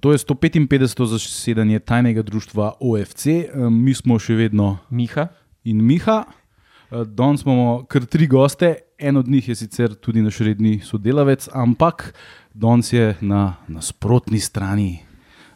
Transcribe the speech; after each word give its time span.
To 0.00 0.12
je 0.12 0.18
155. 0.18 1.06
zasedanje 1.06 1.78
tajnega 1.78 2.22
društva 2.22 2.72
OFC, 2.80 3.26
mi 3.70 3.94
smo 3.94 4.18
še 4.18 4.36
vedno 4.38 4.78
Miha 4.90 5.26
in 5.64 5.82
Miha. 5.82 6.22
Danes 6.90 7.42
imamo 7.42 7.82
kar 7.90 8.06
tri 8.06 8.26
goste, 8.30 8.76
en 8.98 9.16
od 9.16 9.28
njih 9.28 9.48
je 9.48 9.54
sicer 9.58 9.94
tudi 9.94 10.22
naš 10.22 10.38
redni 10.46 10.78
sodelavec, 10.80 11.48
ampak 11.52 12.14
danes 12.54 12.92
je 12.92 13.16
na 13.20 13.56
nasprotni 13.68 14.38
strani, 14.40 15.00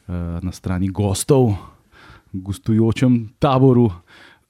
na 0.08 0.52
strani 0.52 0.90
gostov, 0.90 1.54
gostujočem 2.32 3.28
taboru. 3.38 3.92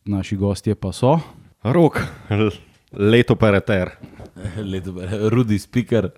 Naši 0.04 0.36
gostje 0.36 0.74
pa 0.74 0.90
so. 0.92 1.18
Rok, 1.62 2.00
leto 2.92 3.36
operater. 3.36 3.92
Rudi 5.30 5.58
speaker. 5.58 6.10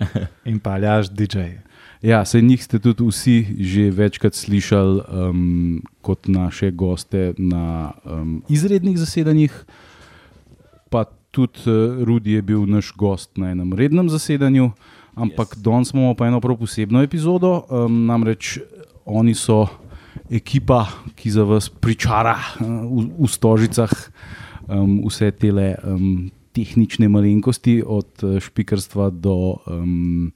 In 0.47 0.63
pa 0.63 0.79
aljaš 0.79 1.11
DJ. 1.11 1.59
Ja, 2.05 2.25
se 2.25 2.43
njih 2.43 2.61
ste 2.65 2.77
tudi 2.79 3.01
vsi 3.09 3.47
že 3.59 3.89
večkrat 3.91 4.35
slišali 4.37 5.01
um, 5.09 5.83
kot 6.05 6.29
naše 6.29 6.69
goste 6.71 7.33
na 7.39 7.93
um, 8.05 8.43
izrednih 8.49 8.99
zasedanjih. 9.01 9.65
Pa 10.93 11.05
tudi 11.33 11.65
uh, 11.65 12.05
Rudi 12.05 12.37
je 12.37 12.43
bil 12.43 12.67
naš 12.69 12.93
gost 12.93 13.39
na 13.41 13.51
enem 13.57 13.73
rednem 13.73 14.11
zasedanju, 14.13 14.71
ampak 15.15 15.57
yes. 15.57 15.63
danes 15.65 15.95
imamo 15.95 16.13
pa 16.15 16.27
eno 16.29 16.41
prav 16.45 16.59
posebno 16.61 17.01
epizodo. 17.03 17.63
Um, 17.71 18.05
namreč 18.05 18.59
oni 19.05 19.33
so 19.35 19.65
ekipa, 20.31 20.85
ki 21.17 21.31
za 21.31 21.43
vas 21.49 21.71
pričara 21.73 22.37
uh, 22.37 22.67
v, 22.69 23.07
v 23.17 23.31
stožicah 23.33 23.95
um, 24.69 25.01
vse 25.09 25.31
te 25.33 25.49
um, 25.49 26.29
tehnične 26.53 27.09
malenkosti, 27.09 27.81
od 27.87 28.13
uh, 28.29 28.37
špikarstva 28.45 29.09
do. 29.09 29.57
Um, 29.65 30.35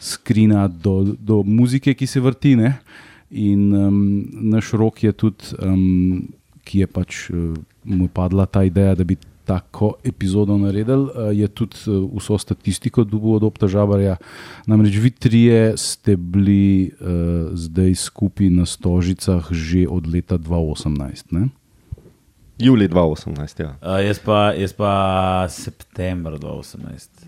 skrina 0.00 0.68
do, 0.68 1.14
do 1.18 1.42
muzike, 1.42 1.94
ki 1.94 2.06
se 2.06 2.20
vrti. 2.20 2.56
Ne? 2.56 2.78
In 3.30 3.72
um, 3.74 3.98
naš 4.52 4.72
rok 4.72 5.02
je 5.02 5.12
tudi, 5.12 5.52
um, 5.62 6.28
ki 6.64 6.84
je 6.84 6.86
pač 6.86 7.24
uh, 7.30 7.56
mu 7.84 8.08
padla 8.08 8.46
ta 8.46 8.64
ideja, 8.64 8.94
da 8.94 9.04
bi 9.04 9.18
tako 9.48 9.94
epizodo 10.04 10.58
naredil, 10.60 11.08
uh, 11.08 11.28
je 11.32 11.48
tudi 11.48 11.76
uh, 11.88 12.04
vso 12.16 12.38
statistiko 12.38 13.04
dobil 13.04 13.38
od 13.38 13.48
obtažavarja. 13.48 14.16
Namreč 14.68 14.96
vi 15.00 15.10
trije 15.10 15.76
ste 15.76 16.16
bili 16.16 16.90
uh, 17.00 17.52
zdaj 17.52 17.94
skupaj 17.94 18.50
na 18.52 18.66
Stožicah 18.66 19.48
že 19.50 19.86
od 19.88 20.06
leta 20.06 20.38
2018. 20.38 21.32
Ne? 21.32 21.48
Juli 22.58 22.88
2018, 22.88 23.60
ja. 23.62 23.76
Uh, 23.82 24.00
jaz, 24.02 24.18
pa, 24.18 24.52
jaz 24.56 24.72
pa 24.72 24.92
september 25.48 26.34
2018 26.40 27.27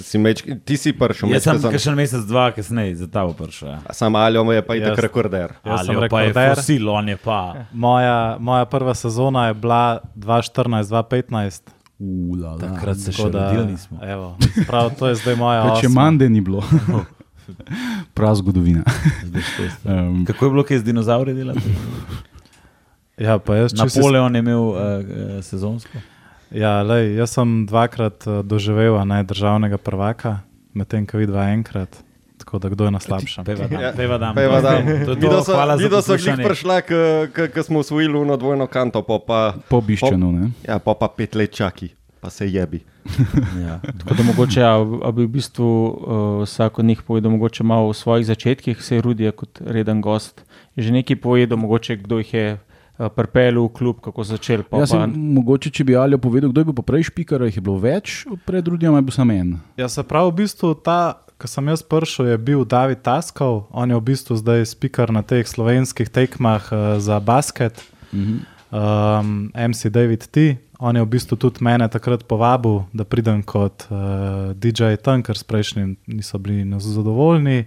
si 0.00 0.18
meč, 0.18 0.42
ti 0.64 0.76
si 0.76 0.92
prišel. 0.96 1.32
Jaz 1.36 1.46
sem 1.46 1.60
zan... 1.62 1.76
še 1.78 1.94
mesec, 1.96 2.24
dva 2.28 2.48
kasneje, 2.54 2.96
za 3.02 3.08
ta 3.12 3.24
vprašanje. 3.28 3.78
Ja. 3.84 3.94
Sam 3.96 4.16
Aljo 4.16 4.44
je 4.52 4.64
pa 4.64 4.76
itak 4.78 4.98
rekorder. 5.04 5.54
Jaz 5.64 5.86
sem 5.86 6.00
rekorder. 6.00 6.56
Fosil, 6.56 6.88
on 6.88 7.12
je 7.12 7.18
pa. 7.20 7.68
Moja, 7.72 8.36
moja 8.40 8.66
prva 8.70 8.94
sezona 8.98 9.50
je 9.50 9.58
bila 9.60 10.00
2014-2015. 10.16 11.74
Ula, 12.02 12.56
Takrat 12.58 12.98
se 12.98 13.14
še 13.14 13.28
rodili 13.30 13.66
nismo. 13.76 14.00
Evo, 14.02 14.34
prav, 14.66 14.90
to 14.98 15.06
je 15.12 15.20
zdaj 15.22 15.36
moja. 15.38 15.68
Če 15.82 15.92
mande 15.92 16.26
ni 16.32 16.42
bilo. 16.42 16.64
Prav 18.16 18.34
zgodovina. 18.38 18.82
um, 19.84 20.24
Kako 20.26 20.46
je 20.46 20.50
bilo, 20.50 20.64
kaj 20.66 20.78
z 20.78 20.86
dinozauri 20.88 21.34
delati? 21.34 21.74
Ja, 23.18 23.36
Napoleon 23.76 24.32
si... 24.32 24.36
je 24.36 24.40
imel 24.40 24.62
uh, 24.62 24.78
sezonsko. 25.42 26.00
Ja, 26.52 26.82
lej, 26.84 27.16
jaz 27.16 27.32
sem 27.32 27.64
dvakrat 27.66 28.26
uh, 28.28 28.40
doživel 28.44 28.98
ne, 29.08 29.22
državnega 29.24 29.80
prvaka, 29.80 30.42
medtem 30.76 31.06
ko 31.08 31.20
vidva 31.20 31.48
enkrat. 31.52 32.02
Tako 32.42 32.58
da 32.58 32.68
kdo 32.68 32.84
je 32.84 32.90
na 32.90 33.00
slabšem? 33.00 33.44
Peva 33.44 33.66
dan. 33.70 33.80
Ja. 33.80 33.92
Peva 33.96 34.18
dan. 34.18 34.34
Peva 34.34 34.60
dan. 34.60 34.86
Videla 35.78 36.02
sem 36.02 36.18
jih 36.18 36.42
prišla, 36.42 36.80
ko 37.54 37.62
smo 37.62 37.80
usvojili 37.80 38.18
uno 38.18 38.36
dvojno 38.36 38.66
kanto, 38.66 39.02
po, 39.06 39.20
pa, 39.22 39.54
po 39.68 39.80
biščenu. 39.80 40.50
Ja, 40.66 40.78
po 40.82 40.94
pa 40.98 41.08
pet 41.08 41.38
let 41.38 41.54
čaki, 41.54 41.92
pa 42.20 42.30
se 42.30 42.50
jebi. 42.50 42.82
ja. 43.66 43.78
Tako 44.02 44.14
da 44.18 44.22
mogoče, 44.22 44.64
a, 44.66 44.74
a 44.82 45.12
bi 45.14 45.24
v 45.24 45.30
bistvu 45.38 45.70
uh, 45.70 46.42
vsak 46.42 46.82
od 46.82 46.84
njih 46.84 47.02
povedal, 47.06 47.30
mogoče 47.30 47.64
malo 47.64 47.94
v 47.94 47.96
svojih 47.96 48.26
začetkih, 48.26 48.82
se 48.82 48.98
je 48.98 49.02
Rudi 49.02 49.30
kot 49.30 49.62
reden 49.62 50.02
gost. 50.02 50.42
Že 50.76 50.98
nekaj 50.98 51.16
povedal, 51.22 51.58
mogoče 51.58 51.96
kdo 52.02 52.18
jih 52.18 52.34
je. 52.34 52.46
Eh, 53.02 53.10
pripeljal 53.10 53.64
v 53.66 53.72
klub, 53.74 53.98
kako 53.98 54.22
začel. 54.24 54.62
Pa, 54.62 54.78
ja, 54.78 54.86
pa... 54.86 55.06
Mogoče, 55.10 55.72
če 55.74 55.84
bi 55.84 55.96
Aljo 55.98 56.20
povedal, 56.22 56.52
kdo 56.52 56.62
je 56.62 56.68
bil 56.70 56.84
prej 56.86 57.08
špiker, 57.10 57.42
jih 57.48 57.58
je 57.58 57.64
bilo 57.64 57.80
več, 57.82 58.22
pred 58.46 58.62
drugim 58.62 58.94
je 58.94 59.02
bil 59.02 59.14
samo 59.14 59.34
en. 59.34 59.56
Ja, 59.80 59.90
se 59.90 60.04
pravi, 60.06 60.30
v 60.30 60.38
bistvu 60.44 60.70
ta, 60.78 61.18
ki 61.42 61.50
sem 61.50 61.72
jaz 61.72 61.82
prišel, 61.82 62.30
je 62.30 62.38
bil 62.38 62.62
David 62.62 63.02
Taskov, 63.02 63.66
on 63.74 63.90
je 63.90 63.98
v 63.98 64.06
bistvu 64.06 64.38
zdaj 64.38 64.68
špiker 64.76 65.10
na 65.10 65.24
teh 65.26 65.42
slovenskih 65.42 66.06
tekmah 66.14 66.70
uh, 66.70 66.82
za 67.02 67.18
basket, 67.18 67.82
mhm. 68.14 68.46
um, 68.70 69.50
MC 69.50 69.90
David 69.90 70.30
T. 70.30 70.54
On 70.82 70.94
je 70.94 71.02
v 71.02 71.10
bistvu 71.10 71.38
tudi 71.38 71.62
mene 71.62 71.86
takrat 71.90 72.22
povabil, 72.26 72.84
da 72.94 73.02
pridem 73.06 73.42
kot 73.42 73.86
uh, 73.90 74.54
DJ 74.54 74.94
tam, 75.02 75.26
ker 75.26 75.38
s 75.38 75.46
prejšnjim 75.46 75.98
niso 76.06 76.38
bili 76.38 76.62
zadovoljni. 76.78 77.66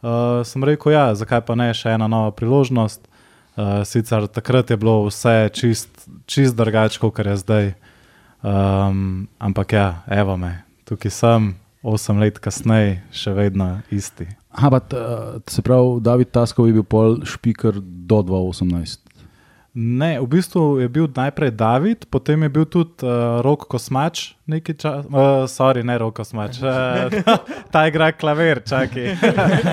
Uh, 0.00 0.42
sem 0.46 0.62
rekel, 0.62 0.94
ja, 0.94 1.10
zakaj 1.14 1.42
pa 1.46 1.58
ne 1.58 1.70
še 1.74 1.94
ena 1.98 2.06
nova 2.10 2.30
priložnost. 2.34 3.09
Uh, 3.60 3.82
sicer 3.84 4.24
takrat 4.26 4.70
je 4.70 4.76
bilo 4.80 5.02
vse 5.04 5.50
čist, 5.52 6.08
čist 6.26 6.56
drugače, 6.56 7.00
kot 7.02 7.18
je 7.18 7.36
zdaj. 7.36 7.72
Um, 8.40 9.28
ampak 9.38 9.72
ja, 9.76 10.02
evo 10.08 10.36
me, 10.40 10.62
tukaj 10.88 11.12
sem, 11.12 11.50
osem 11.82 12.22
let 12.22 12.38
kasneje, 12.40 13.02
še 13.12 13.34
vedno 13.36 13.82
isti. 13.92 14.30
Pa, 14.56 14.80
uh, 14.80 15.42
se 15.44 15.62
pravi, 15.62 16.00
David 16.00 16.32
Taskov 16.32 16.70
je 16.70 16.78
bil 16.78 16.86
pol 16.88 17.20
špiker 17.28 17.82
do 17.84 18.22
2018. 18.24 19.09
Ne, 19.80 20.20
v 20.20 20.28
bistvu 20.28 20.84
je 20.84 20.88
bil 20.92 21.08
najprej 21.08 21.56
David, 21.56 22.04
potem 22.12 22.42
je 22.44 22.50
bil 22.52 22.68
tudi 22.68 23.00
uh, 23.00 23.40
Rok 23.40 23.64
Kosmač, 23.64 24.36
nekaj 24.44 24.76
časa, 24.76 25.08
uh, 25.08 25.48
sorry, 25.48 25.80
ne 25.80 25.96
Rok 25.96 26.20
Kosmač, 26.20 26.60
uh, 26.60 27.08
ta 27.72 27.88
igra 27.88 28.12
klavir, 28.12 28.60
čakaj. 28.60 29.16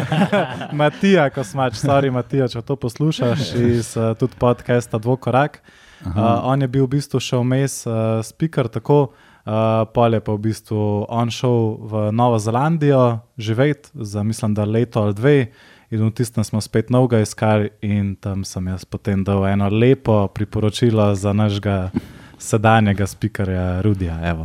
Matija 0.80 1.28
Kosmač, 1.28 1.76
sorry, 1.84 2.08
Matija, 2.08 2.48
če 2.48 2.64
to 2.64 2.80
poslušaš 2.80 3.52
iz 3.60 4.00
uh, 4.00 4.16
tudi 4.16 4.40
podcasta 4.40 4.96
Dvokorak. 4.96 5.60
Uh, 6.08 6.40
on 6.48 6.64
je 6.64 6.72
bil 6.72 6.88
v 6.88 6.96
bistvu 6.96 7.20
še 7.20 7.44
vmes 7.44 7.84
uh, 7.84 8.24
speaker, 8.24 8.72
tako 8.72 9.12
uh, 9.12 9.84
pol 9.92 10.16
je 10.16 10.24
pa 10.24 10.38
v 10.40 10.44
bistvu 10.48 11.04
on 11.12 11.28
šel 11.28 11.84
v 11.84 12.10
Novo 12.16 12.40
Zelandijo 12.40 13.28
živeti 13.36 13.92
za 13.92 14.24
mislim, 14.24 14.56
da 14.56 14.64
leto 14.64 15.04
ali 15.04 15.18
dve. 15.20 15.40
In 15.88 16.04
v 16.04 16.12
tistem 16.12 16.44
smo 16.44 16.60
spet 16.60 16.90
novega 16.92 17.22
iskali, 17.24 17.70
in 17.80 18.16
tam 18.20 18.44
sem 18.44 18.66
jaz 18.68 18.84
potem 18.84 19.24
dal 19.24 19.46
eno 19.48 19.70
lepo 19.72 20.28
priporočilo 20.28 21.16
za 21.16 21.32
našega 21.34 21.92
sedanjega 22.38 23.08
spikarja 23.08 23.82
Rudija. 23.82 24.36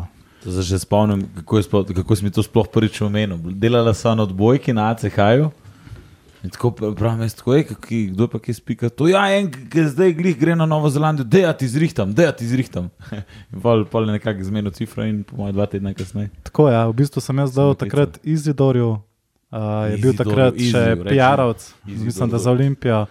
Zdaj 0.44 0.64
se 0.64 0.78
spomnim, 0.78 1.26
kako, 1.34 1.62
sploh, 1.62 1.91
kako 1.94 2.16
si 2.16 2.25
mi 2.25 2.30
to 2.30 2.42
sploh 2.47 2.69
prvič 2.70 3.03
omenil. 3.03 3.42
Delala 3.58 3.94
sem 3.94 4.16
na 4.16 4.22
odbojki 4.22 4.72
na 4.72 4.92
ACH-ju. 4.94 5.50
Tako 6.53 6.70
pravim, 6.94 7.28
tako 7.30 7.54
je, 7.54 7.66
kdo 8.14 8.28
pa 8.30 8.38
ki 8.38 8.54
spika. 8.54 8.88
To 8.88 9.10
je 9.10 9.19
ja, 9.19 9.26
en, 9.34 9.50
ki 9.50 9.91
zdaj 9.91 10.14
glih 10.14 10.38
gre 10.38 10.54
na 10.54 10.66
Novo 10.66 10.91
Zelandijo, 10.91 11.26
da 11.26 11.38
ja 11.38 11.53
ti 11.53 11.69
zrihtam, 11.69 12.14
da 12.14 12.30
ja 12.30 12.32
ti 12.32 12.47
zrihtam. 12.47 12.91
Pol, 13.62 13.84
pol 13.84 14.06
nekako 14.06 14.47
zmeno 14.47 14.70
cifra 14.70 15.06
in 15.06 15.24
po 15.26 15.42
mojem 15.42 15.54
dva 15.54 15.66
tedna 15.66 15.94
kasneje. 15.94 16.30
Tako 16.42 16.69
je, 16.69 16.74
ja, 16.74 16.86
v 16.86 16.98
bistvu 17.03 17.22
sem 17.22 17.38
jaz 17.38 17.54
dal 17.54 17.74
takrat 17.74 18.19
Izidorju 18.22 18.98
Uh, 19.52 19.90
je 19.92 19.98
bil 20.00 20.14
takrat 20.16 20.56
še 20.56 20.82
PR-ovc, 21.04 21.64
mislim, 21.84 22.30
da 22.32 22.38
za 22.40 22.50
Olimpijo. 22.50 23.02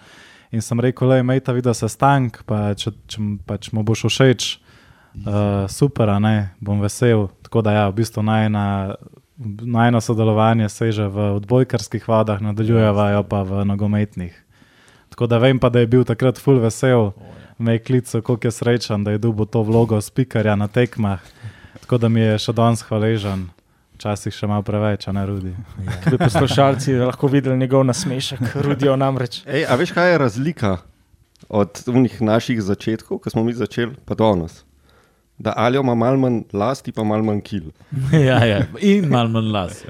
In 0.50 0.60
sem 0.60 0.80
rekel, 0.82 1.08
da 1.08 1.20
je 1.22 1.40
ta 1.40 1.54
video 1.54 1.74
sestank, 1.74 2.40
pa 2.44 2.74
če, 2.74 2.90
če 3.06 3.22
pač 3.46 3.70
mu 3.70 3.84
boš 3.86 4.02
všeč, 4.10 4.48
uh, 5.22 5.70
super, 5.70 6.10
ne, 6.18 6.50
bom 6.58 6.82
vesel. 6.82 7.28
Tako 7.46 7.62
da, 7.62 7.76
ja, 7.78 7.84
v 7.92 8.02
bistvu 8.02 8.26
najno 8.26 10.02
sodelovanje 10.02 10.66
seže 10.68 11.06
v 11.06 11.30
odbojkarskih 11.38 12.10
vodah, 12.10 12.42
nadaljujejo 12.42 13.22
pa 13.30 13.46
v 13.46 13.62
nogometnih. 13.70 14.34
Tako 15.14 15.30
da 15.30 15.38
vem 15.38 15.62
pa, 15.62 15.70
da 15.70 15.78
je 15.78 15.92
bil 15.94 16.02
takrat 16.02 16.42
full 16.42 16.58
vesel, 16.58 17.12
me 17.62 17.78
je 17.78 17.86
klical, 17.86 18.18
koliko 18.18 18.50
je 18.50 18.58
srečen, 18.58 19.06
da 19.06 19.14
je 19.14 19.22
dobil 19.22 19.46
to 19.46 19.62
vlogo 19.62 20.02
spikarja 20.02 20.58
na 20.58 20.66
tekmah. 20.66 21.22
Tako 21.86 22.02
da 22.02 22.10
mi 22.10 22.26
je 22.26 22.38
še 22.42 22.52
danes 22.56 22.82
hvaležen 22.90 23.52
včasih 24.02 24.34
še 24.34 24.48
malo 24.50 24.64
preveč, 24.66 25.06
a 25.06 25.14
ne 25.14 25.22
rudi. 25.28 25.52
Ja. 25.54 25.94
Bi 26.10 26.18
poslušalci 26.18 26.98
lahko 26.98 27.30
videli 27.30 27.54
njegov 27.60 27.86
nasmešek, 27.86 28.56
rudijo 28.66 28.96
namreč. 28.98 29.44
Ej, 29.46 29.68
a 29.70 29.78
veš, 29.78 29.94
kaj 29.94 30.10
je 30.10 30.18
razlika 30.18 30.72
od 31.46 31.84
naših 32.20 32.62
začetkov, 32.62 33.22
ko 33.22 33.30
smo 33.30 33.46
mi 33.46 33.54
začeli, 33.54 33.94
pa 34.06 34.18
do 34.18 34.34
nas? 34.42 34.64
Da 35.38 35.54
ali 35.56 35.78
ima 35.78 35.94
malo 35.94 36.18
manj 36.18 36.42
lasti, 36.52 36.92
pa 36.92 37.06
malo 37.06 37.22
manj 37.22 37.40
kil. 37.46 37.70
ja, 38.28 38.42
ja, 38.44 38.64
in 38.82 39.06
malo 39.10 39.30
manj 39.38 39.52
lasti. 39.54 39.86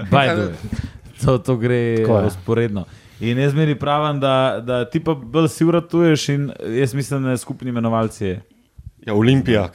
To, 1.25 1.39
to 1.39 1.57
gre 1.57 2.05
usporedno. 2.27 2.85
In 3.23 3.39
jaz 3.39 3.55
meni 3.55 3.77
pravim, 3.79 4.19
da, 4.21 4.61
da 4.61 4.85
ti 4.91 4.99
pa 5.01 5.15
bolj 5.15 5.49
si 5.55 5.65
uratuješ, 5.65 6.29
in 6.35 6.49
jaz 6.81 6.95
mislim, 6.95 7.23
da 7.23 7.37
je 7.37 7.39
skupni 7.39 7.71
imenovalci. 7.71 8.37
Ja, 9.07 9.15
Olimpija. 9.15 9.69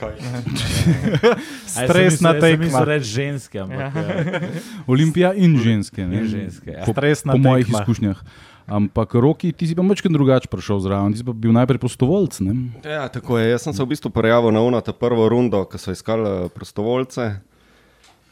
Stresna 1.65 2.33
tekma. 2.33 2.63
Mislim, 2.63 2.85
da 2.85 2.99
so 2.99 3.03
ženske. 3.03 3.59
Ampak, 3.59 3.95
ja. 3.95 4.41
Olimpija 4.93 5.33
in 5.33 5.57
ženske. 5.59 6.01
In 6.01 6.27
ženske 6.27 6.71
ja. 6.71 6.85
Po, 6.85 6.93
po 6.93 7.37
mojih 7.37 7.65
tekma. 7.65 7.79
izkušnjah. 7.79 8.21
Ampak 8.67 9.13
roki, 9.13 9.51
ti 9.51 9.67
si 9.67 9.75
pa 9.75 9.81
večkrat 9.81 10.11
drugače 10.11 10.47
prišel 10.51 10.79
zraven, 10.83 11.13
ti 11.13 11.21
si 11.21 11.25
pa 11.25 11.31
bil 11.31 11.53
najprej 11.55 11.79
prostovoljc. 11.79 12.39
Ne? 12.43 12.55
Ja, 12.83 13.07
tako 13.07 13.39
je. 13.39 13.49
Jaz 13.49 13.63
sem 13.63 13.73
se 13.73 13.83
v 13.83 13.93
bistvu 13.93 14.11
prijavil 14.11 14.51
na 14.51 14.61
UNO, 14.61 14.81
ta 14.83 14.91
prvo 14.91 15.29
rundo, 15.31 15.63
ko 15.65 15.79
so 15.79 15.95
iskali 15.95 16.27
eh, 16.27 16.49
prostovoljce. 16.51 17.29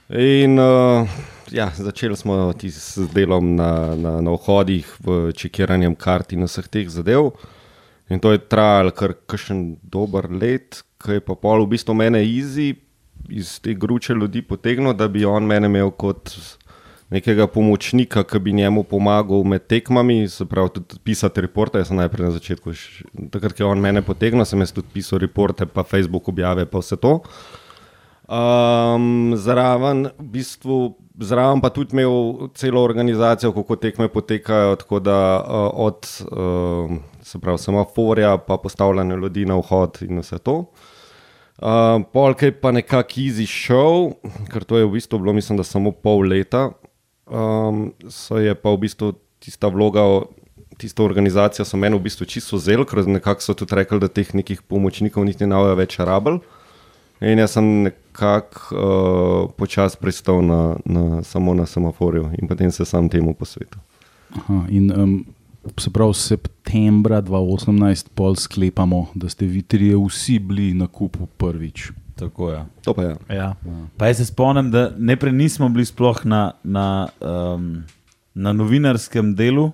In 0.10 0.60
uh, 0.60 1.08
ja, 1.52 1.72
začeli 1.76 2.18
smo 2.18 2.54
ti 2.54 2.70
s 2.72 3.00
delom 3.14 3.56
na, 3.56 3.96
na, 3.96 4.20
na 4.22 4.36
vhodih, 4.36 4.86
v 5.02 5.32
čekiranjem 5.34 5.96
kart 5.96 6.36
in 6.36 6.44
vseh 6.46 6.68
teh 6.68 6.92
zadev. 6.92 7.32
In 8.10 8.22
to 8.22 8.32
je 8.32 8.42
trajalo 8.42 8.92
kar 8.94 9.16
kakšen 9.26 9.78
dober 9.82 10.30
let, 10.30 10.84
ki 11.02 11.18
je 11.18 11.24
pa 11.26 11.36
pol 11.38 11.66
v 11.66 11.74
bistvu 11.74 11.96
mene 11.98 12.22
izi 12.26 12.76
iz 13.30 13.58
te 13.60 13.74
gruče 13.74 14.14
ljudi 14.14 14.44
potegnil, 14.46 14.94
da 14.94 15.08
bi 15.10 15.26
on 15.26 15.48
mene 15.48 15.66
imel 15.72 15.90
kot 15.92 16.36
nekega 17.10 17.48
pomočnika, 17.48 18.24
ki 18.26 18.40
bi 18.40 18.54
njemu 18.54 18.84
pomagal 18.84 19.44
med 19.46 19.68
tekmami, 19.70 20.28
se 20.30 20.46
pravi, 20.46 20.74
tudi 20.78 21.00
pisati 21.04 21.42
reporte. 21.42 21.82
Jaz 21.82 21.90
sem 21.90 21.98
najprej 21.98 22.28
na 22.28 22.34
začetku, 22.36 22.74
takrat, 23.34 23.54
ko 23.58 23.64
je 23.64 23.70
on 23.70 23.82
mene 23.82 24.02
potegnil, 24.06 24.46
sem 24.46 24.62
jaz 24.62 24.74
tudi 24.76 24.90
pisal 24.94 25.22
reporte, 25.22 25.66
pa 25.66 25.86
Facebook 25.86 26.30
objave, 26.30 26.66
pa 26.70 26.82
vse 26.82 26.98
to. 27.02 27.20
Um, 28.26 29.36
zraven, 29.38 30.10
v 30.18 30.30
bistvu, 30.38 30.80
zraven 31.20 31.62
pa 31.62 31.70
tudi 31.70 31.96
imel 31.96 32.48
celo 32.56 32.84
organizacijo, 32.84 33.52
kako 33.52 33.76
tekme 33.76 34.08
potekajo, 34.08 34.76
tako 34.76 35.00
da 35.00 35.20
uh, 35.40 35.70
od 35.74 36.08
uh, 36.32 36.98
se 37.22 37.40
pravi, 37.40 37.58
semaforja, 37.58 38.38
pa 38.38 38.58
postavljanja 38.58 39.16
ljudi 39.16 39.46
na 39.46 39.56
vhod 39.56 39.98
in 40.02 40.20
vse 40.20 40.38
to. 40.38 40.58
Uh, 41.58 42.04
Polk 42.14 42.42
je 42.44 42.52
pa 42.52 42.72
nekako 42.72 43.20
easy 43.22 43.48
show, 43.48 44.14
ker 44.52 44.64
to 44.64 44.78
je 44.78 44.86
v 44.86 44.92
bistvu 44.98 45.20
bilo, 45.20 45.34
mislim, 45.34 45.58
da 45.58 45.64
samo 45.64 45.92
pol 45.92 46.28
leta. 46.28 46.70
Um, 47.26 47.94
so 48.10 48.38
je 48.38 48.56
pa 48.56 48.70
v 48.70 48.84
bistvu 48.84 49.14
tista 49.40 49.68
vloga, 49.68 50.04
tista 50.78 51.04
organizacija 51.04 51.66
so 51.66 51.78
meni 51.78 51.96
v 51.96 52.04
bistvu 52.06 52.28
čisto 52.28 52.60
zel, 52.60 52.84
ker 52.86 53.08
nekako 53.08 53.42
so 53.42 53.56
tudi 53.56 53.76
rekli, 53.76 54.00
da 54.04 54.12
teh 54.12 54.34
nekih 54.36 54.62
pomočnikov 54.68 55.26
niti 55.26 55.48
ne 55.48 55.56
bojo 55.56 55.78
več 55.80 55.98
rabel. 56.00 56.42
In 57.24 57.40
jaz 57.40 57.56
sem 57.56 57.88
nekako 58.16 58.76
uh, 58.76 59.52
počasi 59.58 59.98
pristal 60.00 60.46
na, 60.46 60.76
na, 60.86 61.24
samo 61.24 61.54
na 61.54 61.66
semaforju 61.66 62.32
in 62.42 62.48
potem 62.48 62.72
se 62.72 62.86
sam 62.86 63.10
temu 63.10 63.34
posvetil. 63.34 63.80
Aha, 64.36 64.66
in 64.70 64.92
um, 65.02 65.26
se 65.78 65.90
pravi, 65.90 66.14
septembra 66.14 67.22
2018 67.22 68.08
pol 68.16 68.36
sklepamo, 68.36 69.08
da 69.16 69.30
ste 69.30 69.46
vi 69.46 69.62
trije 69.62 69.96
vsi 70.08 70.40
bili 70.40 70.74
na 70.74 70.88
kupu 70.88 71.26
prvič. 71.38 71.92
Tako 72.16 72.50
je. 72.52 72.66
To 72.84 72.94
pa 72.94 73.04
je. 73.04 73.16
Ja. 73.30 73.56
Pa 73.98 74.08
jaz 74.08 74.18
se 74.18 74.26
spomnim, 74.26 74.72
da 74.72 74.92
najprej 74.98 75.34
nismo 75.34 75.70
bili 75.70 75.86
sploh 75.86 76.26
na, 76.26 76.52
na, 76.64 77.08
um, 77.22 77.84
na 78.34 78.54
novinarskem 78.54 79.36
delu, 79.36 79.72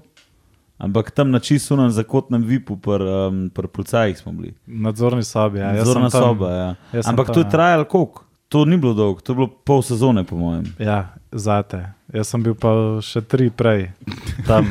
ampak 0.77 1.11
tam 1.11 1.31
na 1.31 1.39
čisunem 1.39 1.91
zakotnem 1.91 2.41
vipu, 2.43 2.77
pri 2.77 3.05
um, 3.05 3.49
pr 3.53 3.67
policajih 3.67 4.17
smo 4.17 4.31
bili. 4.31 4.53
Nadzorni 4.65 5.23
sobi. 5.23 5.59
Ja. 5.59 5.73
Nadzorna 5.73 6.09
sem 6.09 6.19
tam- 6.19 6.29
soba. 6.29 6.51
Ja. 6.51 7.01
Ampak 7.05 7.27
tam, 7.27 7.33
to 7.33 7.39
je 7.39 7.45
ja. 7.45 7.49
trajalo 7.49 7.85
koliko? 7.85 8.30
To 8.51 8.65
ni 8.65 8.75
bilo 8.77 8.93
dolgo, 8.93 9.21
to 9.23 9.31
je 9.31 9.35
bilo 9.35 9.47
pol 9.47 9.79
sezone, 9.81 10.25
po 10.27 10.35
mojem. 10.35 10.65
Ja, 10.79 11.15
zate. 11.31 11.93
Jaz 12.11 12.33
sem 12.33 12.43
bil 12.43 12.51
pa 12.59 12.99
še 12.99 13.23
tri 13.23 13.47
prej 13.47 13.93
tam. 14.49 14.67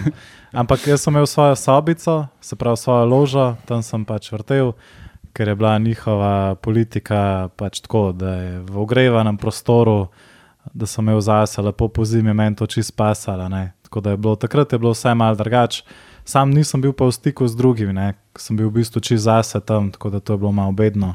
Ampak 0.61 0.85
jaz 0.85 1.01
sem 1.01 1.17
imel 1.17 1.25
svojo 1.25 1.57
sobico, 1.57 2.27
se 2.45 2.59
pravi 2.61 2.77
svojo 2.77 3.07
ložo, 3.09 3.47
tam 3.65 3.81
sem 3.81 4.05
pač 4.05 4.29
vrtel, 4.35 4.75
ker 5.33 5.49
je 5.49 5.57
bila 5.57 5.79
njihova 5.81 6.61
politika 6.61 7.49
pač 7.57 7.81
tako, 7.81 8.11
da 8.13 8.35
je 8.37 8.53
v 8.69 8.85
ogrevanem 8.85 9.41
prostoru, 9.41 10.11
da 10.77 10.85
sem 10.85 11.09
imel 11.09 11.25
zase 11.25 11.65
lepo 11.65 11.89
po 11.89 12.05
zimi, 12.05 12.37
meni 12.37 12.61
to 12.61 12.69
čist 12.69 12.93
pasala. 12.93 13.49
Ne. 13.49 13.73
Tako 13.89 14.05
da 14.05 14.13
je 14.13 14.21
bilo 14.21 14.37
takrat 14.37 14.77
je 14.77 14.79
bilo 14.79 14.93
vse 14.93 15.15
malo 15.17 15.41
drugače. 15.41 15.89
Sam 16.29 16.53
nisem 16.53 16.85
bil 16.85 16.93
pa 16.93 17.09
v 17.09 17.17
stiku 17.17 17.49
z 17.49 17.57
drugimi, 17.57 17.97
ne. 17.97 18.13
sem 18.37 18.61
bil 18.61 18.69
v 18.69 18.85
bistvu 18.85 19.01
čist 19.01 19.25
zase 19.25 19.65
tam, 19.65 19.89
tako 19.89 20.13
da 20.13 20.21
to 20.21 20.37
je 20.37 20.45
bilo 20.45 20.53
malo 20.53 20.77
bedno. 20.77 21.15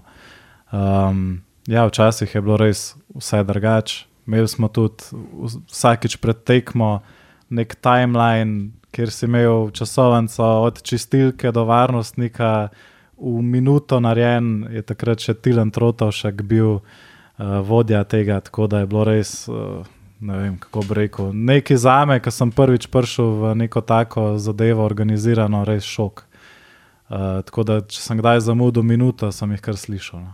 Um, 0.74 1.45
ja, 1.68 1.86
včasih 1.86 2.36
je 2.36 2.42
bilo 2.42 2.58
res 2.58 2.96
vse 3.16 3.44
drugače. 3.44 4.06
Imeli 4.28 4.48
smo 4.48 4.68
tudi 4.68 5.04
vs- 5.14 5.60
vsakič 5.70 6.18
pred 6.18 6.44
tekmo 6.44 7.02
nek 7.50 7.76
timeline, 7.76 8.72
kjer 8.92 9.12
si 9.12 9.26
imel 9.26 9.70
časovnico 9.72 10.44
od 10.44 10.82
čistilke 10.82 11.52
do 11.52 11.66
varnostnika, 11.66 12.70
v 13.18 13.42
minuto 13.42 14.00
narejen, 14.00 14.68
je 14.72 14.82
takrat 14.82 15.24
še 15.24 15.38
Tilan 15.40 15.72
Trotovšek 15.72 16.42
bil 16.44 16.80
uh, 16.80 16.82
vodja 17.64 18.04
tega, 18.04 18.42
tako 18.44 18.68
da 18.68 18.84
je 18.84 18.90
bilo 18.92 19.04
res. 19.04 19.46
Uh, 19.48 19.86
Ne 20.26 20.38
vem, 20.40 20.54
kako 20.58 20.80
bi 20.88 20.96
rekel. 20.96 21.34
Nekaj 21.36 21.78
za 21.78 21.96
me, 22.08 22.16
ki 22.24 22.32
sem 22.32 22.48
prvič 22.48 22.88
prišel 22.88 23.34
v 23.36 23.50
neko 23.60 23.82
tako 23.84 24.40
zadevo, 24.40 24.86
organizirano, 24.88 25.66
res 25.68 25.84
šok. 25.84 26.24
Uh, 26.24 27.44
tako 27.46 27.66
da, 27.68 27.76
če 27.84 28.00
sem 28.00 28.22
kdaj 28.24 28.40
zamudil 28.48 28.82
minuto, 28.88 29.28
sem 29.36 29.52
jih 29.52 29.62
kar 29.62 29.76
slišal. 29.76 30.24
No. 30.24 30.32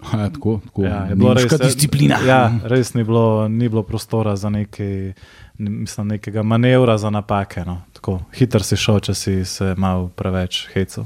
Ja, 0.12 0.30
tako, 0.30 0.60
tako. 0.64 0.82
Ja, 0.82 1.04
je 1.04 1.14
bilo 1.14 1.34
Nemška 1.34 1.56
res, 1.56 1.74
disciplina. 1.74 2.18
Ja, 2.26 2.40
res 2.64 2.94
ni 2.94 3.04
bilo, 3.04 3.48
ni 3.48 3.68
bilo 3.68 3.82
prostora 3.82 4.36
za 4.36 4.50
nekaj, 4.50 5.12
mislim, 5.58 6.14
nekega 6.16 6.42
manevra 6.42 6.98
za 6.98 7.10
napake. 7.10 7.64
No. 7.66 7.82
Tako, 7.92 8.20
hiter 8.34 8.64
si 8.64 8.78
šel, 8.80 9.00
če 9.04 9.14
si 9.14 9.34
se 9.44 9.74
malo 9.76 10.08
preveč 10.16 10.64
hecel. 10.74 11.04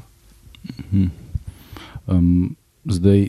Um, 2.06 2.54
zdaj, 2.86 3.28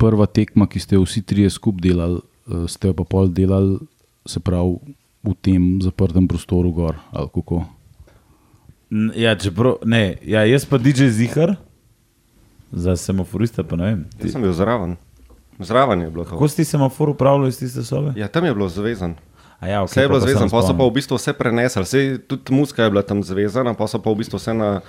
prva 0.00 0.26
tekma, 0.26 0.68
ki 0.70 0.80
ste 0.80 0.96
jo 0.96 1.04
vsi 1.04 1.22
trije 1.22 1.50
skupaj 1.50 1.90
delali, 1.90 2.22
eh, 2.48 2.64
ste 2.68 2.92
jo 2.92 2.96
pa 2.96 3.04
pol 3.04 3.28
delali, 3.28 3.78
se 4.28 4.40
pravi, 4.40 4.78
v 5.20 5.34
tem 5.36 5.64
zaprtem 5.84 6.28
prostoru 6.28 6.72
gor. 6.72 6.96
ali 7.12 7.28
kako? 7.34 7.64
Ja, 9.14 9.36
čeprav, 9.38 9.84
ne, 9.84 10.16
ja, 10.26 10.44
jaz 10.48 10.64
pa 10.66 10.78
DJ 10.78 11.12
Zihar, 11.14 11.54
za 12.72 12.96
semaforista 12.96 13.62
pa 13.62 13.76
ne 13.76 13.84
vem. 13.84 14.04
Ti, 14.12 14.26
Jaz 14.26 14.32
sem 14.32 14.42
bil 14.42 14.52
zraven. 14.52 14.96
Zraven 15.58 16.00
je 16.00 16.10
bilo 16.10 16.24
kako 16.24 16.48
si 16.48 16.64
semafor 16.64 17.08
upravljal 17.08 17.48
iz 17.48 17.58
tiste 17.58 17.82
sobe? 17.82 18.12
Ja, 18.16 18.28
tam 18.28 18.44
je 18.44 18.54
bilo 18.54 18.68
zvezan. 18.68 19.14
A 19.60 19.66
Ja, 19.66 19.80
okay, 19.80 19.86
Vse 19.86 20.00
je 20.00 20.08
bilo 20.08 20.14
pol 20.14 20.20
pa 20.20 20.20
se 20.20 20.26
ne 20.26 20.32
zvezano, 20.32 20.50
pa 20.52 20.62
so 20.62 20.76
pa 20.78 20.84
v 20.84 20.90
bistvu 20.90 21.16
vse 21.16 21.32
prenesli, 21.32 21.82
vse, 21.82 21.98
tudi 22.26 22.54
muska 22.54 22.82
je 22.82 22.90
bila 22.90 23.02
tam 23.02 23.22
zvezana, 23.22 23.74
pa 23.74 23.86
so 23.86 23.98
pa 23.98 24.10
v 24.10 24.16
bistvu 24.16 24.38
vse 24.38 24.54
na, 24.54 24.80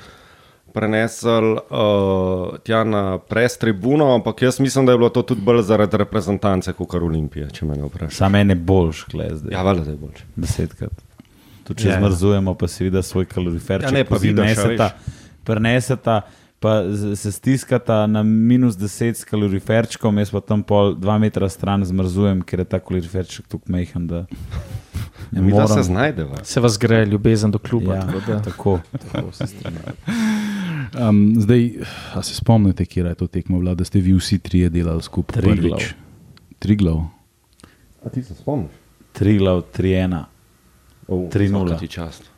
prenesli 0.71 1.29
uh, 1.51 2.57
tja 2.59 2.83
na 2.83 3.17
pres 3.19 3.57
tribuno, 3.57 4.13
ampak 4.15 4.41
jaz 4.41 4.59
mislim, 4.59 4.85
da 4.85 4.91
je 4.91 4.97
bilo 4.97 5.09
to 5.09 5.21
tudi 5.21 5.41
bolj 5.41 5.61
zaradi 5.61 5.97
reprezentance 5.97 6.73
kot 6.73 6.87
kar 6.87 7.03
Olimpije, 7.03 7.49
če 7.49 7.65
me 7.65 7.75
ne 7.75 7.83
vprašaš. 7.83 8.17
Sam 8.17 8.31
meni 8.31 8.51
je 8.51 8.55
boljš, 8.55 9.03
klej 9.03 9.29
zdaj. 9.33 9.53
Ja, 9.53 9.61
valjda, 9.61 9.83
da 9.83 9.91
je 9.91 9.97
boljše. 9.97 10.23
Desetkrat. 10.35 11.03
Tudi 11.63 11.81
če 11.81 11.87
Ja, 11.89 11.93
ja. 11.93 11.99
zmrzujemo, 11.99 12.53
pa 12.53 12.67
si 12.67 12.83
vidi 12.83 13.03
svoj 13.03 13.25
kalorifer, 13.25 13.83
Ja, 13.83 13.91
ne, 13.91 14.05
pa 14.05 14.15
vidiš, 14.15 14.31
a 14.31 14.41
preneseta, 14.41 14.85
veš. 14.85 15.17
preneseta, 15.43 16.21
pa 16.61 16.83
se 17.15 17.31
stiskata 17.31 18.07
na 18.07 18.23
minus 18.23 18.75
10 18.77 19.13
s 19.13 19.23
kaloriferčkom, 19.25 20.17
jaz 20.17 20.29
pa 20.31 20.41
tam 20.45 20.61
pol 20.63 20.93
dva 20.95 21.17
metra 21.17 21.49
stran 21.49 21.81
zmrzujem, 21.85 22.43
ker 22.45 22.61
je 22.61 22.65
ta 22.69 22.79
kaloriferček 22.79 23.47
tako 23.49 23.65
majhen, 23.73 24.05
da 24.07 24.25
ne 25.31 25.41
Mi 25.41 25.51
se 25.67 25.83
znajdeva. 25.83 26.43
Se 26.43 26.61
vas 26.61 26.77
gre 26.77 27.05
ljubezen 27.05 27.51
do 27.51 27.57
kluba. 27.57 27.95
Ja, 27.95 28.01
tako 28.01 28.21
da- 28.27 28.41
tako, 28.41 28.79
tako 28.91 29.31
se 29.31 29.47
strinjam. 29.47 29.97
Um, 31.09 31.33
zdaj, 31.41 31.71
a 32.13 32.21
se 32.21 32.35
spomnite, 32.35 32.85
kje 32.85 33.03
je 33.03 33.15
to 33.15 33.27
tekmo 33.27 33.59
bila, 33.59 33.73
da 33.75 33.83
ste 33.83 33.99
vi 33.99 34.13
vsi 34.13 34.39
trije 34.39 34.69
delali 34.69 35.01
skupaj? 35.01 35.41
Triglav. 35.41 35.79
prvič? 35.79 35.93
Triglav. 36.59 37.01
A 38.05 38.09
ti 38.09 38.23
se 38.23 38.35
spomniš? 38.35 38.71
Tri 39.11 39.37
glav, 39.37 39.61
tri 39.61 39.93
ena. 39.93 40.25
Oh, 41.07 41.29
3:0. 41.29 41.79
Ti 41.79 41.87
čast. 41.87 42.30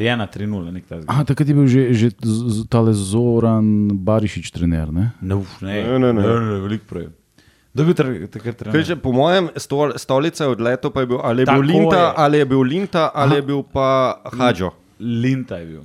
Tri 0.00 0.08
ena, 0.08 0.24
tri 0.26 0.46
nula, 0.46 0.72
nek 0.72 0.86
ta 0.86 0.96
zgled. 0.96 1.10
Aha, 1.10 1.22
takrat 1.22 1.44
je 1.44 1.52
bil 1.52 1.66
že, 1.66 1.82
že 1.92 2.06
tale 2.66 2.96
Zoran 2.96 3.68
Barišič, 3.92 4.48
trener. 4.48 4.88
Ne? 4.88 5.12
Ne, 5.20 5.34
uf, 5.36 5.60
ne, 5.60 5.76
Ne, 5.76 5.98
ne, 5.98 6.08
ne. 6.10 6.22
ne, 6.22 6.36
ne 6.46 6.56
veliko 6.58 6.88
prej. 6.88 7.08
Bil 7.70 7.92
tr- 7.92 8.24
takrat 8.26 8.56
trener? 8.56 8.80
že, 8.82 8.96
po 8.96 9.12
mojem, 9.12 9.52
stol, 9.54 9.92
stolica 9.94 10.42
je 10.42 10.50
odletel, 10.50 10.88
pa 10.88 11.00
je 11.00 11.06
bil 11.06 11.20
ali 11.20 11.38
je 11.38 11.46
bil 11.46 11.52
Tako 11.54 11.68
Linta, 11.68 12.00
je. 12.00 12.12
ali 12.16 12.34
je 12.34 12.46
bil 12.46 12.62
Linta, 12.62 13.02
ali 13.14 13.34
je 13.34 13.42
bil 13.44 13.60
pa 13.62 13.88
Hadžo. 14.26 14.70
Linta 14.98 15.54
je 15.56 15.66
bil. 15.68 15.84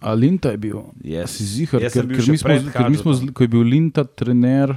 A 0.00 0.12
Linta 0.12 0.50
je 0.50 0.58
bil. 0.58 0.78
Yes. 1.00 1.22
A 1.22 1.26
Si 1.28 1.42
zihar, 1.46 1.78
Jaz 1.80 1.92
ker, 1.92 2.04
ker, 2.04 2.20
še 2.20 2.28
mi 2.28 2.36
smo, 2.36 2.50
z- 2.50 2.68
ker 2.70 2.84
mi 2.84 2.98
smo, 2.98 3.10
Hadžo 3.12 3.22
z- 3.22 3.32
ko 3.32 3.40
je 3.40 3.48
bil 3.48 3.62
Linta 3.64 4.02
trener, 4.04 4.74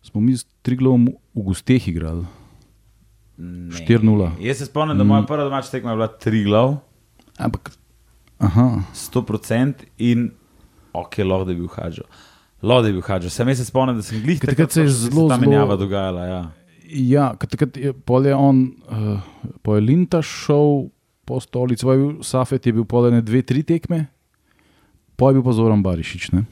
smo 0.00 0.18
mi 0.18 0.32
s 0.32 0.48
Triglavom 0.60 1.04
v 1.30 1.40
gosteh 1.44 1.84
igrali. 1.84 2.24
Ne. 3.36 3.70
4:0. 3.76 4.32
Jaz 4.40 4.56
se 4.56 4.66
spomnim, 4.66 4.96
da 4.96 5.04
moja 5.04 5.22
prva 5.22 5.44
domača 5.44 5.70
tekma 5.70 5.90
je 5.90 5.96
bila 5.96 6.08
tri 6.10 6.42
glav, 6.42 6.80
Ampak, 7.38 7.70
aha, 8.38 8.82
100% 8.94 9.86
in 9.98 10.30
ok, 10.92 11.18
lahko 11.24 11.44
da 11.44 11.52
je 11.52 11.58
bil 11.58 11.70
Hadžo. 11.72 12.04
Lahko 12.62 12.82
da 12.82 12.88
je 12.88 12.96
bil 12.96 13.06
Hadžo. 13.06 13.30
Sem 13.30 13.48
jaz 13.48 13.58
se 13.62 13.64
spomnim, 13.68 13.96
da 13.96 14.02
sem 14.02 14.22
glih 14.22 14.40
Ker 14.40 14.54
takrat 14.54 14.74
se 14.74 14.82
je 14.86 14.88
zelo, 15.06 15.28
ta 15.30 15.38
menjava 15.38 15.76
dogajala. 15.78 16.26
Ja. 16.26 16.40
ja, 16.88 17.26
takrat 17.38 17.76
je, 17.76 17.92
pol 17.92 18.26
je 18.26 18.34
on, 18.34 18.62
uh, 18.90 19.18
po 19.62 19.76
je 19.76 19.84
Linta 19.84 20.22
šel 20.22 20.88
po 21.28 21.40
stolici, 21.40 21.86
je 21.86 21.98
bil 21.98 22.22
Safet, 22.24 22.66
je 22.66 22.72
bil 22.72 22.86
pol 22.88 23.10
ene 23.10 23.20
dve, 23.22 23.42
tri 23.44 23.62
tekme, 23.62 24.06
pa 25.16 25.28
je 25.28 25.38
bil 25.38 25.44
pa 25.44 25.52
Zoran 25.52 25.82
Barišič. 25.84 26.30
Ne? 26.32 26.46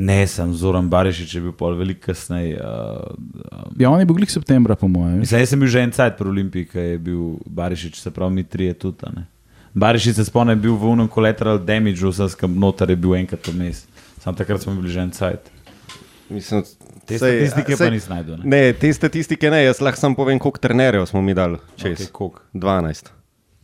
Ne, 0.00 0.22
sem 0.30 0.54
Zoran 0.56 0.88
Barišič, 0.88 1.34
je 1.36 1.42
bil 1.44 1.52
pol 1.52 1.76
veliko 1.76 2.06
kasneje. 2.08 2.56
Uh, 2.56 3.10
uh, 3.44 3.66
Ja, 3.76 3.90
on 3.90 4.00
je 4.00 4.08
bil 4.08 4.16
glih 4.22 4.30
septembra, 4.32 4.78
po 4.78 4.88
mojem. 4.88 5.20
mislim, 5.20 5.42
jaz 5.42 5.52
sem 5.52 5.60
bil 5.60 5.68
že 5.68 5.82
en 5.84 5.92
cajt 5.92 6.16
pri 6.16 6.32
Olimpiji, 6.32 6.70
ki 6.70 6.86
je 6.94 6.98
bil 7.10 7.20
Barišič, 7.44 8.00
se 8.00 8.10
pravi, 8.14 8.40
mi 8.40 8.44
trije 8.46 8.74
tudi. 8.74 9.12
ne. 9.14 9.26
Barišič 9.74 10.16
se 10.16 10.24
spomnim, 10.24 10.58
je 10.58 10.62
bil 10.62 10.74
v 10.74 10.84
unem 10.88 11.08
collateral 11.08 11.58
damage, 11.58 12.02
vse 12.02 12.28
skam 12.28 12.54
noter 12.54 12.90
je 12.90 12.96
bil 12.96 13.14
enkrat 13.14 13.46
vmes. 13.46 13.86
Sam 14.18 14.34
takrat 14.34 14.60
smo 14.60 14.74
bili 14.74 14.90
že 14.90 15.00
en. 15.00 15.12
Mislim, 16.28 16.62
Te 17.06 17.14
sej- 17.14 17.46
statistike 17.46 17.74
sej- 17.74 17.78
pa 17.78 17.90
nisem 17.90 18.12
najdel. 18.14 18.36
Ne? 18.38 18.44
Ne, 18.46 18.72
te 18.72 18.92
statistike 18.92 19.50
ne, 19.50 19.64
jaz 19.64 19.80
lahko 19.80 19.98
samo 19.98 20.14
povem, 20.14 20.38
koliko 20.38 20.58
trenerjev 20.58 21.06
smo 21.06 21.22
mi 21.22 21.34
dali 21.34 21.58
čez. 21.76 21.98
Okay, 21.98 22.10
koliko? 22.10 22.38
12. 22.54 23.10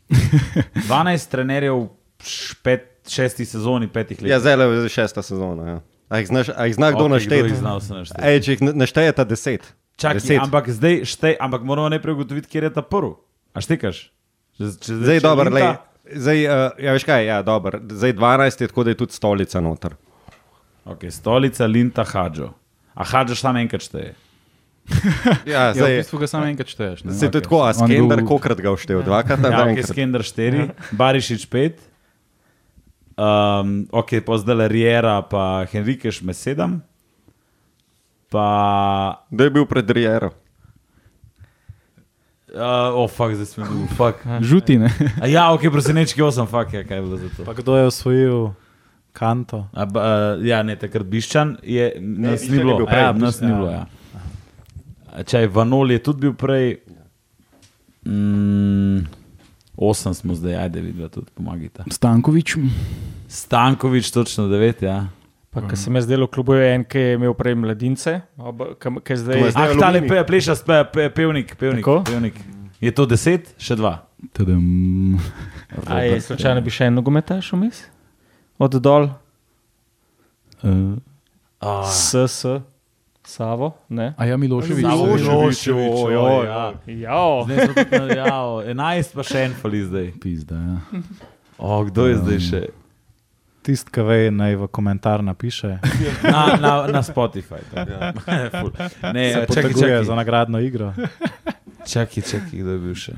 12 0.09 1.29
trenerjev 1.31 1.75
v 1.77 1.89
špet, 2.19 2.83
šesti 3.07 3.45
sezoni, 3.45 3.87
petih 3.87 4.23
let. 4.23 4.31
Ja, 4.31 4.41
zdaj 4.41 4.59
je 4.83 4.89
šesta 4.89 5.23
sezona. 5.23 5.69
Ja. 5.69 5.79
A 6.09 6.19
jih, 6.19 6.27
znaš, 6.27 6.51
a 6.51 6.67
jih 6.67 6.75
zna 6.75 6.91
kdo 6.91 7.07
Okej, 7.07 7.13
našteti? 7.13 7.39
kdo 7.39 7.47
jih 7.47 7.59
zna 7.59 7.73
vse 7.77 7.93
našteti? 7.95 8.21
Ej, 8.23 8.41
če 8.41 8.51
jih 8.53 8.61
ne- 8.63 8.75
naštejete 8.77 9.25
deset. 9.25 9.63
Čakaj, 9.97 10.21
deset. 10.21 10.39
ampak 10.43 10.65
zdaj 10.71 10.95
štej, 11.05 11.35
ampak 11.41 11.63
moramo 11.63 11.89
najprej 11.89 12.13
ugotoviti, 12.15 12.49
kje 12.49 12.63
je 12.63 12.71
ta 12.73 12.83
prvi. 12.83 13.15
A 13.55 13.61
štekaš? 13.61 14.11
Če, 14.57 14.65
če, 14.77 14.91
Zdaj 14.97 15.15
je 15.15 15.21
če 15.21 15.27
dobro, 15.27 15.51
lej. 15.51 15.71
Zdaj, 16.09 16.39
uh, 16.41 16.53
ja, 16.79 16.93
veš 16.93 17.05
kaj, 17.05 17.25
ja, 17.25 17.43
dobro. 17.43 17.81
Zdaj 17.83 18.13
12 18.13 18.61
je 18.61 18.69
tako, 18.69 18.85
da 18.85 18.91
je 18.91 18.97
tudi 18.97 19.13
stolica 19.13 19.61
noter. 19.61 19.97
Okay, 20.87 21.11
stolica, 21.11 21.67
linta, 21.67 22.05
hadžo. 22.05 22.53
A 22.95 23.05
hadžo 23.05 23.35
samo 23.35 23.59
enkrat 23.59 23.83
šteje. 23.83 24.15
Ja, 25.45 25.63
Ja, 25.65 25.73
v 25.73 25.75
zdaj, 25.75 25.97
bistvu 25.99 26.19
ga 26.19 26.27
samo 26.27 26.47
enkrat 26.47 26.69
šteješ. 26.69 27.05
ne? 27.05 27.11
Se 27.11 27.19
je 27.19 27.29
Okej. 27.29 27.33
tudi 27.33 27.43
tako, 27.43 27.59
a 27.61 27.75
Skender, 27.75 28.23
kolikrat 28.23 28.59
ga 28.61 28.71
vštev, 28.71 29.03
dvakrat 29.03 29.41
na 29.41 29.49
Ja, 29.49 29.57
dan. 29.57 29.75
ok, 29.75 29.83
Skender 29.83 30.23
4, 30.23 30.71
Barišič 30.93 31.43
5, 31.45 31.83
um, 33.17 33.89
ok, 33.91 34.23
pa 34.23 34.39
zdaj 34.39 34.69
Riera, 34.69 35.23
pa 35.23 35.67
Henrikeš 35.67 36.23
me 36.23 36.31
7, 36.31 36.79
pa, 38.31 38.47
Da 39.27 39.45
je 39.45 39.51
bil 39.51 39.67
pred 39.67 39.91
Riero. 39.91 40.31
Uh, 42.57 42.97
oh, 42.97 43.11
fuck, 43.11 43.35
zdaj 43.35 43.47
sem 43.47 43.65
bil, 43.65 43.87
fuck. 43.97 44.23
Žuti, 44.51 44.79
ne? 44.79 44.91
A 45.21 45.29
ja, 45.31 45.53
ok, 45.55 45.69
prosinečki 45.73 46.23
8, 46.23 46.49
fuck, 46.51 46.73
ja, 46.73 46.85
kaj 46.85 46.97
je 46.97 47.03
bilo 47.03 47.17
za 47.17 47.29
to. 47.37 47.45
Pa 47.45 47.55
kdo 47.55 47.77
je 47.77 47.87
osvojil 47.87 48.51
kanto? 49.13 49.67
A, 49.73 49.87
ba, 49.87 50.01
uh, 50.37 50.47
ja, 50.47 50.63
ne, 50.63 50.77
takrat 50.77 51.07
Biščan 51.07 51.57
je, 51.63 51.93
nas 52.01 52.41
Bišćan 52.41 52.53
ni 52.53 52.59
je 52.59 52.65
bilo, 52.65 52.77
bil 52.77 52.87
prej, 52.87 53.03
ja, 53.03 53.13
nas 53.13 53.41
ni 53.41 53.51
ja. 53.51 53.55
bilo, 53.55 53.71
ja. 53.71 53.87
Čaj, 55.25 55.47
Vanol 55.49 55.93
je 55.93 56.03
tudi 56.03 56.27
bil 56.27 56.35
prej, 56.37 56.79
mm, 58.05 59.07
8 59.77 60.15
smo 60.15 60.35
zdaj, 60.35 60.57
ajde, 60.57 60.81
vidva 60.81 61.09
tudi 61.09 61.31
pomagita. 61.35 61.85
Stankovič. 61.91 62.57
Stankovič, 63.29 64.11
točno 64.11 64.49
9, 64.49 64.85
ja. 64.85 65.07
Pa, 65.51 65.63
kar 65.63 65.77
se 65.77 65.91
mi 65.91 65.97
je 65.97 66.03
zdelo, 66.03 66.27
v 66.27 66.31
klubu 66.31 66.55
je 66.55 66.75
en, 66.75 66.85
ki 66.85 66.99
je 66.99 67.15
imel 67.15 67.33
prej 67.35 67.55
mladince, 67.55 68.21
ki 69.01 69.13
je 69.13 69.17
zdaj. 69.17 69.41
Ah, 69.47 69.63
Aluminij. 69.63 69.81
tale 69.81 70.01
pe, 70.03 70.25
pleša, 70.25 70.55
spe, 70.55 70.85
pe, 70.93 71.09
pevnik, 71.11 71.57
pevnik, 71.57 71.81
Tako? 71.81 72.03
pevnik. 72.05 72.35
Je 72.79 72.91
to 72.93 73.07
10, 73.07 73.55
še 73.57 73.77
2. 73.77 73.93
Tadam. 74.33 74.65
A 75.87 76.01
je 76.03 76.21
slučajno 76.21 76.61
bi 76.61 76.71
še 76.71 76.85
en 76.85 76.95
nogometaš 76.95 77.53
vmes? 77.53 77.87
Od 78.59 78.75
dol, 78.77 79.09
Uh, 80.63 80.97
Oh, 81.61 81.85
SS, 81.85 82.47
Savo, 83.23 83.75
ne? 83.89 84.15
a 84.17 84.25
ja, 84.25 84.37
Miloševič. 84.37 84.85
Miloševič, 84.85 85.69
ojoj, 85.69 86.47
ja. 86.47 86.73
ja. 86.87 87.13
Ja, 87.13 87.45
Zdaj 87.45 87.57
smo 87.59 87.75
tudi 87.75 87.99
na 87.99 88.15
ja, 88.15 88.37
11, 88.65 89.15
pa 89.15 89.23
še 89.23 89.41
en 89.45 89.55
fali 89.55 89.81
zdaj. 89.83 90.07
Pizda, 90.17 90.55
ja. 90.57 91.01
O, 91.59 91.85
kdo 91.85 92.07
je 92.07 92.17
zdaj 92.17 92.39
še? 92.41 92.61
Tisti, 93.67 93.91
ki 93.91 94.03
ve, 94.07 94.19
naj 94.31 94.55
v 94.61 94.69
komentar 94.71 95.25
napiše. 95.27 95.79
Na, 96.23 96.43
na, 96.61 96.73
na 96.87 97.03
Spotify. 97.03 97.63
Ja. 97.75 98.13
Ne, 99.17 99.33
čakaj, 99.33 99.47
poteguje 99.47 99.75
čakaj, 99.75 100.05
za 100.05 100.15
nagradno 100.15 100.61
igro. 100.63 100.93
čakaj, 101.93 102.23
čakaj, 102.23 102.55
kdo 102.61 102.77
je 102.77 102.79
bil 102.79 102.95
še? 102.95 103.17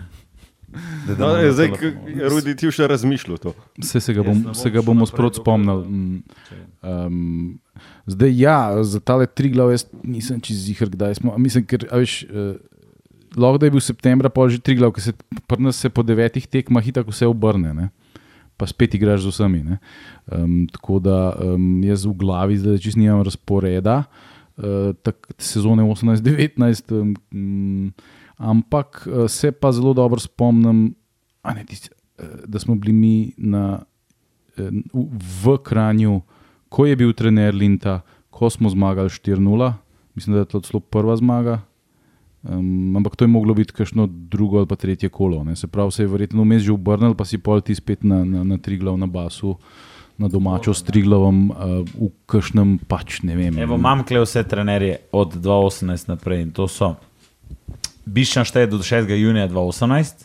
Da 1.07 1.13
No, 1.13 1.15
damo 1.17 1.37
je 1.37 1.47
na 1.47 1.53
zdaj, 1.53 1.69
Rudi, 2.29 2.55
ti 2.57 2.71
še 2.73 2.89
razmišljal 2.89 3.41
to. 3.41 3.53
Se, 3.85 4.01
se 4.01 4.13
ga, 4.17 4.25
bom, 4.25 4.41
bom 4.49 4.57
se 4.57 4.73
ga 4.73 4.83
bomo 4.85 5.07
sproti 5.09 5.41
spomnili. 5.41 6.21
Um, 6.85 7.61
zdaj, 8.09 8.33
ja, 8.37 8.59
za 8.85 9.01
tale 9.01 9.29
tri 9.29 9.53
glave 9.53 9.77
nisem 10.05 10.41
čez 10.45 10.65
zihar, 10.65 10.93
kdaj 10.93 11.21
smo. 11.21 11.37
a 11.37 11.41
Mislim, 11.41 11.65
ker, 11.69 11.89
a 11.93 12.01
veš, 12.01 12.21
uh, 12.29 12.57
lahko 13.37 13.61
da 13.61 13.69
je 13.69 13.77
bil 13.77 13.85
septembra, 13.85 14.33
pa 14.33 14.49
že 14.49 14.61
tri 14.61 14.77
glave, 14.81 14.97
ker 14.97 15.09
se 15.09 15.17
pri 15.49 15.69
nas 15.69 15.81
se 15.81 15.93
po 15.93 16.05
devetih 16.05 16.49
tekmah 16.49 16.85
hitako 16.85 17.17
vse 17.17 17.29
obrne. 17.29 17.73
Ne? 17.77 17.89
Pa 18.59 18.67
spet 18.67 18.97
igraš 18.99 19.23
z 19.23 19.33
vsemi. 19.33 19.63
ne. 19.63 19.79
Um, 20.27 20.67
tako 20.73 20.99
da 20.99 21.33
um, 21.33 21.79
jaz 21.87 22.05
v 22.07 22.13
glavi 22.19 22.59
zdaj 22.59 22.81
čist 22.83 22.99
nimam 22.99 23.23
razporeda, 23.23 24.03
uh, 24.59 24.91
tak, 25.03 25.31
sezone 25.39 25.87
18-19, 25.87 26.91
um, 26.93 27.93
ampak 28.37 29.07
uh, 29.07 29.27
se 29.31 29.53
pa 29.53 29.73
zelo 29.73 29.95
dobro 29.95 30.19
spomnim, 30.21 30.91
ne, 31.47 31.65
tisti, 31.65 31.95
uh, 32.19 32.43
da 32.47 32.59
smo 32.59 32.75
bili 32.75 32.93
mi 32.93 33.33
na, 33.39 33.79
eh, 34.59 34.75
v, 34.93 35.07
v 35.45 35.59
Kranju, 35.63 36.21
ko 36.69 36.87
je 36.87 36.97
bil 36.99 37.15
trener 37.15 37.55
Linta, 37.55 38.03
ko 38.31 38.51
smo 38.51 38.71
zmagali 38.71 39.09
4-0, 39.09 39.73
mislim, 40.15 40.35
da 40.35 40.43
je 40.43 40.51
to 40.51 40.61
celo 40.61 40.81
prva 40.81 41.17
zmaga. 41.17 41.63
Um, 42.43 42.97
ampak 42.97 43.17
to 43.17 43.25
je 43.25 43.29
moglo 43.29 43.55
biti 43.55 43.73
kakšno 43.73 44.07
drugo 44.07 44.59
ali 44.59 44.67
pa 44.67 44.77
tretje 44.77 45.09
kolo. 45.09 45.45
Ne. 45.45 45.57
Se 45.57 45.67
pravi, 45.67 45.93
se 45.93 46.03
je 46.03 46.07
verjetno 46.07 46.43
vmes 46.43 46.63
že 46.63 46.73
obrnil, 46.73 47.15
pa 47.15 47.25
si 47.25 47.39
pol 47.39 47.61
ti 47.61 47.75
spet 47.75 48.05
na, 48.05 48.23
na, 48.25 48.45
na 48.45 48.59
tri 48.59 48.79
glav 48.79 48.99
na 48.99 49.07
basu, 49.07 49.57
na 50.19 50.29
domačo 50.29 50.75
s 50.75 50.83
tri 50.83 51.03
glavom, 51.03 51.51
uh, 51.51 51.83
v 51.99 52.11
kakšnem 52.27 52.79
pač 52.89 53.23
ne 53.27 53.37
vem. 53.37 53.59
Evo, 53.59 53.75
imam 53.75 54.05
kle 54.07 54.23
vse 54.23 54.45
trenerje 54.47 55.01
od 55.13 55.35
2018 55.35 56.09
naprej 56.09 56.47
in 56.47 56.55
to 56.55 56.69
so. 56.71 56.95
Biščan 58.07 58.47
šteje 58.47 58.71
do 58.71 58.79
6. 58.79 59.11
junija 59.19 59.49
2018, 59.51 60.25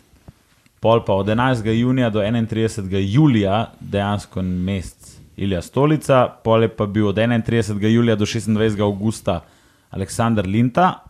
pol 0.80 1.02
pa 1.06 1.18
od 1.18 1.28
11. 1.28 1.66
junija 1.74 2.10
do 2.14 2.22
31. 2.22 2.94
julija 3.10 3.74
dejansko 3.82 4.42
mesec 4.42 5.14
Ilija 5.38 5.62
Stolica, 5.62 6.28
pol 6.44 6.64
je 6.64 6.70
pa 6.70 6.86
bil 6.86 7.08
od 7.08 7.18
31. 7.18 7.88
julija 7.90 8.16
do 8.16 8.26
26. 8.26 8.82
augusta 8.82 9.42
Aleksandr 9.90 10.46
Linta, 10.46 11.04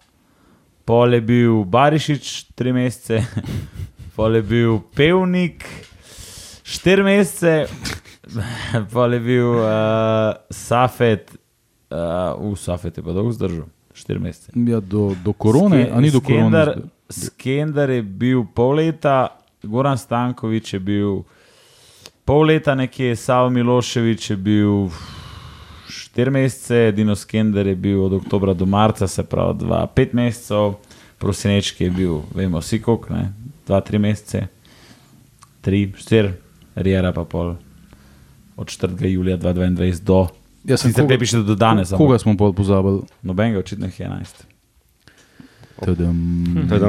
pol 0.86 1.14
je 1.14 1.22
bil 1.22 1.64
Barišič 1.64 2.56
tri 2.56 2.74
mesece, 2.74 3.24
pol 4.16 4.36
je 4.36 4.42
bil 4.42 4.80
Pevnik 4.96 5.66
štiri 6.64 7.04
mesece, 7.04 7.68
pol 8.94 9.14
je 9.14 9.20
bil 9.20 9.50
uh, 9.60 10.34
Safet, 10.50 11.36
uh, 11.92 12.52
uh, 12.52 12.58
Safet 12.58 12.98
je 12.98 13.04
pa 13.04 13.12
dolgo 13.12 13.32
zdržal, 13.32 13.68
štiri 13.94 14.20
mesece. 14.20 14.52
Ja, 14.56 14.80
do, 14.80 15.14
do 15.24 15.34
korone, 15.34 15.90
a 15.92 16.02
ni 16.02 16.12
do 16.12 16.22
korone. 16.22 16.50
Skender, 16.50 16.74
Skender 17.10 17.90
je 17.90 18.02
bil 18.02 18.46
pol 18.56 18.80
leta, 18.82 19.28
Goran 19.64 19.98
Stankovič 19.98 20.74
je 20.74 20.80
bil 20.80 21.24
pol 22.26 22.48
leta, 22.48 22.76
nekje 22.76 23.16
Savo 23.16 23.50
Miloševič 23.50 24.30
je 24.30 24.38
bil 24.38 24.90
štiri 26.14 26.30
mesece, 26.30 26.92
Dino 26.92 27.16
Skender 27.16 27.68
je 27.68 27.76
bil 27.76 28.04
od 28.04 28.14
oktobra 28.14 28.54
do 28.54 28.66
marca, 28.66 29.08
se 29.08 29.24
pravi 29.24 29.58
dva, 29.60 29.88
pet 29.88 30.14
mesecev, 30.14 30.74
Prosinečki 31.18 31.84
je 31.84 31.90
bil, 31.90 32.20
vemo, 32.36 32.60
vsi 32.60 32.82
dva, 33.66 33.82
tri 33.82 33.98
mesece, 33.98 34.48
tri, 35.62 35.94
štiri, 35.98 36.34
Rijera 36.76 37.12
pa 37.12 37.24
pol 37.24 37.56
od 38.58 38.68
4. 38.68 39.06
julija 39.06 39.38
2022 39.38 40.02
do. 40.02 40.28
Ja, 40.64 40.78
sem 40.78 40.92
koga- 40.94 41.10
ne 41.10 41.20
piše 41.20 41.38
do 41.40 41.56
danes, 41.56 41.90
Koga 41.92 42.20
smo 42.20 42.38
pol 42.38 42.54
pozabili? 42.54 43.02
nobenega 43.22 43.60
očitno 43.60 43.86
jih 43.86 44.00
je 44.00 44.08
11. 44.08 44.44
Tadam. 45.76 46.46
Teda, 46.70 46.88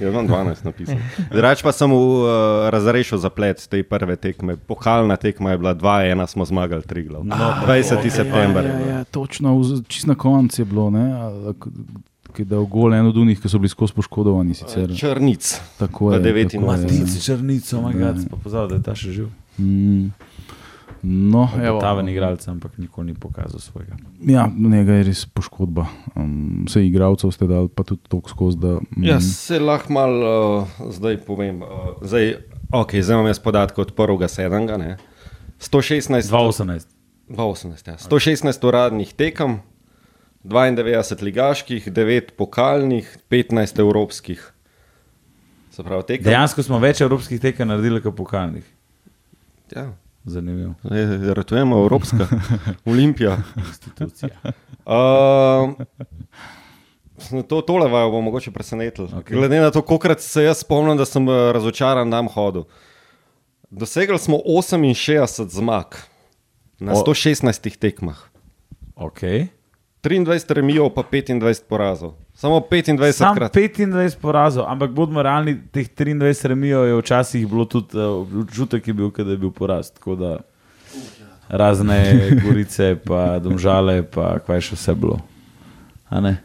jaz 0.00 0.12
imam 0.12 0.28
12 0.28 0.64
napisal. 0.64 0.96
Drugač 1.32 1.62
pa 1.62 1.72
sem 1.72 1.90
uh, 1.90 2.24
razrešil 2.68 3.18
zaplet 3.18 3.58
te 3.60 3.82
prve 3.82 4.16
tekme. 4.16 4.56
Pokalna 4.56 5.16
tekma 5.16 5.50
je 5.50 5.58
bila 5.58 5.74
2-1, 5.74 6.26
smo 6.26 6.44
zmagali 6.44 6.82
3 6.82 7.08
glav. 7.08 7.24
No, 7.24 7.34
20. 7.66 8.10
september. 8.10 8.64
Ja, 8.64 8.78
ja, 8.88 9.04
točno, 9.04 9.56
v- 9.56 9.82
čist 9.84 10.06
na 10.06 10.14
koncu 10.14 10.60
je 10.60 10.66
bilo, 10.66 10.90
ne? 10.90 11.04
ki 12.30 12.42
je 12.42 12.46
dal 12.46 12.62
gol 12.64 12.94
en 12.94 13.06
od 13.06 13.16
unih, 13.16 13.40
ki 13.40 13.48
so 13.48 13.58
bili 13.58 13.68
skozi 13.68 13.92
poškodovani. 13.92 14.54
Sicer. 14.54 14.94
Črnic. 14.94 15.60
Tako 15.76 16.12
je. 16.12 16.20
89. 16.20 16.44
tako 16.46 16.64
je, 16.64 16.78
Matici 16.78 17.18
črnico, 17.20 17.76
Ja. 17.76 17.92
gad, 17.92 18.22
pa 18.30 18.36
pozval, 18.36 18.68
da 18.68 18.74
je 18.74 18.82
ta 18.82 18.94
še 18.94 19.10
živ. 19.10 19.28
Mm. 19.58 20.14
No. 21.02 21.46
Taven 21.80 22.08
igralec, 22.08 22.44
ampak 22.48 22.76
nikoli 22.78 23.06
ni 23.06 23.14
pokazal 23.14 23.60
svojega. 23.60 23.96
Ja, 24.28 24.44
njega 24.58 24.98
je 24.98 25.06
res 25.08 25.24
poškodba. 25.26 25.86
Um, 26.14 26.66
vse 26.68 26.82
igralcev 26.84 27.32
ste 27.32 27.48
dali, 27.48 27.70
pa 27.72 27.86
tudi 27.88 28.04
toliko 28.08 28.28
skozi. 28.28 28.58
Da, 28.60 28.74
mm, 28.80 29.04
Ja, 29.08 29.20
se 29.20 29.58
lahko 29.58 29.92
malo 29.96 30.32
uh, 30.60 30.92
zdaj 30.92 31.22
povem. 31.24 31.62
Uh, 31.62 31.94
zdaj, 32.04 32.34
okay, 32.68 33.00
zdaj 33.00 33.16
imam 33.16 33.30
jaz 33.32 33.40
podatke 33.40 33.80
od 33.80 33.94
1.7. 33.96 34.76
ne. 34.78 34.96
116, 35.60 36.28
2018. 36.28 36.86
2018, 37.30 37.88
ja. 37.88 37.96
116 37.96 38.66
uradnih 38.66 39.12
tekem, 39.14 39.60
92 40.44 41.22
ligaških, 41.22 41.88
9 41.92 42.30
pokalnih, 42.36 43.18
15 43.30 43.80
evropskih. 43.80 44.52
Se 45.70 45.82
pravi, 45.82 46.02
tekem. 46.02 46.24
Dejansko 46.24 46.62
smo 46.66 46.80
več 46.82 47.00
evropskih 47.00 47.40
tekem 47.40 47.68
naredili 47.68 48.02
kot 48.02 48.16
pokalnih. 48.16 48.64
Ja. 49.76 49.92
Zanimivo. 50.24 50.74
Ratujemo 51.34 51.78
Evropska, 51.78 52.26
Olimpija. 52.90 53.38
Institucija. 53.56 54.30
Uh, 54.86 55.72
to, 57.48 57.60
tole 57.60 57.88
vajo 57.88 58.10
bo 58.10 58.20
mogoče 58.20 58.50
presenetilo. 58.50 59.08
Okay. 59.08 59.34
Glede 59.34 59.60
na 59.60 59.70
to, 59.70 59.82
koliko 59.82 60.14
se 60.18 60.44
jaz 60.44 60.58
spomnim, 60.58 60.96
da 60.96 61.04
sem 61.04 61.28
eh, 61.28 61.52
razočaran 61.52 62.10
tam 62.10 62.28
hodil. 62.28 62.64
Dosegli 63.70 64.18
smo 64.18 64.38
68 64.46 65.48
zmag 65.48 65.86
na 66.78 66.92
O. 66.92 67.04
116 67.06 67.78
tekmah, 67.78 68.30
Okay. 69.00 69.46
23 70.02 70.52
remijev, 70.52 70.88
pa 70.94 71.02
25 71.02 71.62
porazov. 71.68 72.12
Samo 72.34 72.60
25 72.70 73.12
Sam 73.12 73.36
krat. 73.36 73.56
25 73.56 74.16
porazov, 74.20 74.64
ampak 74.68 74.90
bodimo 74.90 75.22
realni, 75.22 75.58
teh 75.72 75.88
23 75.88 76.46
remijev 76.46 76.84
je 76.84 76.96
včasih 76.96 77.48
bilo 77.48 77.64
tudi 77.64 77.98
uh, 77.98 78.26
občutek, 78.40 78.88
je 78.88 78.94
bil, 78.94 79.10
da 79.10 79.30
je 79.30 79.36
bil. 79.36 79.50
Tako 79.94 80.16
da 80.16 80.38
razne 81.48 82.20
gorice, 82.46 82.96
pa 83.06 83.38
domžale, 83.38 84.02
pa 84.02 84.38
kaj 84.38 84.60
še 84.60 84.78
vse 84.78 84.94
bilo. 84.94 85.20
A 86.08 86.20
ne? 86.20 86.36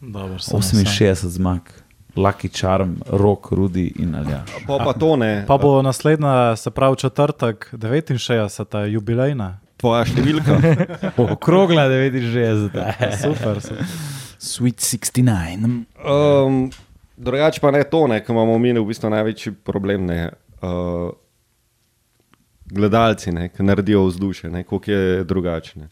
Dobro, 0.00 0.38
samo 0.38 0.62
sam. 0.62 0.80
68 0.80 1.26
zmag, 1.38 1.70
Lucky 2.16 2.48
Charm, 2.48 2.98
Rok, 3.06 3.52
Rudi 3.52 3.92
in 3.98 4.14
Aljaš. 4.14 4.50
Pa, 4.66 4.78
pa 4.84 4.92
to 4.92 5.16
ne. 5.16 5.44
Pa 5.46 5.58
bo 5.58 5.82
naslednja, 5.82 6.56
se 6.56 6.70
pravi 6.70 6.96
četrtek, 6.96 7.70
69. 7.72 8.84
jubilejna. 8.86 9.67
Tvoja 9.78 10.04
številka. 10.10 10.58
Okrogla 11.36 11.86
69. 11.90 12.74
Super, 13.24 13.60
super. 13.62 13.96
Sweet 14.38 14.82
69. 14.82 15.86
Um, 16.02 16.68
drugače 17.18 17.62
pa 17.62 17.72
ne 17.74 17.84
to, 17.86 18.06
ne, 18.10 18.20
ker 18.22 18.34
imamo 18.34 18.58
mi 18.62 18.74
v 18.74 18.84
bistvu 18.86 19.10
največji 19.14 19.54
problem. 19.66 20.06
Ne, 20.10 20.20
uh, 20.62 21.10
gledalci, 22.70 23.32
ne, 23.32 23.48
ki 23.48 23.66
naredijo 23.66 24.04
vzdušje, 24.06 24.50
ne, 24.50 24.64
koliko 24.66 24.90
je 24.92 25.24
drugačne. 25.24 25.88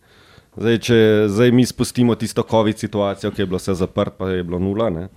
Zdaj, 0.56 0.78
če 0.88 0.98
zdaj 1.28 1.52
mi 1.52 1.66
spustimo 1.68 2.14
tisto 2.16 2.42
COVID 2.46 2.78
situacijo, 2.80 3.30
ki 3.30 3.42
je 3.42 3.46
bilo 3.46 3.60
vse 3.60 3.74
zaprt, 3.76 4.16
pa 4.18 4.30
je 4.32 4.44
bilo 4.46 4.60
nula. 4.62 4.88
Ne, 4.90 5.08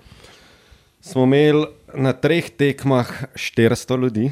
smo 1.01 1.23
imeli 1.27 1.65
na 1.95 2.13
treh 2.13 2.49
tekmah 2.49 3.11
400 3.35 4.01
ljudi. 4.01 4.29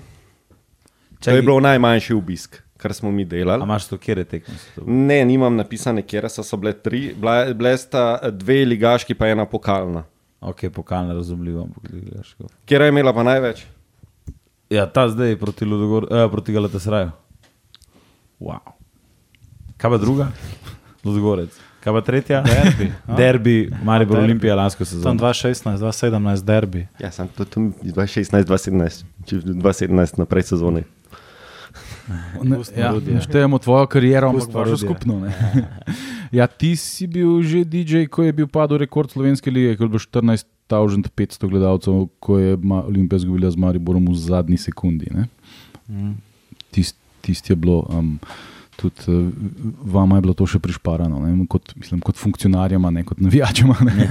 To 1.24 1.34
je 1.34 1.42
bilo 1.42 1.60
najmanjši 1.64 2.14
obisk, 2.14 2.60
kar 2.78 2.94
smo 2.94 3.12
mi 3.12 3.22
A 3.22 3.26
delali. 3.26 3.64
imaš 3.64 3.88
to, 3.88 3.98
kjer 3.98 4.18
je 4.18 4.24
tekmo? 4.26 4.56
Ne, 4.86 5.26
nimam 5.26 5.56
napisane, 5.56 6.02
kje 6.02 6.30
so, 6.30 6.44
so 6.44 6.58
bile 6.58 6.74
tri, 6.74 7.14
Bila- 7.16 7.54
bile 7.54 7.78
sta 7.78 8.04
dve 8.32 8.66
ligaški, 8.66 9.14
pa 9.14 9.28
ena 9.28 9.46
pokalna. 9.46 10.04
Ok, 10.42 10.70
pokalno 10.70 11.14
razumljivo. 11.14 11.62
ampak 11.64 11.84
kako. 12.38 12.50
Kjer 12.66 12.82
je 12.82 12.90
imela 12.90 13.14
pa 13.14 13.24
največ? 13.24 13.66
Ja, 14.70 14.86
ta 14.86 15.10
zdaj 15.10 15.36
proti, 15.36 15.66
Ludogor, 15.66 16.08
eh, 16.12 16.30
proti 16.32 16.54
Galatasaraju. 16.54 17.12
Wow. 18.40 18.60
Kaj 19.78 19.92
pa 19.92 19.98
druga? 19.98 20.28
Ludogorec. 21.06 21.50
Kaj 21.80 21.94
pa 21.94 22.02
tretja? 22.02 22.42
Derbi. 22.42 22.92
Derbi, 23.18 23.70
Maribor. 23.84 24.18
Olimpija 24.20 24.56
lansko 24.56 24.80
Tam 24.80 24.86
sezono. 24.86 25.14
2016, 25.16 25.78
2017 25.78 26.44
derbi. 26.44 26.88
Ja, 27.00 27.12
sem 27.12 27.28
tudi 27.28 27.50
tam 27.50 27.74
2016, 27.84 28.44
2017, 28.44 29.04
če 29.26 29.36
2017 29.38 30.18
naprej 30.18 30.44
sezone. 30.44 30.84
Ne, 32.08 32.58
ja, 32.78 32.92
Rudija. 32.92 33.16
ne 33.16 33.22
štejemo 33.22 33.60
tvojo 33.60 33.88
kariero, 33.92 34.30
ampak 34.30 34.54
vašo 34.54 34.78
skupno. 34.78 35.20
Ne. 35.20 35.34
Ja, 36.32 36.48
ti 36.48 36.76
si 36.76 37.08
bil 37.08 37.42
že 37.44 37.64
DJ, 37.64 38.06
ko 38.12 38.24
je 38.24 38.34
bil 38.36 38.48
padel 38.48 38.78
rekord 38.84 39.12
Slovenske 39.12 39.52
lige, 39.52 39.78
ko 39.78 39.88
je 39.88 39.92
bilo 39.92 40.00
14.500 40.00 41.50
gledalcev, 41.50 42.08
ko 42.20 42.40
je 42.40 42.58
Olimpija 42.60 43.18
izgubila 43.18 43.52
z 43.52 43.60
Mariborom 43.60 44.08
v 44.08 44.16
zadnji 44.16 44.58
sekundi. 44.58 45.08
ne. 45.12 45.28
Tist, 46.72 46.96
tist 47.22 47.50
je 47.50 47.56
bilo. 47.56 47.86
Um, 47.90 48.20
Tudi 48.78 49.10
uh, 49.10 49.34
vama 49.82 50.20
je 50.20 50.22
bilo 50.22 50.36
to 50.38 50.46
še 50.46 50.60
prišparano, 50.62 51.18
ne, 51.18 51.32
kot, 51.50 51.72
mislim, 51.76 51.98
kot 51.98 52.14
funkcionarjama, 52.22 52.92
ne 52.94 53.02
kot 53.10 53.18
navijačama. 53.18 53.74
Ne. 53.82 54.06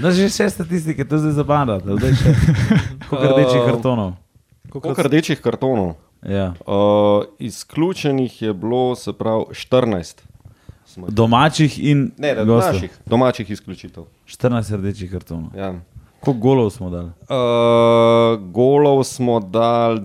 No, 0.00 0.10
že 0.10 0.26
še 0.32 0.48
statistike, 0.50 1.04
to 1.06 1.20
zdaj 1.22 1.36
zabavno. 1.38 1.76
Koliko 3.06 3.22
rdečih 3.28 3.60
Uh, 3.60 3.66
kartonov? 3.68 4.21
Koliko 4.72 5.02
rdečih 5.02 5.40
kartonov? 5.40 5.94
Ja. 6.22 6.54
Uh, 6.60 6.74
izključenih 7.38 8.42
je 8.42 8.54
bilo, 8.54 8.94
se 8.94 9.12
pravi, 9.12 9.44
14. 9.50 10.22
Smo- 10.86 11.06
Domačih 11.08 11.78
in 11.80 12.10
Ne, 12.18 12.34
ne, 12.34 12.44
gostov. 12.44 12.72
naših, 12.72 12.90
domačih 13.06 13.50
izključitev. 13.50 14.04
14 14.26 14.72
rdečih 14.72 15.10
kartonov. 15.10 15.50
Ja. 15.56 15.74
Koliko 16.20 16.40
golov 16.40 16.70
smo 16.70 16.90
dali? 16.90 17.08
Uh, 17.08 17.14
golov 18.44 19.04
smo 19.04 19.40
dali 19.40 20.00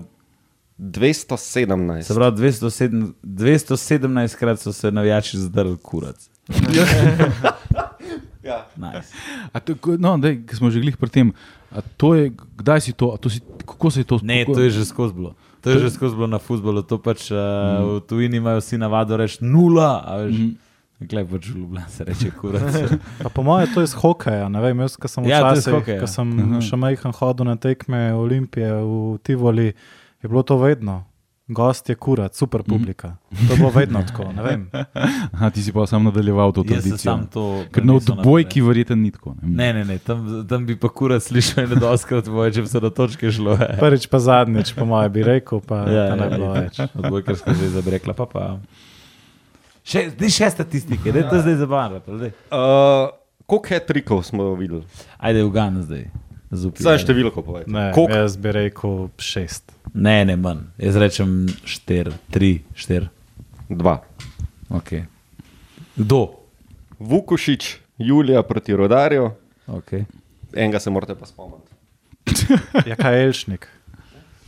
217. 0.78 2.02
Se 2.02 2.14
pravi, 2.14 2.36
207, 2.38 3.12
217 3.22 4.36
krat 4.36 4.58
so 4.58 4.72
se 4.72 4.90
navijači 4.90 5.38
zdrli 5.38 5.76
kurac. 5.78 6.30
Ja. 8.42 8.64
Nice. 8.76 9.12
A 9.52 9.60
to, 9.60 9.74
no, 9.98 10.16
dej, 10.16 10.40
smo 10.48 10.70
že 10.70 10.80
glih 10.80 10.96
pri 10.96 11.10
tem. 11.10 11.26
To 11.32 11.57
je, 12.14 12.32
kdaj 12.56 12.80
si 12.80 12.92
to, 12.92 13.16
to 13.20 13.30
si, 13.30 13.40
kako 13.66 13.90
se 13.90 14.00
je 14.00 14.04
to 14.04 14.18
Ne, 14.22 14.44
kako- 14.44 14.54
to 14.54 14.60
je 14.60 14.70
že 14.70 14.84
skozi 14.84 15.14
bilo. 15.14 15.34
To 15.60 15.70
je 15.70 15.78
že 15.78 15.90
skozi 15.90 16.14
bilo 16.14 16.26
na 16.26 16.38
futbolu. 16.38 16.82
To 16.82 16.98
pač 16.98 17.30
uh, 17.30 17.38
v 17.82 18.00
tujini 18.06 18.36
imajo 18.36 18.60
vsi 18.60 18.78
navado 18.78 19.16
reči 19.16 19.42
nula. 19.42 20.04
a 20.06 20.16
veš. 20.22 20.54
Glej, 20.98 21.24
pač 21.26 21.46
v 21.46 21.58
Ljubljani 21.58 21.90
se 21.90 22.04
reče 22.04 22.30
kurac. 22.30 22.74
Pa 23.22 23.28
po 23.28 23.42
mojem 23.42 23.68
je 23.68 23.74
to 23.74 23.82
iz 23.82 23.92
hokeja. 23.94 24.48
Ne 24.48 24.60
vem, 24.60 24.80
jaz, 24.80 24.96
ko 24.96 25.08
sem, 25.08 25.24
Ja, 25.26 25.40
to 25.40 25.54
je 25.54 25.62
včasih, 25.62 26.00
ko 26.00 26.06
sem 26.06 26.28
še 26.60 26.76
majhen 26.76 27.12
hodil 27.14 27.46
na 27.46 27.54
tekme 27.54 28.14
Olimpije 28.14 28.66
v 28.82 29.18
Tivoli, 29.22 29.74
je 30.22 30.26
bilo 30.26 30.42
to 30.42 30.58
vedno. 30.58 31.07
Gost 31.48 31.88
je 31.88 31.94
kurat, 31.94 32.34
super 32.36 32.62
publika. 32.62 33.16
To 33.48 33.52
je 33.52 33.56
bilo 33.56 33.70
vedno 33.70 34.02
tako. 34.04 34.26
Ne 34.32 34.42
vem. 34.42 34.66
Aha, 35.34 35.48
ti 35.50 35.62
si 35.62 35.72
pa 35.72 35.86
sam 35.86 36.04
nadaljeval 36.04 36.52
to 36.52 36.60
Jaz 36.60 36.68
sem 36.68 36.76
tradicijo. 36.82 37.14
to. 37.32 37.44
Ker 37.72 37.84
na 37.86 37.94
prenesel 37.96 38.18
odbojki 38.18 38.60
verjetno 38.60 38.96
ni 38.96 39.10
tako. 39.10 39.32
Ne. 39.42 39.48
Ne, 39.48 39.72
ne, 39.72 39.84
ne, 39.84 39.98
tam, 39.98 40.26
tam 40.48 40.66
bi 40.68 40.76
pa 40.76 40.88
kurac 40.92 41.24
slišal 41.24 41.72
in 41.72 41.80
doskrat 41.80 42.28
boje, 42.28 42.52
če 42.58 42.66
bi 42.66 42.68
se 42.68 42.80
na 42.84 42.90
točke 42.90 43.32
šlo. 43.32 43.56
Prvič 43.80 44.06
pa 44.12 44.20
zadnjič, 44.20 44.74
po 44.76 44.84
mojem, 44.84 45.12
bi 45.12 45.24
rekel, 45.24 45.64
pa 45.64 45.80
Ja, 45.88 46.04
ja, 46.12 46.20
ne 46.20 46.28
ja, 46.28 46.30
bilo 46.36 46.52
ja. 46.52 46.60
več. 46.60 46.80
Odbojkarska 46.92 47.54
zveza 47.56 47.80
bi 47.80 47.96
rekla, 47.96 48.12
pa 48.12 48.28
pa. 48.28 48.44
Še, 49.88 50.10
zdaj 50.12 50.30
še 50.36 50.50
statistike, 50.52 51.12
da 51.16 51.24
je 51.24 51.28
to 51.32 51.40
zdaj 51.40 51.54
zabavno. 51.64 52.04
Uh, 52.04 53.08
koliko 53.48 53.68
hetrikov 53.72 54.20
smo 54.22 54.52
videli? 54.54 54.84
Ajde, 55.16 55.48
ugan 55.48 55.80
zdaj. 55.82 56.10
Zupi, 56.50 56.80
Zdaj 56.82 56.94
ajde. 56.94 57.04
številko 57.04 57.42
povedati. 57.42 57.70
Ne, 57.70 57.90
Koliko? 57.92 58.14
jaz 58.14 58.36
bi 58.36 58.52
rekel 58.52 59.08
šest. 59.18 59.72
Ne, 59.94 60.24
ne, 60.24 60.36
manj. 60.36 60.62
Jaz 60.78 60.96
rečem 60.96 61.32
štir, 61.64 62.08
tri, 62.30 62.62
štir. 62.74 63.08
Dva. 63.68 63.98
Okay. 64.70 65.04
Kdo? 65.94 66.40
Vukušič, 66.98 67.76
Julija 67.98 68.42
proti 68.42 68.72
Rodarju, 68.72 69.30
Okay. 69.68 70.04
enega 70.54 70.80
se 70.80 70.90
morate 70.90 71.14
pa 71.14 71.26
spomniti. 71.26 71.68
Je 72.88 72.96
kaj 72.96 73.24
Elšnik? 73.24 73.68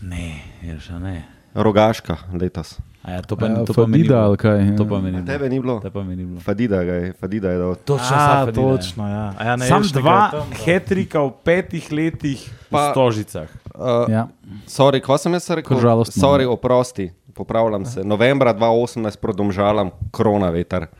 Ne, 0.00 0.40
je 0.62 0.78
še 0.80 0.96
ne. 0.96 1.26
Rogaška 1.54 2.16
letos. 2.32 2.78
A 3.00 3.10
ja, 3.10 3.22
to 3.22 3.32
pa, 3.32 3.48
Ja, 3.48 3.64
to 3.64 3.72
pa. 3.72 3.82
Fadida 3.82 4.20
ali 4.20 4.36
kaj, 4.36 4.60
ja. 4.60 4.76
To 4.76 4.84
pa 4.84 5.00
meni. 5.00 5.24
Tebe 5.24 5.48
ni 5.48 5.56
bilo? 5.56 5.80
To 5.80 5.88
pa 5.88 6.02
meni 6.02 6.24
bilo. 6.24 6.40
Fadida 6.40 6.84
ga 6.84 6.92
je, 6.94 7.12
Fadida 7.12 7.48
je 7.48 7.58
dal. 7.58 7.74
Točno, 7.74 8.12
A, 8.12 8.44
Fadida, 8.44 8.60
ja. 8.60 8.76
točno, 8.76 9.02
ja. 9.08 9.24
A 9.32 9.44
ja 9.44 9.54
ne, 9.56 9.66
Sam 9.66 9.82
dva 9.82 10.18
hetrika 10.60 11.22
v 11.22 11.32
petih 11.40 11.88
letih 11.88 12.44
pa, 12.68 12.76
Pa- 12.76 12.84
v 12.84 12.92
Stožicah. 12.92 13.48
Uh, 13.72 14.04
Ja. 14.06 14.28
Sorry, 14.68 15.00
ko 15.00 15.16
sem 15.16 15.32
jaz 15.32 15.48
rekel? 15.48 15.80
Žalostno. 15.80 16.20
Sorry, 16.20 16.44
oprosti, 16.44 17.08
popravljam 17.32 17.88
se. 17.88 18.04
Novembra 18.04 18.52
2018 18.52 19.16
proti 19.16 19.36
Domžalam, 19.38 19.90
korona 20.10 20.50
veter, 20.50 20.92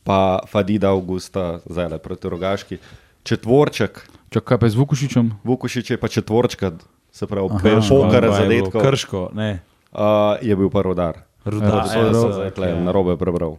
pa 0.00 0.40
Fadida 0.48 0.88
avgusta, 0.88 1.60
zdaj 1.68 1.88
le 1.88 1.98
proti 1.98 2.28
Rogaški. 2.28 2.76
Četvorček, 3.22 4.08
Čakaj, 4.30 4.58
pa 4.58 4.66
je 4.66 4.70
z 4.70 4.76
Vukušičem. 4.76 5.26
Vukušič 5.44 5.90
je 5.90 5.96
pa 6.00 6.08
četvorčka, 6.08 6.72
se 7.12 7.26
pravi, 7.26 7.48
pokara 7.48 7.78
Pa 7.78 8.18
bilo 8.18 8.32
zadetkov. 8.32 8.80
Krško, 8.80 9.20
ne. 9.34 9.60
Uh, 9.92 10.36
je 10.40 10.56
bil 10.56 10.70
pa 10.70 10.82
rodar. 10.82 11.25
Rudar. 11.46 11.74
Ja, 11.76 11.84
sem 11.86 12.12
so- 12.12 12.32
zdaj 12.32 12.50
tle 12.52 12.74
na 12.76 12.90
robe 12.90 13.16
prebral. 13.16 13.56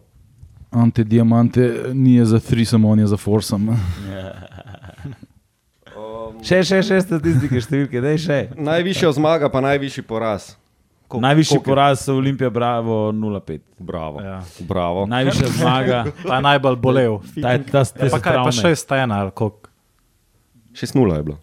Ante 0.70 1.00
diamante 1.02 1.64
ni 1.94 2.18
za 2.22 2.38
threesome, 2.38 2.84
on 2.84 2.98
je 2.98 3.06
za 3.06 3.16
foursome. 3.16 3.72
Še, 6.40 6.60
še, 6.62 6.78
še 6.80 7.00
statistike, 7.00 7.58
številke, 7.58 7.98
daj 7.98 8.16
še. 8.16 8.38
Najvišja 8.54 9.10
zmaga, 9.12 9.48
pa 9.48 9.58
najvišji 9.60 10.04
poraz. 10.04 10.52
Koliko- 11.08 11.22
Najvišji 11.22 11.50
koliko 11.50 11.64
je? 11.64 11.72
poraz 11.72 11.96
so 11.98 12.14
Olimpija, 12.14 12.50
Bravo 12.50 13.10
0-5. 13.12 13.60
Bravo. 13.80 14.20
Ja. 14.20 14.36
Bravo. 14.60 15.06
Najvišja 15.06 15.48
zmaga, 15.58 16.04
Ta 16.22 16.36
je 16.36 16.42
najbolj 16.42 16.76
bolel. 16.76 17.18
ta 17.34 17.50
je 17.50 17.64
ta 17.64 17.80
Ja, 17.80 18.08
pa 18.08 18.20
kaj, 18.20 18.36
pa 18.38 18.52
šest 18.52 18.92
ena 18.92 19.22
ali 19.22 19.32
koliko? 19.32 19.72
6-0 20.72 21.16
je 21.16 21.22
bilo. 21.24 21.38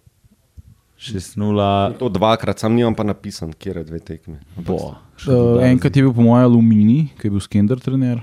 6-0. 0.97 1.97
To 1.97 2.07
dvakrat, 2.07 2.55
sam 2.55 2.71
nimam 2.71 2.93
pa 2.93 3.03
napisan, 3.03 3.51
kje 3.51 3.73
je 3.73 3.83
dve 3.83 3.99
tekme. 3.99 4.37
Bo. 4.55 4.95
Uh, 5.23 5.63
enkrat 5.63 5.95
je 5.95 6.03
bil 6.03 6.13
po 6.13 6.21
mojem 6.21 6.45
Alumini, 6.45 6.99
ki 7.15 7.27
je 7.27 7.31
bil 7.31 7.43
Skender 7.43 7.79
trener. 7.79 8.19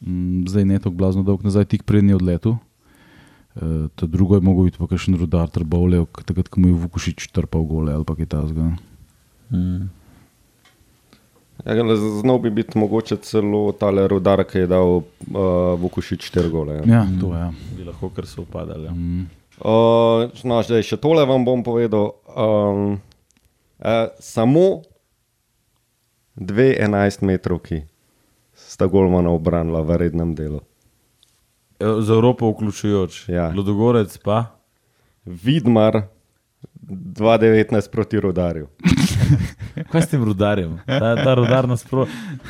Mm, 0.00 0.48
zdaj 0.48 0.64
ne 0.64 0.78
tako 0.80 0.96
blazno 0.96 1.22
dolg 1.22 1.44
nazaj, 1.44 1.68
tik 1.68 1.84
prednji 1.84 2.16
odletu. 2.16 2.56
Uh, 3.54 3.90
to 3.94 4.06
drugo 4.06 4.38
je 4.38 4.40
biti 4.40 4.78
pa 4.80 4.96
še 4.96 5.12
rudar 5.12 5.50
trbovlev, 5.52 6.06
takrat, 6.24 6.48
ko 6.48 6.60
mu 6.60 6.70
je 6.70 6.80
Vukušič 6.86 7.28
trpal 7.34 7.66
gole 7.68 7.92
ali 7.92 8.06
pa 8.06 8.16
kaj 8.16 8.30
tasga. 8.30 8.72
Mm. 9.52 9.90
Ja, 11.66 11.96
Znal 12.22 12.38
bi 12.38 12.50
biti 12.50 12.78
mogoče 12.78 13.16
celo 13.16 13.72
tale 13.72 14.08
rodar, 14.08 14.44
ki 14.48 14.64
je 14.64 14.66
dal 14.66 15.02
uh, 15.02 15.04
Vukušič 15.80 16.30
4 16.32 16.48
gole. 16.48 16.80
Ja. 16.80 16.84
Ja, 16.88 17.02
to 17.20 17.34
je. 17.34 17.40
Ja. 17.40 17.50
Bi 17.76 17.84
lahko 17.84 18.08
kar 18.08 18.26
so 18.26 18.46
upadali. 18.46 18.88
Ja. 18.88 18.94
Mm. 18.94 19.26
Uh, 19.60 20.30
no, 20.48 20.62
zdaj 20.64 20.86
še 20.88 20.96
tole 20.96 21.26
vam 21.28 21.44
bom 21.44 21.60
povedal. 21.66 22.14
Um, 22.32 22.96
uh, 23.84 24.08
samo 24.24 24.80
dve 26.36 26.76
11 26.78 27.22
metrovki 27.22 27.82
sta 28.54 28.86
Golmana 28.86 29.30
obranila 29.30 29.80
v 29.82 29.96
rednem 29.96 30.34
delu. 30.34 30.60
E, 31.80 31.84
Za 32.00 32.14
Evropo 32.14 32.50
vključujoč. 32.50 33.28
Ja. 33.28 33.52
Ludogorec 33.56 34.18
pa. 34.18 34.44
Vidmar 35.24 36.02
2-19 36.82 37.90
proti 37.90 38.20
rodarju. 38.20 38.68
Kaj 39.92 40.02
s 40.02 40.08
tem 40.08 40.24
rudarjem? 40.24 40.78
Ta, 40.86 41.14
ta 41.24 41.34
rudar 41.34 41.68
nas 41.68 41.84
pro, 41.84 42.06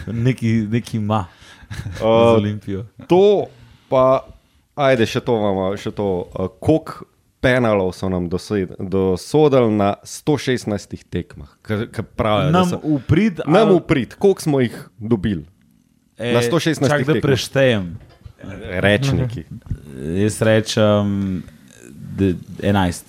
neki, 0.07 0.67
neki 0.71 0.97
ima 0.97 1.25
z 1.71 2.03
Uh, 2.03 2.07
Olimpijo. 2.35 2.85
to 3.07 3.47
pa, 3.89 4.27
ajde, 4.75 5.07
še 5.07 5.21
to 5.21 5.37
imamo, 5.39 5.71
še 5.79 5.93
to. 5.95 6.27
Uh, 6.35 6.49
Koliko 6.59 7.05
penalov 7.41 7.93
so 7.93 8.09
nam 8.09 8.27
dosed- 8.27 8.75
dosodili 8.81 9.71
na 9.71 9.95
116 10.05 11.05
tekmah? 11.05 11.49
Kar, 11.63 11.87
kar 11.89 12.05
pravijo, 12.07 12.45
da 12.45 12.53
Nam 12.53 12.69
so- 12.69 12.81
uprid, 12.85 13.41
nam 13.47 13.71
uprit, 13.71 14.15
koliko 14.15 14.43
smo 14.43 14.61
jih 14.61 14.77
dobili? 14.99 15.45
e, 16.19 16.33
na 16.33 16.41
116 16.43 16.89
Čak, 16.89 16.99
da 17.01 17.05
tekmah. 17.07 17.23
preštejem. 17.23 17.99
Rečniki. 18.73 19.45
Jaz 20.17 20.43
rečem 20.43 21.43
de, 22.11 22.35
11. 22.61 23.03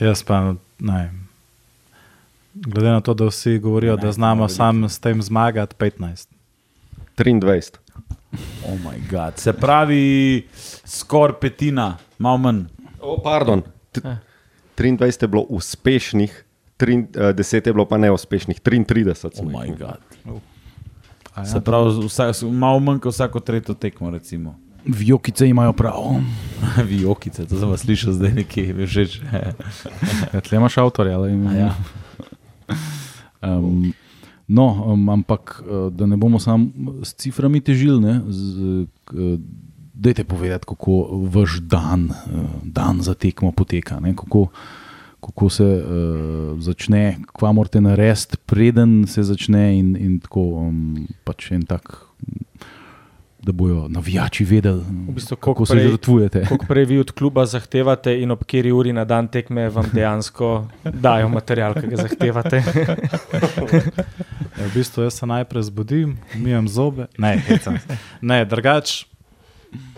Jaz 0.00 0.22
pa 0.22 0.54
ne. 0.78 1.10
Glede 2.54 2.88
na 2.88 3.00
to, 3.00 3.14
da 3.14 3.24
vsi 3.26 3.58
govorijo, 3.58 3.96
da 3.96 4.12
znamo 4.12 4.48
sam 4.48 4.84
s 4.84 4.98
tem 4.98 5.22
zmagati, 5.22 5.74
15. 5.76 6.28
23. 7.16 7.70
Oh 8.64 8.80
moj 8.80 8.96
bog. 9.10 9.32
Se 9.36 9.52
pravi, 9.52 10.46
skoraj 10.84 11.34
petina, 11.40 11.86
malo 12.18 12.38
manj. 12.38 12.64
O, 13.00 13.18
pardon. 13.18 13.62
T- 13.92 14.00
23 14.76 14.98
je 15.20 15.28
bilo 15.28 15.42
uspešnih, 15.44 16.44
trin- 16.76 17.06
eh, 17.10 17.32
10 17.32 17.66
je 17.66 17.72
bilo 17.72 17.84
pa 17.84 17.96
neuspešnih, 17.96 18.60
33 18.60 19.10
Oh 19.24 19.32
smo 19.34 19.50
moj 19.50 19.66
jih. 19.66 19.76
bog. 20.24 20.40
A 21.34 21.44
Se 21.44 21.56
Ja, 21.56 21.60
pravi, 21.60 22.04
vsak, 22.04 22.30
malo 22.44 22.78
manj 22.78 22.98
kot 22.98 23.12
vsako 23.12 23.40
tretjo 23.40 23.74
tekmo, 23.74 24.10
recimo. 24.10 24.54
Vjokice 24.84 25.46
imajo 25.46 25.72
prav. 25.72 26.02
Vijokice, 26.84 27.46
to 27.46 27.58
sem 27.58 27.68
vas 27.68 27.80
slišal 27.80 28.12
zdaj 28.12 28.32
nekje, 28.32 28.72
veš, 28.72 28.90
že. 28.90 29.04
Ja, 30.32 30.40
tle 30.40 30.56
imaš 30.56 30.78
avtorja. 30.78 31.14
ali- 31.14 31.32
Ja. 31.54 31.74
Um, 33.40 33.92
no, 34.48 34.64
um, 34.84 35.08
ampak 35.08 35.62
uh, 35.62 35.92
da 35.92 36.06
ne 36.06 36.16
bomo 36.16 36.38
samo 36.38 36.66
s 37.02 37.14
ciframi 37.14 37.60
težili, 37.60 38.00
ne, 38.00 38.20
z, 38.28 38.58
uh, 39.08 39.38
dajte 39.98 40.24
povedati, 40.24 40.66
kako 40.66 41.08
vaš 41.34 41.58
dan, 41.60 42.10
uh, 42.10 42.40
dan 42.62 43.02
za 43.02 43.14
tekmo 43.14 43.52
poteka. 43.52 44.00
Ne, 44.00 44.14
kako, 44.16 44.46
kako 45.20 45.48
se 45.50 45.64
uh, 45.64 46.60
začne, 46.62 47.18
kva 47.32 47.52
morate 47.52 47.80
narediti, 47.80 48.36
preden 48.46 49.06
se 49.06 49.22
začne, 49.22 49.78
in, 49.78 49.96
in 49.96 50.20
tako 50.22 50.40
um, 50.40 51.08
pač 51.24 51.50
en 51.52 51.66
tak. 51.66 52.04
Da 53.42 53.52
bojo 53.52 53.86
navijači 53.88 54.44
vedeli, 54.44 54.82
V 55.08 55.12
bistvu, 55.14 55.36
kako 55.36 55.66
se 55.66 55.74
prej- 55.74 55.90
žrtvujete. 55.90 56.40
Koliko 56.48 56.66
prej 56.66 56.84
vi 56.84 56.98
od 56.98 57.10
kluba 57.10 57.46
zahtevate 57.46 58.16
in 58.20 58.30
ob 58.34 58.42
kateri 58.42 58.72
uri 58.72 58.92
na 58.92 59.04
dan 59.04 59.28
tekme 59.28 59.68
vam 59.70 59.86
dejansko 59.92 60.66
dajo 61.06 61.28
material, 61.28 61.74
ki 61.74 61.86
ga 61.86 61.96
zahtevate. 61.96 62.62
Ja, 64.58 64.66
v 64.66 64.74
bistvu 64.74 65.04
jaz 65.06 65.14
se 65.20 65.26
najprej 65.26 65.62
zbudim, 65.62 66.16
umijem 66.34 66.68
zobe. 66.68 67.06
Ne, 67.18 67.36
hecam 67.46 67.78
ne 68.20 68.42
drugač. 68.44 69.04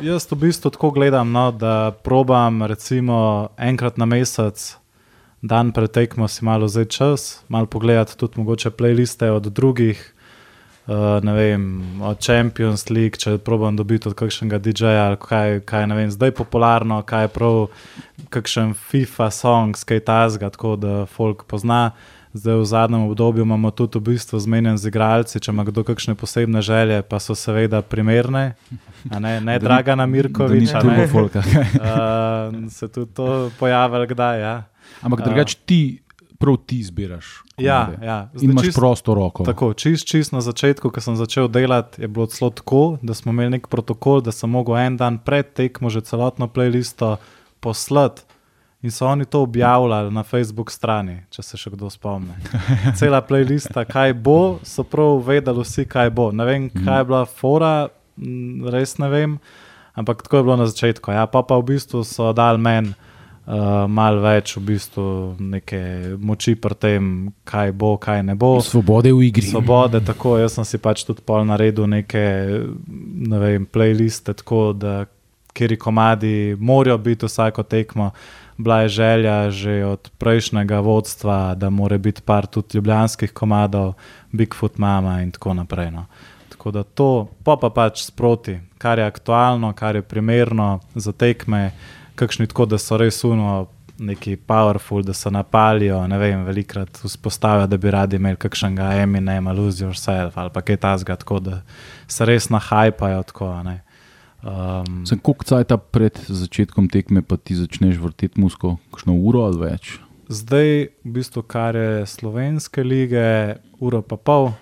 Jaz 0.02 0.26
v 0.30 0.37
bistvu 0.37 0.70
tako 0.70 0.90
gledam, 0.90 1.33
no, 1.33 1.50
da 1.52 1.92
probam 2.04 2.62
recimo 2.62 3.48
enkrat 3.59 3.98
na 3.98 4.06
mesec, 4.06 4.76
dan 5.42 5.72
pred 5.72 5.90
tekmo 5.90 6.28
si 6.28 6.44
malo 6.44 6.66
vzeti 6.66 6.90
čas, 6.90 7.42
malo 7.48 7.66
pogledati 7.66 8.16
tudi 8.18 8.40
mogoče 8.40 8.70
playliste 8.70 9.30
od 9.30 9.46
drugih. 9.46 10.14
Uh, 10.90 11.22
vem, 11.22 11.83
od 12.02 12.18
Champions 12.18 12.88
League, 12.90 13.20
če 13.20 13.38
probam 13.38 13.76
dobiti 13.76 14.09
od 14.09 14.14
kakšnega 14.18 14.59
DJ-ja, 14.59 15.14
kaj, 15.22 15.61
kaj 15.62 15.87
vem, 15.87 16.11
zdaj 16.11 16.33
popularno, 16.35 17.02
kaj 17.06 17.28
je 17.28 17.28
prav, 17.28 17.59
kakšen 18.33 18.72
FIFA 18.74 19.28
song, 19.30 19.76
kaj 19.76 20.00
tazga, 20.00 20.50
tako 20.50 20.74
da 20.80 21.04
folk 21.06 21.44
pozna. 21.46 21.92
Zdaj 22.33 22.56
v 22.62 22.64
zadnjem 22.64 23.04
obdobju 23.11 23.42
imamo 23.42 23.70
tudi 23.70 23.98
v 23.98 24.14
bistvu 24.14 24.38
zmenjen 24.38 24.78
z 24.78 24.87
igralci, 24.87 25.40
če 25.42 25.50
ima 25.50 25.64
kdo 25.66 25.83
kakšne 25.83 26.14
posebne 26.14 26.62
želje, 26.62 27.02
pa 27.02 27.18
so 27.18 27.35
seveda 27.35 27.83
primerne. 27.83 28.54
Ne, 29.05 29.41
ne 29.41 29.59
Dragana 29.59 30.07
Mirkoviča, 30.07 30.81
da 30.81 30.83
ni 30.83 30.97
ne. 30.97 31.07
turbo 31.07 31.13
folka. 31.13 31.39
Uh, 31.39 32.71
se 32.71 32.89
tudi 32.89 33.13
to 33.13 33.51
pojavlja, 33.59 34.07
kdaj. 34.07 34.41
Ja, 34.41 34.63
Ampak 35.01 35.21
drugače 35.21 35.57
ti, 35.67 36.03
prav 36.39 36.57
ti 36.67 36.83
zbiraš. 36.83 37.43
ja, 37.59 37.85
komade. 37.87 38.07
ja. 38.07 38.19
In 38.33 38.39
Zdaj 38.39 38.45
imaš 38.47 38.65
čisto- 38.65 38.81
prosto 38.81 39.15
roko. 39.15 39.45
Tako, 39.45 39.73
čist, 39.75 40.07
čist 40.07 40.33
na 40.33 40.41
začetku, 40.41 40.91
ko 40.91 41.01
sem 41.01 41.17
začel 41.17 41.49
delati, 41.49 42.03
je 42.03 42.09
bilo 42.09 42.27
celo 42.27 42.51
tako, 42.51 42.99
da 43.03 43.15
smo 43.15 43.33
imeli 43.33 43.51
nek 43.51 43.67
protokol, 43.67 44.21
da 44.21 44.33
sem 44.33 44.51
mogel 44.51 44.77
en 44.79 44.97
dan 44.97 45.19
pred 45.19 45.53
tekmo 45.53 45.91
že 45.91 46.01
celotno 46.01 46.49
playlisto 46.49 47.17
poslati. 47.61 48.23
In 48.83 48.91
so 48.91 49.07
oni 49.07 49.25
to 49.25 49.43
objavljali 49.43 50.11
na 50.11 50.23
Facebook 50.23 50.71
strani, 50.71 51.19
če 51.31 51.43
se 51.43 51.57
še 51.57 51.71
kdo 51.71 51.91
spomni. 51.91 52.33
Cela 52.99 53.21
playlista, 53.21 53.85
kaj 53.85 54.15
bo, 54.15 54.59
so 54.63 54.83
prav 54.83 55.21
vedeli 55.21 55.61
vsi, 55.61 55.85
kaj 55.85 56.11
bo. 56.11 56.31
Ne 56.33 56.45
vem, 56.45 56.71
kaj 56.71 56.99
je 56.99 57.05
bila 57.05 57.25
fora, 57.27 57.89
res 58.72 58.96
ne 58.98 59.09
vem, 59.09 59.38
ampak 59.94 60.22
tako 60.22 60.37
je 60.37 60.42
bilo 60.42 60.56
na 60.56 60.66
začetku. 60.66 61.12
Ja, 61.12 61.26
pa 61.26 61.42
pa 61.42 61.59
v 61.59 61.74
bistvu 61.74 62.04
so 62.04 62.33
dal 62.37 62.59
meni 62.59 62.92
uh, 62.92 63.87
malo 63.90 64.22
več 64.24 64.54
v 64.56 64.64
bistvu 64.70 65.06
neke 65.40 65.80
moči 66.20 66.54
pri 66.54 66.76
tem, 66.78 67.04
kaj 67.48 67.72
bo, 67.72 67.94
kaj 68.00 68.22
ne 68.26 68.37
bo. 68.38 68.59
Svobode 68.64 69.12
v 69.12 69.30
igri. 69.30 69.46
Svobode, 69.46 70.02
tako 70.04 70.38
jaz 70.40 70.59
sem 70.59 70.66
si 70.68 70.78
pač 70.83 71.04
tudi 71.09 71.24
pol 71.26 71.46
naredil 71.48 71.88
neke 71.90 72.24
ne 73.30 73.40
vem, 73.42 73.66
playliste, 73.66 74.37
tako 74.42 74.70
da 74.76 75.04
kjer 75.56 75.74
komadi 75.78 76.56
morajo 76.61 76.98
biti 76.98 77.26
vsako 77.26 77.62
tekmo. 77.62 78.11
Bila 78.61 78.83
je 78.85 78.88
želja 78.88 79.50
že 79.50 79.85
od 79.85 80.11
prejšnjega 80.18 80.80
vodstva, 80.85 81.54
da 81.54 81.70
mora 81.70 81.98
biti 81.98 82.22
par 82.22 82.46
tudi 82.46 82.76
ljubljanskih 82.76 83.33
komadov, 83.33 83.94
Bigfoot 84.33 84.78
Mama 84.78 85.22
in 85.22 85.30
tako 85.30 85.54
naprej. 85.54 85.90
No. 85.90 86.06
Tako 86.61 86.70
da 86.70 86.83
to, 86.83 87.29
pa 87.40 87.55
pa 87.57 87.70
pač 87.73 88.03
sproti, 88.05 88.59
kar 88.79 88.99
je 89.01 89.05
aktualno, 89.09 89.73
kar 89.73 89.96
je 89.96 90.03
primerno 90.05 90.81
za 90.94 91.12
tekme, 91.12 91.70
kakšni 92.20 92.51
tako, 92.53 92.66
da 92.68 92.77
so 92.79 92.99
res 93.01 93.23
uno, 93.25 93.70
neki 93.96 94.37
powerful, 94.37 95.01
da 95.03 95.16
se 95.16 95.33
napalijo. 95.33 96.03
Ne 96.07 96.18
vem, 96.20 96.44
velikrat 96.44 97.01
vzpostavijo, 97.01 97.64
da 97.66 97.81
bi 97.81 97.90
radi 97.90 98.20
imeli 98.20 98.37
kakšnega 98.37 98.92
Eminema, 99.01 99.57
Lose 99.57 99.87
Yourself 99.87 100.37
ali 100.37 100.53
pa 100.53 100.61
kaj 100.61 100.77
tasga, 100.77 101.16
tako 101.16 101.40
da 101.40 101.62
se 102.05 102.29
res 102.29 102.51
nahajpajo. 102.53 103.23
Tako, 103.33 103.49
a 103.57 103.62
ne. 103.62 103.81
um, 104.44 105.03
Sem 105.09 105.18
koliko 105.18 105.49
cajt 105.49 105.73
pred 105.90 106.20
začetkom 106.29 106.92
tekme, 106.92 107.23
pa 107.23 107.40
ti 107.40 107.57
začneš 107.57 107.96
vrteti 108.05 108.40
musko, 108.40 108.77
kakšno 108.92 109.16
uro 109.16 109.49
ali 109.49 109.64
več. 109.64 109.96
zdaj, 110.29 110.92
v 111.05 111.12
bistvu, 111.16 111.42
kar 111.42 111.77
je 111.77 112.07
slovenske 112.07 112.85
lige, 112.85 113.57
uro 113.81 114.03
pa 114.03 114.20
pol. 114.20 114.53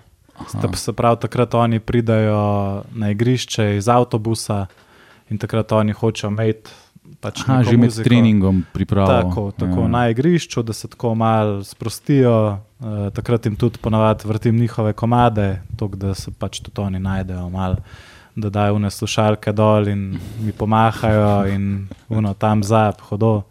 Sta, 0.46 0.76
se 0.76 0.92
pravi, 0.92 1.16
takrat 1.20 1.54
oni 1.54 1.80
pridajo 1.80 2.82
na 2.94 3.10
igrišče 3.10 3.76
iz 3.76 3.88
avtobusa 3.88 4.66
in 5.30 5.38
takrat 5.38 5.72
oni 5.72 5.92
hočejo 5.92 6.30
imeti. 6.30 6.70
Pač 7.20 7.40
Aha, 7.48 7.62
že 7.64 7.74
med 7.74 7.88
muziko. 7.88 8.04
treningom 8.04 8.60
pripravljajo. 8.72 9.22
Tako, 9.28 9.50
tako 9.58 9.80
ja. 9.80 9.88
na 9.88 10.02
igrišču, 10.12 10.62
da 10.62 10.72
se 10.72 10.88
tako 10.88 11.14
malo 11.14 11.64
sprostijo. 11.64 12.58
Uh, 12.78 13.08
takrat 13.14 13.46
jim 13.46 13.56
tudi 13.56 13.78
ponavadi 13.82 14.28
vrtim 14.28 14.56
njihove 14.56 14.92
komade, 14.92 15.62
tako 15.76 15.96
da 15.96 16.14
se 16.14 16.30
pač 16.30 16.60
tudi 16.60 16.80
oni 16.80 17.00
najdejo, 17.00 17.48
malo, 17.50 17.76
da 18.36 18.50
dajo 18.50 18.74
une 18.74 18.90
slušalke 18.90 19.52
dol 19.52 19.88
in 19.88 20.18
mi 20.40 20.52
pomahajo 20.52 21.48
in 21.50 21.88
uno 22.08 22.34
tam 22.34 22.62
zap, 22.62 23.00
hodo. 23.00 23.42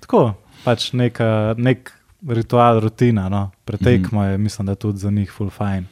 Tako, 0.00 0.32
pač 0.64 0.90
neka, 0.92 1.54
nek 1.58 1.92
ritual, 2.28 2.80
rutina, 2.80 3.28
no. 3.28 3.50
pretekmo 3.64 4.24
je, 4.24 4.38
mislim, 4.38 4.66
da 4.66 4.72
je 4.72 4.76
tudi 4.76 4.98
za 4.98 5.10
njih 5.10 5.30
full 5.30 5.50
fine. 5.50 5.84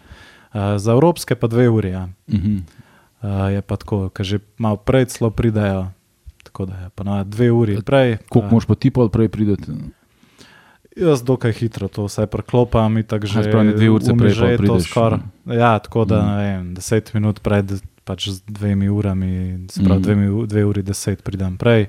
Uh, 0.50 0.76
za 0.76 0.92
evropske 0.92 1.34
pa 1.34 1.46
dve 1.46 1.68
uri. 1.68 1.88
Ja. 1.90 2.08
Mhm. 2.26 2.56
Uh, 3.20 3.28
je 3.48 3.62
pa 3.62 3.76
tako, 3.76 4.08
ker 4.08 4.24
že 4.24 4.38
malo 4.56 4.76
prej 4.76 5.04
celo 5.06 5.30
pridajo. 5.30 5.90
Tako 6.42 6.66
da 6.66 6.74
je 6.76 6.88
ponavadi 6.90 7.30
dve 7.30 7.50
uri 7.50 7.78
prej. 7.80 8.16
Koliko 8.24 8.40
pa- 8.42 8.52
moš 8.52 8.64
pa 8.64 8.74
ti 8.74 8.90
pol 8.90 9.08
prej 9.08 9.28
prideti? 9.28 9.70
Jaz 10.92 11.22
dokaj 11.22 11.52
hitro 11.52 11.86
to 11.86 12.04
vse 12.04 12.26
preklopam 12.26 12.96
in 12.96 13.04
tako 13.04 13.26
že 13.28 13.44
pravi, 13.44 13.72
dve 13.72 13.88
urice 13.90 14.10
prej 14.10 14.16
pol 14.16 14.26
umižeto 14.42 14.58
prideš, 14.58 14.90
skoraj. 14.90 15.18
Ja, 15.46 15.78
tako 15.78 16.04
da 16.04 16.16
Mm. 16.16 16.26
ne 16.26 16.36
vem, 16.38 16.74
deset 16.74 17.14
minut 17.14 17.40
pred 17.40 17.70
pač 18.04 18.28
z 18.28 18.42
dvemi 18.42 18.88
urami, 18.88 19.30
se 19.68 19.80
pravi 19.80 19.98
Mm. 19.98 20.02
dve, 20.02 20.14
mi- 20.16 20.46
dve 20.46 20.64
uri 20.64 20.82
deset 20.82 21.22
pridem 21.22 21.56
prej, 21.56 21.86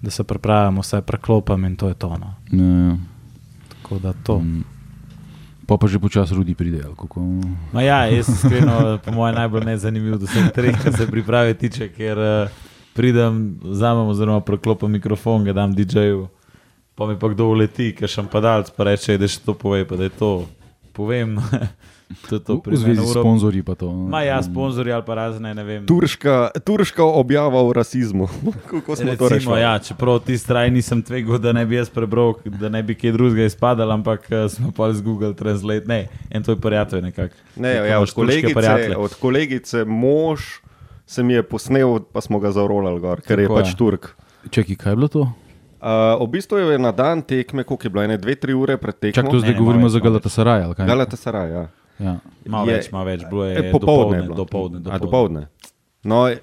da 0.00 0.10
se 0.10 0.24
pripravim, 0.24 0.78
vse 0.78 1.02
preklopam 1.02 1.64
in 1.64 1.76
to 1.76 1.88
je 1.88 1.94
to. 1.94 2.08
No. 2.10 2.34
Ja, 2.48 2.96
Tako 3.70 3.98
da 3.98 4.12
to. 4.14 4.38
Mm. 4.38 4.64
Pa 5.70 5.78
pa 5.78 5.86
že 5.86 6.02
počasi 6.02 6.34
rudi 6.34 6.58
pride. 6.58 6.82
Kako... 6.98 7.22
Ma 7.70 7.86
ja, 7.86 8.10
jaz 8.10 8.26
iskreno, 8.26 8.98
po 9.06 9.14
mojem, 9.14 9.38
najbolj 9.38 9.70
nezanimiv 9.70 10.18
od 10.18 10.26
vseh 10.26 10.50
treh, 10.50 10.74
kar 10.74 10.90
se 10.90 11.06
priprave 11.06 11.54
tiče, 11.54 11.86
ker 11.94 12.18
uh, 12.18 12.50
pridem, 12.98 13.54
vzamem 13.62 14.10
oziroma 14.10 14.42
preklopim 14.42 14.90
mikrofon, 14.90 15.46
ga 15.46 15.54
dam 15.54 15.70
DJ-ju, 15.70 16.26
pa 16.98 17.06
mi 17.06 17.14
pa 17.14 17.30
kdo 17.30 17.52
uleti, 17.54 17.92
ker 17.94 18.10
še 18.10 18.26
padalc, 18.26 18.74
pa 18.74 18.90
reče, 18.90 19.14
da 19.14 19.30
še 19.30 19.44
to 19.46 19.54
pove, 19.54 19.84
pa 19.86 19.94
da 19.94 20.10
je 20.10 20.14
to. 20.18 20.32
Povem, 20.90 21.38
to 22.28 22.34
je 22.34 22.40
to 22.40 22.60
V 22.66 22.76
zvezi 22.76 23.06
s 23.06 23.10
sponzorji 23.10 23.62
pa 23.62 23.74
to. 23.74 23.92
Ma 23.92 24.22
ja, 24.22 24.42
sponzorji 24.42 24.92
ali 24.92 25.02
pa 25.06 25.14
razne, 25.14 25.54
ne 25.54 25.64
vem. 25.64 25.86
Turška, 25.86 26.50
turška 26.64 27.04
objava 27.04 27.62
o 27.62 27.72
rasizmu. 27.72 28.28
Kako 28.70 28.96
smo 28.96 29.16
to 29.16 29.28
Recimo, 29.28 29.54
rešili? 29.54 29.60
ja, 29.60 29.78
čeprav 29.78 30.18
ti 30.18 30.38
straj 30.38 30.70
nisem 30.70 31.02
tvegal, 31.02 31.38
da 31.38 31.52
ne 31.52 31.66
bi 31.66 31.76
jaz 31.76 31.90
prebral, 31.90 32.34
da 32.44 32.68
ne 32.68 32.82
bi 32.82 32.94
kaj 32.94 33.12
drugega 33.12 33.44
izpadal, 33.46 33.92
ampak 33.92 34.26
eh, 34.30 34.48
smo 34.48 34.72
pa 34.76 34.92
z 34.92 35.02
Google 35.02 35.34
Translate. 35.34 35.86
Ne, 35.86 36.08
en 36.30 36.42
tvoj 36.42 36.60
prijatelj 36.60 37.02
nekako. 37.02 37.34
Ne, 37.56 37.74
Kako 37.74 37.86
ja, 37.86 38.00
od, 38.00 38.10
kolegice, 38.10 38.96
od 38.96 39.14
kolegice 39.14 39.84
mož 39.84 40.40
se 41.06 41.22
mi 41.22 41.32
je 41.32 41.42
posnel, 41.42 42.00
pa 42.12 42.20
smo 42.20 42.38
ga 42.38 42.52
zavrolali 42.52 43.00
gor, 43.00 43.20
ker 43.20 43.38
je 43.38 43.46
Tako 43.46 43.58
je. 43.58 43.64
pač 43.64 43.74
Turk. 43.78 44.10
Čakaj, 44.50 44.76
kaj 44.76 44.92
je 44.92 44.96
bilo 44.96 45.08
to? 45.08 45.32
Uh, 45.80 46.20
v 46.20 46.26
bistvu 46.28 46.58
je 46.58 46.78
na 46.78 46.92
dan 46.92 47.22
tekme, 47.22 47.64
koliko 47.64 47.86
je 47.86 47.90
bilo, 47.90 48.02
ene 48.04 48.16
dve, 48.20 48.34
tri 48.36 48.52
ure 48.52 48.76
pred 48.76 48.94
tekmo. 48.94 49.16
Čak, 49.16 49.30
to 49.32 49.38
zdaj 49.40 49.54
ne, 49.54 49.58
govorimo 49.58 49.88
več, 49.88 49.96
za 49.96 50.00
kaj? 50.00 50.86
Galatasaray, 50.86 51.48
ja. 51.50 51.64
Ja. 52.00 52.16
Malo 52.46 52.66
je- 52.66 52.74
več, 52.74 52.90
malo 52.90 53.04
več, 53.06 53.24
bilo 53.24 53.44
je 53.44 53.58
E, 53.58 53.70
popoldne 53.70 54.16
je 54.16 54.22
bilo. 54.22 54.34
dopoldne. 54.36 54.80
A, 54.86 54.98
dopoldne. 54.98 55.46
No, 56.02 56.24
uh, 56.24 56.34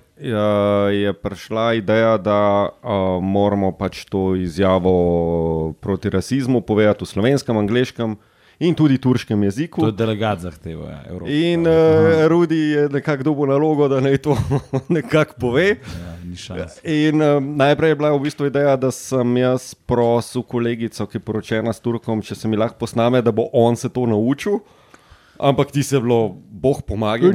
je 0.94 1.14
prišla 1.14 1.74
ideja, 1.74 2.18
da 2.18 2.40
uh, 2.68 2.90
moramo 3.20 3.72
pač 3.72 4.06
to 4.06 4.36
izjavo 4.36 4.94
proti 5.74 6.10
rasizmu 6.10 6.62
povedati 6.62 7.02
v 7.02 7.08
slovenskem, 7.08 7.58
angliškem 7.58 8.18
in 8.60 8.74
tudi 8.74 8.98
turškem 8.98 9.44
jeziku. 9.44 9.82
To 9.82 9.88
je 9.88 9.94
delegat 9.94 10.40
zahteval, 10.40 10.88
ja, 10.88 11.02
Evropa. 11.08 11.30
In 11.32 11.62
uh, 11.62 11.74
Rudi 12.28 12.70
je 12.72 12.90
nekako 12.90 13.24
dobil 13.24 13.46
nalogo, 13.48 13.88
da 13.88 14.00
naj 14.00 14.18
to 14.20 14.38
nekako 14.92 15.34
pove. 15.40 15.78
Ja. 16.50 16.66
In 16.84 17.18
um, 17.18 17.56
najprej 17.56 17.90
je 17.90 17.96
bila 17.96 18.12
v 18.12 18.20
bistvu 18.20 18.46
ideja, 18.46 18.76
da 18.76 18.92
sem 18.92 19.38
jaz 19.38 19.74
prosil 19.76 20.44
kolegico, 20.44 21.06
ki 21.06 21.18
je 21.18 21.22
poročena 21.22 21.74
s 21.74 21.80
Turkom, 21.80 22.22
če 22.22 22.36
se 22.36 22.48
mi 22.48 22.58
lahko 22.58 22.78
posname, 22.78 23.22
da 23.22 23.32
bo 23.32 23.50
on 23.54 23.76
se 23.76 23.90
to 23.90 24.06
naučil. 24.06 24.60
Ampak 25.40 25.72
ti 25.72 25.84
se 25.84 25.96
je 25.96 26.02
bilo, 26.02 26.36
boh 26.50 26.82
pomaga. 26.82 27.28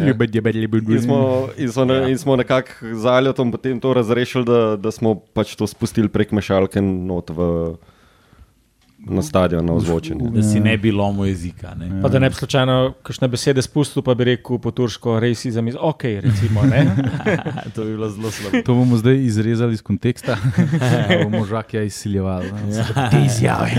In 0.95 1.03
smo, 1.03 1.49
in 1.57 1.73
smo, 1.73 1.85
in 2.09 2.19
smo 2.19 2.37
nekako 2.37 2.95
z 2.95 3.07
Aljotom 3.07 3.53
potem 3.53 3.81
to 3.81 3.95
razrešili, 3.95 4.45
da, 4.45 4.77
da 4.77 4.91
smo 4.91 5.15
pač 5.15 5.55
to 5.57 5.67
spustili 5.67 6.09
prek 6.09 6.33
mešalke 6.33 6.83
not 6.83 7.31
v, 7.31 7.77
na 9.07 9.23
stadion, 9.23 9.67
na 9.67 9.73
ozvočenje. 9.73 10.31
Da 10.31 10.43
si 10.43 10.61
ne 10.61 10.77
bi 10.77 10.93
lomil 10.93 11.27
jezika. 11.27 11.75
Ne? 11.75 12.03
Pa 12.03 12.09
da 12.09 12.19
ne 12.19 12.29
bi 12.29 12.35
slučajno 12.35 12.95
kakšne 13.03 13.29
besede 13.29 13.63
spustil, 13.63 14.03
pa 14.03 14.15
bi 14.15 14.25
rekel 14.25 14.59
po 14.59 14.71
turško, 14.71 15.21
rasizem 15.21 15.69
iz 15.69 15.77
ok, 15.81 16.03
recimo. 16.03 16.63
Ne? 16.63 16.87
to 17.75 17.85
bi 17.85 17.91
bilo 17.91 18.11
zelo 18.11 18.31
slabo. 18.31 18.63
To 18.67 18.75
bomo 18.75 18.97
zdaj 18.97 19.25
izrezali 19.25 19.75
iz 19.75 19.83
konteksta, 19.83 20.37
bomo 21.25 21.45
žakja 21.45 21.83
izsiljevali. 21.83 22.51
Te 23.11 23.25
izjave. 23.27 23.71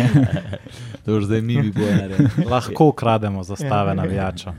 to 1.06 1.18
už 1.18 1.24
zdaj 1.26 1.42
mi 1.42 1.62
bi 1.62 1.72
bojo 1.72 1.96
naredili. 1.96 2.30
Lahko 2.50 2.86
ukrademo 2.86 3.44
zastave 3.44 3.96
navijača. 3.96 4.54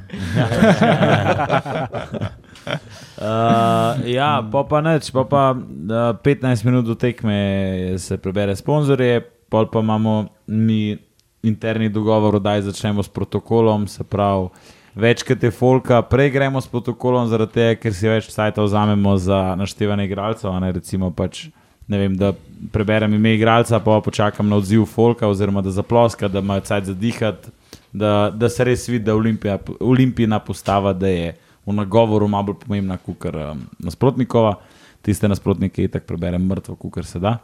Uh, 3.14 4.08
ja, 4.08 4.48
pa 4.52 4.64
pa 4.64 4.80
neč, 4.80 5.10
pa 5.12 5.24
pa 5.24 5.50
uh, 5.52 6.16
15 6.24 6.64
minut 6.64 6.84
do 6.84 6.94
tekme 6.94 7.98
se 7.98 8.16
prebere 8.16 8.56
sponzorje, 8.56 9.20
pol 9.54 9.70
pa 9.70 9.80
imamo 9.80 10.26
mi 10.46 10.96
interni 11.42 11.88
dogovor, 11.88 12.40
da 12.40 12.60
začnemo 12.62 13.02
s 13.02 13.08
protokolom, 13.08 13.86
se 13.88 14.04
pravi, 14.04 14.48
večkrat 14.94 15.42
je 15.42 15.50
folka, 15.50 16.02
prej 16.02 16.30
gremo 16.30 16.60
s 16.60 16.66
protokolom, 16.66 17.28
zaradi 17.28 17.52
tega, 17.52 17.76
ker 17.78 17.94
si 17.94 18.08
več 18.10 18.32
sajta 18.32 18.64
vzamemo 18.64 19.14
za 19.22 19.54
naštevanje 19.58 20.08
igralcev, 20.08 20.56
ne 20.60 20.72
recimo 20.72 21.12
pač. 21.14 21.46
Ne 21.86 21.98
vem, 22.00 22.14
da 22.16 22.30
preberem 22.72 23.12
ime 23.14 23.34
igralca, 23.36 23.76
pa 23.84 23.98
počakam 24.00 24.48
na 24.48 24.56
odziv 24.56 24.86
Folka, 24.88 25.28
oziroma 25.28 25.60
da 25.62 25.70
zaploska, 25.70 26.30
da 26.32 26.40
ima 26.40 26.56
cajt 26.64 26.88
zadihati, 26.88 27.50
da, 27.92 28.30
da 28.32 28.48
se 28.48 28.64
res 28.64 28.86
vidi, 28.88 29.04
da 29.04 29.14
Olimpija, 29.14 29.58
Olimpijina 29.80 30.38
postava, 30.40 30.94
da 30.96 31.12
je 31.12 31.34
v 31.66 31.76
nagovoru 31.76 32.28
malo 32.28 32.48
bolj 32.48 32.62
pomembna 32.64 32.96
kot 32.96 33.28
um, 33.28 33.66
nasprotnikova. 33.84 34.56
Tiste 35.04 35.28
nasprotnike 35.28 35.84
itak 35.84 36.06
preberem 36.08 36.46
mrtvo, 36.48 36.78
kot 36.80 37.04
se 37.04 37.20
da. 37.20 37.36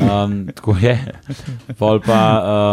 Um, 0.00 0.46
tako 0.48 0.76
je. 0.80 0.94
Pol 1.76 2.00
pa, 2.00 2.20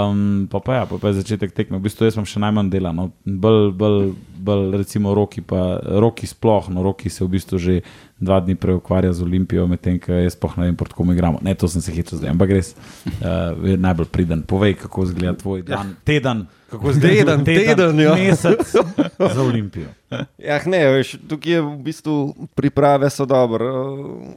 um, 0.07 0.47
pa, 0.51 0.61
pa, 0.63 0.77
ja, 0.77 0.85
pa, 0.87 0.99
pa 1.01 1.11
je 1.11 1.19
začetek 1.19 1.51
tekme. 1.51 1.81
V 1.81 1.89
bistvu 1.89 2.07
jaz 2.07 2.15
imam 2.15 2.29
še 2.29 2.39
najmanj 2.39 2.71
dela. 2.71 2.93
No. 2.95 3.09
Bolj, 3.27 3.73
bolj, 3.75 4.13
bolj 4.39 4.77
recimo 4.79 5.11
roki, 5.17 5.43
pa 5.43 5.75
roki 5.99 6.29
sploh. 6.29 6.71
No, 6.71 6.85
roki 6.87 7.11
se 7.11 7.25
v 7.25 7.33
bistvu 7.35 7.59
že 7.59 7.77
dva 8.23 8.39
dni 8.39 8.55
prej 8.55 8.79
ukvarja 8.79 9.13
z 9.13 9.23
Olimpijo, 9.23 9.67
medtem 9.67 9.99
ko 10.01 10.15
jaz 10.15 10.37
sploh 10.37 10.57
ne 10.57 10.69
vem, 10.69 10.75
proti 10.79 10.97
komu 10.97 11.13
igramo. 11.13 11.39
Ne, 11.45 11.55
to 11.55 11.67
sem 11.67 11.81
se 11.81 11.93
hitro 11.93 12.17
zdaj, 12.17 12.33
ampak 12.33 12.53
res 12.55 12.73
uh, 12.73 13.53
je 13.63 13.77
najbolj 13.77 14.09
priden. 14.11 14.43
Povej, 14.47 14.77
kako 14.81 15.07
izgleda 15.09 15.35
tvoj 15.39 15.63
dan, 15.67 15.95
teden, 16.07 16.45
kako 16.71 16.93
izgleda 16.93 17.37
Teden, 17.37 17.45
teden, 17.45 17.99
ja. 17.99 18.15
mesec 18.15 18.73
za 19.19 19.41
Olimpijo. 19.49 19.91
Ja, 20.37 20.59
ne, 20.65 20.81
veš, 20.97 21.15
tukaj 21.29 21.57
je 21.57 21.61
v 21.61 21.73
bistvu 21.85 22.15
priprave 22.57 23.09
so 23.13 23.27
dobre. 23.29 23.67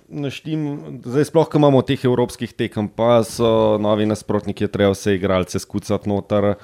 Naštim, 0.08 0.66
zdaj 1.04 1.30
sploh, 1.30 1.48
ko 1.48 1.60
imamo 1.60 1.84
teh 1.86 2.04
evropskih 2.04 2.52
tekem, 2.52 2.88
pa 2.88 3.22
so 3.24 3.78
novi 3.82 4.08
nasprotniki, 4.08 4.68
treba 4.72 4.94
vse 4.94 5.16
igralce 5.16 5.60
skucati 5.62 6.10
noter. 6.10 6.54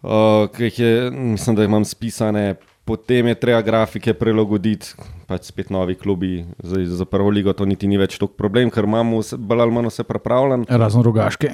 Uh, 0.00 0.48
je, 0.56 1.10
mislim, 1.10 1.56
da 1.56 1.64
imam 1.64 1.84
spisane, 1.84 2.54
potem 2.84 3.26
je 3.26 3.34
treba 3.34 3.62
grafike 3.62 4.14
prilagoditi, 4.14 4.94
pač 5.30 5.50
spet 5.50 5.70
novi 5.70 5.94
klubi. 5.94 6.44
Zdaj, 6.58 6.84
za 7.00 7.04
prvo 7.04 7.30
ligo 7.30 7.52
to 7.52 7.64
niti 7.68 7.88
ni 7.88 7.98
več 8.00 8.18
toliko 8.18 8.34
problem, 8.38 8.70
ker 8.70 8.88
imamo 8.88 9.22
vse, 9.22 9.38
bolj 9.38 9.64
ali 9.66 9.76
manj 9.76 9.90
vse 9.92 10.06
pripravljeno. 10.08 10.66
Razen 10.68 11.06
rogaške. 11.06 11.52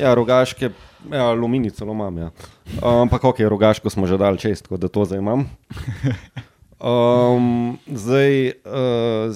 Ja, 0.00 0.14
rogaške, 0.14 0.72
ja, 1.12 1.28
aluminij 1.30 1.76
celo 1.76 1.96
imam. 1.96 2.18
Ja. 2.18 2.30
Uh, 2.78 3.02
ampak 3.04 3.24
ok, 3.24 3.44
rogaško 3.50 3.90
smo 3.90 4.06
že 4.06 4.18
dal 4.20 4.40
čest, 4.40 4.68
tako 4.68 4.80
da 4.80 4.88
to 4.88 5.04
zdaj 5.04 5.24
imam. 5.24 5.48
Um, 6.78 7.74
zdaj, 7.90 8.54
uh, 8.62 9.34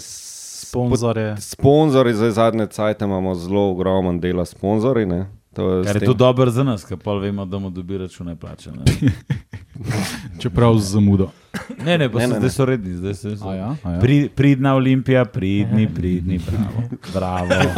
Sponzorje. 0.73 1.37
Sponzorji, 1.41 2.15
zdaj 2.15 2.31
zadnje 2.31 2.67
cajt 2.67 3.03
imamo 3.03 3.35
zelo 3.35 3.71
ogromen 3.71 4.21
dela 4.21 4.45
sponzorji. 4.45 5.07
To 5.53 5.83
Kar 5.85 5.97
je 5.97 6.07
to 6.07 6.15
dobro 6.15 6.51
za 6.51 6.65
nas, 6.65 6.85
ker 6.85 6.97
pa 7.05 7.13
vemo, 7.13 7.45
da 7.45 7.57
bomo 7.57 7.71
dobili 7.71 7.99
račune 7.99 8.37
plačane. 8.37 8.79
Čeprav 10.41 10.79
z 10.79 10.93
zamudo. 10.93 11.29
Ne, 11.85 11.99
ne, 11.99 12.13
pa 12.13 12.19
Ne, 12.19 12.27
ne, 12.27 12.33
ne, 12.33 12.39
zdaj 12.39 12.51
so 12.51 12.65
redni. 12.65 12.95
Zdaj 12.95 13.15
so, 13.15 13.37
so. 13.37 13.49
A 13.49 13.55
ja, 13.55 13.75
a 13.85 13.93
ja. 13.93 14.01
Pri, 14.01 14.29
pridna 14.29 14.75
Olimpija, 14.75 15.25
pridni, 15.25 15.89
pridni, 15.95 16.41
bravo. 16.47 16.83
bravo. 17.15 17.71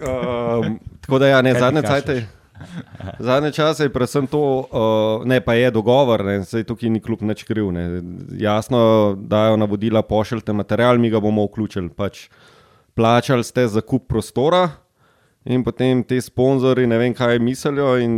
Um, 0.00 0.78
tako 1.00 1.18
da, 1.18 1.28
ja, 1.28 1.42
ne, 1.42 1.52
Kaj 1.52 1.60
zadnje 1.60 1.82
kašlješ? 1.82 2.04
cajte. 2.04 2.26
Zadnje 3.18 3.52
čase 3.52 3.82
je 3.82 3.92
predvsem 3.92 4.26
to, 4.26 4.40
uh, 4.40 5.26
ne 5.26 5.40
pa 5.40 5.54
je 5.54 5.70
dogovor, 5.70 6.24
ne, 6.24 6.42
zdaj 6.42 6.64
tukaj 6.64 6.90
ni 6.90 7.00
kljub 7.00 7.22
nič 7.22 7.42
kriv. 7.42 7.72
Ne. 7.72 8.02
Jasno, 8.38 9.14
dajo 9.18 9.56
navodila, 9.56 10.02
pošljite 10.02 10.52
material, 10.52 10.98
mi 10.98 11.10
ga 11.10 11.20
bomo 11.20 11.44
vključili. 11.44 11.88
Pač 11.88 12.28
plačali 12.94 13.44
ste 13.44 13.68
za 13.68 13.80
kup 13.80 14.08
prostora 14.08 14.83
in 15.44 15.64
potem 15.64 16.02
ti 16.02 16.20
sponzorji 16.20 16.86
ne 16.86 16.98
vem, 16.98 17.14
kaj 17.14 17.38
mislijo, 17.38 17.98
in, 18.00 18.14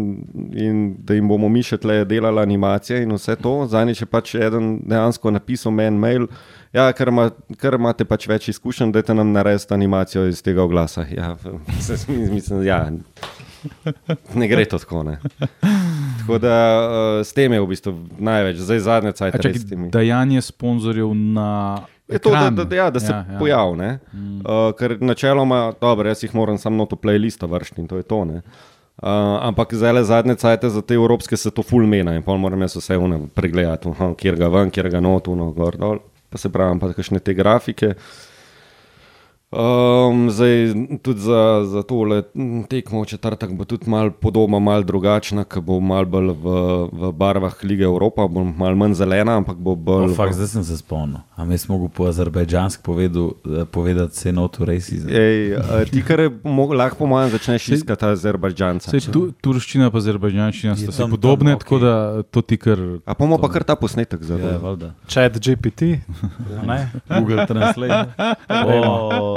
in 0.52 0.94
da 0.98 1.14
jim 1.14 1.28
bomo 1.28 1.48
mi 1.48 1.62
še 1.62 1.78
tle 1.82 2.04
delali 2.04 2.42
animacije 2.42 3.02
in 3.02 3.14
vse 3.16 3.36
to. 3.42 3.54
Zadnjič 3.70 4.04
je 4.04 4.06
pač 4.10 4.34
eden 4.38 4.76
dejansko 4.86 5.32
napisal 5.34 5.74
meni 5.74 5.98
mail. 5.98 6.28
Ja, 6.76 6.90
ker, 6.92 7.10
ima, 7.10 7.30
ker 7.58 7.78
imate 7.78 8.04
pač 8.04 8.28
več 8.28 8.50
izkušenj, 8.52 8.92
da 8.94 9.14
nam 9.16 9.32
naredite 9.34 9.74
animacijo 9.74 10.26
iz 10.30 10.42
tega 10.44 10.62
oglasa. 10.62 11.06
Ja, 11.10 11.34
mislim, 12.36 12.62
ja, 12.66 12.84
ne 14.34 14.48
gre 14.48 14.64
to 14.64 14.78
tako. 14.78 15.02
Ne. 15.02 15.18
Tako 16.20 16.38
da 16.38 16.54
uh, 16.78 17.26
s 17.26 17.32
tem 17.32 17.52
je 17.52 17.60
v 17.60 17.68
bistvu 17.70 17.94
največ, 18.18 18.62
zdaj 18.62 18.80
zadnje 18.86 19.14
res 19.34 19.60
s 19.62 19.68
temi. 19.68 19.90
dajanje 19.90 20.46
sponzorjev 20.46 21.14
na. 21.14 21.50
Je 22.08 22.18
to, 22.18 22.30
da, 22.30 22.50
da, 22.50 22.64
da, 22.64 22.76
ja, 22.76 22.90
da 22.90 23.00
se 23.00 23.12
ja, 23.12 23.24
ja. 23.32 23.38
pojavi. 23.38 23.76
Mm. 24.12 24.36
Uh, 24.40 24.72
ker 24.78 24.96
načeloma, 25.00 25.72
dobro, 25.80 26.08
jaz 26.08 26.22
jih 26.22 26.34
moram 26.34 26.58
samo 26.58 26.86
to 26.86 26.96
playlist 26.96 27.42
vršiti 27.42 27.80
in 27.80 27.88
to 27.88 27.96
je 27.96 28.02
to. 28.02 28.24
Ne? 28.24 28.36
Uh, 28.36 29.08
ampak 29.42 29.74
zdaj 29.74 29.92
le 29.92 30.04
zadnje 30.04 30.34
cajte 30.34 30.70
za 30.70 30.82
te 30.82 30.94
evropske 30.94 31.36
se 31.36 31.50
to 31.50 31.62
full 31.62 31.86
mena 31.86 32.14
in 32.14 32.22
pol 32.22 32.38
moram 32.38 32.62
jaz 32.62 32.76
vse 32.76 32.96
unem 32.96 33.26
pregledati, 33.28 33.88
uh, 33.88 34.14
kjer 34.16 34.36
ga 34.36 34.48
ven, 34.48 34.70
kjer 34.70 34.90
ga 34.90 35.00
not, 35.00 35.28
uno, 35.28 35.50
gor 35.50 35.76
dol. 35.76 35.98
Pa 36.30 36.38
se 36.38 36.50
pravi, 36.52 36.78
pa 36.80 36.92
kakšne 36.94 37.20
te 37.20 37.34
grafike. 37.34 37.94
Um, 39.48 40.26
zdaj, 40.28 40.74
tudi 41.02 41.20
za, 41.20 41.40
za 41.64 41.82
tole 41.82 42.22
tekmo 42.64 42.98
v 43.00 43.06
četrtek 43.06 43.52
bo 43.52 43.64
tudi 43.64 43.86
malo 43.86 44.10
podobna, 44.12 44.58
malo 44.58 44.82
drugačna, 44.82 45.44
ki 45.44 45.60
bo 45.60 45.78
malo 45.78 46.04
bolj 46.04 46.32
v, 46.32 46.46
v 46.90 47.12
barvah 47.12 47.54
Lige 47.62 47.84
Evropa, 47.84 48.26
bo 48.26 48.42
malo 48.42 48.74
manj 48.74 48.94
zelena, 48.94 49.36
ampak 49.36 49.54
bo 49.56 49.76
bolj. 49.76 50.10
Oh, 50.10 50.16
fakt, 50.16 50.34
zdaj 50.34 50.46
sem 50.48 50.64
se 50.64 50.76
spomnil. 50.76 51.22
A 51.36 51.44
mi 51.44 51.54
smo 51.54 51.74
mogli 51.74 51.88
po 51.88 52.04
azerbajdžansk 52.04 52.82
povedati, 53.70 54.16
se 54.16 54.32
not 54.32 54.58
v 54.58 54.64
racizem. 54.64 55.08
Ej, 55.08 55.54
a 55.54 55.84
ti, 55.84 56.02
kar 56.02 56.20
je 56.20 56.30
mo- 56.42 56.74
lahko 56.74 56.96
po 56.96 57.06
mojem, 57.06 57.30
začneš 57.30 57.68
iskati 57.70 58.04
Azerbajdžanca. 58.04 58.90
Sej, 58.90 59.12
tu, 59.12 59.30
turščina 59.40 59.86
in 59.86 59.92
azerbajdžanščina 59.92 60.74
sta 60.74 60.90
si 60.90 60.98
tam- 60.98 61.10
podobne, 61.12 61.52
tam, 61.52 61.58
tako 61.60 61.76
okej. 61.76 61.86
da 61.86 61.94
to 62.24 62.42
ti 62.42 62.56
kar. 62.56 62.78
A 63.04 63.14
pa 63.14 63.20
bomo 63.20 63.38
pa 63.38 63.46
kar 63.48 63.62
ta 63.62 63.76
posnetek 63.76 64.20
Ja, 64.20 64.26
zdaj. 64.26 64.58
valjda. 64.58 64.90
Chat 65.06 65.38
GPT. 65.38 66.02
Google 67.12 67.46
Translate. 67.46 68.10
Oh? 68.48 69.35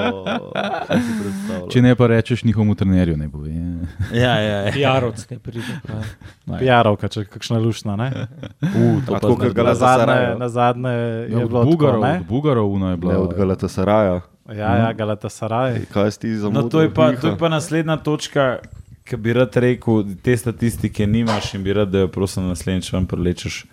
Če 1.71 1.81
ne 1.81 1.95
pa 1.95 2.07
rečeš 2.07 2.43
njihovemu 2.43 2.75
trenerju, 2.75 3.17
ne 3.17 3.27
bo. 3.27 3.45
Ja, 3.45 3.59
ja, 4.13 4.35
ja. 4.39 4.73
Jarovc, 4.75 5.25
ne 5.29 5.39
pride. 5.39 5.75
prav. 5.83 6.03
Pijarovka, 6.59 7.07
če 7.07 7.25
kakšna 7.25 7.59
lušna. 7.59 7.95
Ne? 7.95 8.09
Uh, 8.61 9.05
to 9.05 9.13
tako, 9.13 9.35
kot 9.35 9.53
ga 9.53 9.63
Na 9.63 9.73
Galatasaray. 9.73 9.75
zadnje, 9.77 10.05
Sarajevo. 10.05 10.39
na 10.39 10.49
zadnje 10.49 10.89
je 10.89 11.29
Ja, 11.31 11.37
od 11.37 11.47
bilo 11.47 11.59
tako, 11.59 11.71
Bugarov, 11.71 12.03
od 12.03 12.25
Bugarov 12.27 12.71
una 12.71 12.89
je 12.89 12.97
bila. 12.97 13.13
Ne, 13.13 13.19
od 13.19 13.33
Galatasaraja. 13.33 14.21
Ja, 14.49 14.75
ja, 14.77 14.93
Galatasaray. 14.93 15.85
Kaj 15.85 16.11
si 16.11 16.19
ti 16.19 16.35
za 16.35 16.49
No, 16.49 16.63
to 16.63 16.81
je, 16.81 16.89
pa, 16.89 17.11
to 17.13 17.27
je 17.27 17.37
pa 17.37 17.49
naslednja 17.49 17.97
točka, 17.97 18.59
ki 19.03 19.17
bi 19.17 19.33
rad 19.33 19.55
rekel, 19.55 20.03
te 20.23 20.37
statistike 20.37 21.07
nimaš 21.07 21.53
in 21.53 21.63
bi 21.63 21.73
rad, 21.73 21.89
da 21.89 21.99
jo 21.99 22.07
prosim 22.07 22.47
naslednjič 22.47 22.93
vam 22.93 23.05
prelečeš. 23.05 23.65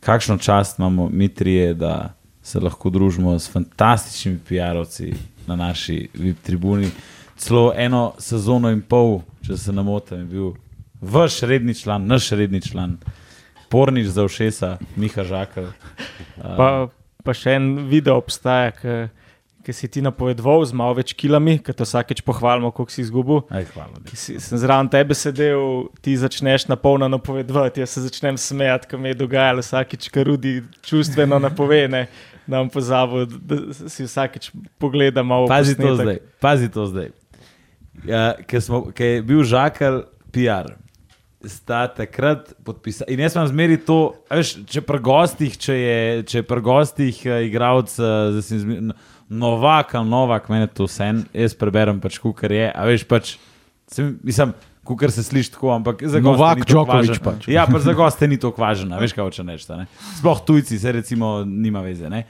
Kakšno 0.00 0.38
čast 0.38 0.78
imamo 0.78 1.08
mi 1.08 1.28
trije, 1.28 1.74
da 1.74 2.14
se 2.42 2.60
lahko 2.60 2.90
družimo 2.90 3.34
s 3.38 3.50
fantastičnimi 3.50 4.40
PR-ovci 4.48 5.12
na 5.46 5.56
naši 5.56 6.08
VIP 6.14 6.42
tribuni. 6.42 6.90
Celo 7.36 7.72
eno 7.76 8.14
sezono 8.18 8.70
in 8.74 8.80
pol, 8.82 9.20
če 9.46 9.56
se 9.56 9.72
ne 9.72 9.82
motim, 9.82 10.18
je 10.18 10.24
bil 10.24 10.52
vaš 11.00 11.40
redni 11.46 11.74
član, 11.74 12.06
naš 12.06 12.30
redni 12.30 12.60
član, 12.60 12.96
pornič 13.70 14.06
za 14.06 14.24
ušesa, 14.24 14.76
Miha 14.96 15.24
Žakar. 15.24 15.70
Pa, 16.38 16.88
pa 17.24 17.34
še 17.34 17.54
en 17.58 17.68
video 17.90 18.18
obstaja, 18.18 18.72
ki 18.74 18.96
si 19.72 19.88
ti 19.88 20.02
napovedoval 20.04 20.64
z 20.64 20.76
malo 20.76 20.96
več 20.98 21.12
kilami, 21.18 21.58
ki 21.62 21.74
te 21.76 21.86
vsakeč 21.86 22.22
pohvalimo, 22.26 22.70
koliko 22.74 22.94
si 22.94 23.02
izgubil. 23.04 23.42
Aj, 23.52 23.66
hvala. 23.74 24.00
Ki 24.08 24.18
Si, 24.18 24.38
sem 24.42 24.60
zraven 24.60 24.90
tebe 24.92 25.16
sedel, 25.18 25.88
ti 26.04 26.16
začneš 26.18 26.68
na 26.70 26.78
polno 26.80 27.08
napovedovati, 27.10 27.84
jaz 27.84 27.96
se 27.96 28.06
začnem 28.08 28.38
smejati, 28.40 28.90
kaj 28.90 29.00
mi 29.02 29.12
je 29.12 29.20
dogajalo 29.22 29.64
vsakeč, 29.64 30.10
kar 30.14 30.26
rudi 30.28 30.60
čustveno 30.86 31.40
napovene. 31.46 32.06
Da 32.48 32.62
vam 32.62 32.70
pozabo, 32.72 33.26
da 33.28 33.60
si 33.76 34.06
vsakeč 34.06 34.50
pogleda 34.80 35.22
malo. 35.22 35.50
Pazi 35.52 35.76
to 35.76 35.92
zdaj. 35.98 36.20
Pazi 36.40 36.70
to 36.72 36.86
zdaj. 36.88 37.10
Ja, 38.08 38.38
Ker 38.46 38.62
je 39.04 39.22
bil 39.26 39.42
žakal 39.44 40.06
PR, 40.32 40.76
sta 41.44 41.86
takrat 41.94 42.50
podpisali. 42.64 43.14
In 43.14 43.22
jaz 43.22 43.36
sem 43.36 43.46
zmeri 43.52 43.78
to, 43.78 43.98
veš, 44.30 44.56
če 44.70 44.82
pri 44.86 45.00
gostih, 45.04 45.54
če 45.60 45.76
je, 45.76 45.98
če 46.30 46.40
je 46.40 46.46
pri 46.46 46.64
gostih 46.64 47.20
uh, 47.28 47.38
igralec, 47.46 47.94
uh, 48.00 48.34
zdaj 48.34 48.44
sem 48.48 48.62
zmeri, 48.64 48.96
Novak 49.28 49.94
ali 49.94 50.08
Novak, 50.08 50.48
meni 50.48 50.68
to 50.72 50.86
vse, 50.88 51.12
jaz 51.36 51.54
preberem 51.54 52.00
pač, 52.00 52.16
kar 52.36 52.52
je. 52.52 52.70
A 52.72 52.86
veš, 52.88 53.04
pač, 53.08 53.36
sem, 53.92 54.14
mislim, 54.24 54.54
kar 54.96 55.12
se 55.12 55.22
sliši 55.22 55.52
tako, 55.52 55.72
ampak 55.74 56.02
za 56.02 56.20
Novak 56.20 56.64
važno. 56.88 57.14
pač. 57.24 57.48
Ja, 57.48 57.66
pa 57.68 57.78
za 57.78 57.92
goste 57.92 58.28
ni 58.28 58.38
to 58.40 58.52
a 58.96 59.00
veš, 59.00 59.12
kaj 59.12 59.24
hoče 59.24 59.44
reči. 59.44 59.68
ne. 59.76 59.86
Sploh 60.18 60.40
tujci, 60.46 60.78
se 60.78 60.92
recimo, 60.92 61.44
nima 61.44 61.80
veze. 61.84 62.08
Ne? 62.08 62.24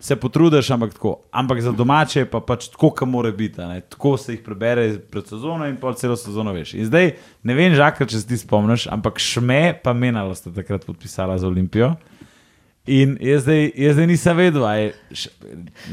Se 0.00 0.16
potrudiš, 0.16 0.70
ampak 0.70 0.94
tako. 0.96 1.16
Ampak 1.30 1.60
za 1.60 1.72
domače 1.76 2.20
je 2.20 2.30
pa 2.30 2.40
pač 2.40 2.70
tako, 2.72 2.90
kot 2.90 3.08
mora 3.08 3.30
biti. 3.30 3.60
Tako 3.88 4.16
se 4.16 4.32
jih 4.32 4.42
prebere 4.42 4.98
pred 4.98 5.28
sezono 5.28 5.68
in 5.68 5.76
pol 5.76 5.94
celo 5.94 6.16
sezono 6.16 6.54
veš. 6.56 6.74
In 6.74 6.88
zdaj 6.88 7.12
ne 7.44 7.54
vem, 7.54 7.74
žakar, 7.76 8.08
če 8.08 8.22
se 8.22 8.26
ti 8.26 8.38
spomniš, 8.40 8.88
ampak 8.90 9.20
šme 9.20 9.76
pa 9.84 9.92
menalo 9.92 10.34
sta 10.34 10.50
takrat 10.50 10.88
podpisala 10.88 11.38
za 11.38 11.46
Olimpijo. 11.46 11.94
In 12.90 13.16
jaz 13.22 13.44
zdaj, 13.44 13.70
jaz 13.78 13.94
zdaj 13.94 14.06
nisem 14.10 14.36
vedel, 14.36 14.64
je, 14.74 14.92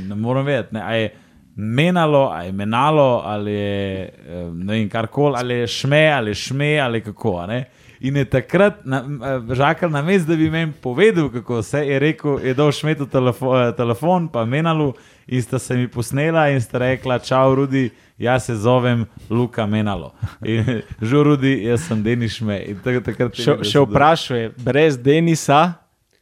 ne 0.07 0.15
morem 0.17 0.45
vedeti, 0.47 0.73
ne, 0.73 0.83
je 0.97 1.09
menalo, 1.55 2.23
je 2.41 2.51
menalo, 2.51 3.21
ali 3.25 3.53
je 3.53 4.03
eh, 4.03 4.49
ne 4.53 4.73
vem, 4.73 4.89
karkoli, 4.89 5.35
ali 5.37 5.53
je 5.53 5.67
šme, 5.67 6.07
ali 6.09 6.31
je 6.31 6.35
šme, 6.35 6.71
ali 6.79 7.01
kako. 7.01 7.45
ne. 7.47 7.65
In 7.99 8.15
je 8.15 8.25
takrat 8.25 8.85
na, 8.85 9.01
eh, 9.01 9.53
žakal 9.55 9.89
na 9.89 10.01
mest, 10.01 10.27
da 10.27 10.35
bi 10.35 10.49
meni 10.49 10.73
povedal, 10.73 11.29
kako 11.29 11.61
se 11.63 11.79
je 11.79 11.99
rekel, 11.99 12.39
je 12.43 12.53
dal 12.53 12.71
šmetu 12.71 13.05
telefo, 13.05 13.53
eh, 13.57 13.71
telefon, 13.75 14.27
pa 14.27 14.45
menalu 14.45 14.93
in 15.27 15.41
sta 15.41 15.59
se 15.59 15.75
mi 15.75 15.87
posnela 15.87 16.49
in 16.49 16.61
sta 16.61 16.77
rekla, 16.77 17.19
čau, 17.19 17.55
Rudi. 17.55 17.89
Jaz 18.17 18.45
se 18.45 18.55
zovem 18.55 19.05
Luka 19.29 19.65
Menalo. 19.65 20.13
In, 20.41 20.81
Žo, 21.01 21.23
Rudi, 21.23 21.63
jaz 21.63 21.83
sem 21.87 22.03
Deniš 22.03 22.41
Me. 22.41 22.63
In 22.65 22.79
tak- 22.83 23.03
takrat 23.05 23.35
Še, 23.37 23.59
še 23.61 23.79
vprašaj, 23.79 24.47
brez 24.57 24.97
Denisa, 24.97 25.73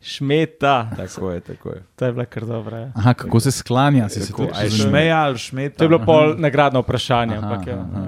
šmeta. 0.06 0.90
Tako 0.96 1.32
je, 1.32 1.40
tako 1.42 1.70
je. 1.70 1.82
To 1.96 2.06
je 2.06 2.12
bila 2.12 2.26
kar 2.26 2.46
dobra. 2.46 2.78
Ja. 2.80 2.92
Aha, 2.96 3.14
kako 3.14 3.40
se 3.40 3.52
sklanja, 3.52 4.10
si 4.10 4.22
se 4.22 4.28
Tako, 4.28 4.46
to 4.46 4.52
a 4.54 4.62
je 4.62 4.70
šmeja 4.70 5.18
ali 5.20 5.38
šmeta? 5.38 5.78
To 5.78 5.84
je 5.84 5.90
bilo 5.90 6.06
pol 6.06 6.36
nagradno 6.38 6.80
vprašanje. 6.80 7.38
Aha, 7.38 7.48
Ampak, 7.48 7.68
ja. 7.68 7.80
aha. 7.82 8.08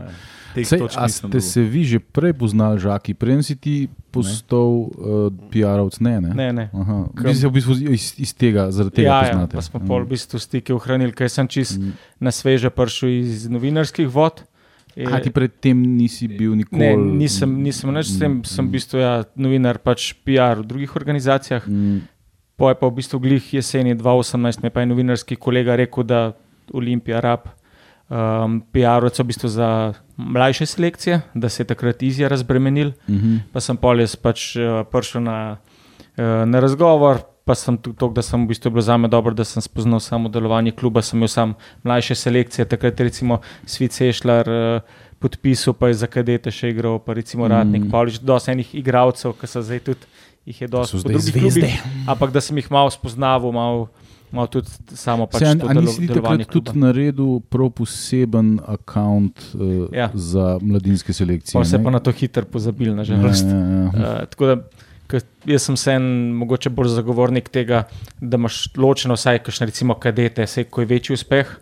Teh 0.55 0.65
Sej, 0.65 0.79
a 0.95 1.05
ste 1.05 1.27
dobil. 1.27 1.41
se 1.41 1.61
vi 1.61 1.83
že 1.85 1.99
prej 1.99 2.33
poznali, 2.33 2.79
žaki, 2.79 3.13
preden 3.13 3.43
si 3.43 3.53
ti 3.55 3.85
postal 4.09 4.89
uh, 4.89 4.89
PR-ovc? 5.53 5.99
Ne, 6.01 6.21
ne. 6.21 6.31
Ne, 6.33 6.47
ne. 6.53 6.65
Aha. 6.73 7.05
Vi 7.13 7.35
se 7.35 7.45
v 7.47 7.51
bistvu 7.51 7.73
iz, 7.93 8.13
iz 8.17 8.33
tega, 8.33 8.71
zaradi 8.71 8.95
tega 8.95 9.07
Ja, 9.07 9.17
ja, 9.21 9.31
poznate. 9.33 9.53
pa 9.53 9.61
smo 9.61 9.79
pol 9.85 10.01
v 10.05 10.17
bistvu 10.17 10.39
stike 10.41 10.73
ohranili, 10.73 11.13
ker 11.13 11.29
sem 11.29 11.45
čist 11.45 11.77
na 12.17 12.33
sveže 12.33 12.69
prišel 12.73 13.09
iz 13.21 13.45
novinarskih 13.49 14.09
vod. 14.09 14.41
Je- 14.97 15.05
A 15.07 15.19
ti 15.21 15.29
predtem 15.29 15.77
nisi 15.77 16.25
bil 16.27 16.55
nikoli? 16.55 16.79
Ne, 16.79 16.95
nisem, 16.97 17.61
nisem 17.61 17.93
nič 17.93 18.07
s 18.07 18.17
tem, 18.17 18.41
sem 18.43 18.65
v 18.65 18.71
bistvu 18.71 18.97
ja, 18.97 19.11
novinar, 19.35 19.77
pač 19.77 20.15
PR 20.17 20.57
v 20.57 20.65
drugih 20.65 20.89
organizacijah. 20.91 21.61
Mm, 21.63 22.01
Po 22.57 22.65
je 22.65 22.75
pa 22.75 22.87
v 22.87 22.95
bistvu 22.95 23.19
glih 23.19 23.53
jeseni 23.53 23.93
2018, 23.93 24.57
mi 24.57 24.65
je 24.65 24.71
pa 24.71 24.81
je 24.81 24.87
novinarski 24.87 25.35
kolega 25.37 25.75
rekel, 25.75 26.01
da 26.03 26.33
Olimpija 26.73 27.19
rab 27.19 27.45
um, 28.09 28.63
PR-ovce 28.63 29.21
v 29.21 29.27
bistvu 29.27 29.47
za 29.47 29.69
mlajše 30.17 30.65
selekcije, 30.65 31.21
da 31.35 31.49
se 31.49 31.61
je 31.61 31.67
takrat 31.67 32.01
izja 32.01 32.27
razbremenil. 32.27 32.97
mhm. 33.07 33.53
Pa 33.53 33.59
sem 33.59 33.77
pol 33.77 33.99
jaz 33.99 34.15
pač 34.15 34.55
uh, 34.55 34.81
prišel 34.83 35.21
na, 35.21 35.57
uh, 36.17 36.43
na 36.43 36.57
razgovor. 36.59 37.21
Pa 37.47 37.55
sem 37.55 37.77
tudi 37.79 37.95
to, 37.95 38.09
da 38.11 38.19
sem 38.21 38.43
v 38.43 38.51
bistvu 38.51 38.73
bilo 38.75 38.83
za 38.83 38.97
me 38.99 39.07
dobro, 39.07 39.31
da 39.33 39.45
sem 39.47 39.63
spoznal 39.63 40.01
samo 40.03 40.27
delovanje 40.27 40.73
kluba, 40.75 40.99
sem 41.01 41.15
imel 41.15 41.31
sam 41.31 41.53
mlajše 41.87 42.15
selekcije, 42.19 42.65
takrat 42.67 42.99
recimo 42.99 43.39
Svice 43.65 44.09
Ešlar 44.09 44.49
uh, 44.51 44.81
podpisal, 45.19 45.73
pa 45.73 45.87
je 45.87 45.93
za 46.03 46.07
kadete 46.11 46.51
še 46.51 46.73
igral, 46.75 46.99
pa 46.99 47.15
recimo 47.15 47.47
Ratnik, 47.47 47.87
mm. 47.87 47.91
Pavlič, 47.93 48.19
dosti 48.19 48.51
enih 48.51 48.73
igralcev, 48.75 49.31
ki 49.39 49.47
so 49.47 49.63
zdaj 49.63 49.79
tudi, 49.87 50.11
jih 50.45 50.59
je 50.61 50.67
dosti 50.67 50.99
po 50.99 51.07
drugih 51.07 51.23
zvezde. 51.23 51.39
klubih, 51.39 51.79
ampak 52.07 52.35
da 52.35 52.43
sem 52.43 52.59
jih 52.59 52.67
malo 52.71 52.91
spoznaval, 52.93 53.55
malo, 53.55 53.87
malo 54.31 54.47
tudi 54.51 54.67
samo 54.93 55.25
pač 55.25 55.45
Sej, 55.45 55.55
to 55.63 55.71
delo, 55.71 55.85
nisi 55.87 56.07
delovanje 56.07 56.45
takrat 56.45 56.53
tudi 56.59 56.83
naredil 56.83 57.31
prav 57.47 57.71
poseben 57.79 58.57
račun 58.59 59.31
uh, 59.55 59.87
Ja. 59.95 60.05
ja. 60.05 60.09
za 60.13 60.59
mladinske 60.61 61.15
selekcije? 61.15 61.55
Pa 61.55 61.63
se 61.65 61.79
ne? 61.79 61.83
pa 61.83 61.95
na 61.95 62.03
to 62.03 62.11
hitro 62.11 62.43
pozabil, 62.45 62.91
Ja, 62.91 62.99
nažalost. 62.99 63.47
ja, 63.47 63.55
ja. 63.55 63.87
Uh, 63.87 64.27
tako 64.35 64.51
da, 64.51 64.57
jaz 65.45 65.63
sem 65.63 65.77
se 65.77 65.93
en, 65.95 66.07
mogoče 66.35 66.69
bolj 66.69 66.91
zagovornik 66.95 67.49
tega, 67.49 67.85
da 68.19 68.37
imaš 68.37 68.67
ločeno 68.77 69.15
vsaj 69.15 69.39
kakšne 69.45 69.69
recimo 69.71 69.95
kadete, 69.95 70.43
vse 70.43 70.65
ko 70.69 70.83
je 70.83 70.91
večji 70.91 71.13
uspeh. 71.13 71.55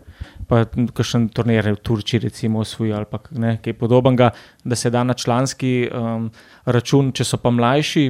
Pa 0.48 0.64
kakšen 0.66 1.28
turnir 1.34 1.66
v 1.66 1.80
Turčiji, 1.82 2.20
recimo, 2.28 2.60
osvoji 2.62 2.92
ali 2.94 3.06
pa 3.10 3.18
ne, 3.30 3.56
kaj 3.62 3.74
podobnega, 3.78 4.30
da 4.64 4.76
se 4.78 4.90
da 4.90 5.02
na 5.04 5.14
članski 5.14 5.88
um, 5.90 6.30
račun, 6.64 7.10
če 7.12 7.24
so 7.26 7.38
pa 7.42 7.50
mlajši, 7.50 8.04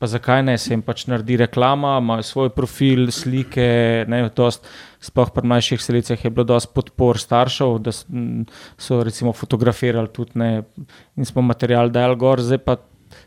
pa 0.00 0.08
zakaj 0.08 0.42
ne, 0.48 0.54
se 0.58 0.72
jim 0.72 0.80
pač 0.82 1.04
naredi 1.06 1.36
reklama, 1.42 1.98
imajo 2.00 2.24
svoj 2.24 2.50
profil, 2.56 3.10
slike. 3.12 4.06
Ne, 4.08 4.22
dost, 4.36 4.64
sploh 5.04 5.28
pri 5.36 5.44
mlajših 5.52 5.82
selekcijah 5.84 6.24
je 6.24 6.32
bilo 6.32 6.48
dosti 6.48 6.72
podpor 6.74 7.20
staršev, 7.20 7.76
da 7.84 7.92
s- 7.92 8.06
m, 8.08 8.46
so 8.80 9.02
recimo 9.04 9.32
fotografirali 9.36 10.08
tudi 10.08 10.40
ne, 10.40 10.62
in 11.16 11.28
smo 11.28 11.44
material 11.44 11.92
dajali 11.92 12.16
gor, 12.16 12.40
zdaj 12.40 12.64
pa. 12.64 12.80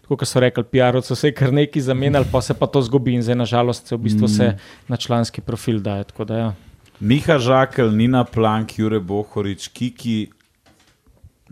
Tako 0.04 0.18
kot 0.20 0.28
so 0.28 0.39
rekli, 0.39 0.63
PR-ovci 0.63 1.16
se 1.16 1.32
kar 1.32 1.54
nekaj 1.54 1.82
zamenjali, 1.82 2.28
pa 2.32 2.42
se 2.42 2.54
pa 2.54 2.68
to 2.68 2.82
zgubi 2.82 3.13
in 3.16 3.24
zdaj 3.24 3.36
nažalost 3.36 3.88
se 3.88 3.96
v 3.96 4.04
bistvu 4.04 4.28
vse 4.28 4.58
na 4.88 4.98
članski 4.98 5.42
profil 5.42 5.80
daje. 5.80 6.04
tako 6.04 6.26
da 6.26 6.38
Ja. 6.38 6.54
Miha 7.00 7.38
Žakelj, 7.39 7.92
Nina 7.92 8.24
Plank, 8.24 8.80
Jure 8.80 9.00
Bohorič, 9.00 9.68
Kiki, 9.68 10.28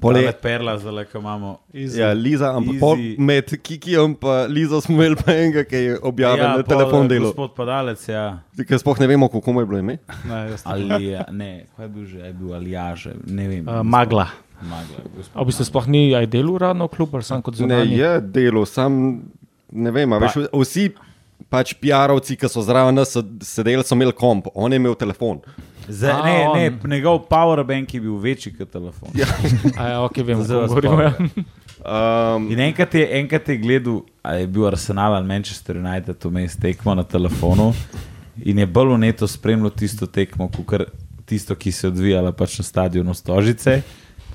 Pole- 0.01 0.21
Pole 0.21 0.33
Perla, 0.33 0.77
zdaj 0.77 0.93
le 0.93 1.05
imamo. 1.15 1.57
Ja, 1.73 2.13
Liza, 2.13 2.51
ampak 2.55 2.73
Easy. 2.73 2.79
pol 2.79 2.97
med 3.17 3.61
Kikijem 3.61 4.15
in 4.21 4.53
Lizo 4.53 4.81
smo 4.81 4.95
imeli 4.95 5.15
pa 5.15 5.31
enega, 5.31 5.63
ki 5.63 5.75
je 5.75 5.97
objavil 6.01 6.43
ja, 6.43 6.57
na 6.57 6.63
telefon 6.63 7.05
eh, 7.05 7.09
delo. 7.09 7.25
Gospod 7.25 7.53
Padalec, 7.55 8.07
ja. 8.09 8.39
Ker 8.67 8.79
sploh 8.79 8.99
ne 8.99 9.07
vemo, 9.07 9.29
kako 9.29 9.53
mu 9.53 9.61
je 9.61 9.65
bilo 9.65 9.79
ime. 9.79 9.97
Ne. 10.25 10.55
Ali 10.63 11.03
je, 11.05 11.25
ne, 11.31 11.65
kaj 11.75 11.85
je 11.85 11.89
bil 11.89 12.05
že, 12.05 12.17
je 12.17 12.33
bil 12.33 12.53
Aljaže, 12.53 13.13
ne 13.27 13.47
vem. 13.47 13.67
Uh, 13.67 13.83
magla. 13.83 14.27
Magla, 14.61 15.01
v 15.33 15.45
bistvu 15.45 15.65
sploh 15.65 15.87
ni 15.87 16.13
aj 16.13 16.27
delo 16.27 16.53
uradno 16.53 16.85
v 16.85 16.91
klubu, 16.91 17.15
ali 17.15 17.23
samo 17.23 17.41
kot 17.41 17.53
Ne, 17.53 17.57
zunanji? 17.59 17.97
je 17.97 18.11
delo, 18.21 18.65
sam 18.65 19.21
ne 19.71 19.91
vem. 19.91 20.13
a 20.13 20.17
Veš, 20.17 20.37
vsi 20.51 20.91
pač 21.49 21.73
PR-ovci, 21.75 22.35
ki 22.35 22.47
so 22.47 22.61
zraven 22.61 22.95
nas 22.95 23.11
sed- 23.11 23.41
sedeli, 23.41 23.83
so 23.83 23.95
imeli 23.95 24.13
komp, 24.13 24.47
on 24.53 24.71
je 24.71 24.77
imel 24.77 24.95
telefon. 24.95 25.41
Za, 25.89 26.13
A, 26.13 26.23
ne, 26.23 26.35
ne, 26.53 26.65
on. 26.75 26.89
njegov 26.89 27.25
powerbank 27.25 27.89
je 27.89 27.99
bil 27.99 28.15
večji 28.15 28.53
kot 28.53 28.69
telefon. 28.69 29.09
A 29.75 29.87
ja, 29.87 29.97
ok, 30.01 30.17
vem, 30.19 30.43
Zelo 30.43 30.67
govorimo. 30.67 31.01
Ja. 31.01 31.13
Um, 31.81 32.45
In 32.51 32.59
enkrat 32.61 32.93
je, 32.93 33.07
enkrat 33.13 33.49
je 33.49 33.57
gledal, 33.57 34.01
a 34.21 34.35
je 34.35 34.47
bil 34.47 34.67
Arsenal 34.67 35.15
ali 35.15 35.27
Manchester 35.27 35.77
United 35.77 36.15
vmes 36.21 36.53
tekmo 36.55 36.93
na 36.93 37.03
telefonu 37.03 37.73
in 38.37 38.59
je 38.59 38.67
bolj 38.67 38.93
uneto 38.93 39.27
spremljal 39.27 39.69
tisto 39.71 40.05
tekmo, 40.05 40.47
kot 40.47 40.85
tisto, 41.25 41.55
ki 41.55 41.71
se 41.71 41.87
je 41.87 41.91
odvijala 41.91 42.31
pač 42.31 42.59
na 42.59 42.63
stadionu 42.63 43.13
Stožice. 43.13 43.81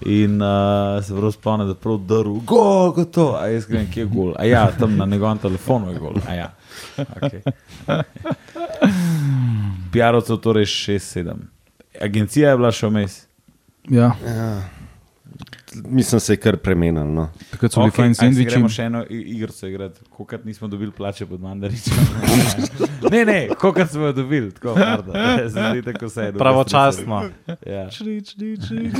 In 0.04 0.42
uh, 0.42 1.04
se 1.04 1.16
prav 1.16 1.32
spomnim, 1.32 1.66
da 1.66 1.72
je 1.72 1.80
prav 1.80 1.98
drl, 1.98 2.34
gol, 2.44 2.92
gotovo. 2.92 3.36
A 3.40 3.46
jaz 3.46 3.66
grem, 3.66 3.86
kje 3.90 4.00
je 4.00 4.06
gol. 4.06 4.34
A 4.38 4.44
ja, 4.44 4.66
tam 4.78 4.96
na 4.96 5.06
njegovem 5.06 5.38
telefonu 5.38 5.92
je 5.92 5.98
gol. 5.98 6.14
A 6.28 6.34
ja. 6.34 6.54
Okay. 6.96 7.40
PR-ovcev 9.92 10.36
torej 10.36 10.64
6-7. 10.64 11.32
Agencija 12.02 12.50
je 12.50 12.56
bila 12.56 12.72
še 12.72 12.90
vmes. 12.90 13.22
Ja, 13.88 14.12
mislim, 15.84 16.20
se 16.20 16.32
je 16.32 16.36
kar 16.36 16.56
premenil. 16.56 17.04
No. 17.04 17.28
takrat 17.50 17.72
so 17.72 17.80
bili 17.80 17.90
Okay, 17.90 17.96
fajn 17.96 18.14
sendviči. 18.14 18.50
gremo 18.50 18.68
še 18.68 18.82
eno 18.82 19.04
igrico 19.10 19.66
igrati, 19.66 20.00
kokrat 20.10 20.44
nismo 20.44 20.68
dobili 20.68 20.92
plače 20.92 21.26
pod 21.26 21.40
mandaričem. 21.40 21.94
ne, 23.12 23.24
ne, 23.24 23.48
kokrat 23.58 23.90
smo 23.90 24.10
jo 24.10 24.12
dobili, 24.12 24.52
tako. 24.52 24.74
Se 25.38 25.48
zdi, 25.48 25.82
tako 25.82 26.08
se 26.08 26.22
je. 26.22 26.32
Pravočasno. 26.32 27.22
Ja. 27.66 27.88
Črič, 27.96 28.34
črič, 28.34 28.68
črič. 28.68 28.92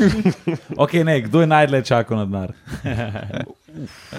Ok, 0.77 0.93
ne, 0.93 1.21
kdo 1.21 1.41
je 1.41 1.47
najdlje 1.47 1.83
čakal 1.83 2.19
na 2.19 2.25
denar? 2.25 2.53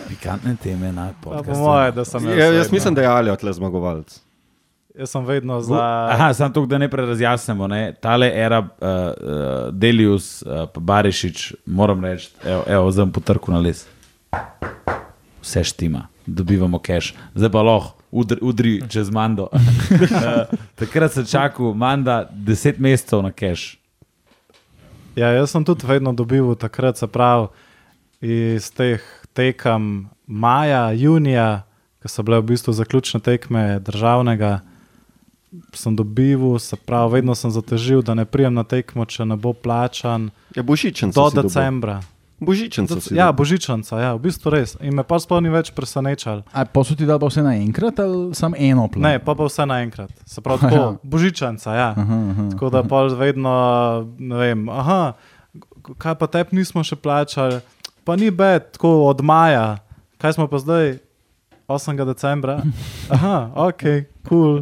Pikantne 0.08 0.56
teme 0.64 0.92
na 0.92 1.14
podkastu. 1.24 1.52
Po 1.52 1.60
moje, 1.60 1.92
da 1.92 2.06
sem 2.06 2.30
Ja, 2.30 2.52
jaz 2.54 2.72
mislim, 2.72 2.96
da 2.96 3.02
je 3.02 3.08
Ali 3.08 3.30
odle 3.32 3.54
zmagovalec. 3.54 4.27
Jaz 4.98 5.12
sem 5.14 5.26
vedno 5.26 5.60
za. 5.62 6.08
Aha, 6.12 6.34
samo 6.34 6.54
to, 6.54 6.66
da 6.66 6.78
ne 6.78 6.90
prerazjasnimo. 6.90 7.68
Ne? 7.68 7.94
Tale 8.02 8.32
era, 8.34 8.60
uh, 8.60 8.68
uh, 8.88 9.74
Delius, 9.74 10.42
uh, 10.42 10.66
pa 10.74 10.80
Barišič, 10.80 11.54
moram 11.66 12.06
reči, 12.06 12.32
evo, 12.46 12.64
evo 12.68 12.92
zdaj 12.92 13.06
bom 13.06 13.14
potrkal 13.14 13.54
na 13.54 13.62
les. 13.62 13.86
Vse 15.42 15.64
štima, 15.64 16.08
dobivamo 16.26 16.82
cache, 16.82 17.14
zdaj 17.36 17.52
pa 17.54 17.62
lahko 17.62 17.98
udri, 18.12 18.40
udri 18.42 18.82
čez 18.90 19.10
Mando. 19.10 19.50
uh, 19.54 20.50
takrat 20.80 21.14
sem 21.14 21.26
čakal, 21.26 21.74
Manda, 21.74 22.26
deset 22.32 22.80
mesecev 22.80 23.22
na 23.22 23.32
cache. 23.32 23.78
Ja, 25.16 25.30
jaz 25.34 25.52
sem 25.52 25.66
tudi 25.66 25.86
vedno 25.88 26.14
dobil 26.14 26.56
takrat, 26.56 26.98
se 26.98 27.08
pravi, 27.08 27.48
iz 28.22 28.72
teh 28.74 29.02
tekem 29.34 30.10
maja, 30.26 30.90
junija, 30.94 31.68
ki 32.02 32.10
so 32.10 32.26
bile 32.26 32.42
v 32.42 32.54
bistvu 32.54 32.74
zaključne 32.74 33.22
tekme 33.22 33.80
državnega. 33.86 34.60
Sem 35.74 35.96
dobival, 35.96 36.60
se 36.60 36.76
pravi, 36.76 37.20
vedno 37.20 37.36
sem 37.36 37.52
zatežil, 37.52 38.02
da 38.04 38.14
ne 38.14 38.26
prijem 38.28 38.54
na 38.54 38.66
tekmo, 38.68 39.06
če 39.08 39.26
ne 39.26 39.38
bo 39.40 39.54
plačan 39.56 40.30
Ja, 40.56 40.64
Božičen 40.64 41.14
do 41.16 41.30
decembra. 41.32 42.02
Božičen 42.40 42.86
Do, 42.86 43.02
si 43.02 43.18
ja, 43.18 43.32
božičanca, 43.34 43.98
ja, 43.98 44.12
v 44.14 44.30
bistvu 44.30 44.54
res. 44.54 44.78
In 44.86 44.94
me 44.94 45.02
pa 45.02 45.18
sploh 45.18 45.42
ni 45.42 45.50
več 45.50 45.72
presenečal. 45.74 46.46
A 46.54 46.70
pa 46.70 46.84
so 46.86 46.94
ti 46.94 47.02
dali 47.02 47.18
pa 47.18 47.30
vse 47.32 47.42
naenkrat 47.42 47.98
ali 47.98 48.38
samo 48.38 48.54
eno 48.62 48.86
plan? 48.94 49.02
Ne, 49.10 49.18
pa 49.18 49.34
pa 49.34 49.48
vse 49.50 49.66
naenkrat. 49.66 50.14
Se 50.30 50.42
pravi, 50.46 50.70
tako, 50.70 50.84
božičanca, 51.18 51.74
ja. 51.74 51.90
Aha, 51.98 52.20
aha. 52.34 52.46
Tako 52.54 52.70
da 52.70 52.84
pol 52.86 53.10
vedno, 53.18 53.56
ne 54.22 54.38
vem, 54.38 54.70
aha, 54.70 55.18
kaj 55.98 56.14
pa 56.22 56.30
tep 56.30 56.54
nismo 56.54 56.86
še 56.86 57.00
plačali, 57.02 57.58
pa 58.06 58.14
ni 58.14 58.30
bed, 58.30 58.70
tako 58.78 59.10
od 59.10 59.26
maja, 59.26 59.82
kaj 60.22 60.38
smo 60.38 60.46
pa 60.46 60.62
zdaj, 60.62 61.02
8. 61.66 61.98
decembra. 62.06 62.62
Aha, 63.18 63.50
ok, 63.66 63.82
kul. 64.24 64.62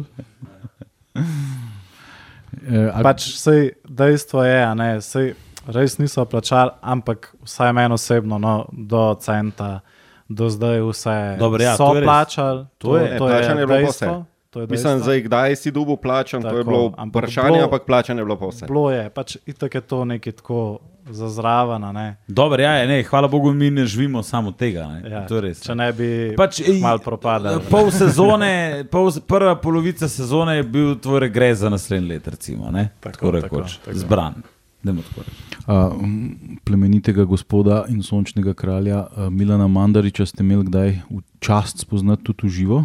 Ali- 2.92 3.02
Pač 3.02 3.36
sej 3.36 3.70
dejstvo 3.84 4.42
je, 4.42 4.58
a 4.60 4.72
ne, 4.72 5.00
sej 5.00 5.34
res 5.66 5.98
niso 5.98 6.24
plačali, 6.24 6.70
ampak 6.80 7.34
vsaj 7.42 7.72
meni 7.72 7.92
osebno, 7.92 8.38
no, 8.38 8.54
do 8.68 9.14
centa, 9.16 9.80
do 10.24 10.46
zdaj 10.46 10.80
vse 10.80 11.36
Dobro, 11.36 11.60
ja, 11.60 11.74
so 11.74 11.86
to 11.86 11.96
je 11.96 12.02
plačali. 12.02 12.60
To 12.78 12.96
je- 12.96 13.18
to 13.18 13.26
plačano 13.26 13.60
je 13.60 13.66
bilo 13.66 13.88
vse. 13.88 14.06
To 14.50 14.56
je 14.58 14.66
Mislim, 14.66 14.98
zdaj, 14.98 15.20
kdaj 15.22 15.56
si 15.56 15.68
dubu 15.70 15.96
plačan, 15.96 16.40
to 16.40 16.48
je 16.48 16.54
Tako, 16.54 16.64
bilo 16.64 16.92
ampak 16.96 17.22
vprašanje, 17.22 17.50
bilo- 17.50 17.64
ampak 17.64 17.82
plačanje 17.82 18.20
je 18.20 18.24
bilo 18.24 18.38
vse. 18.40 18.64
Bilo 18.66 18.90
je, 18.90 19.10
pač 19.10 19.36
itak 19.44 19.74
je 19.74 19.80
to 19.82 20.04
nekaj 20.06 20.32
tako 20.34 20.78
zazravano, 21.10 21.92
ne. 21.92 22.16
Dobro, 22.28 22.62
ja, 22.62 22.72
je, 22.72 22.86
ne, 22.86 23.02
hvala 23.02 23.28
Bogu, 23.28 23.52
mi 23.52 23.70
ne 23.70 23.86
živimo 23.86 24.22
samo 24.22 24.52
tega. 24.52 24.86
Ne. 24.86 25.10
Ja, 25.10 25.26
to 25.26 25.40
res. 25.40 25.62
Če 25.64 25.74
ne 25.74 25.92
bi 25.92 26.08
Pač, 26.36 26.60
malo 26.82 26.98
propadali. 26.98 27.62
Pol 27.70 27.90
sezone, 27.94 28.84
pol, 28.90 29.10
prva 29.26 29.56
polovica 29.60 30.08
sezone 30.08 30.56
je 30.56 30.62
bil 30.62 30.94
tvoj 31.00 31.20
regres 31.26 31.58
za 31.58 31.70
naslednji 31.70 32.08
let, 32.08 32.28
recimo, 32.28 32.70
ne? 32.70 32.88
Tako, 33.00 33.12
tako 33.12 33.30
rekoč, 33.30 33.78
tako. 33.84 33.98
zbran. 33.98 34.42
M, 34.86 36.58
plemenitega 36.64 37.24
gospoda 37.24 37.84
in 37.90 38.02
sončnega 38.02 38.54
kralja 38.54 39.00
a, 39.06 39.30
Milana 39.30 39.66
Mandariča 39.66 40.26
ste 40.26 40.44
imeli 40.44 40.68
kdaj 40.68 40.92
v 41.10 41.22
čast 41.42 41.82
spoznati 41.82 42.22
tudi 42.22 42.46
v 42.46 42.50
živo? 42.50 42.84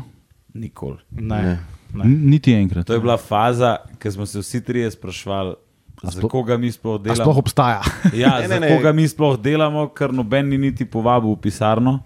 Nikoli. 0.53 0.97
Ne. 1.11 1.41
Ne. 1.41 1.59
Ne. 1.93 2.05
Niti 2.05 2.53
enkrat. 2.53 2.87
To 2.87 2.93
je 2.93 2.99
bila 2.99 3.17
faza, 3.17 3.77
ki 3.99 4.11
smo 4.11 4.25
se 4.25 4.39
vsi 4.39 4.63
trije 4.63 4.91
sprašvali, 4.91 5.55
za 6.03 6.21
koga 6.21 6.57
mi 6.57 6.71
sploh 6.71 7.01
delamo. 7.01 7.21
sploh 7.23 7.37
obstaja. 7.37 7.81
Ja, 8.13 8.39
Ne, 8.39 8.47
za 8.47 8.59
ne, 8.59 8.69
ne. 8.69 8.77
koga 8.77 8.91
mi 8.91 9.07
sploh 9.07 9.37
delamo, 9.37 9.87
ker 9.89 10.13
noben 10.13 10.49
ni 10.49 10.57
niti 10.57 10.85
povabil 10.85 11.35
v 11.35 11.41
pisarno. 11.41 11.99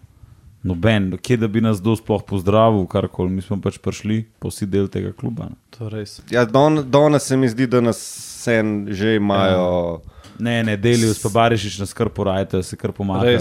Noben, 0.66 1.12
kje 1.22 1.38
da 1.38 1.48
bi 1.48 1.62
nas 1.62 1.78
kdo 1.78 1.94
sploh 1.96 2.24
pozdravil, 2.26 2.88
karkoli, 2.90 3.30
mi 3.30 3.42
smo 3.42 3.60
pač 3.62 3.78
prišli, 3.78 4.24
pa 4.42 4.50
vsi 4.50 4.66
del 4.66 4.88
tega 4.90 5.12
kluba. 5.14 5.52
Ja, 6.34 6.42
don, 6.46 6.82
danes 6.90 7.28
se 7.30 7.38
mi 7.38 7.46
zdi, 7.46 7.68
da 7.70 7.82
nas 7.86 8.00
vse 8.42 8.64
že 8.90 9.16
imajo. 9.16 10.02
Ne, 10.40 10.64
ne, 10.64 10.74
delijo 10.78 11.14
s 11.14 11.22
Pabarišič 11.24 11.78
nas 11.80 11.94
kar 11.94 12.10
porajte, 12.10 12.60
se 12.64 12.76
kar 12.76 12.92
pomagajo. 12.92 13.40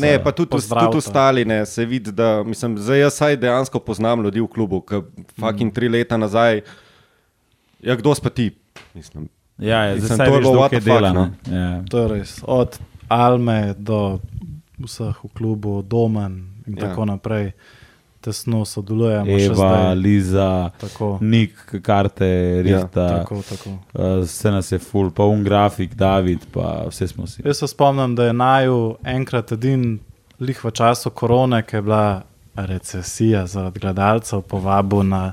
Ne, 0.00 0.16
pa 0.24 0.32
tudi, 0.32 0.50
tudi 0.58 0.96
ostali, 0.96 1.44
ne, 1.44 1.66
se 1.66 1.84
vidi, 1.84 2.10
da 2.12 2.42
mislim, 2.42 2.78
zdaj 2.78 2.98
jaz 3.00 3.14
saj 3.14 3.36
dejansko 3.36 3.78
poznam 3.78 4.24
ljudi 4.24 4.40
v 4.40 4.48
klubu, 4.48 4.80
ki 4.80 5.04
fucking 5.38 5.70
tri 5.70 5.88
leta 5.88 6.16
nazaj, 6.16 6.64
ja, 7.84 7.94
kdo 7.94 8.14
spa 8.14 8.30
ti? 8.30 8.48
Mislim, 8.94 9.28
Ja, 9.62 9.84
ja, 9.84 9.94
Mislim, 9.94 10.14
zdaj 10.14 10.26
to 10.28 10.34
je 10.34 10.40
bilo 10.40 10.68
fuck, 10.68 10.84
dela. 10.84 11.12
no. 11.12 11.30
Ja. 11.48 11.82
To 11.84 11.98
je 11.98 12.08
res. 12.08 12.40
Od 12.44 12.78
Alme 13.08 13.74
do 13.78 14.18
vseh 14.78 15.14
v 15.16 15.28
klubu, 15.28 15.82
Domen 15.82 16.32
in 16.66 16.74
Ja. 16.74 16.78
ja. 16.78 16.88
tako 16.88 17.04
naprej. 17.04 17.52
Tesno 18.20 18.64
sodelujemo. 18.64 19.26
Eva, 19.28 19.54
zdaj. 19.54 19.94
Liza, 19.94 20.70
Tako, 20.78 21.18
Nik, 21.20 21.54
karte, 21.82 22.28
Rita, 22.62 23.08
tako, 23.18 23.42
tako. 23.42 23.70
uh, 23.70 24.22
vse 24.22 24.50
nas 24.50 24.72
je 24.72 24.78
full, 24.78 25.10
pa 25.10 25.24
un 25.24 25.42
grafik, 25.44 25.94
David, 25.94 26.38
pa 26.52 26.84
vse 26.88 27.08
smo 27.08 27.26
si. 27.26 27.42
Jaz 27.44 27.56
se 27.56 27.66
spomnim, 27.66 28.14
da 28.14 28.24
je 28.24 28.32
naju 28.32 28.78
enkrat 29.04 29.52
edin 29.52 29.98
lih 30.40 30.64
v 30.64 30.70
času 30.70 31.10
korone, 31.10 31.62
ki 31.62 31.76
je 31.76 31.82
bila 31.82 32.22
recesija 32.56 33.46
zaradi 33.46 33.80
gledalcev, 33.80 34.42
povabil 34.42 35.02
na 35.02 35.32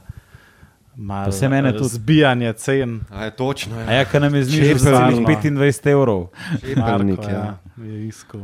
malo 1.00 1.26
Pa 1.26 1.32
saj 1.34 1.50
mene 1.50 1.72
tudi. 1.74 1.90
zbijanje 1.90 2.54
cen. 2.56 3.00
a 3.10 3.24
je 3.24 3.32
točno. 3.32 3.76
A 3.80 3.92
ja, 3.94 4.06
ker 4.06 4.22
nam 4.22 4.36
je 4.36 4.44
znižal 4.44 4.78
za 4.78 4.90
Čepelnik. 4.92 5.40
celih 5.40 5.54
25 5.54 5.88
evrov. 5.88 6.28
Čepelnik, 6.60 7.18
Marko, 7.18 7.32
ja. 7.32 7.58
je 7.80 8.08
iskal. 8.08 8.42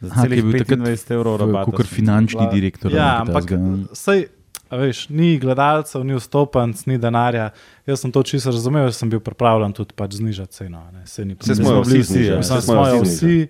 Za 0.00 0.14
celih 0.16 0.44
bil 0.44 0.58
takrat 0.58 0.78
25 0.80 1.10
evrov 1.12 1.36
rabata. 1.36 1.70
Kot 1.72 1.86
finančni 1.88 2.38
Bila- 2.38 2.52
direktor. 2.52 2.92
Ja, 2.92 3.20
ampak 3.20 3.50
sej, 3.92 4.28
a 4.68 4.76
veš, 4.76 5.08
ni 5.08 5.34
gledalcev, 5.36 6.00
ni 6.00 6.14
vstopenc, 6.14 6.86
ni 6.86 6.98
denarja. 6.98 7.50
Jaz 7.84 8.00
sem 8.00 8.12
to 8.12 8.22
čisto 8.22 8.50
razumel, 8.50 8.84
jaz 8.84 8.96
sem 8.96 9.10
bil 9.10 9.18
pripravljen 9.18 9.72
tudi 9.72 9.90
pač 9.92 10.12
znižati 10.14 10.52
ceno. 10.54 10.84
Saj 11.04 11.24
ni 11.24 11.34
problem. 11.34 11.56
smo 11.56 11.72
jo 11.72 11.82
vsi 11.82 11.98
vsi, 11.98 12.22
ja. 12.24 12.42
Saj 12.42 12.60
smo 12.60 12.74
smo 12.74 12.86
jo 12.86 13.02
vsi 13.02 13.14
vsi, 13.16 13.48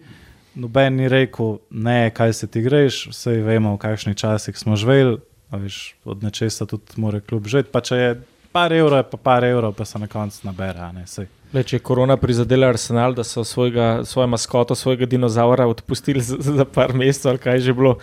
noben 0.55 0.97
ni 0.97 1.07
rekel, 1.07 1.59
ne, 1.71 2.11
kaj 2.11 2.33
se 2.33 2.47
ti 2.47 2.61
greš, 2.61 3.09
vse 3.09 3.31
vemo, 3.39 3.75
v 3.75 3.79
kakšnih 3.79 4.17
časih 4.17 4.57
smo 4.57 4.73
živeli, 4.73 5.19
a 5.51 5.57
veš, 5.57 5.77
od 6.05 6.23
nečesa 6.23 6.67
tudi 6.67 6.97
mora 6.97 7.21
kljub 7.21 7.45
živeti. 7.45 7.69
Pa 7.69 7.81
če 7.81 7.97
je 7.97 8.11
par 8.53 8.73
evrov, 8.73 8.99
je 8.99 9.05
pa 9.05 9.17
par 9.19 9.45
evrov, 9.45 9.73
pa 9.73 9.85
se 9.85 9.99
na 9.99 10.07
koncu 10.07 10.41
nabere. 10.43 10.79
a 10.81 10.93
Ne, 10.93 11.07
saj. 11.07 11.27
Le, 11.53 11.63
če 11.63 11.77
je 11.77 11.81
korona 11.81 12.17
prizadela 12.17 12.69
Arsenal, 12.69 13.15
da 13.15 13.25
so 13.25 13.41
svojega, 13.41 14.05
svojo 14.05 14.27
maskoto, 14.27 14.75
svojega 14.75 15.07
dinozaura 15.07 15.67
odpustili 15.67 16.21
za, 16.21 16.37
za 16.39 16.65
par 16.65 16.93
mesecev, 16.93 17.31
ali 17.31 17.39
kaj 17.39 17.55
je 17.55 17.61
že 17.61 17.73
bilo, 17.73 17.95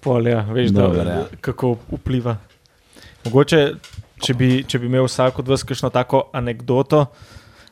polja, 0.00 0.40
veš, 0.42 0.70
Dobro, 0.70 1.04
da, 1.04 1.10
ja. 1.10 1.24
kako 1.40 1.76
vpliva. 1.90 2.36
Mogoče, 3.24 3.74
če 4.20 4.34
bi, 4.34 4.64
če 4.64 4.78
bi 4.78 4.86
imel 4.86 5.04
vsak 5.04 5.38
od 5.38 5.48
vas 5.48 5.62
kakšno 5.62 5.90
tako 5.90 6.26
anegdoto, 6.32 7.06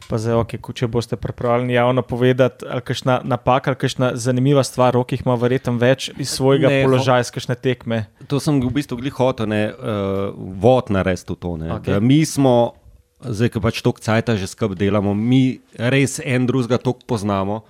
pa 0.08 0.18
zdaj, 0.18 0.34
okay, 0.42 0.60
ko- 0.60 0.72
če 0.72 0.86
boste 0.86 1.16
pripravljeni 1.16 1.74
javno 1.74 2.02
povedati, 2.02 2.66
ali 2.68 2.80
kakšna 2.82 3.20
napaka, 3.24 3.70
ali 3.70 3.80
kakšna 3.80 4.10
zanimiva 4.16 4.64
stvar, 4.64 4.92
rokih 4.94 5.22
ima 5.24 5.34
verjetno 5.34 5.76
več 5.80 6.10
iz 6.18 6.28
svojega 6.28 6.68
Ne, 6.68 6.82
položaja, 6.84 7.20
iz 7.20 7.30
kakšne 7.30 7.54
tekme. 7.54 8.04
To 8.32 8.40
sem 8.40 8.62
v 8.64 8.72
bistvu 8.72 8.96
glih 8.96 9.12
hotel, 9.12 9.50
ne, 9.52 9.62
uh, 9.68 10.32
vod 10.56 10.88
narediti 10.88 11.34
v 11.34 11.36
to. 11.36 11.50
Ne, 11.60 11.68
okay. 11.76 12.00
Mi 12.00 12.22
smo, 12.24 12.72
zdaj, 13.20 13.52
ki 13.52 13.60
pač 13.60 13.84
toliko 13.84 14.00
cajta 14.00 14.40
že 14.40 14.48
skupaj 14.48 14.80
delamo, 14.80 15.12
mi 15.12 15.60
res 15.76 16.16
en 16.24 16.48
drugega 16.48 16.80
toliko 16.80 17.04
poznamo. 17.12 17.60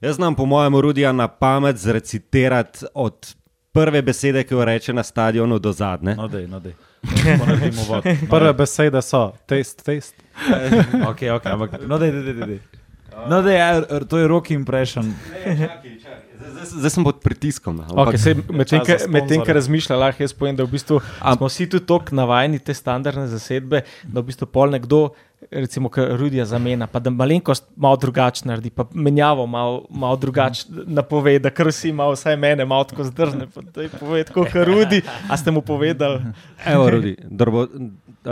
Jaz 0.00 0.16
znam, 0.16 0.36
po 0.36 0.48
mojem, 0.48 0.72
orodja 0.76 1.12
na 1.12 1.28
pamet 1.28 1.76
zrecitirati 1.76 2.88
od 2.96 3.36
prve 3.76 4.02
besede, 4.02 4.44
ki 4.44 4.54
jo 4.54 4.64
reče 4.64 4.92
na 4.92 5.02
stadionu 5.02 5.58
do 5.58 5.72
zadnje. 5.72 6.16
No, 6.16 6.28
dej, 6.28 6.48
no, 6.48 6.60
dej. 6.60 6.72
Prve 8.32 8.52
besede 8.52 9.02
so 9.02 9.32
test, 9.46 9.84
test. 9.84 10.14
Ok, 11.10 11.28
ok, 11.36 11.46
ampak. 11.46 11.70
No, 11.86 11.98
dej, 11.98 12.12
dej, 12.12 12.22
dej, 12.22 12.46
dej. 12.46 12.60
No, 13.28 13.42
dej, 13.42 13.56
ja, 13.56 13.80
to 14.08 14.18
je 14.18 14.28
rock 14.28 14.50
impression. 14.50 15.14
Zdaj, 15.28 15.95
zdaj 16.76 16.90
sem 16.90 17.04
pod 17.04 17.20
pritiskom. 17.20 17.80
ampak- 17.80 18.08
Okay, 18.08 18.18
sej, 18.18 18.34
medtem, 18.50 18.78
za 18.78 18.84
ko- 18.98 19.08
medtem, 19.08 19.38
ko 19.38 19.44
sponzorje. 19.44 19.54
razmišlja, 19.54 19.96
lahko 19.96 20.20
jaz 20.20 20.32
povem, 20.32 20.54
da 20.54 20.62
v 20.62 20.70
bistvu 20.70 21.00
Am- 21.20 21.36
smo 21.36 21.46
vsi 21.46 21.66
tudi 21.66 21.86
tako 21.86 22.12
navajeni 22.12 22.58
te 22.58 22.72
standardne 22.72 23.26
zasedbe, 23.26 23.80
da 24.04 24.20
v 24.20 24.24
bistvu 24.24 24.46
pol 24.46 24.70
nekdo, 24.70 25.10
recimo, 25.50 25.88
Rudija 25.92 26.44
zamenja, 26.46 26.86
pa 26.86 26.98
da 26.98 27.10
malenkost 27.10 27.64
malo 27.76 27.96
drugače 27.96 28.44
naredi, 28.44 28.70
pa 28.70 28.84
menjavo 28.90 29.46
malo, 29.46 29.86
malo 29.90 30.16
drugače 30.16 30.64
napove, 30.86 31.38
da 31.38 31.50
kar 31.50 31.68
vsi 31.68 31.92
malo, 31.92 32.12
vsaj 32.12 32.36
mene, 32.36 32.64
malo 32.64 32.84
tako 32.84 33.04
zdržne. 33.04 33.46
pa 33.46 33.60
daj 33.62 33.88
Povej, 33.90 34.24
kot 34.26 34.48
Rudi, 34.56 35.00
a 35.28 35.36
ste 35.36 35.50
mu 35.50 35.60
povedali. 35.62 36.20
Evo, 36.64 36.88
Rudi, 36.88 37.16
dobro, 37.22 37.66
uh, 38.26 38.30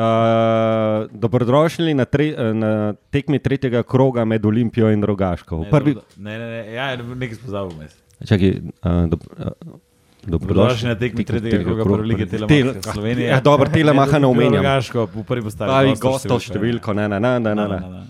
dobrodošli 1.11 1.95
na, 1.95 2.05
tre, 2.05 2.26
na 2.53 2.70
tekmi 3.11 3.38
tretjega 3.38 3.82
kroga 3.82 4.24
med 4.24 4.45
Olimpijo 4.45 4.90
in 4.90 5.03
Rogaško. 5.03 5.59
Ne, 5.59 5.70
Prvi, 5.70 5.95
ne, 6.16 6.38
ne, 6.38 6.47
ne, 6.47 6.72
ja, 6.72 6.86
nekaj 6.97 7.36
spozabil 7.36 7.76
mes. 7.78 8.04
Čakaj, 8.29 8.55
uh, 8.83 9.05
dob, 9.11 9.20
uh, 9.39 9.79
Dobrodošli 10.27 10.89
na 10.89 10.95
tekmi 10.99 11.25
tretjega 11.25 11.64
kroga 11.64 11.85
prve 11.85 12.03
lige 12.03 12.27
Telemacha 12.27 12.93
Slovenije. 12.93 13.29
Ja, 13.29 13.41
dobro, 13.41 13.68
Telemacha 13.68 14.18
ne 14.18 14.27
omenjam. 14.33 14.55
Rogaško, 14.64 15.05
v 15.14 15.25
prvi 15.25 15.43
postavi. 15.43 15.68
Pravi 15.68 15.97
gostov 16.01 16.41
številko, 16.41 16.95
ne, 16.97 17.09
ne, 17.09 17.20
ne, 17.20 17.41
ne. 17.41 17.55
Ne. 17.55 17.81
Ja. 17.81 18.05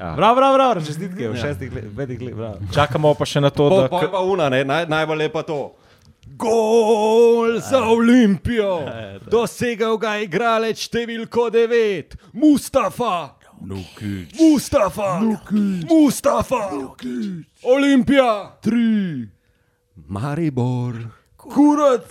Ja. 0.00 0.14
Bravo, 0.16 0.36
bravo, 0.36 0.54
bravo, 0.54 0.80
čestitke 0.84 1.28
v 1.28 1.36
šestih 1.38 1.72
letih, 1.72 1.92
petih 1.96 2.20
letih, 2.20 2.34
bravo. 2.36 2.72
Čakamo 2.74 3.14
pa 3.14 3.26
še 3.26 3.40
na 3.40 3.50
to, 3.50 3.68
da 3.72 3.86
po, 3.88 4.02
pa 4.12 4.20
una, 4.20 4.50
ne, 4.52 4.64
naj, 4.68 4.86
najbolj 4.90 5.22
je 5.26 5.30
pa 5.32 5.42
to. 5.48 5.60
Gol 6.38 7.56
za 7.62 7.80
Olimpijo, 7.88 8.74
dosegal 9.32 9.96
ga 10.02 10.16
je 10.18 10.26
igralec 10.26 10.82
številko 10.82 11.48
9, 11.54 12.18
Mustafa. 12.42 13.38
Mustafa, 13.62 15.10
Mustafa, 15.86 16.62
Olimpija, 17.62 18.58
tri, 18.58 19.28
Maribor. 19.96 20.94
Kurat! 21.36 22.06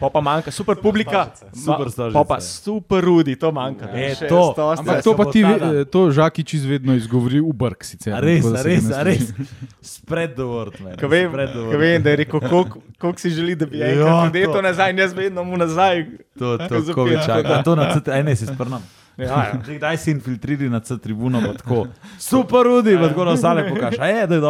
pa, 0.00 0.08
pa 0.08 0.20
manjka, 0.20 0.48
super 0.48 0.72
publika, 0.74 1.28
Super 1.52 1.84
Ma- 2.08 2.12
pa 2.14 2.24
pa 2.24 2.36
super 2.40 3.04
Rudi, 3.04 3.36
to 3.36 3.52
manjka. 3.52 3.84
E, 3.92 4.14
Še 4.16 4.24
to. 4.26 4.40
Ampak 4.56 5.04
to 5.04 5.12
pa 5.12 5.24
ti, 5.26 5.44
eh, 5.44 5.84
to 5.84 6.08
Žakič 6.08 6.54
izvedno 6.54 6.96
izgovori 6.96 7.40
v 7.40 7.52
brk 7.52 7.84
sicer. 7.84 8.08
A 8.10 8.20
res, 8.20 8.40
tako 8.40 8.56
a 8.56 8.62
res, 8.62 8.88
a 8.90 9.02
res. 9.02 9.36
Spread 9.82 10.32
the 10.32 10.42
word, 10.42 10.80
man. 10.80 10.96
Ko 10.96 11.06
vem, 11.06 11.28
Spread 11.28 11.48
the 11.50 11.60
ko 11.60 11.68
word. 11.68 11.76
vem, 11.78 11.98
da 12.00 12.08
je 12.08 12.16
rekel, 12.16 12.40
koliko 12.40 12.80
koliko 12.98 13.20
si 13.20 13.30
želi, 13.30 13.52
da 13.54 13.66
bi 13.66 13.78
Ja, 13.78 13.86
enkrat 13.86 14.32
to. 14.32 14.48
to 14.50 14.62
nazaj, 14.62 14.96
jaz 14.96 15.12
vedno 15.12 15.44
mu 15.44 15.52
nazaj. 15.54 16.08
To, 16.34 16.56
to, 16.58 16.80
Zapet, 16.80 16.94
ko 16.94 17.04
vi 17.04 17.14
tako 17.14 17.26
čakate. 17.26 17.48
da. 17.50 17.54
A 17.54 17.62
to 17.62 17.76
na 17.76 17.84
CT, 17.92 18.08
aj 18.08 18.22
ne, 18.24 18.32
si 18.34 18.46
sprnam. 18.46 18.80
Ja, 19.18 19.24
ja. 19.24 19.58
Že 19.66 19.78
Kdaj 19.82 19.96
si 19.98 20.10
infiltriri 20.14 20.70
na 20.70 20.80
C 20.80 20.98
tribuno, 20.98 21.42
pa 21.42 21.52
tako. 21.58 21.86
Super, 22.30 22.62
Rudi, 22.66 22.94
pa 22.94 23.10
tako 23.10 23.24
na 23.24 23.34
ostale 23.34 23.66
pokaže. 23.70 23.98
A 23.98 24.06
je, 24.06 24.26
da 24.26 24.34
je 24.34 24.40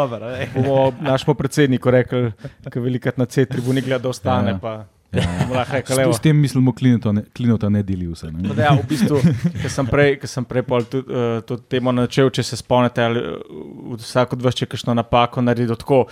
je. 0.41 0.51
Bomo 0.55 0.93
našemu 1.01 1.35
predsedniku 1.35 1.91
rekli, 1.91 2.33
da 2.61 2.81
velikrat 2.81 3.19
na 3.19 3.25
C 3.25 3.47
tribuni 3.47 3.81
gleda, 3.81 4.03
da 4.03 4.09
ostane. 4.09 4.51
Ja, 4.51 4.55
ja. 4.55 4.59
Pa, 4.61 4.85
Ja, 5.09 5.25
lahko 5.49 5.73
rekli, 5.73 5.95
S, 6.13 6.17
s 6.17 6.21
tem 6.21 6.37
mislimo, 6.37 6.73
klinota 6.77 7.13
ne, 7.17 7.23
klinota 7.33 7.71
ne 7.73 7.81
deli 7.83 8.05
vse. 8.05 8.29
Ne? 8.29 8.51
Da, 8.53 8.67
ja, 8.67 8.73
v 8.77 8.85
bistvu, 8.91 9.21
ker 9.57 9.73
sem 9.73 9.87
prej, 9.89 10.19
ker 10.21 10.29
sem 10.29 10.45
prej 10.45 10.67
pol 10.69 10.85
tudi, 10.85 11.09
uh, 11.09 11.39
to 11.49 11.57
temo 11.57 11.95
načel, 11.97 12.29
če 12.29 12.45
se 12.45 12.59
spomnite, 12.61 13.07
ali 13.07 13.23
uh, 13.25 13.95
vsak 13.97 14.37
od 14.37 14.45
vas 14.45 14.59
če 14.59 14.69
kakšno 14.69 14.93
napako 14.99 15.41
naredi 15.41 15.73
tako. 15.81 16.03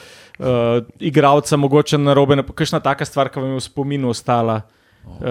Uh, 0.40 0.80
igravca 0.96 1.60
mogoče 1.60 2.00
na 2.00 2.16
robe, 2.16 2.40
kakšna 2.40 2.80
taka 2.80 3.04
stvar, 3.04 3.28
ki 3.28 3.44
vam 3.44 3.52
je 3.52 3.60
v 3.60 3.66
spominu 3.66 4.14
ostala. 4.16 4.62
Uh, 5.06 5.22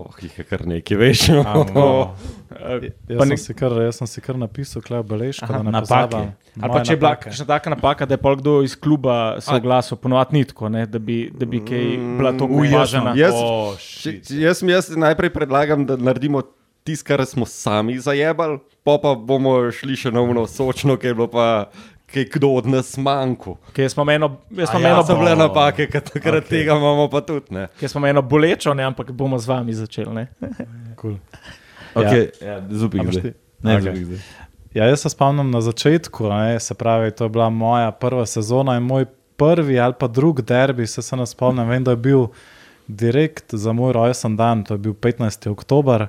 Oh, 0.00 0.16
jih 0.18 0.32
je 0.34 0.44
kar 0.44 0.64
nekaj, 0.64 0.96
veš. 0.96 1.20
uh, 1.30 2.08
Jaz, 3.08 3.28
sem 3.28 3.36
si 3.38 3.54
kar, 3.54 3.72
jaz 3.78 3.96
sem 3.96 4.08
si 4.08 4.20
kar 4.20 4.34
napisal, 4.34 4.82
kaj 4.82 5.02
beležko, 5.02 5.46
Aha, 5.46 5.60
ne 5.60 5.70
napake. 5.70 5.84
pozabim. 5.84 6.30
Ali 6.58 6.70
pa 6.70 6.80
če 6.80 6.92
je 6.92 6.96
bila 6.96 7.12
kakšna 7.14 7.46
taka 7.46 7.70
napaka, 7.70 8.06
da 8.06 8.14
je 8.14 8.18
pol 8.18 8.34
kdo 8.34 8.54
iz 8.62 8.74
kluba 8.74 9.14
se 9.38 9.52
oglasil, 9.52 9.96
ponovadi 9.96 10.32
ni 10.32 10.44
tako, 10.44 10.68
ne, 10.68 10.86
da, 10.86 10.98
bi, 10.98 11.30
da 11.30 11.46
bi 11.46 11.60
kaj 11.60 11.84
bila 12.16 12.32
to 12.32 12.46
uvažena. 12.46 13.12
Jaz, 13.14 13.36
Oh, 13.36 13.76
shit. 13.76 14.24
če 14.24 14.40
jaz, 14.40 14.62
jaz 14.64 14.90
najprej 14.90 15.30
predlagam, 15.30 15.84
da 15.86 15.94
naredimo 15.94 16.42
tisto, 16.82 17.06
kar 17.06 17.22
smo 17.22 17.46
sami 17.46 17.98
zajebali, 17.98 18.58
pa 18.82 18.96
pa 18.96 19.12
bomo 19.14 19.70
šli 19.70 19.94
še 19.98 20.10
na 20.10 20.20
uno 20.20 20.48
sočno, 20.48 20.96
ker 20.96 21.14
bo 21.14 21.28
pa 21.28 21.68
kaj 22.12 22.24
kdo 22.32 22.48
od 22.56 22.66
nas. 22.66 22.94
Ker 23.72 23.84
jaz 23.84 23.96
imam 23.96 24.08
eno, 24.08 24.30
A 24.56 24.60
ja, 24.60 24.90
eno, 24.90 25.04
so 25.06 25.16
bile 25.18 25.36
napake, 25.36 25.86
ker 25.86 26.02
takrat 26.02 26.44
okay. 26.44 26.48
tega 26.48 26.76
imamo 26.76 27.08
pa 27.12 27.20
tudi. 27.20 27.54
Ne. 27.54 27.68
ker 27.80 27.90
smo 27.90 28.06
eno 28.06 28.22
bolečo, 28.22 28.74
ne, 28.74 28.84
ampak 28.88 29.12
bomo 29.12 29.38
z 29.38 29.48
vami 29.48 29.74
začeli. 29.74 30.14
Ne. 30.14 30.28
Cool. 30.98 31.14
Okay, 31.94 32.30
ja, 32.42 32.58
zupi 32.70 32.98
A 32.98 33.02
imaš 33.02 33.20
zdaj. 33.20 33.32
Ne, 33.62 33.76
Okej. 33.76 33.84
zupi 33.86 34.04
zdaj. 34.04 34.18
Ja, 34.74 34.86
jaz 34.86 35.00
se 35.00 35.10
spomnim 35.10 35.50
na 35.50 35.60
začetku, 35.60 36.28
ne, 36.28 36.60
se 36.60 36.74
pravi, 36.74 37.10
to 37.10 37.24
je 37.24 37.28
bila 37.28 37.50
moja 37.50 37.90
prva 37.90 38.26
sezona 38.26 38.76
in 38.76 38.82
moj 38.82 39.06
prvi 39.36 39.78
ali 39.80 39.94
pa 39.98 40.06
drugi 40.06 40.42
derbi, 40.42 40.86
se, 40.86 41.02
se 41.02 41.16
ne 41.16 41.26
spomnim. 41.26 41.68
Vem, 41.68 41.84
da 41.84 41.90
je 41.90 41.96
bil 41.96 42.26
direkt 42.88 43.54
za 43.54 43.72
moj 43.72 43.92
rojsten 43.92 44.36
dan, 44.36 44.64
to 44.64 44.74
je 44.74 44.78
bil 44.78 44.92
15. 44.92 45.48
oktober, 45.50 46.06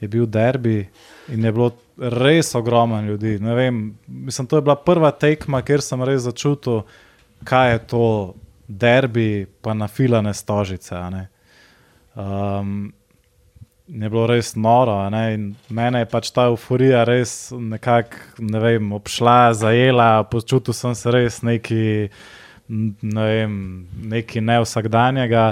je 0.00 0.08
bil 0.08 0.26
derbi 0.26 0.88
in 1.28 1.44
je 1.44 1.52
bilo 1.52 1.70
res 1.96 2.54
ogromno 2.54 3.00
ljudi. 3.02 3.38
Ne 3.38 3.54
Vem, 3.54 3.98
mislim, 4.06 4.46
to 4.46 4.56
je 4.56 4.62
bila 4.62 4.76
prva 4.76 5.10
tekma, 5.10 5.62
kjer 5.62 5.82
sem 5.82 6.02
res 6.02 6.22
začutil, 6.22 6.82
kaj 7.44 7.72
je 7.72 7.78
to 7.92 8.06
derbi, 8.68 9.46
pa 9.60 9.74
na 9.74 9.88
filane 9.88 10.34
stožice. 10.34 10.94
ne. 11.10 11.28
Um, 12.14 12.92
je 13.88 14.08
bilo 14.08 14.26
res 14.26 14.54
noro. 14.56 14.96
Mene 15.68 16.02
je 16.02 16.08
pač 16.08 16.30
ta 16.32 16.46
euforija 16.50 17.04
res 17.04 17.52
nekako 17.52 18.46
ne 18.52 18.60
vem, 18.62 18.92
obšla, 18.92 19.52
zajela, 19.58 20.24
počutil 20.30 20.74
sem 20.76 20.94
se 20.94 21.12
res 21.12 21.40
neki, 21.42 22.08
ne 22.68 23.26
vem, 23.28 23.56
neki 24.14 24.40
nevsakdanjega. 24.40 25.46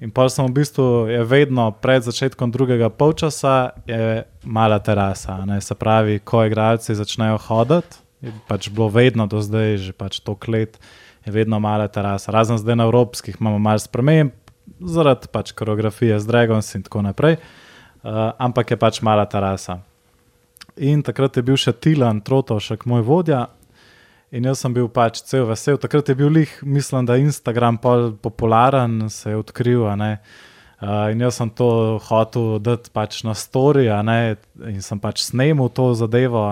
In 0.00 0.08
pa 0.08 0.24
sem 0.32 0.48
v 0.48 0.56
bistvu, 0.56 1.12
vedno 1.28 1.68
pred 1.76 2.00
začetkom 2.00 2.48
drugega 2.48 2.88
polčasa, 2.88 3.76
je 3.84 4.24
mala 4.48 4.80
terasa. 4.80 5.44
Ne? 5.44 5.60
Se 5.60 5.76
pravi, 5.76 6.22
ko 6.24 6.40
igralci 6.48 6.96
začnejo 6.96 7.36
hoditi, 7.36 8.00
je 8.24 8.32
pač 8.48 8.72
bilo 8.72 8.88
vedno 8.88 9.28
do 9.28 9.44
zdaj, 9.44 9.76
že 9.76 9.92
pač 9.92 10.24
to 10.24 10.36
let, 10.48 10.80
je 11.24 11.30
vedno 11.32 11.60
mala 11.60 11.88
terasa. 11.88 12.32
Razen 12.32 12.56
zdaj 12.56 12.80
na 12.80 12.88
evropskih 12.88 13.36
imamo 13.40 13.60
malo 13.60 13.78
sprememb, 13.78 14.32
zaradi 14.80 15.28
pač 15.28 15.52
koreografije 15.52 16.16
z 16.16 16.24
Dragons 16.24 16.74
in 16.74 16.82
tako 16.82 17.04
naprej. 17.04 17.36
Uh, 18.00 18.32
ampak 18.40 18.72
je 18.72 18.76
pač 18.80 19.04
mala 19.04 19.28
terasa. 19.28 19.84
In 20.80 21.04
takrat 21.04 21.36
je 21.36 21.44
bil 21.44 21.60
še 21.60 21.76
Tilan 21.76 22.24
Trotovšek, 22.24 22.88
moj 22.88 23.04
vodja. 23.04 23.52
In 24.30 24.46
jaz 24.46 24.60
sem 24.62 24.70
bil 24.70 24.86
pač 24.86 25.24
cel 25.26 25.42
vesel. 25.48 25.74
Takrat 25.82 26.08
je 26.08 26.14
bil 26.14 26.30
lih, 26.30 26.50
mislim, 26.62 27.06
da 27.06 27.16
je 27.18 27.26
Instagram 27.26 27.80
popularen, 28.22 29.08
se 29.10 29.30
je 29.30 29.36
odkril. 29.36 29.82
Uh, 29.82 31.10
in 31.10 31.20
jaz 31.20 31.40
sem 31.40 31.50
to 31.50 31.98
hotel 32.06 32.60
dati 32.62 32.92
pač 32.94 33.24
na 33.26 33.34
ne, 34.02 34.36
in 34.70 34.80
sem 34.80 35.00
pač 35.00 35.26
snemal 35.26 35.68
to 35.68 35.94
zadevo. 35.94 36.46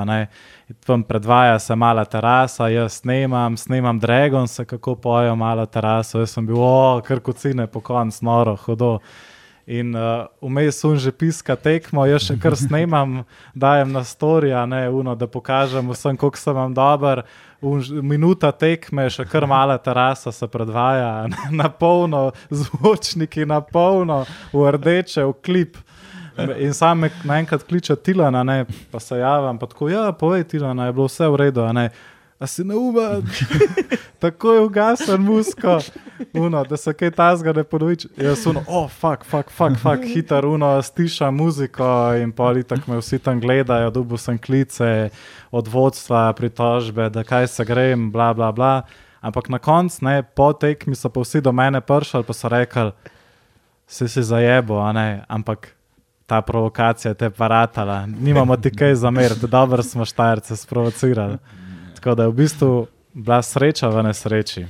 Tam 0.84 1.02
predvaja 1.02 1.58
se 1.58 1.76
mala 1.76 2.04
terasa, 2.04 2.68
jaz 2.68 3.00
snemam, 3.00 3.56
snemam 3.56 3.98
Dragon, 3.98 4.48
se 4.48 4.64
kako 4.64 4.96
pojo 4.96 5.36
mala 5.36 5.66
terasa. 5.66 6.18
Jaz 6.18 6.34
sem 6.34 6.46
bil, 6.46 6.58
o, 6.58 7.00
kar 7.06 7.20
kocine, 7.20 7.66
po 7.66 7.80
koncu, 7.80 8.24
noro, 8.24 8.56
hodo. 8.66 8.98
In 9.68 9.94
uh, 9.94 10.26
vmes 10.42 10.80
sem 10.80 10.96
že 10.96 11.12
piska 11.12 11.54
tekmo, 11.54 12.06
jaz 12.08 12.24
še 12.24 12.38
kar 12.40 12.56
snemam, 12.56 13.22
dajem 13.54 13.92
na 13.92 14.00
story, 14.02 14.50
a 14.50 14.66
ne 14.66 14.88
uno, 14.90 15.14
da 15.14 15.28
pokažem 15.28 15.92
vsem, 15.92 16.16
koliko 16.16 16.40
sem 16.40 16.56
vam 16.56 16.74
dober. 16.74 17.22
Minuta 18.02 18.52
tekme, 18.54 19.08
še 19.10 19.24
kar 19.26 19.42
mala 19.50 19.74
terasa 19.82 20.30
se 20.32 20.46
predvaja, 20.46 21.26
na 21.60 21.68
polno, 21.68 22.30
zvočniki 22.50 23.46
na 23.46 23.60
polno, 23.60 24.22
v 24.52 24.74
rdeče, 24.78 25.24
v 25.26 25.34
klip. 25.42 25.80
In 26.38 26.70
sam 26.74 27.02
me 27.02 27.10
naenkrat 27.26 27.64
kliče 27.66 27.96
Tilana, 27.98 28.44
ne, 28.46 28.62
pa 28.92 29.00
se 29.02 29.18
javim, 29.18 29.58
pa 29.58 29.66
tako, 29.66 29.88
ja, 29.90 30.12
povej 30.14 30.46
Tilana, 30.52 30.86
je 30.86 30.94
bilo 30.94 31.08
vse 31.10 31.26
v 31.26 31.40
redu, 31.42 31.66
ne. 31.74 31.88
A 32.38 32.46
si 32.46 32.64
neumen, 32.64 33.26
tako 34.22 34.52
je 34.52 34.60
ugasen 34.60 35.20
musko, 35.20 35.78
uno, 36.34 36.64
da 36.64 36.76
se 36.76 36.92
kaj 36.94 37.10
tasga 37.10 37.52
ne 37.52 37.64
ponovič. 37.64 38.06
Jaz 38.16 38.44
sem, 38.44 38.60
oh, 38.66 38.86
fuck, 38.86 39.26
fuck, 39.26 39.50
fuck, 39.50 39.74
fuck 39.82 40.06
hiter, 40.06 40.46
uno, 40.46 40.70
stiša 40.82 41.32
muziko 41.34 42.14
in 42.22 42.30
politik 42.32 42.86
me 42.86 43.00
vsi 43.02 43.18
tam 43.18 43.40
gledajo, 43.42 43.90
dubu 43.90 44.16
sem 44.16 44.38
klice 44.38 45.10
od 45.50 45.68
vodstva, 45.68 46.32
pritožbe, 46.38 47.10
da 47.10 47.26
kaj 47.26 47.48
se 47.50 47.66
grem, 47.66 48.10
bla, 48.14 48.30
bla, 48.34 48.52
bla. 48.52 48.82
Ampak 49.20 49.48
na 49.48 49.58
koncu, 49.58 50.04
ne, 50.06 50.22
po 50.22 50.52
tekmi 50.54 50.94
so 50.94 51.10
pa 51.10 51.26
vsi 51.26 51.42
do 51.42 51.52
mene 51.52 51.82
prišli, 51.82 52.22
pa 52.22 52.32
so 52.32 52.48
rekli, 52.48 52.92
si 53.86 54.08
si 54.08 54.22
zajebo, 54.22 54.78
ne, 54.92 55.24
ampak. 55.28 55.74
Ta 56.28 56.42
provokacija 56.44 57.14
te 57.16 57.24
je 57.24 57.30
paratala, 57.32 58.02
nimamo 58.06 58.56
ti 58.60 58.68
kaj 58.68 58.98
zameriti, 59.00 59.48
dobro 59.48 59.82
smo 59.82 60.04
štajerce 60.04 60.56
sprovocirali. 60.60 61.38
Tako 61.98 62.14
da 62.14 62.26
je 62.26 62.32
v 62.32 62.38
bistvu 62.38 62.86
bila 63.14 63.42
sreča 63.42 63.90
v 63.90 64.02
nesreči. 64.06 64.66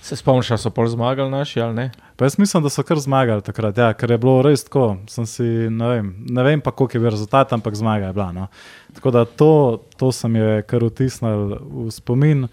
Se 0.00 0.16
spomniš, 0.16 0.54
da 0.54 0.56
so 0.56 0.70
pol 0.70 0.86
zmagali 0.88 1.30
naši 1.30 1.60
ali 1.60 1.74
ne? 1.74 1.90
Pa 2.16 2.24
jaz 2.24 2.38
mislim, 2.38 2.62
da 2.62 2.70
so 2.70 2.82
kar 2.86 2.98
zmagali 3.02 3.42
takrat, 3.42 3.78
ja, 3.78 3.90
ker 3.92 4.10
je 4.10 4.18
bilo 4.18 4.38
res 4.42 4.64
tako. 4.64 4.96
Si, 5.10 5.42
ne, 5.68 5.88
vem, 5.90 6.12
ne 6.30 6.44
vem 6.46 6.62
pa, 6.62 6.70
koliko 6.70 6.96
je 6.96 7.00
bil 7.02 7.10
rezultat, 7.10 7.52
ampak 7.52 7.74
zmaga 7.74 8.06
je 8.06 8.12
bila. 8.16 8.30
No. 8.32 8.46
Tako 8.94 9.10
da 9.10 9.24
to, 9.24 9.82
to 9.96 10.12
se 10.12 10.28
mi 10.28 10.38
je 10.38 10.62
kar 10.62 10.84
vtisnilo 10.84 11.58
v 11.60 11.90
spomin. 11.90 12.46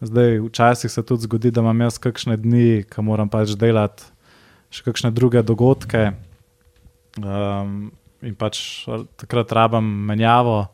Zdaj, 0.00 0.38
včasih 0.46 0.90
se 0.90 1.02
tudi 1.02 1.26
zgodi, 1.26 1.50
da 1.50 1.60
imam 1.60 1.80
jaz 1.80 1.98
kakšne 1.98 2.38
dni, 2.40 2.84
ki 2.88 3.04
moram 3.04 3.28
pač 3.28 3.52
delati 3.58 4.06
še 4.70 4.86
kakšne 4.86 5.10
druge 5.10 5.42
dogodke. 5.42 6.12
Um, 7.18 7.90
in 8.22 8.36
pač 8.38 8.86
takrat 9.18 9.52
rabim 9.52 9.84
menjavo, 10.06 10.70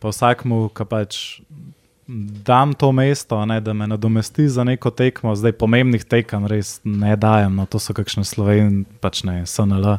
pa 0.00 0.10
vsakmu, 0.10 0.70
ki 0.72 0.88
pač 0.88 1.20
dam 2.44 2.72
to 2.72 2.92
mesto, 2.92 3.46
ne, 3.46 3.60
da 3.60 3.72
me 3.72 3.86
nadomesti 3.86 4.48
za 4.48 4.64
neko 4.64 4.90
tekmo, 4.90 5.34
zdaj 5.34 5.52
pomembnih 5.52 6.04
tekem 6.04 6.46
res 6.46 6.80
ne 6.84 7.16
dajem, 7.16 7.56
no 7.56 7.66
to 7.66 7.78
so 7.82 7.94
kakšne 7.94 8.24
slovenke, 8.24 8.86
pač 9.02 9.24
ne, 9.26 9.40
SNL, 9.46 9.98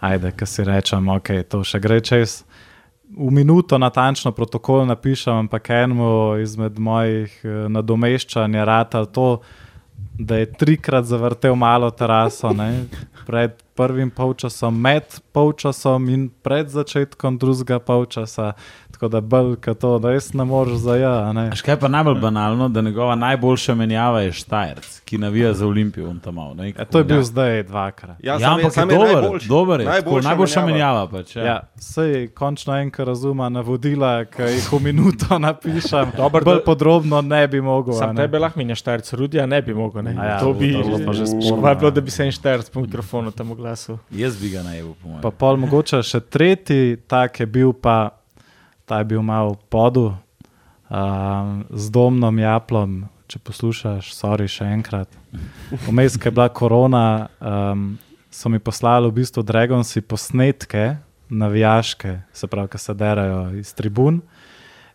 ajde, 0.00 0.32
ki 0.34 0.46
si 0.46 0.66
rečem, 0.66 1.08
ok, 1.14 1.30
to 1.48 1.62
še 1.62 1.80
gre 1.82 2.00
čez. 2.02 2.42
V 3.08 3.30
minuto 3.32 3.78
natančno 3.78 4.34
protokol 4.36 4.84
napišem, 4.86 5.46
ampak 5.46 5.70
enemu 5.70 6.42
izmed 6.42 6.76
mojih 6.78 7.38
eh, 7.44 7.64
nadomeščanj 7.72 8.58
je 8.58 8.66
rata 8.68 9.04
to, 9.06 9.30
da 10.18 10.36
je 10.36 10.50
trikrat 10.58 11.06
zavrtel 11.06 11.54
malo 11.54 11.90
teraso, 11.90 12.50
ne, 12.52 12.86
pred 13.26 13.54
prvim 13.78 14.10
polčasom, 14.10 14.74
med 14.80 15.20
polčasom 15.32 16.08
in 16.08 16.28
pred 16.42 16.68
začetkom 16.68 17.38
drugega 17.38 17.78
polčasa. 17.78 18.52
Tako 18.98 19.08
da 19.10 19.20
belka 19.22 19.74
to, 19.74 19.98
da 19.98 20.10
res 20.10 20.32
ne 20.32 20.44
moreš 20.44 20.74
za 20.74 20.96
ja. 20.96 21.32
ne. 21.32 21.48
Až 21.48 21.62
kaj 21.62 21.76
pa 21.76 21.88
najbolj 21.88 22.16
banalno, 22.16 22.66
da 22.68 22.80
njegova 22.82 23.14
najboljša 23.14 23.74
menjava 23.74 24.20
je 24.20 24.32
Štajerc, 24.32 25.00
ki 25.00 25.18
navija 25.18 25.52
za 25.52 25.66
Olimpijo. 25.66 26.08
on 26.08 26.18
tam 26.18 26.34
malo, 26.34 26.54
ne, 26.54 26.68
Ja, 26.70 26.84
to 26.84 26.98
je 26.98 27.04
bil 27.04 27.22
zdaj 27.22 27.62
dvakrat. 27.62 28.16
Ja, 28.18 28.32
Ja, 28.32 28.38
je- 28.38 28.44
ampak 28.46 28.76
je 28.76 28.82
je 28.82 28.86
dober, 28.88 29.14
najboljši. 29.14 29.48
dober 29.48 29.80
je, 29.80 29.86
najboljša, 29.86 30.02
Najboljša 30.02 30.28
najboljša 30.28 30.60
menjava. 30.62 31.00
menjava. 31.00 31.22
Pač, 31.22 31.36
ja. 31.36 31.44
Ja, 31.44 31.60
sej 31.76 32.28
končno 32.28 32.74
enkrat 32.74 33.06
razumem 33.06 33.52
navodila, 33.52 34.24
ki 34.26 34.42
jih 34.44 34.66
v 34.68 34.80
minuto 34.82 35.38
napišem. 35.38 36.10
Dobro, 36.16 36.44
Bolj 36.44 36.56
da- 36.56 36.64
podrobno 36.64 37.20
ne 37.22 37.48
bi 37.48 37.60
mogel. 37.62 37.94
a 37.94 37.98
Sam 37.98 38.16
ne. 38.16 38.22
tebe 38.22 38.38
lahko 38.38 38.58
minjaš 38.58 38.78
štajrc, 38.78 39.12
rudija 39.12 39.46
ne 39.46 39.62
bi 39.62 39.74
mogel. 39.74 40.02
Ne? 40.02 40.16
A 40.18 40.24
ja, 40.24 40.38
to 40.40 40.52
bi 40.52 40.68
je 40.68 40.82
pa 41.06 41.12
že 41.12 41.26
sporno, 41.28 41.68
je 41.68 41.74
bilo, 41.76 41.86
ja. 41.86 41.90
da 41.92 42.00
bi 42.00 42.10
se 42.10 42.24
en 42.24 42.32
štajrc 42.32 42.66
po 42.68 42.80
mikrofonu 42.80 43.30
tam 43.30 43.50
oglasil. 43.50 43.96
Jaz 44.10 44.34
bi 44.36 44.50
ga 44.50 44.62
najel, 44.62 44.90
po 44.94 45.08
mojem. 45.08 45.22
Pa 45.22 45.30
pol 45.30 45.56
mogoče 45.56 46.02
še 46.02 46.20
tretji, 46.22 46.96
tak 46.98 47.40
je 47.40 47.46
bil 47.46 47.72
pa, 47.72 48.10
ta 48.88 48.98
je 49.02 49.08
bil 49.12 49.22
malo 49.22 49.54
v 49.54 49.62
podu, 49.68 50.06
um, 50.88 51.64
z 51.68 51.90
domnom 51.92 52.38
Japlom, 52.38 53.04
če 53.28 53.40
poslušaš, 53.44 54.12
sorry 54.16 54.48
še 54.48 54.64
enkrat. 54.72 55.12
Vmes, 55.86 56.16
ko 56.16 56.30
je 56.30 56.34
bila 56.34 56.48
korona, 56.48 57.28
um, 57.38 57.98
so 58.32 58.48
mi 58.48 58.60
poslali 58.60 59.10
v 59.10 59.20
bistvu 59.20 59.44
Dragonsi 59.44 60.00
posnetke, 60.00 60.96
navijaške, 61.28 62.14
se 62.32 62.48
pravi, 62.48 62.72
ki 62.72 62.80
se 62.80 62.94
derajo 62.96 63.42
iz 63.60 63.74
tribun. 63.76 64.22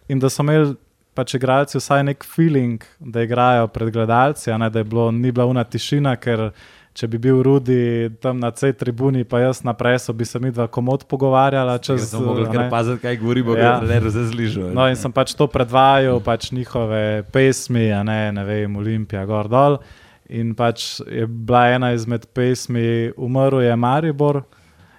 In 0.09 0.19
da 0.19 0.33
so 0.33 0.41
imeli 0.41 0.73
pač 1.13 1.35
igralci 1.37 1.77
vsaj 1.77 2.03
nek 2.09 2.25
feeling, 2.25 2.81
da 2.97 3.21
igrajo 3.21 3.67
pred 3.69 3.93
gledalci, 3.93 4.49
ne 4.57 4.69
da 4.73 4.81
je 4.81 4.89
bilo, 4.89 5.11
ni 5.13 5.31
bila 5.31 5.45
una 5.45 5.63
tišina, 5.63 6.15
ker 6.17 6.49
če 6.93 7.07
bi 7.07 7.17
bil 7.17 7.41
Rudi 7.43 8.09
tam 8.21 8.37
na 8.39 8.51
C 8.51 8.69
tribuni, 8.73 9.23
pa 9.23 9.39
jaz 9.39 9.63
na 9.65 9.73
presu, 9.73 10.13
bi 10.13 10.25
se 10.25 10.39
mi 10.39 10.51
dva 10.51 10.67
komod 10.67 11.07
pogovarjala. 11.09 11.79
Če 11.81 11.95
Čez, 11.97 12.11
sem 12.11 12.21
mogel 12.23 12.45
kar 12.51 12.69
paziti, 12.69 13.01
kaj 13.01 13.17
govori, 13.17 13.43
bo 13.43 13.57
Ja. 13.57 13.79
ga 13.79 13.87
ne 13.89 13.99
razližal. 13.99 14.69
No, 14.73 14.85
in 14.89 14.95
sem 14.95 15.11
pač 15.11 15.33
to 15.33 15.47
predvajal, 15.47 16.21
pač 16.21 16.51
njihove 16.51 17.23
pesmi, 17.33 17.91
a 17.91 18.03
ne, 18.03 18.31
ne 18.31 18.43
vem, 18.45 18.75
Olimpija, 18.77 19.25
gor 19.25 19.49
dol. 19.49 19.79
In 20.29 20.53
pač 20.55 21.01
je 21.09 21.25
bila 21.27 21.67
ena 21.73 21.91
izmed 21.93 22.25
pesmi, 22.33 23.11
umrl 23.17 23.61
je 23.61 23.75
Maribor. 23.75 24.43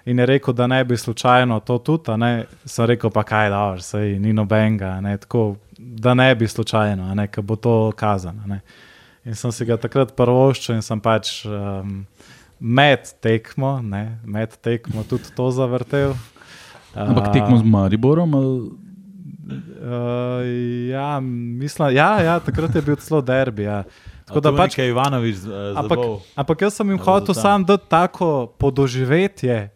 In 0.05 0.19
je 0.19 0.25
rekel, 0.25 0.53
da 0.53 0.67
ne 0.67 0.83
bi 0.85 0.97
slučajno 0.97 1.59
to 1.65 1.79
tudi, 1.79 2.13
ne. 2.17 2.45
Sem 2.65 2.85
rekel, 2.85 3.09
pa 3.09 3.23
kaj 3.23 3.49
da, 3.49 3.63
sej 3.81 4.19
ni 4.19 4.33
nobenega, 4.33 4.99
ne, 5.01 5.17
tako, 5.17 5.55
da 5.79 6.13
ne 6.13 6.35
bi 6.35 6.47
slučajno, 6.47 7.15
ne, 7.15 7.27
ker 7.27 7.41
bo 7.43 7.55
to 7.55 7.91
kazano. 7.95 8.59
In 9.25 9.33
sem 9.33 9.51
si 9.51 9.65
ga 9.65 9.77
takrat 9.81 10.13
prvoščil 10.13 10.77
in 10.77 10.83
sem 10.85 10.99
pač 11.01 11.39
um, 11.49 12.03
med 12.61 13.09
tekmo, 13.25 13.79
ne, 13.81 14.19
med 14.21 14.53
tekmo 14.61 15.01
tudi 15.09 15.33
to 15.35 15.49
zavrtel. 15.53 16.13
Ampak 16.95 17.33
tekmo 17.33 17.57
z 17.57 17.65
Mariborom. 17.65 18.35
Ali... 18.37 18.57
Uh, 19.45 20.41
ja, 20.89 21.19
mislim, 21.21 21.95
ja, 21.97 22.11
ja, 22.21 22.39
takrat 22.39 22.75
je 22.75 22.81
bil 22.85 22.95
celo 23.01 23.21
derbi. 23.21 23.65
Ja. 23.65 23.83
Tako 24.25 24.41
da 24.41 24.53
pač, 24.57 24.77
Ivanovič 24.81 25.43
uh, 25.45 25.77
ampak, 25.77 25.99
zabol. 25.99 26.15
ampak 26.33 26.61
jaz 26.65 26.77
sem 26.79 26.89
jim 26.89 27.01
hotel 27.01 27.37
sam 27.37 27.65
dati 27.65 27.85
tako 27.89 28.29
podoživetje, 28.57 29.69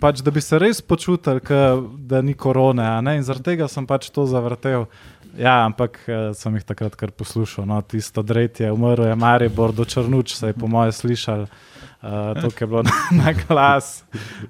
pač, 0.00 0.22
da 0.24 0.30
bi 0.30 0.40
se 0.40 0.58
res 0.58 0.80
počutili, 0.82 1.40
ke, 1.44 1.60
da 2.10 2.22
ni 2.22 2.34
korone. 2.34 2.84
a 2.86 3.00
ne, 3.00 3.16
In 3.18 3.26
zaradi 3.26 3.52
tega 3.52 3.68
sem 3.68 3.86
pač 3.86 4.10
to 4.10 4.26
zavrtel. 4.26 4.88
Ja, 5.38 5.62
ampak 5.64 6.00
eh, 6.08 6.30
sem 6.34 6.54
jih 6.58 6.64
takrat 6.66 6.96
kar 6.98 7.12
poslušal. 7.14 7.66
No, 7.68 7.80
tisto 7.82 8.24
dretje, 8.26 8.72
umrl 8.72 9.06
je 9.06 9.14
Maribor, 9.18 9.72
do 9.72 9.84
Črnuč 9.84 10.34
se 10.34 10.50
je 10.50 10.56
po 10.56 10.66
moje 10.66 10.92
slišal. 10.92 11.46
Uh, 11.98 12.40
to 12.40 12.46
je 12.60 12.66
bilo 12.66 12.82
na, 12.86 12.94
na 13.10 13.32
glas. 13.32 14.04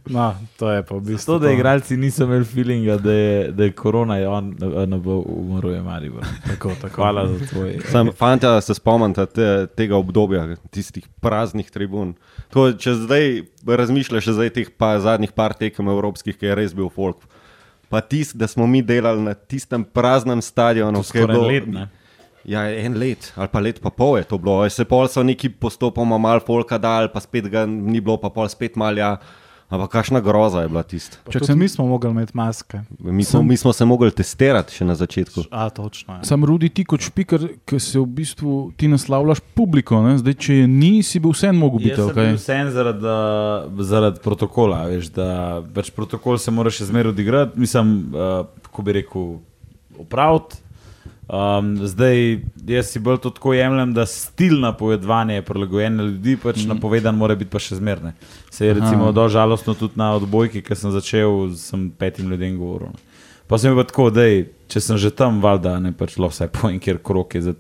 No, 0.05 0.37
to 0.61 0.69
je 0.69 0.83
pa 0.85 0.95
v 0.95 1.01
bistvu. 1.01 1.33
To, 1.33 1.39
da 1.41 1.51
igralci 1.51 1.97
niso 1.97 2.25
imeli 2.29 2.45
feelinga, 2.45 2.99
da 3.01 3.13
je, 3.13 3.53
da 3.53 3.65
je 3.65 3.73
korona, 3.73 4.19
je 4.21 4.29
on, 4.29 4.53
ne 4.87 4.99
bo 5.01 5.23
umrl, 5.25 5.73
je 5.73 5.83
Maribor. 5.83 6.29
Tako, 6.51 6.77
tako. 6.81 7.01
Hvala 7.01 7.25
za 7.29 7.47
tvoj. 7.47 7.79
Sam, 7.89 8.13
fanta, 8.13 8.61
se 8.61 8.75
spomnite 8.75 9.27
te, 9.27 9.67
tega 9.77 9.97
obdobja, 9.97 10.57
tistih 10.71 11.09
praznih 11.21 11.71
tribun. 11.71 12.15
To, 12.55 12.71
če 12.73 12.95
zdaj 13.05 13.27
razmišljaš, 13.69 14.31
zdaj 14.39 14.53
teh 14.57 14.71
pa, 14.73 14.95
zadnjih 15.05 15.35
par 15.37 15.53
tekem 15.57 15.91
evropskih, 15.93 16.37
ki 16.39 16.49
je 16.49 16.57
res 16.57 16.75
bil 16.77 16.89
folk. 16.93 17.21
Pa 17.93 18.01
tisti, 18.05 18.39
da 18.41 18.49
smo 18.49 18.67
mi 18.69 18.83
delali 18.85 19.21
na 19.25 19.35
tistem 19.35 19.85
praznem 19.85 20.41
stadionu, 20.45 21.03
ki 21.05 21.23
je 21.23 21.29
bilo 21.29 21.49
let, 21.49 21.69
ne? 21.69 21.89
Ja, 22.49 22.63
en 22.73 22.95
let 22.97 23.27
ali 23.37 23.51
pa 23.53 23.61
let, 23.61 23.81
pa 23.85 23.91
pol 23.93 24.17
je 24.17 24.25
to 24.31 24.39
bilo. 24.41 24.63
Se 24.73 24.87
pol 24.89 25.09
so 25.13 25.21
neki 25.25 25.51
postopoma 25.61 26.17
mal 26.21 26.41
folka 26.45 26.79
dal, 26.81 27.11
pa 27.13 27.21
spet 27.21 27.51
ga 27.53 27.67
ni 27.69 28.01
bilo, 28.01 28.17
pa 28.21 28.31
pol 28.33 28.49
spet 28.49 28.77
malja. 28.81 29.17
Ampak 29.69 29.91
kakšna 29.91 30.21
groza 30.21 30.63
je 30.63 30.69
bila 30.69 30.83
tista. 30.83 31.17
Čak, 31.29 31.45
sem- 31.45 31.59
mi 31.59 31.69
smo 31.69 31.87
mogli 31.87 32.11
imeti 32.11 32.33
maske. 32.35 32.81
Mi 32.99 33.25
smo, 33.25 33.43
mi 33.43 33.57
smo 33.57 33.73
se 33.73 33.85
mogli 33.85 34.11
testirati 34.11 34.73
še 34.73 34.85
na 34.85 34.95
začetku. 34.95 35.45
A, 35.51 35.69
točno. 35.69 36.15
Ja. 36.15 36.25
Sam 36.25 36.45
rudi 36.45 36.69
ti 36.69 36.85
kot 36.85 37.01
špiker, 37.01 37.49
ki 37.65 37.77
se 37.77 37.99
v 37.99 38.07
bistvu 38.07 38.73
ti 38.73 38.89
naslavljaš 38.89 39.43
publiko. 39.53 40.01
Ne? 40.03 40.17
Zdaj, 40.19 40.35
če 40.37 40.55
je 40.55 40.67
ni, 40.67 41.03
si 41.03 41.21
bil 41.21 41.37
vsem 41.37 41.53
mogel 41.53 41.79
biti. 41.79 41.91
Jaz 41.91 42.01
sem 42.01 42.09
Okay? 42.09 42.27
bil 42.27 42.37
vsem 42.37 42.71
zaradi, 42.71 43.13
zaradi 43.85 44.21
protokola. 44.21 44.87
Veš, 44.87 45.11
da, 45.11 45.29
pač 45.69 45.91
protokol 45.91 46.39
se 46.39 46.51
mora 46.51 46.71
še 46.71 46.89
zmeraj 46.89 47.13
odigrati, 47.13 47.61
mislim, 47.61 47.93
uh, 48.09 48.49
kako 48.63 48.83
bi 48.83 48.93
rekel, 48.93 49.29
opraviti. 49.99 50.65
Um, 51.29 51.75
zdaj, 51.85 52.41
jaz 52.67 52.93
si 52.93 53.03
bolj 53.05 53.19
to 53.21 53.31
tako 53.31 53.53
jemljem, 53.53 53.93
da 53.95 54.07
stil 54.09 54.61
napovedovanja 54.61 55.35
je 55.35 55.45
prilagojen 55.45 55.97
na 55.97 56.07
ljudi, 56.09 56.39
pač 56.41 56.63
mm. 56.63 56.69
napovedan 56.73 57.17
mora 57.17 57.37
biti 57.37 57.53
pa 57.53 57.61
še 57.61 57.77
zmerne. 57.77 58.15
Se 58.51 58.67
je 58.67 58.79
recimo 58.79 59.13
do 59.13 59.27
žalostno 59.29 59.75
tudi 59.77 60.01
na 60.01 60.15
odbojki, 60.17 60.63
ki 60.65 60.77
sem 60.77 60.95
začel, 60.95 61.53
sem 61.61 61.91
petim 61.93 62.33
ljudem 62.33 62.57
govoril. 62.57 62.95
ne. 62.97 63.09
Pa 63.49 63.59
sem 63.59 63.77
pa 63.77 63.85
tako, 63.89 64.11
da 64.13 64.27
če 64.69 64.81
sem 64.85 64.99
že 65.01 65.11
tam, 65.17 65.41
valjda 65.41 65.79
ne 65.81 65.95
pač 65.97 66.19
lahko 66.21 66.37
vsaj 66.37 66.51
pojem, 66.53 66.81
kjer 66.85 67.01
krok 67.01 67.39
je 67.39 67.43
za 67.47 67.55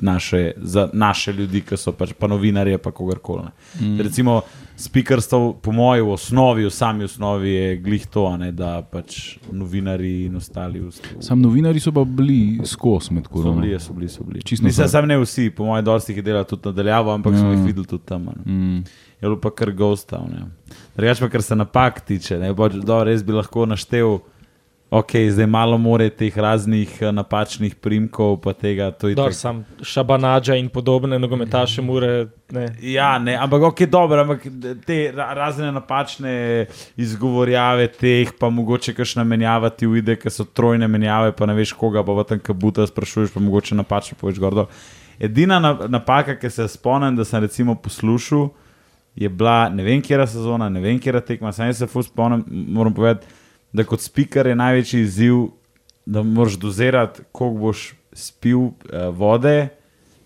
naše, 0.00 0.54
za 0.56 0.86
naše 0.92 1.34
ljudi, 1.36 1.60
ki 1.68 1.76
so 1.76 1.92
pač 1.92 2.14
pa 2.16 2.30
novinarje, 2.32 2.78
pa 2.80 2.94
kogarkoli. 2.96 3.50
Mm. 3.80 4.00
Recimo, 4.00 4.40
speakerstvo, 4.76 5.52
po 5.62 5.72
mojem, 5.72 6.06
v 6.06 6.12
osnovi, 6.12 6.64
v 6.66 6.70
sami 6.70 7.04
osnovi 7.04 7.50
je 7.50 7.76
glih 7.76 8.06
to, 8.06 8.36
ne, 8.36 8.52
da 8.52 8.82
pač 8.82 9.38
novinari 9.52 10.24
in 10.24 10.36
ostali 10.36 10.80
vst- 10.80 11.22
Sam 11.22 11.42
novinari 11.42 11.80
so 11.80 11.92
pa 11.92 12.04
bili 12.04 12.58
skozi 12.64 13.14
med 13.14 13.24
So 13.24 13.30
korono. 13.30 13.60
bili, 13.60 13.80
so 13.80 13.92
bili, 13.92 14.08
so 14.08 14.24
bili. 14.24 14.42
Nisem 14.62 14.88
sam 14.88 15.06
ne 15.06 15.18
vsi, 15.18 15.50
po 15.50 15.64
mojem, 15.64 15.84
dosti 15.84 16.12
jih 16.12 16.16
je 16.16 16.22
delalo 16.22 16.44
tudi 16.44 16.68
nadaljavo, 16.68 17.12
ampak 17.14 17.32
mm. 17.32 17.38
smo 17.38 17.50
jih 17.50 17.64
videli 17.66 17.86
tudi 17.86 18.04
tam. 18.04 18.22
Mm. 18.46 18.76
Je 18.76 19.28
bilo 19.28 19.40
pa 19.40 19.50
kar 19.50 19.72
gostav. 19.72 20.26
Drugač 20.96 21.20
pa, 21.20 21.28
kar 21.28 21.42
se 21.42 21.56
napak 21.56 22.00
tiče, 22.00 22.38
ne, 22.38 22.54
pač, 22.54 22.72
dobro, 22.72 23.04
res 23.04 23.22
bi 23.22 23.32
lahko 23.32 23.66
naštel. 23.66 24.18
Ok, 24.94 25.10
zdaj 25.30 25.46
malo 25.46 25.78
more 25.78 26.06
teh 26.10 26.36
raznih 26.38 27.02
eh, 27.02 27.12
napačnih 27.12 27.74
primkov, 27.74 28.36
pa 28.40 28.52
tega. 28.52 28.90
to 28.90 29.08
je 29.08 29.14
Dor, 29.14 29.34
sam 29.34 29.64
šabanađa 29.82 30.54
in 30.54 30.68
podobne 30.68 31.18
nogometaše 31.18 31.82
mure. 31.82 32.26
Ne. 32.50 32.68
Ja, 32.80 33.18
ne, 33.18 33.34
ampak 33.34 33.62
ok, 33.62 33.80
dobro, 33.80 34.20
ampak 34.20 34.46
te 34.86 35.12
ra- 35.12 35.32
razne 35.34 35.72
napačne 35.72 36.66
izgovorjave 36.96 37.88
teh, 37.88 38.28
pa 38.38 38.50
mogoče 38.50 38.94
kakšna 38.94 39.24
menjava 39.24 39.70
ti 39.70 39.86
uide, 39.86 40.16
ker 40.16 40.30
so 40.30 40.44
trojne 40.46 40.88
menjave, 40.88 41.32
pa 41.32 41.46
ne 41.46 41.54
veš 41.54 41.72
koga, 41.72 42.04
pa 42.04 42.12
v 42.12 42.24
tem 42.24 42.38
kabuta 42.40 42.86
sprašuješ, 42.86 43.34
pa 43.34 43.40
mogoče 43.40 43.74
napačno 43.74 44.16
poveš 44.20 44.38
gordo. 44.38 44.68
Edina 45.18 45.58
na- 45.58 45.88
napaka, 45.88 46.36
ki 46.36 46.50
se 46.50 46.68
spomnim, 46.68 47.16
da 47.16 47.24
sem 47.24 47.42
recimo 47.42 47.74
poslušal, 47.74 48.48
je 49.16 49.28
bila 49.28 49.68
ne 49.68 49.82
vem, 49.82 50.02
kera 50.02 50.26
sezona, 50.26 50.68
ne 50.68 50.80
vem, 50.80 50.98
kera 50.98 51.20
tekma. 51.20 51.52
Sam 51.52 51.66
jaz 51.66 51.78
se 51.78 51.86
fus 51.86 52.06
spomnim, 52.06 52.44
moram 52.48 52.94
povedati, 52.94 53.26
da 53.74 53.84
kot 53.84 54.00
speaker 54.00 54.46
je 54.46 54.56
največji 54.56 55.00
izziv, 55.02 55.46
da 56.06 56.22
moraš 56.22 56.58
dozirati, 56.62 57.22
koliko 57.32 57.58
boš 57.58 57.94
spil 58.12 58.58
uh, 58.58 58.74
vode, 59.10 59.68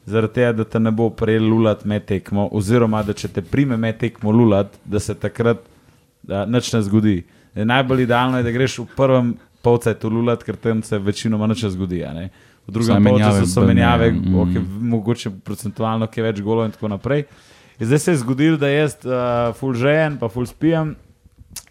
zaradi 0.07 0.35
tega, 0.35 0.53
da 0.53 0.65
te 0.65 0.81
ne 0.81 0.93
bo 0.93 1.09
prej 1.11 1.39
lulat 1.41 1.85
med 1.85 2.05
tekmo, 2.09 2.49
oziroma 2.53 3.03
da 3.07 3.17
če 3.17 3.31
te 3.33 3.45
prime 3.45 3.77
med 3.77 3.99
tekmo 4.01 4.33
lulat, 4.33 4.73
da 4.85 5.01
se 5.01 5.15
takrat 5.15 5.63
da, 6.23 6.45
nič 6.49 6.73
ne 6.73 6.83
zgodi. 6.85 7.17
E, 7.55 7.65
najbolj 7.65 8.05
idealno 8.05 8.41
je, 8.41 8.47
da 8.47 8.53
greš 8.53 8.79
v 8.83 8.89
prvem 8.97 9.33
polcajtu 9.65 10.11
lulat, 10.13 10.45
ker 10.45 10.57
tam 10.61 10.83
se 10.85 10.99
večinoma 10.99 11.49
nič 11.49 11.65
ne 11.67 11.73
zgodi. 11.77 12.03
Ne? 12.17 12.29
V 12.69 12.77
drugem 12.77 13.05
polčasu 13.05 13.49
so 13.49 13.65
menjave, 13.65 14.11
mm. 14.13 14.37
okay, 14.45 14.65
mogoče 14.93 15.33
procentualno, 15.45 16.09
ki 16.09 16.21
je 16.21 16.29
več 16.29 16.45
golov 16.45 16.69
in 16.69 16.77
tako 16.77 16.93
naprej. 16.93 17.25
In 17.79 17.89
zdaj 17.89 18.05
se 18.05 18.13
je 18.13 18.23
zgodilo, 18.25 18.61
da 18.61 18.69
jaz 18.69 18.99
uh, 19.07 19.55
full 19.57 19.77
žejen, 19.79 20.19
pa 20.21 20.29
full 20.33 20.49
spijem 20.49 20.97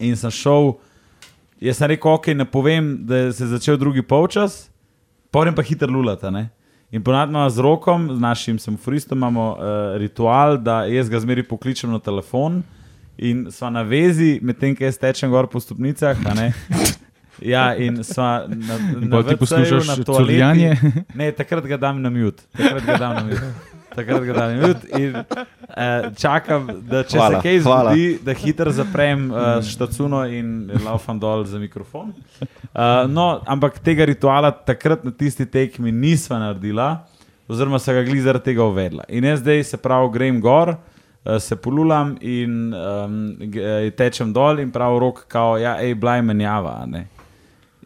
in 0.02 0.16
sem 0.18 0.32
šel. 0.34 0.74
Jaz 1.60 1.80
sem 1.80 1.90
rekel, 1.90 2.12
ok, 2.12 2.26
ne 2.38 2.44
povem, 2.46 2.92
da 3.06 3.32
se 3.32 3.44
je 3.44 3.48
začel 3.50 3.76
drugi 3.76 4.02
polčas, 4.02 4.68
potem 5.30 5.54
pa 5.54 5.62
hitro 5.62 5.90
lulata. 5.90 6.30
Ne? 6.30 6.48
In 6.90 7.02
ponadno 7.02 7.42
z 7.50 7.58
rokom, 7.58 8.08
z 8.14 8.20
našim 8.20 8.58
semoforistom, 8.58 9.18
imamo 9.18 9.50
uh, 9.52 9.96
ritual, 9.98 10.56
da 10.58 10.84
jaz 10.86 11.10
ga 11.10 11.20
zmeri 11.20 11.42
pokličem 11.42 11.90
na 11.92 11.98
telefon 11.98 12.62
in 13.18 13.48
sva 13.50 13.70
na 13.74 13.82
vezi, 13.82 14.38
medtem 14.42 14.76
ko 14.78 14.86
jaz 14.86 14.96
tečem 14.98 15.30
gor 15.30 15.50
po 15.50 15.60
stopnicah. 15.60 16.16
a 16.26 16.34
ne. 16.34 16.52
Ja, 17.38 17.70
in 17.78 18.02
sva 18.02 18.48
na, 18.50 18.78
na 18.98 19.10
pol 19.12 19.22
ti 19.22 19.34
WC-ju, 19.34 19.38
poslušaš 19.38 19.86
na 19.86 19.94
toaleti. 20.02 20.24
curljanje? 20.26 20.70
Ne, 21.14 21.30
takrat 21.32 21.66
ga 21.70 21.76
dam 21.78 22.00
na 22.02 22.10
mute. 22.10 22.42
Takrat 22.50 22.82
ga 22.86 22.96
dam 22.98 23.14
na 23.14 23.22
mute. 23.28 23.50
Takrat 23.98 24.22
ga 24.24 24.36
dam 24.36 24.52
na 24.54 24.66
mute 24.66 24.88
in 24.96 25.16
uh, 25.18 26.08
čakam, 26.14 26.68
da 26.86 27.02
če 27.02 27.18
Hvala, 27.18 27.40
se 27.40 27.48
kaj 27.48 27.60
hvala. 27.66 27.92
zgodi, 27.92 28.18
da 28.24 28.36
hitro 28.38 28.70
zaprem 28.72 29.28
uh, 29.30 29.38
štacuno 29.66 30.22
in 30.30 30.52
laufam 30.86 31.18
dol 31.18 31.42
za 31.44 31.58
mikrofon. 31.58 32.14
Uh, 32.40 33.04
no, 33.10 33.28
ampak 33.46 33.80
tega 33.82 34.06
rituala 34.06 34.52
takrat 34.54 35.02
na 35.02 35.10
tisti 35.10 35.46
tekmi 35.46 35.90
nisva 35.92 36.38
naredila, 36.38 36.92
oziroma 37.48 37.78
se 37.80 37.92
ga 37.92 38.02
glih 38.04 38.22
zaradi 38.22 38.52
tega 38.52 38.62
uvedla. 38.64 39.06
In 39.08 39.24
jaz 39.24 39.40
zdaj 39.42 39.64
se 39.64 39.76
pravi, 39.80 40.12
grem 40.12 40.40
gor. 40.40 40.76
eh, 41.24 41.38
Se 41.40 41.56
polulam 41.56 42.14
in 42.20 42.72
um, 42.72 43.16
tečem 43.96 44.30
dol, 44.32 44.60
in 44.60 44.70
prav 44.70 44.98
rok, 45.00 45.24
kao, 45.28 45.56
ja, 45.58 45.74
hej, 45.80 45.94
blaj 45.94 46.22
menjava. 46.22 46.76
a 46.82 46.86
ne. 46.86 47.06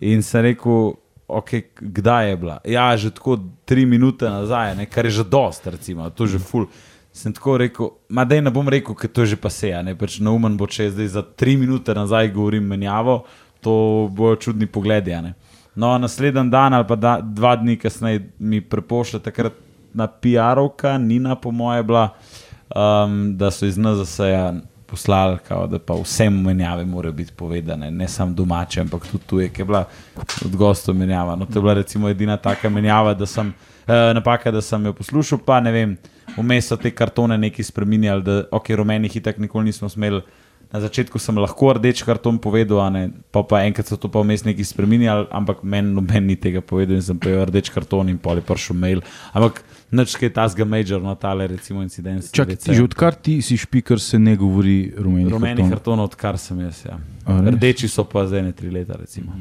In 0.01 0.23
sem 0.23 0.43
rekel, 0.43 0.93
okay, 1.39 1.63
kdaj 1.81 2.29
je 2.29 2.37
bila? 2.37 2.57
Ja, 2.65 2.97
že 2.97 3.11
tako 3.11 3.39
tri 3.65 3.87
minute 3.87 4.31
nazaj, 4.31 4.75
ne, 4.77 4.87
kar 4.87 5.07
je 5.07 5.23
že 5.23 5.25
dost, 5.25 5.67
recimo, 5.67 6.11
to 6.11 6.25
je 6.25 6.37
že 6.37 6.39
ful. 6.39 6.67
Sem 7.13 7.33
tako 7.33 7.59
rekel, 7.61 7.91
ma 8.09 8.25
da 8.25 8.41
ne 8.41 8.51
bom 8.51 8.69
rekel, 8.69 8.97
ker 8.97 9.11
to 9.13 9.25
je 9.25 9.35
že 9.35 9.37
paseja, 9.37 9.83
ne 9.85 9.93
pač 9.97 10.17
naumen 10.21 10.57
bo, 10.57 10.67
če 10.67 10.91
zdaj 10.91 11.09
za 11.13 11.23
tri 11.23 11.57
minute 11.61 11.95
nazaj 11.95 12.33
govorim 12.33 12.65
menjavo, 12.65 13.25
to 13.61 14.09
bojo 14.11 14.37
čudni 14.37 14.67
pogledi. 14.67 15.13
ne. 15.13 15.35
No, 15.75 15.99
naslednji 15.99 16.51
dan 16.51 16.75
ali 16.75 16.87
pa 16.89 16.97
da, 16.97 17.21
dva 17.21 17.57
dni 17.57 17.77
kasneje 17.77 18.31
mi 18.39 18.61
prepošlje 18.61 19.21
takrat 19.21 19.53
na 19.95 20.09
PR-ovka, 20.09 20.99
Nina, 20.99 21.37
po 21.37 21.51
moje, 21.51 21.83
bila, 21.83 22.15
um, 22.75 23.37
da 23.37 23.51
so 23.51 23.67
iz 23.67 23.79
NZS-ja 23.79 24.53
poslali, 24.93 25.39
kao, 25.49 25.67
da 25.67 25.79
pa 25.81 25.95
vse 25.97 26.29
menjave 26.31 26.85
morajo 26.85 27.13
biti 27.17 27.33
povedane, 27.37 27.91
ne 27.91 28.09
samo 28.09 28.35
domače, 28.37 28.81
ampak 28.81 29.07
tudi 29.09 29.25
tuje, 29.27 29.49
ki 29.49 29.63
je 29.63 29.65
bila 29.65 29.87
od 30.45 30.57
gostov 30.57 30.95
menjava. 30.95 31.37
No, 31.37 31.47
to 31.49 31.59
je 31.59 31.63
bila 31.63 31.75
recimo 31.81 32.11
edina 32.13 32.37
taka 32.37 32.69
menjava, 32.69 33.15
da 33.15 33.27
sem, 33.27 33.55
eh, 33.89 34.13
napaka, 34.15 34.53
da 34.53 34.61
sem 34.61 34.85
jo 34.85 34.93
poslušal, 34.93 35.41
pa 35.47 35.61
ne 35.65 35.73
vem, 35.73 35.97
vmes 36.37 36.69
so 36.69 36.77
te 36.77 36.93
kartone 36.93 37.39
neki 37.39 37.65
spremenjali, 37.65 38.23
da 38.23 38.39
ok, 38.53 38.75
rumenih 38.83 39.17
itak 39.17 39.41
nikoli 39.41 39.73
nismo 39.73 39.89
smeli. 39.89 40.21
Na 40.73 40.81
začetku 40.81 41.21
sem 41.21 41.37
lahko 41.37 41.75
rdeč 41.77 42.01
karton 42.05 42.39
povedal, 42.41 42.81
ne, 42.93 43.09
pa, 43.33 43.43
pa 43.45 43.61
enkrat 43.65 43.89
so 43.89 43.97
to 44.01 44.09
pa 44.09 44.21
vmes 44.21 44.45
neki 44.45 44.65
spremenjali, 44.65 45.27
ampak 45.33 45.65
meni 45.65 45.93
noben 45.93 46.29
ni 46.29 46.37
tega 46.37 46.61
povedal 46.65 46.97
in 46.97 47.05
sem 47.05 47.19
pojel 47.21 47.45
rdeč 47.49 47.69
karton 47.73 48.09
in 48.09 48.21
pol 48.21 48.41
je 48.41 48.45
prišel 48.49 48.77
mail. 48.77 49.05
Ampak 49.37 49.61
nič 49.93 50.17
kaj 50.17 50.31
tasga 50.33 50.65
major, 50.65 51.03
no 51.03 51.15
tale 51.15 51.47
recimo 51.47 51.83
incident. 51.83 52.33
Čakaj, 52.33 52.57
ti 52.57 52.75
že 52.75 52.83
odkar 52.83 53.15
ti 53.15 53.43
si 53.43 53.57
špiker, 53.57 54.01
se 54.01 54.19
ne 54.19 54.37
govori 54.37 54.93
rumeni. 54.97 55.31
Rumeni 55.31 55.69
karton, 55.71 56.01
odkar 56.01 56.39
sem 56.39 56.61
jaz. 56.61 56.85
Ja. 56.87 56.99
A? 57.27 57.41
Rdeči 57.51 57.89
so 57.89 58.05
pa 58.05 58.25
zdaj 58.27 58.43
ne 58.43 58.53
tri 58.53 58.71
leta. 58.71 58.97
Recimo. 58.99 59.33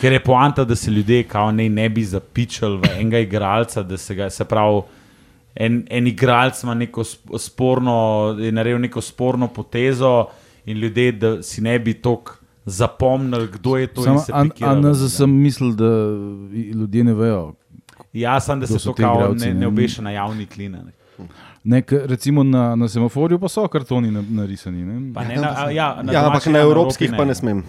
Ker 0.00 0.12
je 0.12 0.20
poanta, 0.24 0.64
da 0.64 0.76
se 0.76 0.90
ljudje 0.90 1.22
kao 1.28 1.50
ne, 1.52 1.68
ne 1.68 1.88
bi 1.88 2.04
zapičali 2.04 2.78
v 2.78 2.92
enega 3.00 3.18
igralca, 3.18 3.82
da 3.82 3.96
se 3.96 4.14
ga, 4.14 4.30
se 4.30 4.44
pravi, 4.44 4.82
en, 5.54 5.82
en 5.90 6.06
igralec 6.06 6.62
ima 6.62 6.74
neko 6.74 7.04
sp- 7.04 7.38
sporno, 7.38 7.96
je 8.40 8.52
naredil 8.52 8.78
neko 8.80 9.00
sporno 9.00 9.48
potezo 9.48 10.26
in 10.64 10.78
ljudje, 10.78 11.12
da 11.12 11.42
si 11.42 11.60
ne 11.60 11.78
bi 11.78 11.94
tako 11.94 12.36
zapomnili, 12.64 13.48
kdo 13.52 13.76
je 13.76 13.86
to. 13.86 14.00
in 14.00 14.04
Samo, 14.04 14.20
se 14.20 14.32
a, 14.32 14.40
a 14.40 14.44
pikirali, 14.44 14.80
na 14.82 14.88
ne. 14.88 15.08
sem 15.08 15.30
mislil, 15.30 15.72
da 15.72 15.90
ljudje 16.74 17.04
ne 17.04 17.14
vejo. 17.14 17.54
Jaz 18.14 18.44
sem, 18.44 18.60
da 18.60 18.66
se 18.66 18.78
so 18.78 18.84
to 18.86 18.94
kao 18.94 19.14
igralci, 19.14 19.46
ne, 19.46 19.54
ne. 19.54 19.66
obeša 19.66 20.02
na 20.02 20.10
javni 20.12 20.46
klin. 20.46 20.72
Ne. 20.74 20.92
Ne, 21.64 21.82
k- 21.82 22.02
recimo 22.04 22.42
na, 22.42 22.74
na 22.74 22.88
semaforju 22.88 23.38
pa 23.38 23.48
so 23.48 23.68
kartoni 23.68 24.10
na- 24.10 24.24
narisani. 24.32 24.82
Ne? 24.82 25.14
Pa 25.14 25.24
ne 25.24 25.36
na, 25.36 25.54
a, 25.56 25.70
ja, 25.70 25.94
na 25.96 26.12
Ja, 26.12 26.18
ampak 26.20 26.42
domači, 26.42 26.50
na 26.50 26.58
evropskih 26.60 27.12
pa 27.12 27.24
ne 27.24 27.34
smem. 27.34 27.62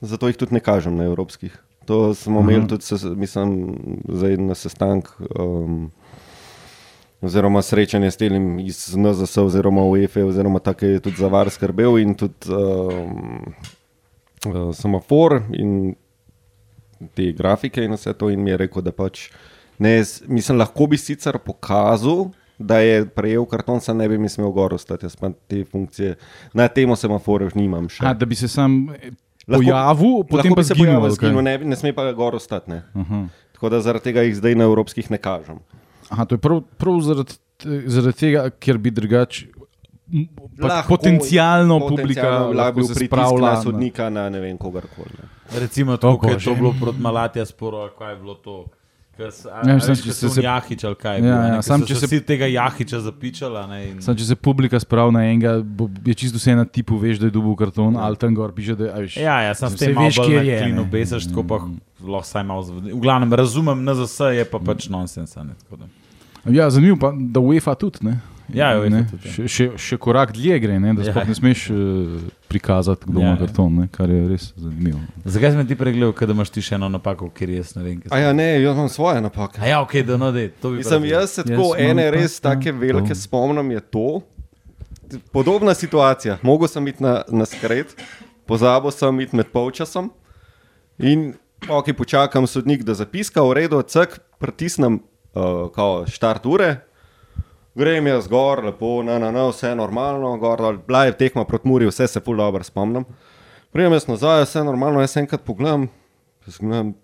Zato 0.00 0.26
jih 0.26 0.36
tudi 0.36 0.54
ne 0.54 0.60
kažem 0.60 0.96
na 0.96 1.04
evropskih. 1.04 1.52
To 1.84 2.14
smo 2.14 2.40
Mhm. 2.40 2.50
imeli 2.50 2.68
tudi, 2.68 2.82
se, 2.82 2.96
mislim, 3.06 3.76
zdaj 4.08 4.36
na 4.38 4.54
sestank. 4.54 5.08
Um, 5.32 5.90
Oziroma, 7.22 7.62
srečanje 7.62 8.06
s 8.06 8.16
tem 8.18 8.34
iz 8.60 8.92
NZS, 8.92 9.38
oziroma 9.38 9.80
UEFA, 9.82 10.20
oziroma 10.22 10.58
tako 10.58 10.84
je 10.86 11.00
tudi 11.00 11.16
za 11.16 11.28
var 11.28 11.48
skrbel, 11.48 11.98
in 11.98 12.14
tudi 12.14 12.34
um, 12.46 13.54
uh, 14.46 14.74
semafor 14.74 15.42
in 15.50 15.94
te 17.14 17.32
grafike, 17.32 17.80
in 17.80 17.92
vse 17.92 18.12
to. 18.12 18.28
In 18.28 18.42
mi 18.42 18.50
je 18.50 18.56
rekel, 18.58 18.82
da 18.82 18.92
pač 18.92 19.30
ne, 19.78 19.98
s- 19.98 20.22
mislim, 20.26 20.58
lahko 20.58 20.86
bi 20.86 20.96
sicer 20.96 21.38
pokazal, 21.38 22.28
da 22.56 22.78
je 22.78 23.04
prejel 23.06 23.44
karton, 23.44 23.80
sam 23.80 23.96
ne 23.96 24.08
bi 24.08 24.16
mi 24.16 24.28
smel 24.28 24.50
gor 24.50 24.74
ostati, 24.74 25.04
jaz 25.04 25.16
pa 25.16 25.30
te 25.48 25.64
funkcije 25.64 26.14
na 26.52 26.68
tem 26.68 26.96
semaforju 26.96 27.50
nimam 27.54 27.88
še. 27.88 28.02
A, 28.02 28.14
da 28.14 28.24
bi 28.24 28.34
se 28.34 28.48
sam 28.48 28.88
eh, 28.90 29.10
Lahko- 29.46 29.58
pojavil, 29.60 30.22
potem 30.24 30.36
Lahko 30.46 30.54
pa 30.54 30.62
se 30.62 30.74
kaj? 30.74 30.84
zginil 31.16 31.42
ne, 31.42 31.58
ne 31.60 31.76
sme 31.76 31.92
pa 31.92 32.12
gor 32.12 32.34
ostati. 32.34 32.70
Ne. 32.70 32.82
Aha. 32.94 33.24
Tako 33.52 33.68
da 33.68 33.80
zaradi 33.80 34.04
tega 34.04 34.22
jih 34.22 34.36
zdaj 34.36 34.54
na 34.54 34.64
evropskih 34.64 35.10
ne 35.10 35.18
kažem. 35.18 35.58
Aha, 36.08 36.24
to 36.24 36.34
je 36.34 36.40
prav, 36.40 36.62
prav 36.76 37.00
zaradi, 37.00 37.34
zaradi 37.86 38.16
tega, 38.16 38.50
ker 38.52 38.78
bi 38.78 38.90
drugače 38.92 39.46
pa 40.54 40.68
Lahko- 40.68 40.88
potencialno 40.90 41.80
publika 41.80 42.28
lahko 42.46 42.82
se 42.84 42.94
spravlja 42.96 43.40
na 43.42 43.56
sodnika, 43.58 44.10
na 44.10 44.28
ne 44.28 44.38
vem 44.38 44.56
kogarkoli. 44.56 45.10
ne. 45.14 45.28
Recimo, 45.56 45.96
to, 45.96 46.16
ko 46.16 46.28
je 46.28 46.38
to 46.38 46.54
bilo 46.54 46.74
proti 46.74 47.00
Malatija 47.00 47.44
sporo, 47.44 47.88
kaj 47.98 48.12
je 48.12 48.16
bilo 48.16 48.34
to. 48.36 48.66
A- 49.16 49.62
Ne, 49.62 49.74
veš, 49.76 50.00
če 50.00 50.12
se 50.12 50.20
so 50.20 50.28
se- 50.30 50.42
Jahič 50.42 50.82
ali 50.82 50.94
kaj. 50.96 51.12
Ja, 51.12 51.16
je 51.16 51.22
bilo, 51.22 51.34
ja, 51.36 51.42
ne, 51.44 51.50
ker 51.52 51.62
sam 51.62 51.80
so 51.80 51.86
če 51.86 51.94
se 51.94 52.00
se- 52.00 52.06
vsi 52.08 52.20
tega 52.22 52.46
Jahiča 52.46 53.00
zapičala. 53.00 53.66
Ne, 53.66 53.78
in... 53.86 54.00
Sam, 54.00 54.16
če 54.16 54.24
se 54.24 54.36
publika 54.36 54.76
spravi 54.76 55.12
na 55.12 55.22
enega, 55.22 55.52
bo, 55.60 55.86
je 56.02 56.14
čisto 56.14 56.36
vse 56.36 56.54
na 56.54 56.64
tipu, 56.64 56.96
veš, 56.96 57.18
da 57.18 57.26
je 57.26 57.30
dobil 57.30 57.54
karton, 57.54 57.94
ali 57.96 58.16
tam 58.16 58.34
gor 58.34 58.50
piše, 58.50 58.74
da 58.74 58.84
je. 58.84 58.90
a 58.90 58.98
veš, 58.98 59.16
Ja, 59.16 59.40
ja, 59.40 59.54
sem 59.54 59.68
s 59.68 59.72
Saj 59.72 59.78
tem 59.78 59.94
malo 59.94 60.08
veš, 60.08 60.18
kje 60.18 60.40
je, 60.42 60.58
klinu 60.60 60.82
ne. 60.82 60.90
besaš, 60.90 61.26
tako 61.26 61.42
pa 61.44 61.56
lahko 62.02 62.26
saj 62.26 62.42
malo 62.42 62.62
zvedi. 62.62 62.90
V 62.90 63.00
glavnem 63.00 63.30
razumem, 63.30 63.78
NZS 63.80 64.20
je 64.32 64.44
pa 64.44 64.58
pač 64.58 64.88
nonsens. 64.88 65.36
ne. 65.36 65.54
Ja, 66.46 66.68
zanimivo 66.68 66.98
pa, 66.98 67.14
da 67.14 67.40
UEFA 67.40 67.74
tudi. 67.74 68.02
Ne? 68.02 68.18
Ja, 68.48 68.74
UEFA 68.74 68.90
ne? 68.90 69.06
tudi, 69.10 69.28
ja. 69.38 69.48
Še, 69.48 69.68
še, 69.74 69.96
korak 69.96 70.32
dlje 70.32 70.58
gre, 70.58 70.76
ne? 70.76 70.92
da 70.92 71.02
Ja. 71.02 71.12
sploh 71.12 71.28
ne 71.28 71.34
smeš 71.34 71.60
uh, 71.70 71.78
prikazati, 72.46 73.06
kdo 73.06 73.16
Ja, 73.16 73.24
ima 73.24 73.32
ja. 73.32 73.38
karton, 73.38 73.72
ne? 73.74 73.86
kar 73.88 74.06
je 74.06 74.28
res 74.28 74.50
zanimivo. 74.54 75.00
Zakaj 75.24 75.50
si 75.50 75.56
me 75.56 75.64
ti 75.64 75.74
pregledal, 75.74 76.12
ker 76.12 76.28
imaš 76.28 76.50
ti 76.50 76.60
še 76.60 76.74
eno 76.74 76.88
napako, 76.88 77.30
ker 77.30 77.48
jaz 77.50 77.72
ne 77.74 77.82
vem. 77.82 78.02
A 78.08 78.18
ja, 78.18 78.32
ne, 78.32 78.50
jaz 78.56 78.74
imam 78.74 78.88
svoje 78.88 79.20
napake. 79.20 79.58
A 79.58 79.66
ja, 79.66 79.80
ok, 79.80 79.96
da 80.02 80.16
no, 80.16 80.28
dej, 80.30 80.50
to 80.54 80.70
bi 80.70 80.76
pa 80.76 80.82
Mislim, 80.82 81.02
rad 81.02 81.10
jaz 81.14 81.30
se 81.30 81.40
Jaz 81.40 81.48
tako 81.48 81.70
imam 81.72 81.90
ene 81.90 82.10
res 82.10 82.36
ta- 82.36 82.52
take 82.52 82.72
velike 82.74 83.08
to. 83.10 83.14
spomnim, 83.16 83.70
je 83.70 83.80
to. 83.82 84.06
Podobna 85.30 85.74
situacija. 85.74 86.38
Mogel 86.42 86.68
sem 86.68 86.86
iti 86.86 87.00
na, 87.00 87.22
na 87.30 87.44
skred, 87.44 87.86
pozabil 88.44 88.90
sem 88.90 89.20
iti 89.20 89.36
med 89.36 89.48
polčasom 89.48 90.10
in 90.98 91.34
ok, 91.64 91.92
počakam 91.94 92.44
sodnik, 92.44 92.82
da 92.82 92.92
zapiska, 92.92 93.40
v 93.40 93.52
redu, 93.54 93.80
cek, 93.82 94.18
pritisnem 94.36 95.00
uh, 95.32 95.70
kao 95.70 96.04
štart 96.06 96.44
ure. 96.46 96.76
Grem 97.74 98.06
jaz 98.06 98.28
gor, 98.28 98.62
lepo, 98.64 99.02
na, 99.02 99.18
na, 99.18 99.32
na, 99.34 99.48
vse 99.50 99.74
normalno, 99.74 100.36
gor, 100.38 100.76
bila 100.86 101.04
je 101.04 101.16
tekma 101.18 101.44
proti 101.44 101.68
Muri, 101.68 101.88
vse 101.90 102.06
se 102.06 102.20
ful 102.20 102.36
dobro 102.38 102.62
spomnim. 102.62 103.04
Prijem 103.74 103.92
jaz 103.92 104.06
nazaj, 104.06 104.44
vse 104.44 104.62
normalno, 104.64 105.00
jaz 105.02 105.16
enkrat 105.16 105.42
pogledam, 105.42 105.88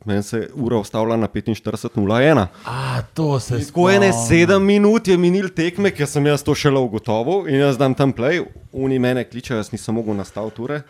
meni 0.04 0.22
se 0.22 0.38
je 0.38 0.48
ura 0.54 0.78
ustavila 0.78 1.16
na 1.16 1.28
45.01. 1.28 2.46
A, 2.66 3.02
to 3.14 3.40
se 3.40 3.58
Tako 3.66 3.90
ene 3.90 4.12
sedem 4.12 4.62
minut 4.62 5.08
je 5.08 5.16
minil 5.18 5.48
tekme, 5.48 5.90
ker 5.90 6.06
sem 6.06 6.26
jaz 6.26 6.46
to 6.46 6.54
šele 6.54 6.78
ugotovil 6.78 7.48
in 7.48 7.64
jaz 7.64 7.78
dam 7.78 7.94
tam 7.94 8.12
play, 8.12 8.44
oni 8.72 8.98
mene 8.98 9.24
kličejo, 9.24 9.58
jaz 9.58 9.72
nisem 9.72 9.94
mogel 9.94 10.14
nastaviti 10.14 10.62
ure. 10.62 10.82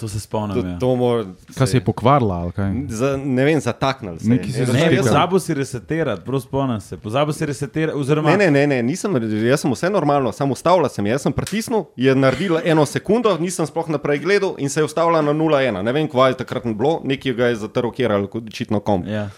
To 0.00 0.08
se 0.08 0.20
spomnim. 0.20 0.56
To, 0.56 0.66
ja. 0.66 0.78
to 0.78 0.96
mora, 0.96 1.24
Kaj 1.52 1.66
se 1.66 1.76
je 1.76 1.80
pokvarila? 1.82 2.34
ali 2.36 2.52
kaj? 2.52 2.70
za, 2.88 3.10
ne 3.16 3.44
vem, 3.44 3.60
zataknili 3.60 4.18
se. 4.18 4.28
Nekaj 4.28 4.48
Jaz- 4.48 4.72
Ne, 4.72 4.80
jaz 4.80 4.90
sem- 4.94 5.04
pozabil 5.04 5.38
si 5.38 5.54
resetirati, 5.54 6.22
prav 6.24 6.40
spomnim 6.40 6.80
se. 6.80 6.96
Pozabil 6.98 7.32
si 7.32 7.46
resetirati, 7.46 7.98
oziroma 7.98 8.30
Ne, 8.30 8.36
ne, 8.38 8.50
ne, 8.50 8.66
ne, 8.68 8.82
nisem, 8.82 9.12
jaz 9.44 9.60
sem 9.60 9.70
vse 9.70 9.90
normalno, 9.90 10.32
samo 10.32 10.52
ustavila 10.52 10.88
sem, 10.88 11.06
jaz 11.06 11.22
sem 11.22 11.32
pritisnil, 11.32 11.84
je 11.96 12.14
naredila 12.14 12.60
eno 12.64 12.86
sekundo, 12.86 13.36
nisem 13.38 13.66
sploh 13.66 13.88
naprej 13.90 14.18
gledal 14.18 14.54
in 14.58 14.68
se 14.68 14.80
je 14.80 14.84
ustavila 14.84 15.20
na 15.22 15.32
0-1. 15.34 15.82
Ne 15.82 15.92
vem, 15.92 16.08
kva 16.08 16.28
je 16.28 16.34
takrat 16.36 16.64
bilo, 16.66 17.00
nekaj 17.04 17.32
ga 17.34 17.46
je 17.46 17.56
zatrokiralo, 17.58 18.26
kot 18.26 18.46
očitno 18.46 18.80
kom. 18.80 19.04
Ja. 19.06 19.28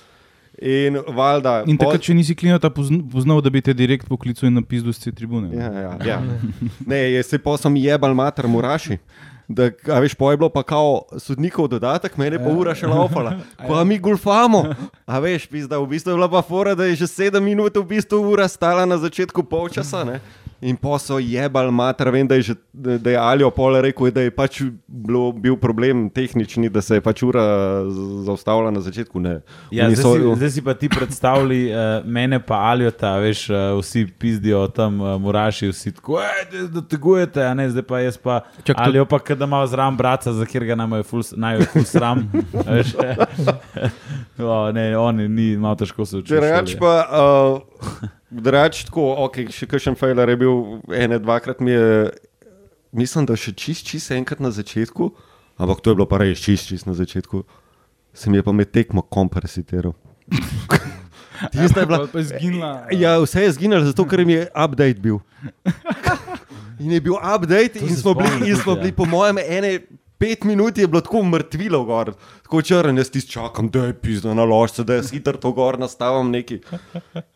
In 0.59 0.99
valjda. 1.09 1.65
In 1.67 1.75
pol- 1.75 1.87
takrat, 1.89 2.03
če 2.03 2.15
nisi 2.15 2.35
klinota 2.35 2.71
pozn- 2.71 3.03
poznal, 3.11 3.41
da 3.41 3.51
bi 3.51 3.61
te 3.61 3.73
direkt 3.73 4.07
poklical 4.07 4.47
in 4.47 4.55
napisal 4.55 4.93
z 4.93 4.99
te 5.01 5.13
tribune. 5.13 5.49
Ja, 5.51 5.73
ja, 5.73 5.93
ja. 6.07 6.19
Ne, 6.87 6.97
je 7.09 7.23
se 7.23 7.39
pa 7.39 7.57
sem 7.57 7.77
jebal 7.77 8.15
mater 8.15 8.47
muraši. 8.47 8.99
Da, 9.49 9.70
a 9.90 9.99
veš, 10.01 10.14
po 10.14 10.30
je 10.30 10.36
bilo 10.36 10.49
pa 10.49 10.62
kao 10.62 11.03
sodnikov 11.18 11.68
dodatek, 11.68 12.16
meni 12.16 12.38
pa 12.38 12.49
ura 12.49 12.74
še 12.74 12.86
laufala. 12.86 13.36
Pa 13.68 13.84
mi 13.84 13.99
golfamo. 13.99 14.64
A 15.07 15.18
veš, 15.18 15.47
pizda, 15.51 15.78
v 15.82 15.90
bistvu 15.93 16.14
je 16.14 16.16
bila 16.16 16.28
pa 16.30 16.43
fora, 16.43 16.74
da 16.74 16.86
je 16.88 17.03
že 17.03 17.07
sedem 17.11 17.45
minut 17.45 17.76
v 17.76 17.84
bistvu 17.84 18.22
ura 18.32 18.49
stala 18.49 18.86
na 18.86 18.99
začetku 18.99 19.43
polčasa. 19.45 20.05
Ne? 20.05 20.20
In 20.63 20.77
pa 20.79 20.95
so 21.03 21.19
jebal 21.19 21.73
mater, 21.75 22.07
vem, 22.15 22.27
da 22.27 22.37
je, 22.39 22.43
že, 22.43 22.55
da 22.73 23.11
je 23.11 23.19
Aljo 23.19 23.49
pole 23.51 23.81
rekel, 23.83 24.13
da 24.15 24.23
je 24.23 24.31
pač 24.31 24.61
bilo, 24.87 25.33
bil 25.35 25.57
problem 25.59 26.05
tehnični, 26.07 26.71
da 26.71 26.79
se 26.79 27.01
je 27.01 27.03
pač 27.03 27.25
ura 27.27 27.43
zaustavila 28.23 28.71
na 28.71 28.79
začetku. 28.81 29.19
Ne. 29.19 29.41
Ja, 29.75 29.89
Oni 29.91 29.99
zdaj, 29.99 30.05
so- 30.07 30.15
si, 30.15 30.37
zdaj 30.39 30.51
si 30.55 30.63
pa 30.63 30.75
ti 30.79 30.87
predstavljali 30.87 31.59
uh, 31.67 32.07
mene, 32.07 32.39
pa 32.39 32.61
Aljota, 32.71 33.17
veš, 33.19 33.49
uh, 33.51 33.57
vsi 33.81 34.07
pizdijo 34.07 34.63
tam, 34.71 35.01
uh, 35.03 35.19
muraši, 35.19 35.73
vsi 35.75 35.97
tako, 35.99 36.23
"Ej, 36.23 36.47
da- 36.71 36.87
tegujete, 36.87 37.43
a 37.43 37.55
ne, 37.59 37.67
zdaj 37.71 37.83
pa 37.83 37.99
jaz 37.99 38.17
pa. 38.23 38.41
Čak, 38.63 38.77
Ali 38.79 39.03
pa, 39.03 39.19
da 39.35 39.45
ima 39.45 39.67
zraven 39.67 39.97
brata, 39.99 40.33
za 40.33 40.47
je 40.47 41.03
ful, 41.03 41.23
naj 41.37 41.59
je 41.59 41.67
ful 41.67 41.85
sram. 41.85 42.31
veš. 42.71 42.95
o, 44.39 44.73
ne, 44.73 44.97
oni 44.99 45.29
ni, 45.29 45.57
malo 45.57 45.75
težko 45.75 46.07
se 46.07 46.23
učiti. 46.23 46.39
Drugač 46.39 46.79
pa, 46.79 46.95
uh, 47.11 48.22
drugač 48.33 48.85
tako, 48.89 49.05
okay, 49.26 49.51
še 49.53 49.68
kakšen 49.68 49.97
failer 49.99 50.33
je 50.33 50.39
bil, 50.41 50.62
ene, 50.97 51.18
dvakrat 51.22 51.61
mi 51.61 51.74
je, 51.74 52.11
mislim, 52.97 53.26
da 53.28 53.37
še 53.37 53.53
čist, 53.53 53.87
čist 53.89 54.12
enkrat 54.16 54.41
na 54.41 54.53
začetku, 54.55 55.11
ampak 55.61 55.85
to 55.85 55.93
je 55.93 55.99
bilo 56.01 56.09
pa 56.09 56.22
res 56.22 56.41
čist, 56.41 56.70
čist 56.72 56.89
na 56.89 56.97
začetku, 56.97 57.45
se 58.16 58.33
mi 58.33 58.41
je 58.41 58.47
pa 58.47 58.53
med 58.57 58.72
tekmo 58.72 59.05
kompresitiral. 59.05 59.95
Tista 61.53 61.83
je 61.83 61.87
bila, 61.87 62.07
Pa 62.07 62.20
izginila. 62.22 62.87
ja, 62.95 63.16
vse 63.18 63.43
je 63.43 63.53
zginilo, 63.59 63.85
zato 63.85 64.05
ker 64.07 64.22
mi 64.26 64.37
je 64.39 64.47
update 64.55 65.01
bil. 65.03 65.18
In 66.83 66.93
je 66.93 67.01
bil 67.01 67.14
update, 67.14 67.78
in 67.78 67.89
se 67.95 68.01
smo, 68.01 68.14
bili, 68.14 68.51
in 68.51 68.57
smo 68.57 68.72
ja. 68.72 68.80
bili, 68.80 68.93
po 68.93 69.05
mojem, 69.07 69.39
ene 69.39 69.85
pet 70.23 70.45
minut 70.45 70.79
je 70.79 70.87
bilo 70.87 71.01
tako 71.03 71.23
mrtvilo 71.27 71.85
gor, 71.85 72.12
tako 72.43 72.62
črn, 72.62 72.99
jaz 72.99 73.11
ti 73.11 73.20
čakam, 73.27 73.68
da 73.75 73.89
je 73.89 73.95
pizdo 73.95 74.35
na 74.35 74.45
ložce, 74.45 74.85
da 74.85 74.95
jaz 74.95 75.11
hitro 75.11 75.33
to 75.35 75.51
gor 75.53 75.79
nastavim 75.79 76.31
neki. 76.31 76.61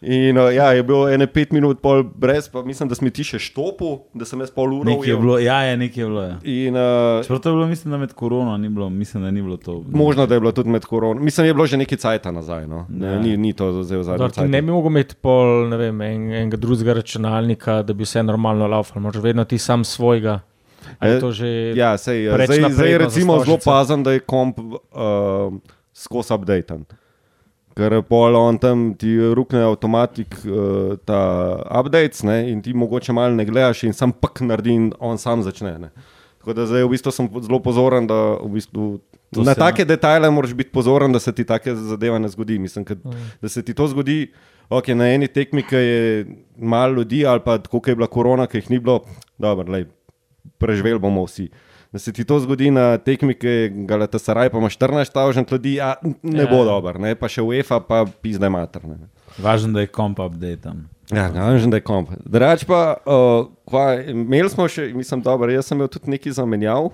In 0.00 0.38
uh, 0.38 0.54
ja, 0.54 0.70
je 0.72 0.82
bilo 0.86 1.08
ene 1.10 1.26
pet 1.26 1.50
minut 1.52 1.80
pol 1.82 2.04
brez, 2.04 2.48
pa 2.48 2.62
mislim, 2.62 2.88
da 2.88 2.94
smo 2.94 3.10
ti 3.10 3.24
še 3.26 3.40
štopu, 3.42 3.90
da 4.14 4.28
sem 4.28 4.40
jaz 4.40 4.54
pol 4.54 4.78
ure 4.78 4.92
Nekaj 4.92 5.10
je 5.10 5.18
bilo, 5.18 5.38
ja, 5.42 5.58
je 5.66 5.76
nekaj 5.76 6.02
je 6.02 6.06
bilo. 6.06 6.22
Ja. 6.22 6.38
In 6.44 6.78
uh, 6.78 7.26
Čeprav 7.26 7.42
to 7.42 7.50
je 7.50 7.58
bilo, 7.58 7.66
mislim, 7.66 7.92
da 7.92 7.98
med 7.98 8.14
korono 8.14 8.56
ni 8.56 8.68
bilo, 8.68 8.90
mislim, 8.90 9.26
da 9.26 9.30
ni 9.30 9.42
bilo 9.42 9.56
to. 9.56 9.82
možno, 9.90 10.26
da 10.26 10.34
je 10.34 10.40
bilo 10.40 10.52
tudi 10.52 10.70
med 10.70 10.84
korono. 10.86 11.20
Mislim, 11.20 11.46
je 11.46 11.54
bilo 11.54 11.66
že 11.66 11.76
nekaj 11.76 11.98
cajta 11.98 12.30
nazaj, 12.30 12.66
no. 12.66 12.86
ne, 12.88 13.06
Ja. 13.06 13.20
ni, 13.20 13.36
ni 13.36 13.52
to 13.52 13.72
zdaj 13.82 13.98
v 13.98 14.02
zadnjem 14.02 14.50
ne 14.50 14.62
bi 14.62 14.70
mogel 14.70 14.90
imeti 14.90 15.14
pol, 15.20 15.68
ne 15.68 15.76
vem, 15.76 16.00
en, 16.00 16.26
enega 16.32 16.56
drugega 16.56 16.94
računalnika, 17.00 17.82
da 17.82 17.94
bi 17.94 18.06
vse 18.06 18.22
normalno 18.22 18.66
laufal. 18.66 19.02
Moraš 19.02 19.22
vedno 19.22 19.44
ti 19.44 19.58
sam 19.58 19.84
svojega. 19.84 20.40
Je 21.02 21.16
Eh, 21.16 21.20
to 21.20 21.32
že 21.32 21.72
Ja, 21.76 21.96
sej, 21.98 22.30
preč 22.32 22.50
zdaj, 22.50 22.72
zdaj 22.72 22.98
recimo 22.98 23.40
zelo 23.44 23.58
pazem, 23.64 24.02
da 24.02 24.12
je 24.12 24.20
komp 24.20 24.58
uh, 24.58 25.52
skozi 25.94 26.34
updaten. 26.34 26.86
Ker 27.76 27.92
je 27.92 28.02
pol 28.02 28.36
on 28.36 28.56
tam 28.58 28.94
ti 28.96 29.18
rukne 29.20 29.60
avtomatik 29.60 30.32
uh, 30.48 30.96
ta 31.04 31.20
updates 31.80 32.22
ne, 32.24 32.48
in 32.50 32.62
ti 32.62 32.72
mogoče 32.72 33.12
malo 33.12 33.36
ne 33.36 33.44
gledaš 33.44 33.84
in 33.84 33.92
sam 33.92 34.12
pak 34.12 34.40
naredi 34.40 34.72
in 34.72 34.92
on 34.98 35.18
sam 35.18 35.42
začne. 35.42 35.78
Ne. 35.78 35.90
Tako 36.40 36.56
da 36.56 36.66
zdaj 36.66 36.86
v 36.86 36.94
bistvu 36.94 37.12
sem 37.12 37.28
zelo 37.42 37.60
pozoren, 37.60 38.06
da 38.06 38.38
v 38.40 38.54
bistvu 38.56 39.00
To 39.34 39.42
na 39.42 39.54
se, 39.54 39.60
take 39.60 39.84
detajle 39.84 40.30
moraš 40.30 40.54
biti 40.54 40.70
pozoren, 40.70 41.12
da 41.12 41.18
se 41.18 41.32
ti 41.34 41.44
take 41.44 41.74
zadeve 41.74 42.18
ne 42.18 42.28
zgodi. 42.28 42.58
Mislim, 42.58 42.84
kad, 42.84 42.98
da 43.42 43.48
se 43.48 43.62
ti 43.62 43.74
to 43.74 43.88
zgodi. 43.88 44.32
Okay, 44.70 44.94
na 44.94 45.06
eni 45.14 45.28
tekmi, 45.28 45.62
ki 45.62 45.76
je 45.76 46.26
malo 46.56 46.92
ljudi, 46.92 47.26
ali 47.26 47.40
pa 47.44 47.58
tako, 47.58 47.80
kot 47.80 47.88
je 47.88 47.94
bila 47.94 48.06
korona, 48.06 48.46
ki 48.46 48.58
jih 48.58 48.70
ni 48.70 48.78
bilo, 48.78 49.00
dobro, 49.38 49.66
lej, 49.72 49.84
preživeli 50.58 50.98
bomo 50.98 51.24
vsi. 51.24 51.48
Da 51.92 51.98
se 51.98 52.12
ti 52.12 52.24
to 52.24 52.38
zgodi 52.38 52.70
na 52.70 52.98
tekmi, 52.98 53.34
ki 53.34 53.46
je 53.46 53.68
Galatasaray, 53.88 54.50
pa 54.50 54.58
ima 54.58 54.68
14 54.68 55.12
tavžent 55.12 55.52
ljudi, 55.52 55.80
a 55.80 55.94
ne 56.22 56.42
Ja. 56.42 56.50
bo 56.50 56.64
dobro, 56.64 56.98
ne? 56.98 57.14
pa 57.14 57.28
še 57.28 57.42
UEFA, 57.42 57.80
pa 57.80 58.04
pizde 58.22 58.48
materne. 58.48 59.06
Važno, 59.38 59.72
da 59.72 59.80
je 59.80 59.86
komp 59.88 60.18
update. 60.18 60.72
Ja, 61.08 61.28
kažem, 61.30 61.70
da 61.70 61.78
je 61.78 61.86
komp. 61.86 62.10
Drugač 62.24 62.64
pa, 62.66 62.96
uh, 62.98 63.46
kva, 63.64 64.02
imeli 64.02 64.50
smo 64.50 64.66
še, 64.68 64.88
mislim, 64.92 65.22
dobro, 65.22 65.46
jaz 65.52 65.66
sem 65.66 65.78
imel 65.78 65.88
tudi 65.88 66.10
nekaj 66.10 66.34
zamenjav. 66.34 66.90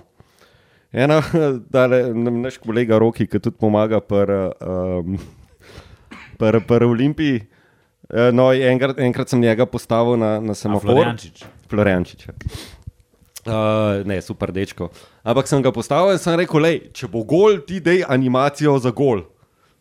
Ena, 0.93 1.17
dale, 1.73 2.03
naš 2.13 2.59
kolega 2.61 2.99
Roki, 3.01 3.25
ki 3.25 3.41
tudi 3.41 3.57
pomaga 3.57 3.97
pri 3.99 4.53
um, 4.61 5.17
pr, 6.37 6.61
pr 6.61 6.85
Olimpiji. 6.85 7.41
Eh, 8.13 8.29
No, 8.31 8.51
enkrat, 8.53 8.99
enkrat 9.01 9.31
sem 9.31 9.41
njega 9.41 9.65
postavil 9.65 10.19
na, 10.21 10.35
na 10.39 10.53
semafor. 10.53 10.91
Floriančič. 10.91 11.43
Floriančič. 11.71 12.27
Uh, 13.43 13.99
ne, 14.07 14.21
super 14.23 14.53
dečko. 14.55 14.87
Ampak 15.23 15.49
sem 15.51 15.61
ga 15.63 15.71
postavil 15.75 16.15
in 16.15 16.21
sem 16.21 16.37
rekel, 16.39 16.63
lej, 16.63 16.77
če 16.95 17.09
bo 17.11 17.25
gol, 17.27 17.59
ti 17.67 17.81
dej 17.83 18.05
animacijo 18.07 18.77
za 18.79 18.93
gol. 18.95 19.25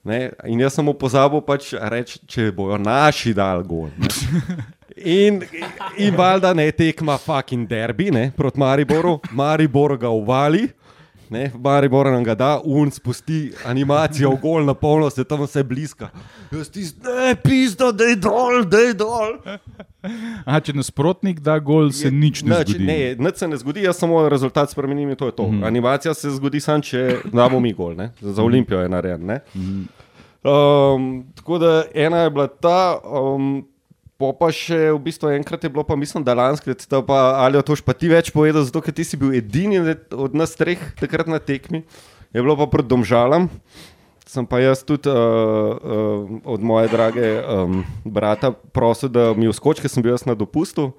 Ne? 0.02 0.32
In 0.50 0.58
jaz 0.64 0.74
sem 0.74 0.82
mu 0.82 0.96
pozabil 0.98 1.42
pač 1.46 1.70
reči, 1.78 2.18
če 2.26 2.50
bojo 2.54 2.78
naši 2.80 3.34
dal 3.36 3.62
gol. 3.66 3.90
Ne? 4.02 4.68
In, 4.92 5.38
in 5.96 6.12
valjda 6.12 6.50
ne 6.52 6.66
tekma 6.76 7.14
fucking 7.16 7.64
derbi 7.64 8.10
ne, 8.12 8.26
proti 8.36 8.60
Mariboru, 8.60 9.14
Maribor 9.32 9.96
ga 9.96 10.10
uvali. 10.12 10.66
Ne, 11.32 11.46
Maribor 11.56 12.06
nam 12.06 12.24
ga 12.24 12.34
da, 12.36 12.50
un 12.62 12.90
spusti 12.90 13.38
animacijo, 13.64 14.34
gol 14.36 14.64
na 14.64 14.74
polno, 14.74 15.08
se 15.08 15.24
tam 15.24 15.40
vse 15.42 15.62
bliska. 15.64 16.10
Jaz 16.50 16.68
ti 16.68 16.84
ne, 17.02 17.32
pizdo, 17.36 17.88
da 17.92 18.04
je 18.04 18.16
dol, 18.18 18.64
da 18.64 18.78
je 18.80 18.92
dol. 18.94 19.32
Aha, 20.44 20.60
če 20.60 20.74
nasprotnik 20.74 21.40
da 21.40 21.56
gol, 21.58 21.88
se 21.90 22.06
Je- 22.06 22.12
nič 22.12 22.42
ne 22.42 22.58
zgodi. 22.60 22.84
Ne, 22.84 22.98
nič 23.16 23.36
se 23.36 23.48
ne 23.48 23.56
zgodi, 23.56 23.82
jaz 23.82 23.96
samo 23.96 24.28
rezultat 24.28 24.70
spremenim 24.70 25.08
in 25.08 25.16
to 25.16 25.26
je 25.26 25.32
to. 25.32 25.48
Mm. 25.48 25.64
Animacija 25.64 26.14
se 26.14 26.30
zgodi 26.30 26.60
samo, 26.60 26.82
če 26.82 27.02
damo 27.32 27.60
mi 27.60 27.72
gol, 27.72 27.94
ne? 27.94 28.10
za 28.20 28.42
Olimpijo 28.42 28.80
je 28.80 28.88
narejen. 28.90 29.24
ne. 29.24 29.40
Um, 30.44 31.08
tako 31.34 31.58
da 31.58 31.84
ena 31.94 32.18
je 32.18 32.30
bila 32.30 32.46
ta. 32.48 32.98
Um, 33.04 33.68
Po 34.22 34.28
pa 34.30 34.52
še 34.54 34.94
v 34.94 35.00
bistvu 35.02 35.32
enkrat 35.34 35.64
je 35.66 35.70
bilo, 35.74 35.82
pa 35.82 35.98
mislim, 35.98 36.22
da 36.22 36.36
lanskrat, 36.38 36.86
da 36.86 37.00
pa 37.02 37.42
ali 37.42 37.58
to 37.66 37.74
pa 37.82 37.90
ti 37.90 38.06
več 38.06 38.30
povedal, 38.30 38.62
zato 38.62 38.78
ker 38.78 38.94
ti 38.94 39.02
si 39.02 39.18
bil 39.18 39.34
edini 39.34 39.82
od 40.14 40.36
nas 40.38 40.54
treh 40.54 40.78
takrat 40.94 41.26
na 41.26 41.42
tekmi. 41.42 41.82
Je 42.30 42.38
bilo 42.38 42.54
pa 42.54 42.70
pred 42.70 42.86
domžalam, 42.86 43.50
sem 44.22 44.46
pa 44.46 44.62
jaz 44.62 44.86
tudi 44.86 45.10
uh, 45.10 45.18
uh, 45.18 46.38
od 46.46 46.62
moje 46.62 46.86
drage 46.94 47.34
um, 47.42 47.82
brata 48.06 48.54
prosil, 48.54 49.10
da 49.10 49.34
mi 49.34 49.50
vskoči, 49.50 49.82
ker 49.82 49.90
sem 49.90 50.06
bil 50.06 50.14
jaz 50.14 50.22
na 50.22 50.38
dopustu. 50.38 50.92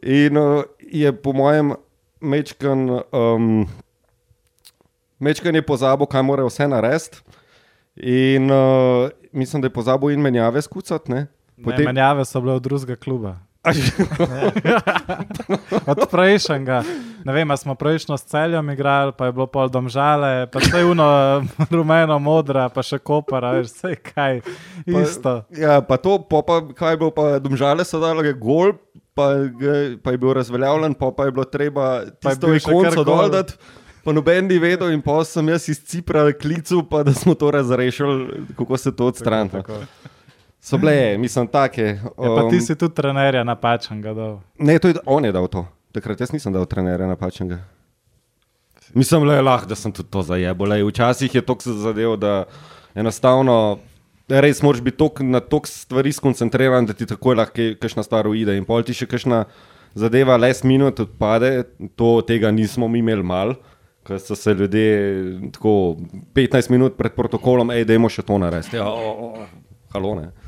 In 0.00 0.40
uh, 0.40 0.64
je 0.80 1.12
po 1.12 1.36
mojem 1.36 1.76
mečkan, 2.24 3.04
um, 3.12 3.68
mečkan 5.20 5.52
je 5.52 5.68
pozabil, 5.68 6.08
kaj 6.08 6.24
mora 6.24 6.48
vse 6.48 6.64
narediti. 6.64 7.20
In 8.00 8.48
uh, 8.48 9.12
mislim, 9.36 9.60
da 9.60 9.68
je 9.68 9.76
pozabil 9.76 10.16
in 10.16 10.24
menjave 10.24 10.64
skucati. 10.64 11.12
ne. 11.12 11.28
Potem... 11.64 11.84
Menjave 11.84 12.24
so 12.24 12.40
bile 12.40 12.54
od 12.54 12.62
drugega 12.62 12.96
kluba. 12.96 13.36
Od 15.86 15.98
prejšnjega. 16.10 16.82
Ne 17.24 17.32
vem, 17.32 17.50
a 17.50 17.56
smo 17.56 17.74
prejšnjo 17.74 18.16
s 18.16 18.24
celjem 18.24 18.70
igrali, 18.70 19.12
pa 19.12 19.26
je 19.28 19.32
bilo 19.32 19.46
pol 19.50 19.68
domžale, 19.68 20.46
pa 20.46 20.62
vse 20.62 20.84
uno 20.84 21.06
rumeno, 21.74 22.18
modra, 22.18 22.68
pa 22.72 22.82
še 22.82 22.98
kopara, 23.02 23.50
veš, 23.58 23.74
vse 23.74 23.94
kaj. 24.00 24.40
Isto. 24.86 25.42
Ja, 25.52 25.80
pa 25.84 25.98
to, 26.00 26.22
pa, 26.22 26.40
pa 26.46 26.62
kaj 26.70 26.94
je 26.94 27.00
bilo, 27.02 27.10
pa 27.12 27.36
domžale 27.42 27.84
so 27.84 28.00
dali 28.00 28.32
gol, 28.32 28.72
pa, 29.12 29.34
ga- 29.50 29.98
pa 30.00 30.14
je 30.14 30.18
bil 30.22 30.32
razveljavljen, 30.38 30.94
pa, 30.94 31.10
pa 31.12 31.28
je 31.28 31.34
bilo 31.36 31.44
treba 31.44 32.06
Pa 32.22 32.32
je 32.32 32.40
tisto 32.40 32.54
ikonco 32.54 33.02
gol. 33.02 33.04
dol 33.04 33.28
dati. 33.34 33.58
Pa 34.06 34.14
noben 34.14 34.46
ni 34.48 34.56
vedel, 34.62 34.94
in 34.94 35.02
pa 35.04 35.20
sem 35.26 35.44
jaz 35.50 35.66
iz 35.68 35.82
Cipra 35.84 36.30
klical, 36.32 36.80
pa 36.88 37.02
da 37.04 37.12
smo 37.12 37.34
to 37.36 37.50
razrešili, 37.50 38.46
kako 38.56 38.76
se 38.78 38.94
to 38.94 39.10
odstrani. 39.10 39.50
So 40.68 40.76
bile, 40.76 41.18
mislim, 41.18 41.46
take. 41.48 41.82
Ja, 41.82 42.28
pa 42.36 42.42
ti 42.50 42.58
um, 42.58 42.60
si 42.60 42.74
tudi 42.76 42.92
trenerja 42.94 43.40
napačen, 43.44 44.02
ga 44.04 44.12
dol. 44.12 44.34
Ne, 44.60 44.74
to 44.78 44.90
je 44.90 45.00
on 45.08 45.24
je 45.24 45.32
dal 45.32 45.46
to. 45.48 45.62
Takrat 45.96 46.20
jaz 46.20 46.32
nisem 46.34 46.52
dal 46.52 46.66
trenerja 46.68 47.06
napačnega. 47.08 47.62
Mislim, 48.92 49.24
le 49.24 49.38
lahko, 49.40 49.70
da 49.70 49.78
sem 49.80 49.92
tudi 49.92 50.10
to 50.12 50.20
zajebal. 50.28 50.68
lej. 50.68 50.84
Včasih 50.84 51.34
je 51.34 51.40
to 51.40 51.56
zadev, 51.64 52.18
da 52.20 52.44
enostavno 52.94 53.78
res 54.28 54.60
moraš 54.62 54.82
biti 54.84 55.00
tok, 55.00 55.22
na 55.24 55.40
tok 55.40 55.66
stvari 55.66 56.12
skoncentriran, 56.12 56.84
da 56.86 56.92
ti 56.92 57.08
takoj 57.08 57.38
lahko 57.40 57.70
kakšna 57.80 58.04
stvar 58.04 58.28
uide. 58.28 58.56
In 58.56 58.66
pol 58.68 58.84
ti 58.84 58.92
še 58.92 59.08
kakšna 59.08 59.46
zadeva, 59.96 60.36
les 60.36 60.60
minut 60.68 61.00
odpade, 61.00 61.64
to 61.96 62.18
tega 62.28 62.52
nismo 62.52 62.90
mi 62.92 63.00
imeli 63.00 63.24
mal. 63.24 63.54
Ker 64.04 64.20
so 64.20 64.36
se 64.36 64.52
ljudje 64.52 64.84
tako 65.56 65.96
15 66.36 66.68
minut 66.76 67.00
pred 67.00 67.16
protokolom, 67.16 67.72
hej, 67.72 67.88
dajmo 67.88 68.12
še 68.12 68.24
to 68.28 68.36
narediti. 68.40 68.76
Ja, 68.76 68.84
o, 68.84 69.32
o, 69.32 69.48
halo, 69.96 70.12
ne. 70.20 70.28
E, 70.28 70.47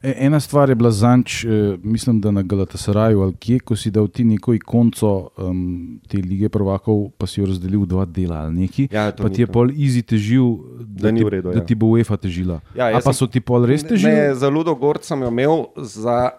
Ena 0.00 0.40
stvar 0.40 0.68
je 0.68 0.74
bila 0.74 0.90
zanč, 0.90 1.44
eh, 1.44 1.48
mislim, 1.82 2.20
da 2.20 2.30
na 2.30 2.42
Galatasaraju 2.42 3.20
ali 3.20 3.34
kje, 3.34 3.58
ko 3.60 3.76
si 3.76 3.90
dal 3.90 4.08
ti 4.08 4.24
neko 4.24 4.54
ikonco 4.54 5.28
um, 5.36 6.00
te 6.08 6.18
lige 6.18 6.48
prvakov, 6.48 7.10
pa 7.12 7.26
si 7.26 7.40
jo 7.40 7.46
razdelil 7.46 7.80
v 7.80 7.86
dva 7.86 8.04
dela 8.04 8.36
ali 8.38 8.54
neki. 8.56 8.88
Ja, 8.92 9.10
to 9.10 9.22
pa 9.22 9.28
ti 9.28 9.42
je 9.42 9.46
prav. 9.46 9.52
pol 9.54 9.70
izi 9.72 10.02
težil, 10.02 10.44
da 10.78 11.10
ni 11.10 11.20
ti, 11.20 11.28
redu. 11.28 11.50
Da 11.50 11.58
ja. 11.58 11.64
ti 11.64 11.74
bo 11.74 11.86
UEFA 11.88 12.16
težila. 12.16 12.60
Ja, 12.72 12.86
A 12.88 12.92
pa 12.94 13.10
sem- 13.10 13.12
so 13.12 13.26
ti 13.26 13.40
pol 13.40 13.66
res 13.66 13.82
Ne, 13.82 13.88
težili? 13.88 14.34
za 14.34 14.48
Ludo 14.48 14.74
Gord 14.74 15.02
sem 15.02 15.18
jo 15.18 15.28
imel, 15.28 15.66
za 15.76 16.30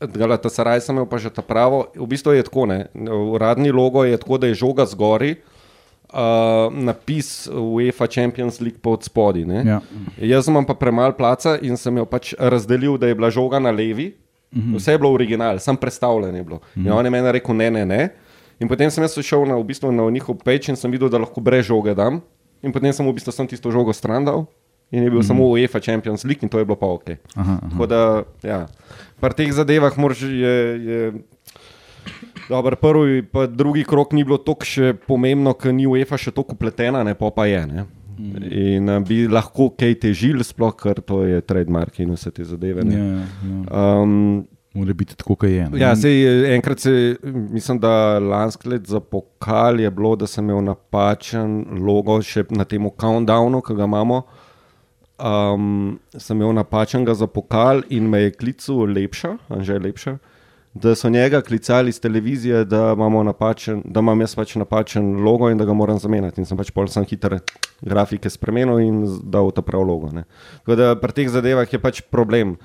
Galatasaray 0.00 0.80
sem 0.80 0.94
imel 0.94 1.06
pa 1.06 1.18
že 1.18 1.30
ta 1.30 1.42
pravo. 1.42 1.86
V 1.94 2.06
bistvu 2.06 2.32
je 2.32 2.42
tako, 2.42 2.66
ne. 2.66 2.86
uradni 3.30 3.70
logo 3.70 4.04
je 4.04 4.16
tako, 4.16 4.38
da 4.38 4.46
je 4.46 4.54
žoga 4.56 4.86
zgori, 4.86 5.36
uh, 6.12 6.72
napis 6.72 7.48
UEFA 7.48 8.06
Champions 8.06 8.60
League 8.60 8.78
pod 8.82 9.04
spodaj. 9.04 9.44
Ja. 9.64 9.80
Jaz 10.20 10.48
imam 10.48 10.64
pa 10.64 10.74
premalo 10.74 11.16
placa 11.16 11.58
in 11.62 11.76
sem 11.76 11.96
jo 11.96 12.06
pač 12.06 12.34
razdelil, 12.38 12.98
da 12.98 13.10
je 13.10 13.14
bila 13.18 13.30
žoga 13.30 13.58
na 13.58 13.70
levi. 13.70 14.12
Mhm. 14.52 14.76
Vse 14.76 14.92
je 14.92 14.98
bilo 14.98 15.12
original, 15.12 15.58
sam 15.58 15.76
predstavljen 15.76 16.36
je 16.36 16.44
bilo. 16.44 16.60
In 16.76 16.92
on 16.92 17.04
je 17.04 17.10
meni 17.10 17.32
rekel: 17.32 17.56
ne, 17.56 17.70
ne, 17.70 17.86
ne. 17.86 18.08
In 18.60 18.68
potem 18.68 18.90
sem 18.90 19.02
jaz 19.02 19.16
šel 19.18 19.46
na, 19.48 19.56
v 19.56 19.64
bistvu, 19.64 19.92
na 19.92 20.10
njihov 20.10 20.38
peč 20.44 20.68
in 20.68 20.76
sem 20.76 20.92
videl, 20.92 21.08
da 21.10 21.18
lahko 21.18 21.40
brez 21.40 21.66
žoge 21.66 21.94
dam. 21.98 22.20
In 22.62 22.72
potem 22.72 22.92
sem 22.92 23.06
v 23.06 23.14
bistvu 23.16 23.32
sem 23.32 23.48
tisto 23.48 23.72
žogo 23.72 23.92
stran 23.92 24.24
dal 24.24 24.46
in 24.92 25.02
je 25.02 25.10
bil 25.10 25.18
mm 25.18 25.22
-hmm. 25.22 25.26
samo 25.26 25.48
UEFA 25.48 25.80
Champions 25.80 26.24
League 26.24 26.42
in 26.42 26.48
to 26.48 26.58
je 26.58 26.64
bilo 26.64 26.76
pa 26.76 26.86
ok. 26.86 27.10
Aha, 27.34 27.52
aha. 27.52 27.68
Tako 27.70 27.86
da, 27.86 28.22
ja, 28.42 28.66
pri 29.20 29.34
teh 29.34 29.52
zadevah 29.52 29.98
moraš 29.98 30.22
je. 30.22 30.56
je 30.86 31.12
Dobar, 32.48 32.76
prvi 32.76 33.18
in 33.18 33.56
drugi 33.56 33.84
krok 33.84 34.12
ni 34.12 34.24
bilo 34.24 34.38
tako 34.38 34.66
še 34.66 34.94
pomembno, 35.06 35.54
ker 35.54 35.74
ni 35.74 35.86
UEFA 35.86 36.18
še 36.18 36.32
tako 36.34 36.56
upletena, 36.56 37.04
ne 37.06 37.14
pa 37.18 37.30
pa 37.34 37.46
je. 37.46 37.66
Ne? 37.66 37.84
In 38.52 38.90
a, 38.92 38.98
bi 39.00 39.24
lahko 39.30 39.70
kaj 39.78 39.94
težili, 40.02 40.44
sploh 40.44 40.74
ker 40.76 41.00
to 41.00 41.22
je 41.26 41.40
trademark 41.46 42.00
in 42.02 42.12
vse 42.16 42.30
te 42.34 42.44
zadeve. 42.44 42.84
ne. 42.84 42.98
Ja, 42.98 43.22
ja. 43.22 43.86
Um, 44.02 44.44
Mora 44.74 44.94
biti 44.96 45.16
tako, 45.16 45.34
kot 45.36 45.50
je. 45.50 45.66
ne. 45.68 45.80
Ja, 45.80 45.90
sej, 45.96 46.22
enkrat 46.54 46.80
se, 46.80 47.16
mislim, 47.22 47.78
da 47.80 48.18
lansko 48.18 48.70
let 48.72 48.86
za 48.88 49.00
pokal 49.00 49.80
je 49.80 49.90
bilo, 49.90 50.14
da 50.16 50.26
sem 50.26 50.44
imel 50.48 50.62
napačen 50.64 51.58
logo 51.84 52.16
še 52.24 52.46
na 52.56 52.64
tem 52.64 52.88
countdownu, 52.88 53.60
ki 53.60 53.76
ga 53.76 53.84
imamo. 53.84 54.22
Um, 55.22 55.98
sem 56.16 56.40
imel 56.40 56.54
napačnega 56.56 57.14
za 57.14 57.28
pokal 57.28 57.84
in 57.92 58.08
me 58.10 58.24
je 58.24 58.32
klical 58.32 58.88
lepša, 58.88 59.36
že 59.60 59.76
lepša, 59.78 60.16
da 60.74 60.94
so 60.94 61.10
njega 61.10 61.40
klicali 61.40 61.88
iz 61.88 62.00
televizije, 62.00 62.64
da, 62.64 62.94
napačen, 63.24 63.82
da 63.84 64.00
imam 64.00 64.20
jaz 64.20 64.34
pač 64.34 64.54
napačen 64.56 65.16
logo 65.24 65.50
in 65.50 65.58
da 65.58 65.64
ga 65.64 65.72
moram 65.72 65.98
zamenjati. 65.98 66.40
In 66.40 66.46
sem 66.46 66.56
pač 66.56 66.70
pol 66.70 66.88
sem 66.88 67.04
hitre 67.04 67.42
grafike 67.80 68.30
spremenil 68.30 68.80
in 68.80 69.02
dal 69.22 69.50
ta 69.52 69.62
prav 69.62 69.84
logo. 69.84 70.08
Ne. 70.12 70.24
Tako 70.64 70.76
da 70.76 70.94
pri 70.96 71.12
teh 71.12 71.28
zadevah 71.28 71.68
je 71.72 71.78
pač 71.78 72.00
problem 72.00 72.56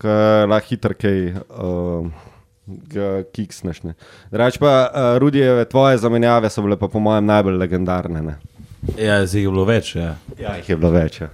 ker 0.00 0.48
lahko 0.48 0.72
hitro 0.72 0.96
kaj 0.96 1.20
uh, 1.36 2.08
kiksneš. 3.32 3.82
ne. 3.82 3.94
Drugače 4.30 4.60
pa, 4.60 4.72
uh, 4.88 5.18
Rudijeve, 5.18 5.64
tvoje 5.64 5.98
zamenjave 5.98 6.50
so 6.50 6.62
bile 6.62 6.76
pa 6.76 6.88
po 6.88 7.00
mojem 7.00 7.26
najbolj 7.26 7.56
legendarne. 7.56 8.22
Ne? 8.22 8.36
Ja, 8.98 9.26
zdaj 9.26 9.42
je 9.42 9.50
bilo 9.50 9.64
več. 9.64 9.94
Ja. 9.96 10.14
Ja, 10.38 10.56
jih 10.60 10.68
je 10.68 10.76
bilo 10.76 10.92
več. 10.94 11.20
Ja. 11.20 11.30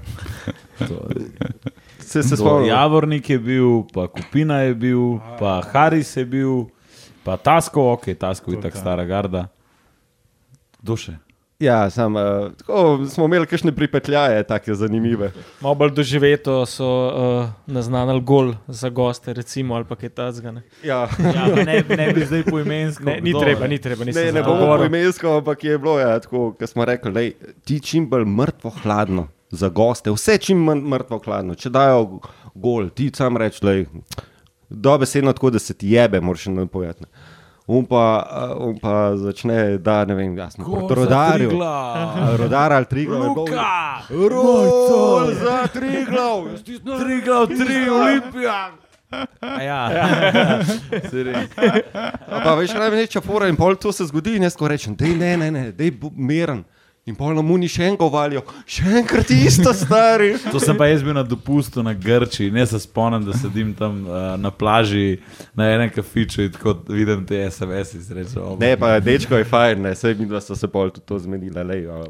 To, 0.87 1.07
Se, 2.13 2.23
se 2.23 2.37
spomnim. 2.37 2.69
Javornik 2.69 3.31
je 3.31 3.39
bil, 3.39 3.83
pa 3.95 4.07
Kupina 4.07 4.59
je 4.67 4.75
bil, 4.75 5.17
pa 5.41 5.63
Haris 5.73 6.17
je 6.17 6.25
bil, 6.29 6.67
pa 7.25 7.39
Tasko, 7.41 7.93
ok, 7.93 8.13
Tasko 8.19 8.53
je 8.53 8.61
tako 8.61 8.77
stara 8.77 9.05
garda. 9.09 9.47
Kdo 10.83 10.97
še? 11.01 11.15
Ja, 11.63 11.91
sam, 11.95 12.17
uh, 12.19 12.51
tako, 12.59 13.07
smo 13.09 13.25
imeli 13.31 13.47
kakšne 13.47 13.73
pripetljaje, 13.73 14.43
tako 14.45 14.75
zanimive. 14.75 15.31
Malo 15.63 15.79
bolj 15.79 15.93
doživeto 15.95 16.67
so 16.67 16.89
uh, 16.91 17.51
naznanili 17.71 18.21
gol 18.21 18.53
za 18.67 18.91
goste, 18.91 19.33
recimo, 19.33 19.79
ali 19.79 19.87
pa 19.89 19.97
kaj 19.97 20.11
takega. 20.11 20.57
Ja. 20.83 21.07
Ja, 21.23 21.47
ne, 21.65 21.85
ne 21.97 22.09
bi 22.13 22.27
zdaj 22.29 22.43
poimensko. 22.51 23.07
Ne, 23.07 23.21
ni 23.23 23.31
kdo, 23.31 23.45
treba, 23.47 23.61
ne. 23.61 23.69
ni 23.69 23.79
treba. 23.79 24.05
Ne, 24.05 24.11
nisem 24.11 24.35
ne 24.35 24.43
bomo 24.43 24.75
poimensko, 24.77 25.39
ampak 25.39 25.65
je 25.65 25.79
bilo, 25.79 26.01
ja, 26.03 26.19
tako, 26.21 26.51
kot 26.59 26.69
smo 26.69 26.85
rekli, 26.85 27.15
lej, 27.15 27.31
ti 27.65 27.79
čim 27.81 28.11
bolj 28.11 28.27
mrtvo 28.27 28.75
hladno 28.83 29.31
za 29.53 29.69
goste, 29.69 30.11
vse 30.11 30.39
čim 30.39 30.65
manj 30.65 30.81
mrtvo 30.89 31.21
hladno. 31.25 31.55
Če 31.55 31.71
dajo 31.71 32.21
gol, 32.55 32.89
ti 32.91 33.11
sam 33.15 33.37
reč, 33.37 33.61
lej, 33.63 33.85
dobesedno 34.69 35.33
tako, 35.33 35.53
da 35.53 35.61
se 35.63 35.75
ti 35.75 35.93
jebe, 35.93 36.21
moraš 36.21 36.47
jim 36.47 36.69
povedati. 36.69 37.05
On 37.67 37.85
pa, 37.87 38.05
uh, 38.27 38.67
on 38.69 38.79
pa 38.83 39.17
začne, 39.17 39.79
da 39.79 40.03
ne 40.05 40.17
vem, 40.19 40.33
jaz 40.37 40.57
sem 40.57 40.65
proti 40.65 40.95
rodarju. 40.99 41.51
Rodar 42.37 42.73
ali 42.73 42.89
tri 42.91 43.05
glav. 43.07 43.29
Luka! 43.37 44.03
Rol 44.11 45.31
za 45.39 45.67
tri 45.73 46.05
glav. 46.11 46.49
Tri 46.65 47.21
glav, 47.25 47.47
tri 47.47 47.91
Olimpija! 47.91 48.73
A 49.41 49.63
Ja, 49.63 49.81
Se 51.11 51.23
res. 51.23 51.49
Pa 52.27 52.55
veš, 52.59 52.73
največja 52.75 53.21
fora 53.25 53.49
in 53.53 53.57
pol 53.61 53.77
to 53.77 53.93
se 53.93 54.07
zgodi 54.09 54.39
in 54.41 54.49
jaz 54.49 54.57
ko 54.57 54.69
rečem, 54.73 54.97
dej 54.97 55.15
ne, 55.21 55.37
ne, 55.37 55.51
ne, 55.53 55.65
dej 55.77 55.93
miren. 56.17 56.65
In 57.03 57.17
pol 57.19 57.35
na 57.35 57.43
muni 57.43 57.67
še 57.67 57.83
enko 57.91 58.07
valijo, 58.15 58.45
še 58.63 58.85
enkrat 59.01 59.31
isto 59.35 59.73
stari. 59.83 60.37
To 60.55 60.61
sem 60.63 60.77
pa 60.79 60.87
jaz 60.87 61.01
bil 61.03 61.17
na 61.17 61.25
dopustu 61.27 61.83
na 61.83 61.97
Grči, 61.99 62.47
ne 62.55 62.63
se 62.67 62.79
spomnim, 62.79 63.25
da 63.27 63.35
sedim 63.35 63.73
tam 63.75 64.05
uh, 64.07 64.37
na 64.39 64.53
plaži 64.55 65.17
na 65.59 65.67
enem 65.75 65.91
kafiču 65.91 66.45
in 66.47 66.53
tako 66.55 66.77
vidim 66.87 67.25
te 67.27 67.41
SMS 67.51 67.97
izrečejo. 67.99 68.55
Ne, 68.63 68.77
pa 68.79 69.01
dečko 69.03 69.41
je 69.41 69.49
fajn, 69.51 69.83
ne, 69.83 69.97
vse 69.99 70.15
mi 70.15 70.29
dva 70.31 70.39
so 70.45 70.55
se 70.55 70.71
pol 70.71 70.95
tudi 70.95 71.09
to 71.11 71.19
zmenila. 71.19 71.67
Lej, 71.67 71.89
a. 71.91 72.05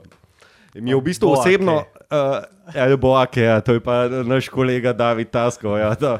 Mi 0.77 0.93
je 0.93 1.01
v 1.01 1.05
bistvu 1.09 1.33
Boake. 1.33 1.41
osebno, 1.41 1.79
uh, 2.13 2.45
ja, 2.77 2.91
boake, 2.97 3.49
ja, 3.49 3.57
to 3.65 3.81
je 3.81 3.81
pa 3.85 4.03
naš 4.29 4.53
kolega 4.53 4.93
David 4.93 5.33
Tasko. 5.33 5.73
Ja, 5.81 5.95
to. 5.97 6.19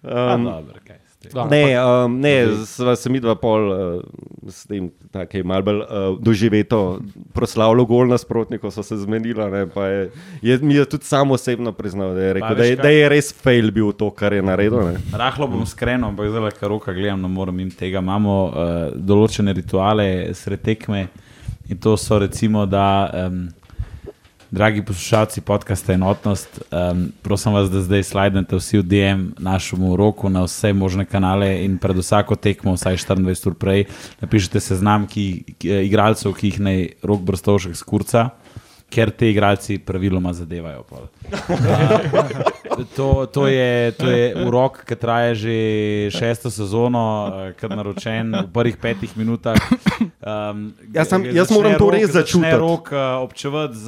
um, 0.00 0.48
Dobro, 0.48 0.80
Dobro, 1.18 1.50
Ne, 1.50 1.84
um, 1.84 2.20
ne 2.20 2.46
sva 2.66 2.96
se 2.96 3.10
mi 3.10 3.18
dva 3.20 3.34
pol 3.34 3.72
uh, 3.72 4.02
s 4.46 4.68
tem, 4.70 4.86
tako 5.10 5.40
malo 5.44 5.66
bolj 5.66 5.80
uh, 5.82 6.18
doživeto 6.22 7.00
proslavljalo 7.34 7.84
gol 7.90 8.06
nasprotnikov, 8.06 8.70
so 8.70 8.84
se 8.86 8.96
zmenila. 9.02 9.48
Ne, 9.50 9.64
pa 9.66 9.86
je, 9.86 10.04
je, 10.42 10.58
mi 10.62 10.78
je 10.78 10.84
tudi 10.84 11.04
sam 11.04 11.34
osebno 11.34 11.72
priznal, 11.72 12.14
da 12.14 12.22
je, 12.22 12.32
rekel, 12.38 12.48
Pa 12.48 12.54
da, 12.54 12.64
je, 12.64 12.76
da 12.76 12.92
je 12.94 13.08
res 13.10 13.32
fail 13.34 13.72
bil 13.74 13.90
to, 13.92 14.12
kar 14.14 14.32
je 14.32 14.46
naredil. 14.46 14.78
Ne. 14.92 15.02
Rahlo 15.12 15.50
bom 15.50 15.66
skrenil, 15.66 16.06
ampak 16.12 16.30
zdaj, 16.30 16.54
kar 16.60 16.70
roka 16.70 16.94
gledam, 16.94 17.26
ne 17.26 17.32
morem 17.34 17.58
jim 17.66 17.74
tega. 17.74 17.98
Imamo 17.98 18.38
uh, 18.46 18.78
določene 18.94 19.56
rituale 19.58 20.08
sred 20.38 20.62
tekme 20.62 21.08
in 21.68 21.82
to 21.82 21.96
so 21.98 22.22
recimo, 22.22 22.62
da, 22.66 23.10
um, 23.26 23.48
dragi 24.50 24.82
poslušalci 24.82 25.40
podcasta 25.40 25.92
Enotnost, 25.92 26.62
um, 26.72 27.12
prosim 27.22 27.52
vas, 27.52 27.70
da 27.70 27.80
zdaj 27.80 28.02
slajdete 28.02 28.56
vsi 28.56 28.78
v 28.78 28.82
DM 28.82 29.26
našemu 29.38 29.96
roku 29.96 30.28
na 30.28 30.42
vse 30.46 30.72
možne 30.72 31.04
kanale 31.04 31.64
in 31.64 31.78
pred 31.78 31.96
vsako 31.96 32.36
tekmo, 32.36 32.72
vsaj 32.72 32.96
24 32.96 33.48
ur 33.48 33.54
prej, 33.54 33.84
napišite 34.20 34.60
seznam 34.60 35.06
ki, 35.06 35.44
ki, 35.58 35.68
igralcev, 35.90 36.32
ki 36.32 36.52
jih 36.52 36.60
naj 36.60 36.86
rok 37.02 37.20
brstovšek 37.28 37.76
skurca. 37.76 38.30
Ker 38.88 39.10
te 39.10 39.28
igralci 39.28 39.76
praviloma 39.78 40.32
zadevajo. 40.32 40.82
pol. 40.82 41.04
To, 42.96 43.26
to, 43.26 43.46
je, 43.46 43.92
to 43.92 44.06
je 44.06 44.24
urok, 44.38 44.84
ki 44.84 44.94
traja 44.94 45.34
že 45.34 45.54
šesto 46.08 46.48
sezono, 46.48 47.04
eh, 47.26 47.52
kar 47.52 47.70
naročen 47.70 48.32
v 48.38 48.48
prvih 48.48 48.76
petih 48.76 49.12
minutah. 49.14 49.58
Um, 50.20 50.72
Jaz 50.88 51.08
sem- 51.08 51.26
jaz 51.26 51.50
moram 51.50 51.74
to 51.74 51.84
Rok- 51.84 51.94
res 51.94 52.10
začutiti. 52.10 52.54
Rok 52.54 52.88
uh, 52.88 52.98
občevati 53.20 53.76
z 53.76 53.86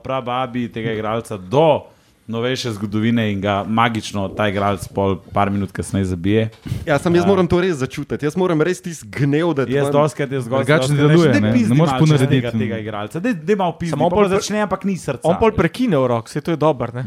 prababi 0.00 0.68
tega 0.68 0.92
igralca 0.92 1.36
do 1.36 1.90
novejše 2.28 2.72
zgodovine 2.72 3.32
in 3.32 3.40
ga 3.40 3.64
magično 3.64 4.28
ta 4.28 4.48
igralec 4.48 4.84
pol 4.88 5.16
par 5.32 5.50
minut 5.50 5.72
kasneje 5.72 6.04
zabije. 6.04 6.50
Ja, 6.86 6.98
sem 6.98 7.14
jaz 7.14 7.26
moram 7.26 7.46
to 7.46 7.60
res 7.60 7.76
začutiti, 7.76 8.24
jaz 8.24 8.36
moram 8.36 8.60
res 8.60 8.80
tisti 8.80 9.08
gnev, 9.08 9.54
da 9.54 9.64
Jaz 9.64 9.88
doskrat 9.90 10.32
jaz 10.32 10.44
zgolj 10.44 10.64
Drugače 10.64 10.92
ne 10.92 10.98
deluje, 10.98 11.40
ne. 11.40 11.52
Ne 11.52 11.74
moreš 11.74 11.94
ponarediti. 11.98 12.40
tega, 12.40 12.50
tega 12.52 12.78
igralca. 12.78 13.20
Dej, 13.20 13.34
dej 13.34 13.56
malo. 13.56 13.76
Samo 13.80 13.90
Samo 13.90 14.10
pol 14.10 14.18
pol 14.18 14.28
za- 14.28 14.36
začne, 14.36 14.60
ampak 14.60 14.84
ni 14.84 14.96
srca. 14.96 15.24
On 15.24 15.36
pol 15.36 15.50
veš. 15.50 15.56
prekine 15.56 15.96
v 15.96 16.06
rok, 16.06 16.28
se 16.28 16.40
to 16.40 16.50
je 16.50 16.56
dobro. 16.56 16.92
ne? 16.94 17.04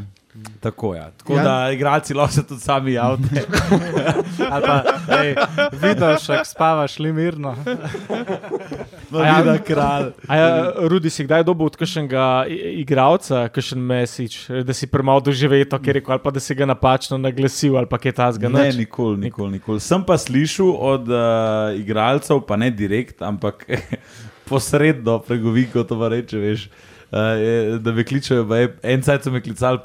Tako, 0.62 0.96
ja. 0.96 1.10
Tako 1.18 1.34
Ja. 1.34 1.44
da 1.44 1.72
igralci 1.72 2.14
lahko 2.14 2.34
se 2.34 2.48
tudi 2.48 2.62
sami 2.62 2.94
javite. 2.94 3.42
Ali 4.52 4.64
pa, 4.66 4.84
ej, 5.22 5.36
vidiš, 5.72 6.28
kako 6.28 6.46
spavaš, 6.46 7.00
li 7.00 7.14
mirno. 7.14 7.56
No, 9.10 9.24
ja, 9.24 9.42
vida 9.42 9.58
kralj. 9.58 10.12
A 10.28 10.36
ja, 10.38 10.74
Rudi, 10.78 11.10
si 11.10 11.26
kdaj 11.26 11.44
dobil 11.44 11.66
od 11.66 11.80
kakšnega 11.82 12.46
igralca, 12.78 13.48
kakšen 13.50 13.82
mesič, 13.82 14.38
da 14.62 14.74
si 14.74 14.88
premalo 14.88 15.26
doživel 15.26 15.66
to, 15.66 15.82
ker 15.82 15.96
je 15.96 16.00
rekel, 16.00 16.14
ali 16.14 16.24
pa 16.24 16.32
da 16.32 16.40
si 16.40 16.56
ga 16.56 16.70
napačno 16.70 17.18
naglasil, 17.18 17.78
ali 17.82 17.90
pa 17.90 17.98
kaj 17.98 18.16
tasga. 18.22 18.50
Ne, 18.50 18.70
nikoli, 18.78 19.18
nikoli, 19.18 19.58
nikoli. 19.58 19.82
Sem 19.82 20.06
pa 20.06 20.18
slišal 20.18 20.72
od 20.78 21.10
uh, 21.10 21.74
igralcev, 21.74 22.46
pa 22.46 22.56
ne 22.56 22.70
direkt, 22.70 23.26
ampak 23.26 23.66
posredno 24.50 25.18
pregoviko 25.26 25.84
to 25.84 25.98
pa 25.98 26.14
reče, 26.14 26.38
veš. 26.38 26.70
Uh, 26.70 26.88
je, 27.20 27.80
da 27.80 27.92
me 27.92 28.04
kličejo, 28.04 28.44
baje, 28.48 28.70
en 28.84 29.02
cajt 29.04 29.24
so 29.24 29.32
me 29.32 29.42
klicali 29.44 29.80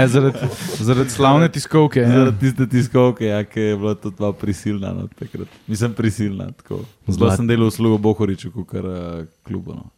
je 0.00 0.08
zaradi, 0.14 0.38
zaradi 0.78 1.10
slavne 1.10 1.48
tiskovke. 1.48 2.00
ja. 2.00 2.10
Zaradi 2.10 2.38
tiste 2.38 2.66
tiskovke, 2.66 3.26
ja, 3.26 3.44
ki 3.44 3.60
je 3.60 3.76
bila 3.76 3.94
tudi 3.94 4.16
malo 4.18 4.32
prisilna. 4.32 4.92
No, 4.92 5.08
takrat. 5.18 5.48
Mislim, 5.66 5.94
prisilna. 5.94 6.46
tako. 6.52 6.84
Zelo 7.08 7.30
sem 7.36 7.48
delal 7.48 7.72
v 7.72 7.74
službo 7.74 7.98
Bohoriču, 7.98 8.52
kot 8.54 8.74
uh, 8.74 9.26
klubu. 9.42 9.74
No. 9.74 9.90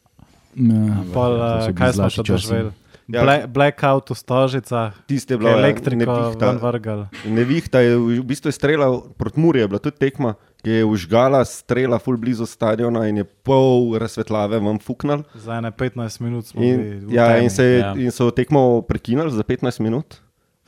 Ja. 0.54 1.04
Pol, 1.12 1.36
To 1.36 1.60
so 1.60 1.70
uh, 1.70 1.76
kaj 1.76 1.92
smo 1.92 2.08
še 2.08 2.24
doživeli? 2.24 2.72
Ja. 3.04 3.20
Bla, 3.20 3.34
blackout 3.44 4.08
v 4.08 4.16
Stožicah, 4.16 4.96
Tiste 5.04 5.36
je 5.36 5.38
je 5.38 5.44
ja, 5.44 5.58
elektriko 5.60 6.32
nevihta. 6.40 7.08
Nevihta 7.28 7.84
je 7.84 8.00
v 8.00 8.24
bistvu 8.24 8.48
je 8.48 8.56
streljal 8.56 9.12
proti 9.20 9.36
Muri, 9.40 9.60
je 9.60 9.68
bila 9.68 9.76
tudi 9.76 10.00
tekma, 10.00 10.40
ki 10.64 10.70
je 10.72 10.84
užgala 10.86 11.42
strela 11.44 11.98
ful 11.98 12.16
blizu 12.16 12.46
stadiona 12.46 13.02
in 13.06 13.16
je 13.16 13.24
pol 13.24 13.94
razsvetljave 13.94 14.58
vam 14.58 14.78
fuknil. 14.78 15.22
Za 15.36 15.54
ene 15.54 15.70
15 15.70 16.20
minut 16.20 16.46
smo 16.46 16.62
In, 16.62 16.76
bili. 16.78 17.14
ja, 17.14 17.26
temi. 17.28 17.44
in, 17.44 17.50
se, 17.50 17.64
ja. 17.74 17.92
in 17.94 18.10
so 18.10 18.30
tekmo 18.30 18.62
prekinili 18.82 19.30
za 19.30 19.42
15 19.44 19.80
minut, 19.80 20.14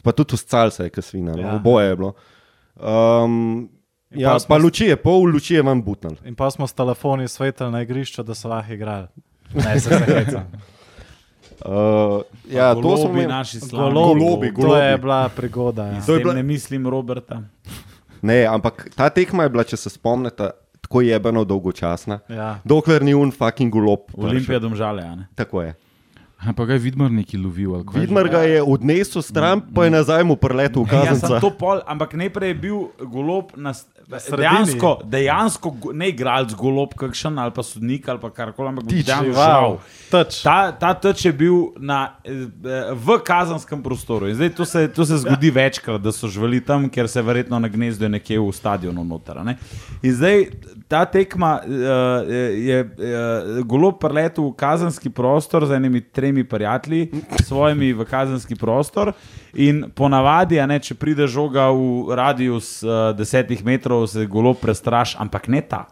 pa 0.03 0.12
tudi 0.12 0.34
uscal 0.34 0.70
se 0.70 0.84
je, 0.84 0.90
ki 0.90 1.03
svina, 1.03 1.32
no, 1.32 1.40
Ja. 1.40 1.55
oboje 1.55 1.88
je 1.88 1.97
bilo. 1.97 2.12
Um, 2.76 3.68
In 4.11 4.20
ja, 4.20 4.36
pa 4.38 4.55
s- 4.55 4.62
luči 4.62 4.84
je, 4.84 4.97
pol 4.97 5.24
luči 5.24 5.55
je 5.55 5.62
vam 5.62 5.80
butnil. 5.80 6.14
In 6.24 6.34
pa 6.34 6.47
smo 6.49 6.66
s 6.66 6.72
telefoni 6.72 7.26
svetili 7.26 7.70
na 7.70 7.82
igrišču, 7.82 8.22
da 8.22 8.34
so 8.34 8.49
lahko 8.49 8.72
igrali. 8.72 9.07
Ne, 9.57 9.80
se 9.80 9.90
hecam. 9.97 10.44
Uh, 11.59 12.20
ja, 12.47 12.74
to 12.74 12.80
smo 12.80 12.90
Golobi 12.90 13.11
imeli. 13.11 13.26
naši 13.28 13.61
slavni. 13.61 13.94
Golobi, 13.94 14.20
Golobi, 14.20 14.49
To 14.49 14.55
golobi. 14.55 14.80
je 14.82 14.99
bila 14.99 15.28
prigoda. 15.30 15.86
Ja. 15.86 16.01
To 16.03 16.12
je 16.12 16.20
bila- 16.20 16.34
ne 16.34 16.42
mislim 16.44 16.86
Roberta. 16.86 17.42
Ne, 18.27 18.43
ampak 18.45 18.89
ta 18.95 19.07
tekma 19.09 19.47
je 19.47 19.53
bila, 19.55 19.62
če 19.64 19.79
se 19.79 19.91
spomnite, 19.91 20.51
tako 20.83 21.01
jebeno 21.01 21.45
dolgočasna. 21.45 22.20
Ja. 22.29 22.59
Dokler 22.64 23.03
ni 23.03 23.14
un 23.14 23.31
fucking 23.31 23.70
golob. 23.70 24.11
Olimpija 24.12 24.59
domžale. 24.59 25.03
a 25.03 25.14
ne? 25.14 25.27
Tako 25.35 25.62
je. 25.62 25.74
Pa 26.37 26.64
ga 26.68 26.77
je 26.77 26.83
Vidmar 26.85 27.09
neki 27.11 27.39
lovil. 27.41 27.79
Vidmar 27.95 28.29
ga 28.29 28.43
je 28.45 28.61
odnesel 28.61 29.22
stran, 29.24 29.62
pa 29.72 29.87
je 29.87 29.91
nazaj 29.91 30.20
mu 30.22 30.37
preletel 30.37 30.85
v 30.85 30.93
Ja, 30.93 31.09
sem 31.09 31.16
kazenca. 31.16 31.41
to 31.41 31.49
pol, 31.51 31.81
ampak 31.87 32.12
najprej 32.12 32.53
je 32.53 32.59
bil 32.61 32.79
golob 33.01 33.57
na. 33.57 33.72
Dejansko, 34.09 35.00
dejansko 35.04 35.72
ne 35.94 36.09
igralec 36.12 36.54
golob, 36.54 36.94
kakšen 36.98 37.38
ali 37.38 37.52
pa 37.54 37.62
sodnik 37.66 38.09
ali 38.09 38.20
pa 38.22 38.30
karkoli, 38.30 38.68
ampak 38.70 38.86
dejansko 38.90 39.34
žal. 39.34 39.78
Teč. 40.11 40.38
Ta, 40.46 40.72
ta 40.78 40.92
teč 40.94 41.24
je 41.26 41.32
bil 41.34 41.57
na, 41.82 42.16
eh, 42.24 42.92
v 42.94 43.18
kazanskem 43.26 43.82
prostoru. 43.82 44.28
In 44.30 44.38
zdaj 44.38 44.52
to 44.54 44.64
se, 44.64 44.86
to 44.88 45.07
se 45.07 45.18
zgodi 45.24 45.50
večkrat, 45.50 46.00
da 46.02 46.12
so 46.14 46.30
živeli 46.30 46.61
tam, 46.64 46.88
ker 46.90 47.09
se 47.11 47.22
verjetno 47.22 47.59
na 47.59 47.68
gnezdu 47.68 48.09
nekje 48.09 48.38
v 48.40 48.52
stadionu 48.54 49.04
noter. 49.04 49.42
ne. 49.44 49.57
In 50.02 50.14
zdaj 50.14 50.46
ta 50.88 51.04
tekma 51.04 51.59
uh, 51.62 52.30
je 52.54 52.78
uh, 52.84 53.64
golo 53.66 53.90
preletel 53.98 54.44
v 54.46 54.54
kazanski 54.54 55.11
prostor 55.11 55.66
z 55.66 55.74
enimi 55.80 56.00
tremi 56.00 56.44
prijatelji, 56.44 57.11
svojimi 57.42 57.92
v 57.92 58.07
kazanski 58.07 58.54
prostor. 58.54 59.12
In 59.57 59.86
ponavadi, 59.96 60.59
ne, 60.68 60.76
če 60.82 60.94
pride 61.00 61.24
žoga 61.32 61.70
v 61.72 62.12
radius 62.18 62.82
uh, 62.84 63.14
desetih 63.16 63.62
metrov, 63.64 64.04
se 64.12 64.26
golo 64.28 64.52
prestraš, 64.52 65.14
ampak 65.16 65.48
ne 65.48 65.62
ta. 65.64 65.86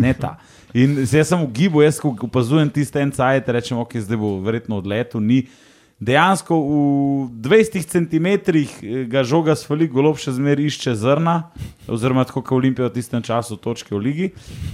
Ne 0.00 0.14
ta. 0.16 0.38
In 0.76 0.96
zdaj 1.04 1.26
sem 1.28 1.42
v 1.42 1.50
gibu, 1.52 1.82
jaz 1.84 1.98
ko 2.00 2.14
opazujem 2.28 2.68
tiste 2.72 3.00
en 3.00 3.12
cajt, 3.12 3.48
rečem, 3.52 3.76
ok, 3.80 3.98
zdaj 4.04 4.20
bo 4.20 4.38
verjetno 4.44 4.80
odletel. 4.80 5.20
Dejansko 5.98 6.54
v 6.54 7.42
20 7.42 7.82
cm 7.82 8.28
ga 9.10 9.24
žoga 9.26 9.56
svali, 9.58 9.88
golob 9.90 10.14
še 10.22 10.30
zmeraj 10.36 10.70
išče 10.70 10.92
zrna, 10.94 11.50
oziroma 11.90 12.22
tako 12.22 12.44
kot 12.46 12.54
Olimpija 12.60 12.86
v 12.86 12.94
tistem 12.94 13.24
času, 13.26 13.58
točke 13.58 13.96
v 13.96 14.02
ligi. 14.04 14.28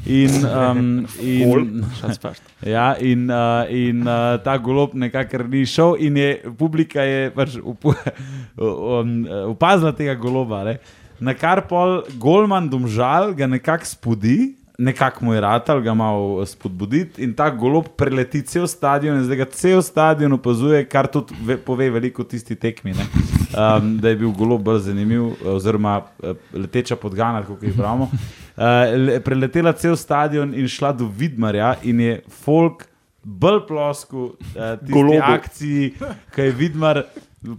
In, 0.05 0.45
um, 0.45 0.91
in, 1.25 1.81
ja, 2.77 2.93
in, 3.01 3.25
uh, 3.33 3.65
in 3.73 4.05
uh, 4.05 4.37
ta 4.45 4.59
golob 4.61 4.93
nekako 4.93 5.47
ni 5.49 5.65
šel, 5.65 5.97
in 5.97 6.21
je 6.21 6.29
publika 6.61 7.01
je 7.09 7.33
pač 7.33 7.57
upu, 7.57 7.97
um, 8.61 9.25
upazila 9.57 9.95
tega 9.97 10.13
goloba. 10.21 10.61
Ne? 10.69 10.77
Na 11.25 11.33
kar 11.33 11.65
pol 11.65 12.03
Golman 12.21 12.69
domžal 12.69 13.33
ga 13.33 13.49
nekako 13.49 13.89
spudi. 13.89 14.59
Nekako 14.79 15.25
mu 15.25 15.35
je 15.35 15.41
ratal, 15.41 15.81
ga 15.81 15.95
malo 15.95 16.47
spodbuditi, 16.47 17.23
in 17.23 17.35
ta 17.35 17.47
golob 17.51 17.93
preleti 17.97 18.41
cel 18.43 18.67
stadion, 18.67 19.21
in 19.21 19.25
zdaj 19.29 19.39
ga 19.39 19.47
cel 19.55 19.83
stadion 19.83 20.33
opazuje, 20.35 20.81
kar 20.91 21.07
tudi 21.07 21.37
ve, 21.47 21.57
pove 21.57 21.87
veliko 21.95 22.25
tisti 22.27 22.57
tekmi. 22.59 22.91
ne. 22.93 23.07
Um, 23.55 23.93
da 24.03 24.11
je 24.11 24.17
bil 24.19 24.33
golob 24.35 24.65
bolj 24.67 24.81
zanimiv, 24.89 25.29
oziroma 25.47 26.01
eh, 26.23 26.35
leteča 26.53 26.97
podgana, 26.97 27.45
kot 27.47 27.63
jih 27.63 27.77
pravimo. 27.79 28.11
Uh, 28.55 29.21
preletela 29.23 29.73
cel 29.79 29.95
stadion 29.97 30.55
in 30.55 30.67
šla 30.69 30.93
do 30.93 31.07
Vidmarja, 31.07 31.77
in 31.83 32.01
je 32.01 32.19
folk 32.43 32.89
bolj 33.23 33.63
plosko 33.69 34.25
uh, 34.25 34.75
tisti 34.81 34.93
Golobu. 34.93 35.23
akciji, 35.23 35.93
ki 36.35 36.49
je 36.49 36.51
Vidmar 36.51 37.05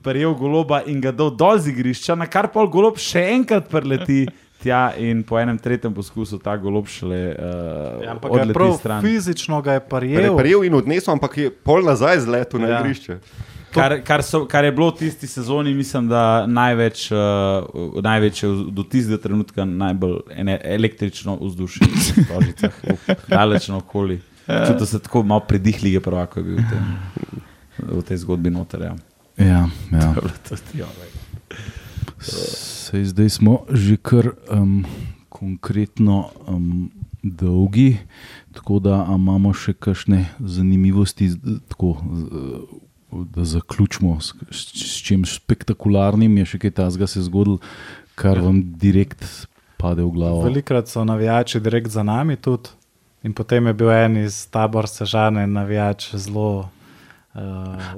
prijel 0.04 0.34
goloba 0.34 0.82
in 0.86 1.02
ga 1.02 1.12
dal 1.12 1.32
dol 1.32 1.60
z 1.60 1.72
igrišča, 1.72 2.16
na 2.16 2.28
kar 2.28 2.50
pol 2.54 2.68
golob 2.72 3.00
še 3.02 3.24
enkrat 3.38 3.70
preleti. 3.72 4.26
Tja 4.66 4.94
in 4.98 5.22
po 5.22 5.38
enem 5.38 5.58
tretjem 5.58 5.94
poskusu 5.94 6.40
ta 6.40 6.58
golob 6.58 6.88
šele 6.88 7.30
uh, 7.30 8.02
Ja, 8.02 8.18
odleti 8.20 8.54
prav 8.54 8.74
stran. 8.74 9.00
fizično 9.00 9.62
ga 9.62 9.72
je 9.72 9.76
Je 9.76 9.90
prijel. 9.90 10.38
prijel 10.38 10.64
in 10.64 10.74
odnesel, 10.74 11.14
ampak 11.14 11.38
je 11.38 11.52
pol 11.52 11.84
nazaj 11.84 12.20
zletel 12.20 12.60
na 12.60 12.68
Ja. 12.68 12.80
igrišče. 12.80 13.20
Kar, 13.72 14.02
kar, 14.02 14.24
so, 14.24 14.48
kar 14.48 14.64
je 14.64 14.72
bilo 14.72 14.88
v 14.88 14.96
tisti 14.96 15.28
sezoni, 15.28 15.74
mislim, 15.74 16.08
da 16.08 16.48
največ, 16.48 17.12
uh, 17.12 17.18
največje 18.02 18.50
vz- 18.50 18.72
do 18.72 18.84
tistega 18.84 19.20
trenutka 19.20 19.66
najbolj 19.66 20.16
električno 20.64 21.38
vzdušje 21.38 21.86
v 21.86 22.24
Stožicah, 22.24 22.74
daleč 23.30 23.68
naokoli. 23.68 24.22
Čutil 24.48 24.88
se 24.88 25.00
tako 25.00 25.24
malo 25.24 25.42
predihli, 25.42 25.92
je 25.92 26.00
prvako 26.00 26.40
je 26.40 26.44
bil 26.44 26.56
v, 26.56 26.70
tem, 26.70 26.86
v 27.92 28.02
tej 28.02 28.18
zgodbi 28.18 28.50
noter. 28.50 28.82
Ja. 28.82 28.96
Ja, 29.38 29.68
ja. 29.92 30.14
To 30.46 30.54
je 30.54 30.58
ja. 32.96 33.04
Sej 33.04 33.12
zdaj 33.12 33.30
smo 33.30 33.66
že 33.70 33.98
kar 34.00 34.32
um, 34.48 34.86
konkretno 35.30 36.30
um, 36.48 36.92
dolgi, 37.24 37.98
tako 38.54 38.80
da 38.80 39.02
imamo 39.16 39.54
še 39.54 39.74
kakšne 39.74 40.26
zanimivosti, 40.40 41.32
tako, 41.68 41.98
da 43.12 43.44
zaključimo 43.44 44.20
s, 44.22 44.34
s, 44.52 45.02
čim 45.04 45.26
spektakularnim. 45.26 46.38
Je 46.38 46.46
še 46.54 46.62
kaj 46.66 46.76
tazga 46.80 47.08
se 47.10 47.24
zgodilo, 47.26 47.60
kar 48.16 48.40
vam 48.40 48.62
direkt 48.80 49.26
pade 49.82 50.06
v 50.06 50.14
glavo. 50.14 50.46
Velikrat 50.46 50.88
so 50.92 51.04
navijači 51.04 51.60
direkt 51.60 51.92
za 51.92 52.04
nami 52.04 52.38
tudi. 52.38 52.72
In 53.26 53.34
potem 53.34 53.68
je 53.68 53.74
bil 53.74 53.90
en 53.90 54.18
iz 54.22 54.46
tabor 54.54 54.86
Sežane 54.88 55.48
navijač 55.50 56.12
zelo. 56.14 56.70
Uh, 57.36 57.42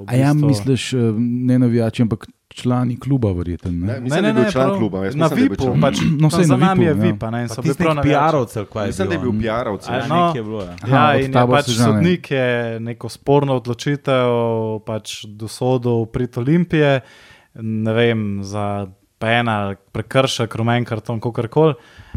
A 0.08 0.16
ja, 0.16 0.32
misliš, 0.34 0.92
eh, 0.96 1.12
ne 1.20 1.58
navijači, 1.58 2.02
ampak 2.02 2.26
člani 2.58 2.96
kluba, 2.96 3.32
verjetno. 3.32 3.70
Ne, 3.70 3.86
Ne? 3.88 4.00
mislim, 4.00 4.22
da 4.22 4.28
je 4.28 4.34
bil 4.34 4.50
član 4.50 4.72
kluba. 4.74 5.04
Jaz 5.04 5.14
Na 5.14 5.24
mislim, 5.24 5.42
VIP-u, 5.44 5.80
pač, 5.80 5.96
No, 6.20 6.30
za 6.30 6.42
na 6.48 6.56
nami 6.58 6.84
je 6.84 6.88
ja. 6.88 6.94
VIP, 6.94 7.22
a 7.22 7.30
ne, 7.30 7.42
in 7.42 7.48
so 7.48 7.62
bili 7.62 7.74
prav. 7.74 7.96
PR-ovcev, 7.96 8.64
kaj 8.64 8.82
je 8.82 8.86
Mislim, 8.86 9.08
da 9.08 9.14
je 9.14 9.20
bil 9.20 9.32
PR-ovc. 9.32 9.84
A, 9.84 9.94
ja. 9.94 10.06
no. 10.06 10.14
nekaj 10.16 10.38
je 10.38 10.44
bilo. 10.44 10.60
Ja. 10.60 10.70
Ja, 10.70 10.76
Aha, 10.84 11.08
od 11.08 11.20
in 11.20 11.32
je 11.32 11.46
pač 11.48 11.70
sodnik 11.76 12.30
je 12.30 12.48
neko 12.80 13.08
sporno 13.08 13.56
odločitev 13.56 14.28
pač 14.80 15.24
dosodil 15.24 16.06
prid 16.06 16.38
Olimpije, 16.38 17.00
ne 17.54 17.92
vem, 17.92 18.20
za 18.42 18.86
penal, 19.18 19.74
prekršek, 19.92 20.54
rumen 20.54 20.84
karton, 20.84 21.20
kako 21.20 21.48
koli. 21.48 21.74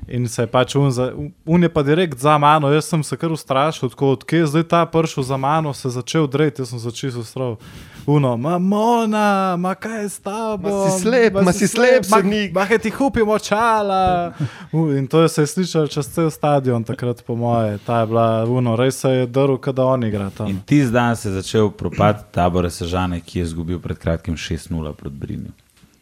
In 0.08 0.28
se 0.28 0.42
je 0.42 0.48
pač 0.48 0.76
un, 0.76 0.92
za, 0.92 1.12
un 1.46 1.64
je 1.64 1.70
pa 1.70 1.84
direkt 1.84 2.20
za 2.20 2.38
mano, 2.38 2.72
jaz 2.74 2.86
sem 2.90 3.04
se 3.04 3.18
kar 3.18 3.32
ustrašil, 3.32 3.90
tako 3.90 4.12
odkje 4.12 4.40
je 4.40 4.48
zdaj 4.48 4.64
ta 4.64 4.86
prišel 4.86 5.24
za 5.24 5.38
mano, 5.38 5.74
se 5.74 5.88
je 5.88 5.92
začel 5.92 6.28
dreti, 6.28 6.62
jaz 6.62 6.70
sem 6.70 6.80
začel 6.80 7.20
ustrov. 7.20 7.58
Uno, 8.06 8.38
ma 8.38 8.58
mona, 8.58 9.56
ma 9.58 9.76
kaj 9.76 10.02
je 10.04 10.10
s 10.10 10.20
tabo? 10.20 10.70
Ma 10.70 10.90
si 10.90 11.02
slep, 11.02 11.34
ma 11.34 11.54
si 11.54 11.68
slep, 11.68 12.06
sodnik." 12.06 12.54
Ma 12.54 12.66
kaj 12.66 12.80
ti 12.80 12.92
kupimo 12.92 13.40
čala. 13.40 14.34
U, 14.74 14.90
In 14.92 15.08
to 15.08 15.22
je 15.22 15.30
se 15.30 15.42
je 15.42 15.48
slišalo 15.48 15.88
čez 15.88 16.10
cel 16.10 16.30
stadion, 16.30 16.84
takrat 16.84 17.24
po 17.24 17.36
moje. 17.36 17.78
Ta 17.86 18.00
je 18.00 18.08
bila, 18.08 18.46
uno, 18.46 18.76
res 18.76 19.00
se 19.00 19.10
je 19.10 19.26
drl, 19.28 19.58
kada 19.58 19.86
on 19.86 20.04
igra 20.04 20.30
tam. 20.30 20.50
In 20.50 20.62
ti 20.66 20.84
dan 20.86 21.16
se 21.16 21.30
je 21.30 21.34
začel 21.34 21.70
propad 21.70 22.32
tabora 22.32 22.70
Sežane, 22.70 23.22
ki 23.22 23.40
je 23.40 23.44
izgubil 23.44 23.80
pred 23.80 23.98
kratkim 23.98 24.36
6-0 24.36 24.94
proti 24.94 25.16
Brinju. 25.16 25.61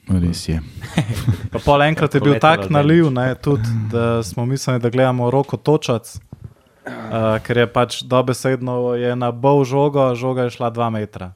Res 0.10 0.42
je. 0.50 0.58
Pa 1.54 1.62
pol 1.62 1.86
enkrat 1.86 2.18
je 2.18 2.22
bil 2.22 2.40
tak 2.42 2.66
naliv, 2.74 3.12
ne, 3.14 3.36
tudi, 3.38 3.70
da 3.92 4.24
smo 4.26 4.46
mislili, 4.46 4.82
da 4.82 4.90
gledamo 4.90 5.30
roko 5.30 5.58
točac, 5.58 6.18
uh, 6.86 7.38
ker 7.46 7.58
je 7.58 7.68
pač 7.70 8.02
dobesedno 8.04 8.98
je 8.98 9.14
na 9.16 9.30
bol 9.32 9.62
žogo, 9.64 10.16
žoga 10.18 10.50
je 10.50 10.58
šla 10.58 10.74
dva 10.74 10.90
metra. 10.90 11.34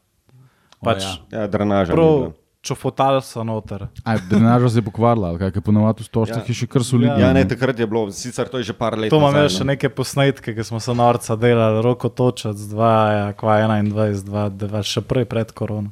Pač, 0.84 1.06
ja. 1.06 1.44
Ja, 1.44 1.48
drenaža. 1.48 1.94
ni 1.94 2.02
prav. 2.02 2.43
Čofotal 2.64 3.20
so 3.22 3.44
noter. 3.44 3.88
A, 4.08 4.16
drenaža 4.30 4.70
se 4.70 4.80
je 4.80 4.86
pokvarila, 4.88 5.34
kaj 5.38 5.52
je 5.56 5.62
ponovadi 5.62 6.04
v 6.04 6.08
stožcah, 6.08 6.44
Ja. 6.48 6.56
še 6.56 6.68
kar 6.72 6.84
solidno. 6.88 7.18
Ja, 7.20 7.34
ne, 7.36 7.44
takrat 7.48 7.80
je 7.80 7.88
bilo, 7.88 8.08
sicer 8.16 8.48
to 8.48 8.58
je 8.58 8.72
že 8.72 8.74
par 8.74 8.96
let. 8.96 9.12
To 9.12 9.20
imam 9.20 9.36
nazaj, 9.36 9.44
jaz 9.44 9.58
še 9.58 9.66
no. 9.68 9.72
neke 9.76 9.90
posnetke, 9.92 10.56
ki 10.56 10.64
smo 10.64 10.80
se 10.80 10.96
norca 10.96 11.36
delali, 11.36 11.84
roko 11.84 12.08
točac, 12.08 12.56
dva, 12.72 12.96
ja, 13.12 13.28
kva 13.36 13.60
21, 13.68 14.24
dva, 14.24 14.48
dva, 14.48 14.80
še 14.80 15.04
prej 15.04 15.28
pred 15.28 15.52
korono. 15.52 15.92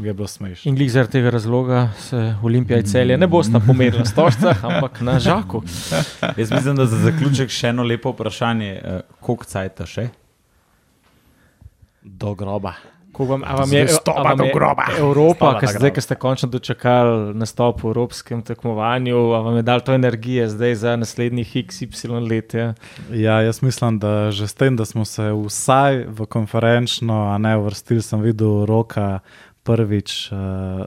Je 0.00 0.10
bilo 0.12 0.26
smešno. 0.26 0.66
In 0.66 0.74
glih 0.74 0.90
zaradi 0.90 1.20
tega 1.20 1.30
razloga 1.30 1.92
se 2.02 2.34
Olimpija 2.42 2.80
in 2.82 2.86
celje 2.90 3.18
ne 3.20 3.26
bosta 3.30 3.60
pomerila 3.62 4.02
na 4.02 4.10
stožcah, 4.10 4.64
ampak 4.64 5.00
na 5.06 5.18
žaku. 5.22 5.62
Jaz 6.36 6.50
mislim, 6.50 6.74
da 6.74 6.86
za 6.90 6.98
zaključek 7.06 7.52
še 7.54 7.70
eno 7.70 7.84
lepo 7.86 8.10
vprašanje, 8.16 8.70
uh, 8.82 9.02
koliko 9.20 9.44
cajta 9.46 9.86
še? 9.86 10.08
Do 12.02 12.34
groba. 12.34 12.74
Ko 13.20 13.26
vam, 13.28 13.42
a 13.44 13.52
vam 13.60 13.72
je, 13.72 13.84
Zvestoba 13.84 14.20
a 14.20 14.22
vam 14.32 14.38
do 14.38 14.44
je 14.48 14.52
groba. 14.54 14.86
Evropa, 14.96 15.50
ki 15.60 15.68
do 15.68 15.72
zdaj, 15.76 15.90
ki 15.92 16.00
ste 16.00 16.16
končno 16.16 16.48
dočakali 16.48 17.34
nastop 17.36 17.82
v 17.84 17.90
evropskem 17.92 18.40
tekmovanju, 18.40 19.18
a 19.36 19.40
vam 19.44 19.58
je 19.60 19.64
dal 19.68 19.84
to 19.84 19.92
energije 19.92 20.48
zdaj 20.48 20.74
za 20.74 20.96
naslednjih 20.96 21.52
XY 21.68 22.16
let? 22.24 22.54
Ja? 22.56 22.72
Ja, 23.12 23.42
jaz 23.44 23.60
mislim, 23.60 23.98
da 24.00 24.30
že 24.32 24.48
s 24.48 24.56
tem, 24.56 24.72
da 24.76 24.88
smo 24.88 25.04
se 25.04 25.28
vsaj 25.36 26.08
v 26.08 26.26
konferenčno, 26.26 27.28
a 27.28 27.36
ne 27.36 27.58
uvrstili, 27.60 28.00
sem 28.00 28.24
videl 28.24 28.64
roka 28.64 29.20
prvič 29.68 30.32
uh, 30.32 30.38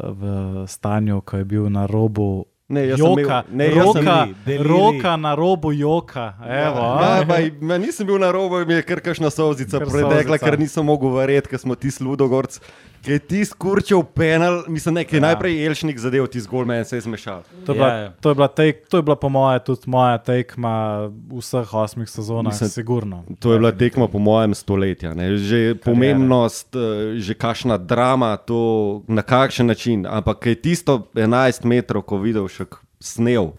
v 0.09 0.23
stanju, 0.65 1.21
ko 1.21 1.37
je 1.37 1.45
bil 1.45 1.69
na 1.69 1.85
robu 1.85 2.49
Ne, 2.69 2.87
jaz 2.87 2.99
sem 2.99 3.05
imel- 3.05 3.19
Joka, 3.23 3.43
ne, 3.51 3.65
jaz 3.67 3.85
roka, 3.85 4.27
deliri. 4.45 4.69
roka 4.69 5.17
na 5.17 5.35
robu 5.35 5.71
joka. 5.71 6.33
Evo, 6.41 6.79
a? 6.81 7.17
Ja, 7.17 7.25
baj, 7.25 7.51
ma, 7.61 7.77
nisem 7.77 8.07
bil 8.07 8.17
na 8.19 8.31
robu, 8.31 8.65
mi 8.65 8.73
je 8.73 8.81
kar 8.81 8.99
kakšna 9.03 9.29
solzica 9.29 9.79
Kar 9.79 9.87
pretekla, 9.87 10.37
ker 10.37 10.57
nisem 10.59 10.85
mogel 10.85 11.11
verjeti, 11.11 11.49
ker 11.49 11.59
smo 11.59 11.75
ti 11.75 11.91
sludogorci. 11.91 12.59
Ki 13.03 13.11
je 13.11 13.19
ti 13.19 13.41
skurčil 13.43 14.03
penal, 14.05 14.63
mislim, 14.65 14.95
ne, 14.95 15.03
ki 15.03 15.15
je 15.15 15.19
Ja. 15.19 15.25
najprej 15.25 15.65
Elšnik 15.65 15.97
zadev, 15.97 16.27
ti 16.27 16.39
zgolj 16.39 16.65
meni 16.65 16.85
se 16.85 16.95
je 16.95 17.01
zmešal. 17.01 17.41
To 17.65 17.71
je, 17.71 17.75
bila, 17.75 17.87
Ja, 17.89 17.97
ja. 17.97 18.11
to, 18.13 18.29
je 18.29 18.35
bila 18.35 18.47
tek, 18.49 18.87
to 18.87 18.97
je 18.97 19.03
bila 19.03 19.15
po 19.17 19.29
moje 19.29 19.59
tudi 19.61 19.81
moja 19.85 20.17
tekma 20.19 20.73
vseh 21.29 21.73
osmih 21.73 22.07
sezonah, 22.07 22.53
Mislim- 22.53 22.69
sigurno. 22.71 23.23
To 23.39 23.51
je 23.51 23.59
bila 23.59 23.71
tekma 23.73 24.07
po 24.07 24.19
mojem 24.19 24.53
stoletja. 24.53 25.13
Ne. 25.13 25.35
Že 25.37 25.75
pomembnost, 25.77 26.71
eh, 26.71 26.79
že 27.17 27.33
kakšna 27.33 27.77
drama, 27.77 28.37
to 28.37 28.59
na 29.07 29.21
kakšen 29.21 29.67
način. 29.67 30.05
Ampak 30.05 30.39
ko 30.39 30.49
je 30.49 30.55
tisto 30.57 31.07
11 31.13 31.63
metrov, 31.63 32.03
ko 32.03 32.17
videl 32.17 32.47
še 32.47 32.65
k- 32.65 32.79
snel. 32.99 33.51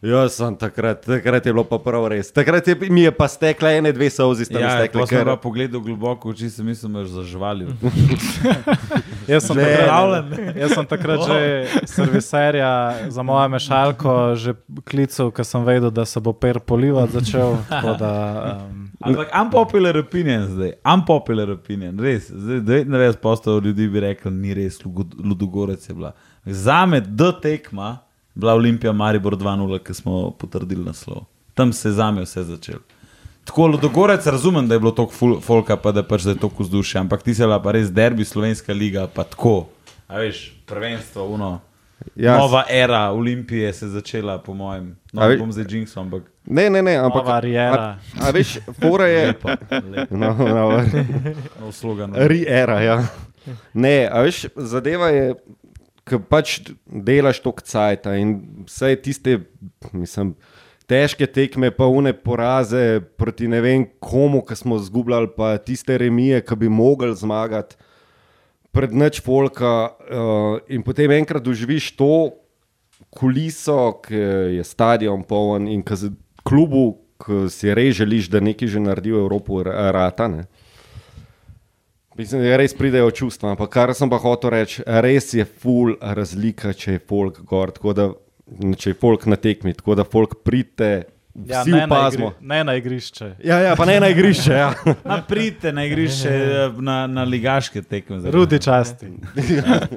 Jaz 0.00 0.32
sem 0.32 0.54
takrat, 0.56 1.02
takrat 1.04 1.46
je 1.46 1.52
bilo 1.52 1.64
pa 1.68 1.76
prav 1.78 2.06
res. 2.08 2.30
Takrat 2.32 2.64
je, 2.64 2.72
mi 2.88 3.02
je 3.02 3.10
pa 3.12 3.26
stekla 3.28 3.68
ene, 3.76 3.92
dve 3.92 4.08
solzi, 4.10 4.46
sta 4.48 4.56
Ja, 4.56 4.70
sem 4.80 5.04
ker- 5.04 5.28
pa 5.28 5.36
pogledal 5.36 5.80
globoko 5.84 6.30
v 6.30 6.32
oči, 6.32 6.48
sem 6.48 6.64
mislil, 6.64 6.88
da 6.88 7.04
je 7.04 7.12
zažvalil. 7.12 7.68
Jaz 9.28 9.44
sem 9.44 9.56
takrat, 9.60 10.56
jaz 10.56 10.72
sem 10.72 10.86
takrat 10.88 11.20
že 11.28 11.38
serviserja 11.84 12.70
za 13.12 13.22
mojo 13.22 13.48
mešalko 13.52 14.34
že 14.40 14.56
klical, 14.88 15.28
ker 15.30 15.44
sem 15.44 15.68
vedel, 15.68 15.92
da 15.92 16.08
se 16.08 16.20
bo 16.20 16.32
per 16.32 16.64
polivati 16.64 17.20
začel. 17.20 17.60
Da, 18.00 18.12
um, 18.72 18.88
Ampak 19.04 19.28
unpopular 19.36 19.96
opinion 20.00 20.48
zdaj, 20.48 20.72
unpopular 20.80 21.50
opinion, 21.50 22.00
res. 22.00 22.32
Zdaj, 22.32 22.88
99% 22.88 23.64
ljudi 23.64 23.88
bi 23.88 24.00
rekel, 24.00 24.32
ni 24.32 24.56
res, 24.56 24.80
Ludogorec 24.84 25.84
je 25.88 25.94
bila. 25.94 26.12
Za 26.44 26.86
me, 26.86 27.00
do 27.00 27.32
tekma, 27.32 27.98
bila 28.34 28.54
Olimpija 28.54 28.92
Maribor 28.92 29.36
2-0, 29.36 29.78
ki 29.78 29.94
smo 29.94 30.30
potrdili 30.30 30.84
naslov. 30.84 31.24
Tam 31.54 31.72
se 31.72 31.88
je 31.88 31.92
za 31.92 32.10
me 32.10 32.22
vse 32.22 32.42
začelo. 32.44 32.80
Tako 33.44 33.66
Ludogorec 33.66 34.26
razumem, 34.26 34.68
da 34.68 34.74
je 34.74 34.80
bilo 34.80 34.90
toliko 34.90 35.14
ful- 35.14 35.40
folka, 35.40 35.76
pa 35.76 35.92
da 35.92 36.02
pač 36.02 36.22
da 36.22 36.30
je 36.30 36.38
toliko 36.38 36.62
vzdušja, 36.62 37.00
ampak 37.00 37.22
ti 37.22 37.34
se 37.34 37.42
bila 37.42 37.58
pa 37.58 37.72
res 37.72 37.90
derbi, 37.90 38.24
slovenska 38.24 38.72
liga, 38.72 39.06
pa 39.06 39.24
tako. 39.24 39.66
A 40.08 40.18
veš, 40.18 40.52
prvenstvo, 40.66 41.24
uno. 41.26 41.60
Ja, 42.16 42.32
Ja, 42.32 42.38
Nova 42.38 42.64
era 42.66 43.10
Olimpije 43.10 43.72
se 43.72 43.84
je 43.84 43.90
začela, 43.90 44.38
po 44.38 44.54
mojem. 44.54 44.96
No, 45.12 45.28
ne 45.28 45.36
bom 45.36 45.52
zdaj 45.52 45.66
jinxom, 45.68 46.02
ampak 46.02 46.22
Ne, 46.46 46.70
ne, 46.70 46.82
ne, 46.82 46.96
ampak. 46.96 47.24
Nova 47.24 47.40
Riera. 47.40 47.98
A, 48.16 48.26
a 48.26 48.30
veš, 48.30 48.58
fora 48.80 49.06
je. 49.06 49.26
lepo, 49.26 49.48
lepo. 49.86 50.16
No, 50.16 50.32
no, 50.34 50.82
Nov 51.60 51.72
slogan. 51.72 52.12
Riera, 52.16 52.80
ja. 52.80 53.04
Ne, 53.74 54.08
a 54.08 54.20
veš, 54.20 54.46
zadeva 54.56 55.08
je, 55.08 55.34
ko 56.10 56.18
pač 56.18 56.58
delaš 56.86 57.40
to 57.44 57.52
kcajt 57.54 58.08
in 58.18 58.34
vse 58.66 58.96
tiste, 59.04 59.36
mislim, 59.92 60.34
težke 60.90 61.28
tekme, 61.30 61.70
pa 61.70 61.86
une 61.86 62.12
poraze 62.12 63.00
proti 63.20 63.48
ne 63.48 63.60
vem 63.62 63.86
komu, 64.02 64.42
ki 64.46 64.58
smo 64.58 64.80
zgubljali, 64.82 65.30
pa 65.36 65.54
tiste 65.62 65.98
remije, 66.00 66.42
ki 66.42 66.58
bi 66.64 66.72
mogli 66.72 67.14
zmagati. 67.16 67.78
Pred 68.74 68.94
noč 68.94 69.18
folka, 69.22 69.90
uh, 69.90 70.58
in 70.70 70.82
potem 70.86 71.10
enkrat 71.14 71.42
doživiš 71.42 71.90
to 71.98 72.30
kuliso, 73.10 73.98
ki 74.04 74.18
je 74.58 74.66
stadion 74.66 75.22
poln 75.26 75.66
in 75.70 75.82
ki 75.82 75.96
z 75.98 76.12
klubu, 76.46 77.00
ki 77.20 77.46
si 77.52 77.74
res 77.74 77.98
želiš, 77.98 78.30
da 78.32 78.42
nekaj 78.42 78.70
že 78.70 78.82
naredi 78.82 79.12
v 79.14 79.22
Evropi, 79.24 79.62
ra- 79.66 79.90
rata. 79.94 80.28
Ne? 80.30 80.46
Mislim, 82.20 82.42
da 82.44 82.56
res 82.60 82.74
pridejo 82.76 83.10
čustva, 83.16 83.54
ampak 83.54 83.70
kar 83.72 83.94
sem 83.96 84.10
pa 84.12 84.18
hotel 84.20 84.52
reči, 84.52 84.82
res 84.84 85.30
je 85.32 85.46
full 85.48 85.94
razlika, 86.00 86.74
če 86.76 86.98
je 86.98 87.00
folk 87.08 87.40
gor, 87.48 87.72
tako 87.72 87.94
da 87.96 88.10
če 88.76 88.92
je 88.92 88.98
folk 89.00 89.24
na 89.30 89.38
tekmi, 89.40 89.72
tako 89.78 89.96
da 89.96 90.04
folk 90.04 90.34
pride, 90.44 90.90
ja, 91.34 91.62
vsi 91.62 91.72
ne, 91.72 91.86
na 91.86 92.00
igri, 92.10 92.28
ne 92.40 92.58
na 92.66 92.74
igrišče. 92.76 93.30
Ja, 93.46 93.60
ja, 93.64 93.76
pa 93.78 93.86
ne 93.88 93.96
na 94.02 94.10
igrišče. 94.12 94.52
Ja. 94.52 94.74
Na 95.12 95.20
pridite 95.24 95.72
na 95.72 95.86
igrišče, 95.88 96.34
na, 96.76 96.98
na 97.06 97.24
ligaške 97.24 97.82
tekme. 97.82 98.20
zdaj. 98.20 98.34
Rudi 98.36 98.60
časti. 98.60 99.12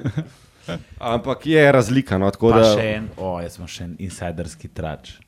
Ampak 1.12 1.46
je 1.46 1.72
razlika. 1.72 2.18
No, 2.18 2.30
tako 2.32 2.54
Pa 2.54 2.62
da, 2.62 2.72
še 2.72 2.88
en, 2.94 3.08
o, 3.20 3.36
jaz 3.42 3.58
sem 3.58 3.68
še 3.68 3.84
en 3.84 3.96
insiderski 4.06 4.70
trač. 4.72 5.18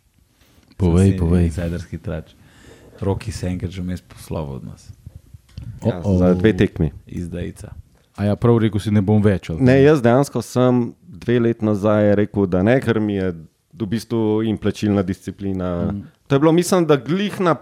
Povej, 0.81 1.17
povej. 1.21 1.51
Insiderski 1.51 2.01
trač. 2.01 2.33
Roki 3.05 3.33
se 3.33 3.51
enkrat 3.51 3.75
že 3.75 3.85
vmes 3.85 4.01
posloval 4.01 4.63
od 4.63 4.71
nas, 4.71 4.89
ja, 5.85 6.01
O-o. 6.05 6.19
za 6.19 6.35
dve 6.35 6.53
tekmi. 6.57 6.93
izdajica. 7.07 7.73
A 8.17 8.25
ja, 8.25 8.37
prav 8.37 8.59
rekel 8.59 8.81
si, 8.81 8.91
ne 8.91 9.03
bom 9.05 9.21
več. 9.23 9.51
Ne, 9.61 9.77
jaz 9.83 10.01
dejansko 10.03 10.41
sem 10.43 10.95
dve 11.05 11.41
leti 11.41 11.65
nazaj 11.65 12.15
rekel, 12.17 12.47
da 12.49 12.63
ne, 12.65 12.79
ker 12.81 13.01
mi 13.01 13.19
je 13.19 13.35
v 13.77 13.89
bistvu 13.91 14.41
in 14.49 14.57
plačilna 14.57 15.03
disciplina. 15.05 15.93
Mm. 15.93 16.07
To 16.27 16.35
je 16.35 16.41
bilo, 16.41 16.53
mislim, 16.53 16.87
da 16.89 16.97
glihna. 16.97 17.59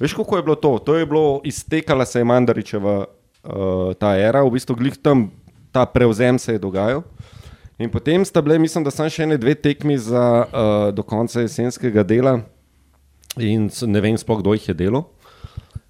Veš, 0.00 0.16
kako 0.16 0.36
je 0.36 0.42
bilo 0.42 0.56
to? 0.56 0.78
To 0.78 0.96
je 0.96 1.06
bilo, 1.06 1.40
iztekala 1.44 2.06
se 2.08 2.20
je 2.20 2.24
Mandaričeva 2.24 3.04
uh, 3.04 3.92
ta 4.00 4.16
era, 4.16 4.42
v 4.42 4.56
bistvu 4.56 4.78
glih 4.80 4.96
tam 4.96 5.28
ta 5.72 5.86
prevzem 5.86 6.38
se 6.38 6.52
je 6.52 6.58
dogajal. 6.58 7.02
In 7.78 7.90
potem 7.90 8.24
sta 8.24 8.42
bile, 8.42 8.58
mislim, 8.58 8.82
da 8.84 8.90
sem 8.90 9.06
še 9.12 9.22
ene 9.22 9.36
dve 9.38 9.54
tekmi 9.54 9.98
za, 10.00 10.24
uh, 10.48 10.88
do 10.94 11.04
konca 11.06 11.44
jesenskega 11.44 12.02
dela, 12.02 12.40
in 13.38 13.68
ne 13.70 14.00
vem 14.02 14.16
sploh, 14.18 14.40
kdo 14.42 14.56
jih 14.56 14.72
je 14.72 14.74
delal. 14.74 15.04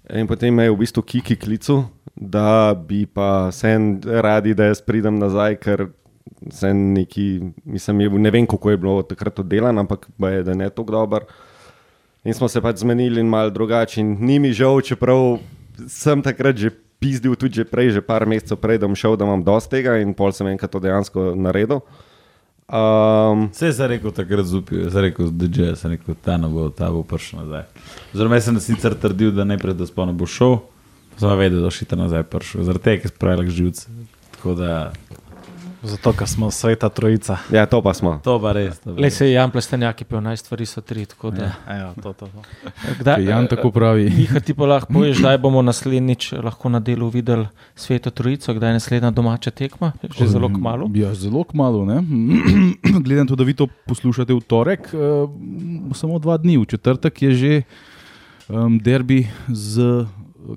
In 0.09 0.27
potem 0.27 0.53
me 0.53 0.65
je 0.65 0.73
v 0.73 0.79
bistvu 0.81 1.03
Kiki 1.05 1.35
klical, 1.37 1.83
da 2.15 2.73
bi 2.73 3.05
pa 3.05 3.51
sen 3.53 4.01
radi, 4.01 4.55
da 4.57 4.71
jaz 4.71 4.81
pridem 4.81 5.19
nazaj, 5.21 5.59
ker 5.61 5.85
sem 6.51 6.93
neki, 6.95 7.53
mislim, 7.65 8.01
je, 8.01 8.09
ne 8.09 8.31
vem, 8.33 8.47
kako 8.49 8.73
je 8.73 8.77
bilo 8.77 9.03
takrat 9.05 9.39
oddelan, 9.39 9.77
ampak 9.77 10.07
je, 10.17 10.43
da 10.43 10.55
ne 10.57 10.69
tako 10.69 10.91
dober. 10.97 11.27
In 12.25 12.33
smo 12.33 12.49
se 12.49 12.61
pač 12.61 12.81
zmenili 12.81 13.21
in 13.21 13.29
malo 13.29 13.53
drugače. 13.53 14.01
In 14.01 14.17
ni 14.19 14.39
mi 14.39 14.51
žal, 14.53 14.81
čeprav 14.81 15.39
sem 15.87 16.21
takrat 16.25 16.57
že 16.57 16.73
pizdil, 16.99 17.35
tudi 17.39 17.61
že 17.61 17.65
prej, 17.65 17.95
že 17.95 18.01
par 18.03 18.25
mesecev 18.27 18.59
prej, 18.59 18.81
da 18.81 18.89
bom 18.89 18.97
šel, 18.97 19.15
da 19.15 19.29
imam 19.29 19.43
dosti 19.43 19.79
tega 19.79 19.99
in 20.03 20.13
pol 20.13 20.33
sem 20.35 20.49
enkrat 20.51 20.71
to 20.73 20.81
dejansko 20.83 21.31
naredil. 21.37 21.85
Um, 22.69 23.47
Vse 23.49 23.71
sem 23.73 23.87
rekel 23.89 24.11
takrat 24.13 24.45
zupil, 24.45 24.83
sem 24.93 25.01
rekel, 25.01 25.31
je 25.33 25.47
že, 25.49 25.75
sem 25.75 25.91
rekel, 25.95 26.13
ta 26.21 26.37
ne 26.37 26.45
bo, 26.53 26.67
ta 26.69 26.91
bo 26.93 27.01
prišel 27.01 27.41
nazaj. 27.41 27.65
Oziroma, 28.13 28.37
jaz 28.37 28.45
sem 28.45 28.59
sicer 28.61 28.93
trdil, 28.93 29.31
da 29.33 29.41
najprej, 29.41 29.73
da 29.73 29.87
sploh 29.89 30.05
ne 30.05 30.13
bo 30.13 30.29
šel, 30.29 30.59
sem 31.17 31.33
vedel, 31.33 31.63
da 31.63 31.71
bo 31.71 31.73
šita 31.73 31.97
nazaj 31.97 32.27
prišel, 32.29 32.67
zaradi 32.69 32.85
tega, 32.85 33.01
ker 33.01 33.13
spravil 33.15 33.49
živce. 33.49 33.89
Tako 34.37 34.53
da, 34.53 34.73
Zato, 35.83 36.11
ker 36.11 36.27
smo 36.27 36.51
sveta 36.51 36.89
trojica. 36.89 37.37
ja, 37.51 37.65
to 37.65 37.79
pa 37.81 37.93
smo. 37.93 38.19
to 38.23 38.35
pa 38.39 38.51
res. 38.51 38.79
To 38.79 38.91
Le 38.91 39.09
se 39.09 39.25
je 39.25 39.33
Jan 39.33 39.51
Plestenjak, 39.51 40.03
pil 40.03 40.19
naj 40.21 40.37
stvari 40.37 40.65
so 40.65 40.81
tri. 40.81 41.05
tako 41.05 41.31
da- 41.31 41.55
Ejo, 41.67 41.93
to, 42.03 42.13
to, 42.13 42.27
to. 42.27 42.41
Kdaj, 42.99 43.23
Jan 43.23 43.47
tako 43.47 43.71
pravi. 43.71 44.09
Miha, 44.17 44.39
ti 44.39 44.53
pa 44.53 44.67
lahko 44.67 44.93
poveš, 44.93 45.23
kdaj 45.23 45.37
bomo 45.37 45.61
naslednjič 45.61 46.31
lahko 46.43 46.69
na 46.69 46.79
delu 46.79 47.07
videli 47.07 47.47
sveto 47.75 48.11
trojico, 48.11 48.53
kdaj 48.53 48.69
je 48.69 48.73
naslednja 48.73 49.11
domača 49.11 49.51
tekma, 49.51 49.93
že 50.03 50.27
zelo 50.27 50.51
kmalo. 50.51 50.91
Ja, 50.95 51.15
zelo 51.15 51.43
kmalo. 51.43 51.85
na 51.87 53.25
to, 53.27 53.35
da 53.35 53.43
vi 53.43 53.53
to 53.55 53.67
poslušate 53.87 54.33
v 54.35 54.41
torek, 54.43 54.91
uh, 54.91 55.31
samo 55.95 56.19
dva 56.19 56.35
dni, 56.37 56.57
v 56.59 56.65
četrtek 56.67 57.21
je 57.21 57.31
že 57.31 57.53
um, 58.51 58.75
derbi 58.79 59.27
z 59.47 60.03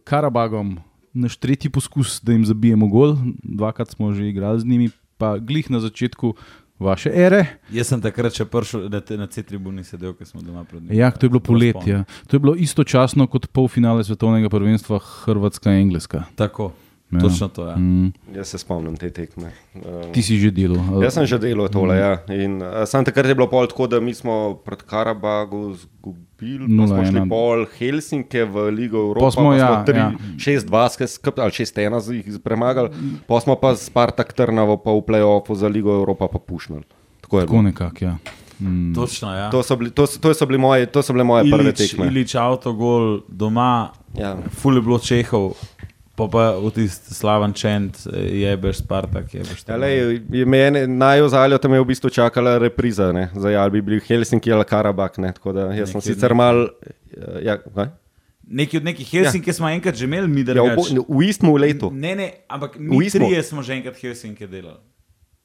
Karabagom, 0.05 0.79
naš 1.15 1.37
tretji 1.37 1.71
poskus, 1.71 2.19
da 2.25 2.33
jim 2.33 2.43
zabijemo 2.45 2.89
gol. 2.89 3.17
Dvakrat 3.43 3.91
smo 3.95 4.13
že 4.13 4.29
igrali 4.29 4.61
z 4.61 4.65
njimi, 4.65 4.89
pa 5.23 5.37
glih 5.39 5.71
na 5.71 5.79
začetku 5.79 6.35
vaše 6.83 7.11
ere. 7.15 7.45
Jaz 7.71 7.93
sem 7.93 8.03
takrat 8.03 8.35
še 8.35 8.47
prišel, 8.51 8.89
da 8.91 8.99
te 9.05 9.15
na 9.19 9.29
C-tribuni 9.31 9.85
sedel, 9.87 10.17
ker 10.19 10.27
smo 10.27 10.43
doma 10.43 10.65
pred 10.67 10.83
njim. 10.83 10.95
Ja, 10.99 11.13
to 11.15 11.29
je 11.29 11.31
bilo 11.31 11.43
poletje. 11.45 12.03
To 12.27 12.37
je 12.37 12.43
bilo 12.43 12.57
istočasno 12.59 13.29
kot 13.31 13.47
polfinale 13.55 14.03
svetovnega 14.05 14.51
prvenstva 14.51 14.99
Hrvatska 14.99 15.71
in 15.71 15.87
Engleska. 15.87 16.25
Tako, 16.35 16.73
Ja. 17.13 17.21
točno 17.21 17.49
to 17.49 17.67
je. 17.67 17.71
Ja. 17.71 17.77
Mm, 17.77 18.13
Jaz 18.35 18.49
se 18.49 18.59
spomnim 18.59 18.97
te 18.97 19.11
tekme. 19.11 19.53
Um, 19.75 20.13
ti 20.13 20.23
si 20.23 20.39
že 20.39 20.51
delal. 20.51 21.03
Jaz 21.03 21.15
sem 21.15 21.27
že 21.27 21.39
delal 21.39 21.69
tole. 21.69 21.97
Ja. 21.97 22.25
In, 22.29 22.57
uh, 22.57 22.85
sam 22.87 23.05
takrat 23.05 23.27
je 23.27 23.35
bilo 23.35 23.47
pol 23.47 23.67
tako, 23.67 23.87
da 23.87 24.01
mi 24.01 24.15
smo 24.15 24.55
pred 24.65 24.81
Karabagu 24.83 25.71
izgubili, 25.71 26.65
pa 26.73 26.87
smo 26.87 26.97
0:1. 26.97 27.11
šli 27.11 27.29
pol 27.29 27.67
Helsinke 27.79 28.45
v 28.45 28.71
Ligo 28.71 28.99
Evrope. 28.99 29.21
Pa 29.21 29.31
smo, 29.31 29.53
ja, 29.55 29.85
ja. 29.87 30.13
6-2 30.37 31.07
skupaj 31.07 31.43
ali 31.43 31.53
6-1 31.53 32.01
z 32.01 32.09
jih 32.15 32.39
premagali, 32.41 32.89
pa 33.27 33.41
smo 33.41 33.57
pa 33.57 33.77
Spartak 33.77 34.33
Trnavo 34.33 34.77
pa 34.77 34.91
v 34.91 35.01
play-offu 35.03 35.55
za 35.55 35.69
Ligo 35.69 35.93
Evrope 35.93 36.25
pa 36.33 36.39
pušnili. 36.39 36.83
Tako 37.21 37.41
je 37.41 37.47
Tako 37.47 37.63
nekako, 37.63 38.05
ja. 38.05 38.17
Mm. 38.61 38.95
Točno, 38.95 39.35
ja. 39.35 39.51
To 39.51 39.63
so, 39.63 39.77
bili, 39.77 39.91
to, 39.91 40.07
to 40.07 40.35
so 40.35 40.47
bile 40.47 40.59
moje, 40.59 40.87
to 40.87 41.03
so 41.03 41.13
bile 41.13 41.25
moje 41.25 41.51
prve 41.51 41.65
Ilič, 41.65 41.79
tekme. 41.79 42.07
Ilič 42.07 42.35
avtogol 42.35 43.21
doma, 43.29 43.91
Ja. 44.15 44.37
ful 44.51 44.77
je 44.77 44.83
bilo 44.83 44.99
Čehov, 44.99 45.57
pa 46.17 46.29
pa 46.29 46.45
v 46.61 46.71
tisti 46.77 47.15
slaven 47.15 47.55
čent, 47.57 48.05
jebeš 48.13 48.83
Spartak, 48.85 49.33
jebeš 49.35 49.65
Ja, 49.69 49.77
lej, 49.81 50.21
je 50.29 50.45
mene, 50.47 50.85
naj 50.87 51.25
ozaljo 51.25 51.59
tam 51.59 51.73
je 51.73 51.81
v 51.81 51.89
bistvu 51.89 52.11
čakala 52.13 52.59
repriza, 52.59 53.13
ne, 53.13 53.31
za 53.35 53.49
ali 53.49 53.71
bi 53.71 53.83
bili 53.83 54.01
Helsinki 54.01 54.53
ali 54.53 54.65
Karabak. 54.65 55.19
Ne, 55.19 55.33
tako 55.33 55.53
da 55.53 55.71
jaz 55.73 55.91
sem 55.91 56.01
Nekje 56.01 56.15
sicer 56.15 56.35
mal. 56.35 56.69
Ja, 57.43 57.59
kaj? 57.59 57.91
Neki 58.43 58.77
od 58.77 58.85
nekih 58.85 59.09
Helsinki 59.09 59.51
ja. 59.51 59.55
smo 59.55 59.69
enkrat 59.71 59.97
že 59.97 60.05
imeli, 60.05 60.29
mi 60.29 60.45
ja, 60.45 60.63
v, 60.63 61.05
v 61.09 61.21
istem 61.25 61.55
letu. 61.57 61.91
Ne, 61.95 62.15
ne, 62.17 62.33
ampak 62.49 62.77
mi 62.79 63.07
Istmu. 63.07 63.29
trije 63.29 63.43
smo 63.43 63.63
že 63.63 63.73
enkrat 63.81 63.97
Helsinke 63.97 64.47
delali. 64.47 64.81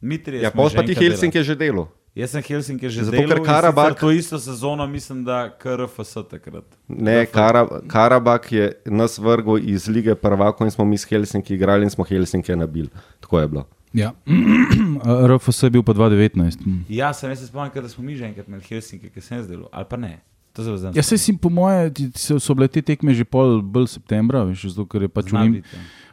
Mi 0.02 0.18
trije 0.18 0.44
Ja, 0.44 0.52
pa 0.52 0.84
ti 0.84 0.95
Helsinki 0.95 1.44
že 1.44 1.56
delo. 1.56 1.88
Jaz 2.18 2.31
sem 2.34 2.41
Helsinki 2.41 2.89
že 2.89 3.03
Zato, 3.06 3.18
zdaj. 3.18 3.27
ker 3.30 3.39
Karabakh- 3.45 3.99
To 3.99 4.11
isto 4.11 4.39
sezono 4.39 4.88
mislim, 4.88 5.23
da 5.23 5.53
KRFS 5.53 6.14
takrat. 6.30 6.65
Ne, 6.88 7.26
Kara, 7.26 7.68
Karabak 7.88 8.52
je 8.52 8.72
nas 8.85 9.18
vrgel 9.18 9.57
iz 9.61 9.88
lige 9.88 10.15
prvakov 10.15 10.65
in 10.68 10.72
smo 10.72 10.85
mi 10.85 10.98
s 10.98 11.06
Helsinki 11.06 11.53
igrali 11.53 11.84
in 11.84 11.89
smo 11.89 12.03
Helsinki 12.03 12.56
nabili. 12.56 12.89
Tako 13.19 13.39
je 13.39 13.48
bilo. 13.48 13.68
Ja. 13.94 14.11
RFS 15.30 15.64
je 15.64 15.69
bil 15.69 15.84
pa 15.84 15.94
2019. 15.94 16.57
Hm. 16.64 16.89
Ja, 16.89 17.14
sem 17.14 17.35
se 17.35 17.48
spomnim, 17.48 17.72
ker 17.72 17.84
da 17.84 17.89
smo 17.89 18.03
mi 18.03 18.15
že 18.15 18.26
enkrat 18.26 18.48
imeli 18.48 18.64
Helsinki, 18.64 19.10
ki 19.10 19.22
sem 19.22 19.44
zdaj, 19.44 19.57
ali 19.72 19.85
pa 19.89 19.98
ne. 19.98 20.19
To 20.53 20.64
se 20.64 20.77
zdaj. 20.77 20.91
Ja, 20.95 21.03
se 21.03 21.18
si 21.18 21.38
po 21.38 21.49
moje, 21.49 21.94
so, 22.15 22.53
bile 22.56 22.68
te 22.68 22.81
tekme 22.81 23.14
že 23.14 23.26
pol 23.26 23.61
bolj 23.61 23.88
septembra, 23.94 24.41
veš, 24.41 24.73
zato 24.73 24.88
ker 24.89 25.06
je 25.06 25.10
pač 25.10 25.30
Olim, 25.30 25.61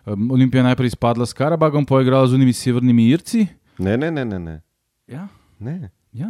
um, 0.04 0.30
Olimpija 0.30 0.62
najprej 0.62 0.92
izpadla 0.92 1.24
s 1.24 1.32
Karabagom, 1.32 1.86
pa 1.88 1.96
je 1.96 2.04
igrala 2.04 2.28
z 2.28 2.36
unimi 2.36 2.52
severnimi 2.52 3.08
Irci. 3.08 3.46
Ne, 3.78 3.96
ne, 3.96 4.10
ne, 4.10 4.24
ne. 4.24 4.38
ne. 4.38 4.56
Ja, 5.08 5.28
ne. 5.64 5.90
ja. 6.12 6.28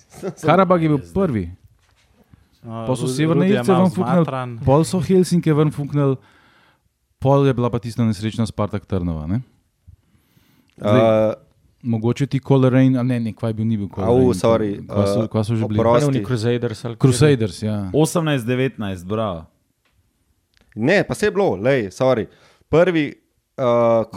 Karabag 0.40 0.78
je 0.78 0.88
bil 0.88 1.02
prvi. 1.10 1.50
No, 2.62 2.82
Pa 2.82 2.94
so 2.94 3.06
severne 3.06 3.46
Irce 3.48 3.70
ven 3.70 3.86
fuknili, 3.88 4.26
pol 4.60 4.82
so 4.82 4.98
Helsinke 4.98 5.52
ven 5.52 5.70
fuknili, 5.70 6.16
pol 7.18 7.46
je 7.46 7.52
bila 7.52 7.68
pa 7.68 7.78
tista 7.78 8.02
nesrečna 8.02 8.42
Spartak 8.44 8.82
Trnova. 8.84 9.26
Ne? 9.26 9.42
Zdaj- 10.76 11.02
Uh, 11.28 11.34
Mogoče 11.82 12.26
ti 12.26 12.40
Colerain, 12.40 12.96
a 12.96 13.02
ne, 13.02 13.20
ne, 13.20 13.32
kvaj 13.32 13.52
bil, 13.52 13.64
ni 13.64 13.76
bil 13.76 13.86
Au, 13.86 13.90
Colerain. 13.94 14.34
sorry, 14.34 14.70
Kva 14.82 15.06
so, 15.06 15.20
uh, 15.20 15.26
kva 15.26 15.40
so 15.40 15.54
že 15.54 15.62
bili? 15.64 15.78
oprosti. 15.78 16.08
Oni 16.08 16.20
Crusaders 16.20 16.84
ali 16.84 16.96
Crusaders, 16.96 17.62
ja. 17.62 17.90
18-19, 17.92 18.74
bravo. 19.04 19.44
ne, 20.74 21.04
pa 21.04 21.14
se 21.14 21.26
je 21.26 21.30
bilo, 21.30 21.54
lej, 21.54 21.86
sorry. 21.88 22.26
Prvi 22.68 23.14
uh, 23.56 23.64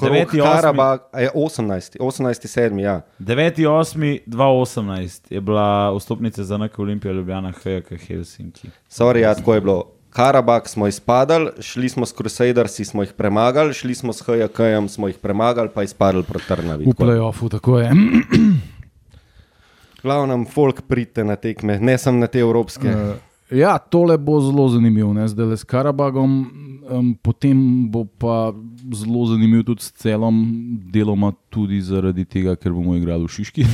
Deveti, 0.02 0.42
osmi. 0.42 0.52
Karabak 0.52 1.02
je 1.18 1.30
18, 1.36 1.98
18, 2.00 2.60
7, 2.60 2.80
ja. 2.80 3.02
9.8.2018 3.20 5.34
je 5.34 5.42
bila 5.42 5.98
vstopnica 5.98 6.44
za 6.44 6.58
NK 6.58 6.80
Olimpijo 6.80 7.14
Ljubljana, 7.14 7.52
HJK 7.52 7.94
Helsinki. 8.08 8.70
Sorry, 8.90 9.18
ja, 9.18 9.36
tako 9.36 9.54
je 9.54 9.62
bilo. 9.62 9.84
Karabak 10.10 10.68
smo 10.68 10.88
izpadali, 10.88 11.52
šli 11.60 11.90
smo 11.90 12.06
s 12.06 12.14
Crusadersi, 12.14 12.86
smo 12.86 13.04
jih 13.04 13.14
premagali, 13.14 13.74
šli 13.74 13.96
smo 13.96 14.14
s 14.14 14.22
HJK-jem, 14.22 14.90
smo 14.90 15.08
jih 15.08 15.18
premagali, 15.18 15.70
pa 15.74 15.84
izpadli 15.84 16.24
proti 16.24 16.48
Trnavi. 16.48 16.86
V 16.86 16.90
Tako 16.90 17.04
je. 17.04 17.10
playoffu, 17.10 17.50
tako 17.50 17.80
je. 17.80 17.92
Glavnem, 20.04 20.46
folk 20.46 20.82
pridite 20.88 21.24
na 21.24 21.36
tekme, 21.36 21.80
ne 21.80 21.98
samo 21.98 22.20
na 22.20 22.28
te 22.28 22.40
evropske. 22.40 22.88
Uh, 22.88 22.96
ja, 23.52 23.78
tole 23.78 24.18
bo 24.18 24.42
zelo 24.42 24.70
zanimivo, 24.70 25.14
ne? 25.14 25.28
zdaj 25.28 25.46
le 25.46 25.58
s 25.58 25.64
Karabagom, 25.64 26.34
um, 26.90 27.14
potem 27.22 27.90
bo 27.92 28.06
pa 28.06 28.54
zelo 28.94 29.26
zanimiv 29.26 29.64
tudi 29.66 29.84
s 29.84 29.92
celom, 29.92 30.44
deloma 30.94 31.34
tudi 31.50 31.82
zaradi 31.82 32.26
tega, 32.26 32.56
ker 32.56 32.74
bomo 32.74 32.96
igrali 32.98 33.26
v 33.26 33.34
Šiški. 33.38 33.66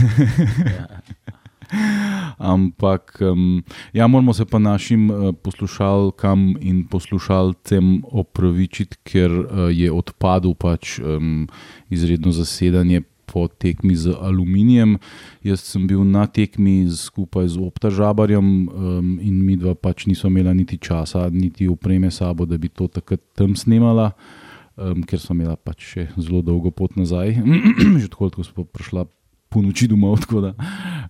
Ampak, 2.38 3.18
um, 3.26 3.64
ja, 3.94 4.08
moramo 4.08 4.34
se 4.34 4.46
pa 4.46 4.60
našim 4.60 5.10
uh, 5.10 5.34
poslušalkam 5.44 6.54
in 6.62 6.86
poslušalcem 6.88 8.04
opravičiti, 8.12 8.98
ker 9.04 9.32
uh, 9.32 9.68
je 9.72 9.92
odpadel 9.92 10.54
pač 10.54 11.00
um, 11.00 11.48
izredno 11.90 12.32
zasedanje 12.32 13.02
po 13.26 13.48
tekmi 13.48 13.96
z 13.96 14.14
aluminijem. 14.22 14.98
Jaz 15.44 15.66
sem 15.66 15.88
bil 15.88 16.06
na 16.06 16.26
tekmi 16.28 16.86
skupaj 16.90 17.56
z 17.56 17.62
Opta 17.62 17.90
Žabarjem 17.90 18.46
um, 18.46 19.12
in 19.22 19.42
mi 19.46 19.58
dva 19.58 19.76
pač 19.76 20.06
nismo 20.06 20.30
imela 20.30 20.54
niti 20.54 20.78
časa, 20.78 21.28
niti 21.30 21.68
opreme 21.68 22.12
sabo, 22.12 22.46
da 22.46 22.58
bi 22.58 22.70
to 22.70 22.88
takrat 22.88 23.22
tam 23.36 23.56
snemala. 23.56 24.14
Um, 24.76 25.04
ker 25.08 25.20
smo 25.20 25.38
imeli 25.38 25.56
pač 25.64 25.86
še 25.88 26.10
zelo 26.20 26.42
dolgo 26.44 26.72
pot 26.72 26.98
nazaj, 27.00 27.38
že 28.02 28.10
tako, 28.12 28.30
ko 28.36 28.44
smo 28.44 28.68
prišla 28.68 29.08
po 29.50 29.64
noči 29.64 29.88
domov. 29.88 30.20
tako 30.28 30.42
da. 30.44 30.52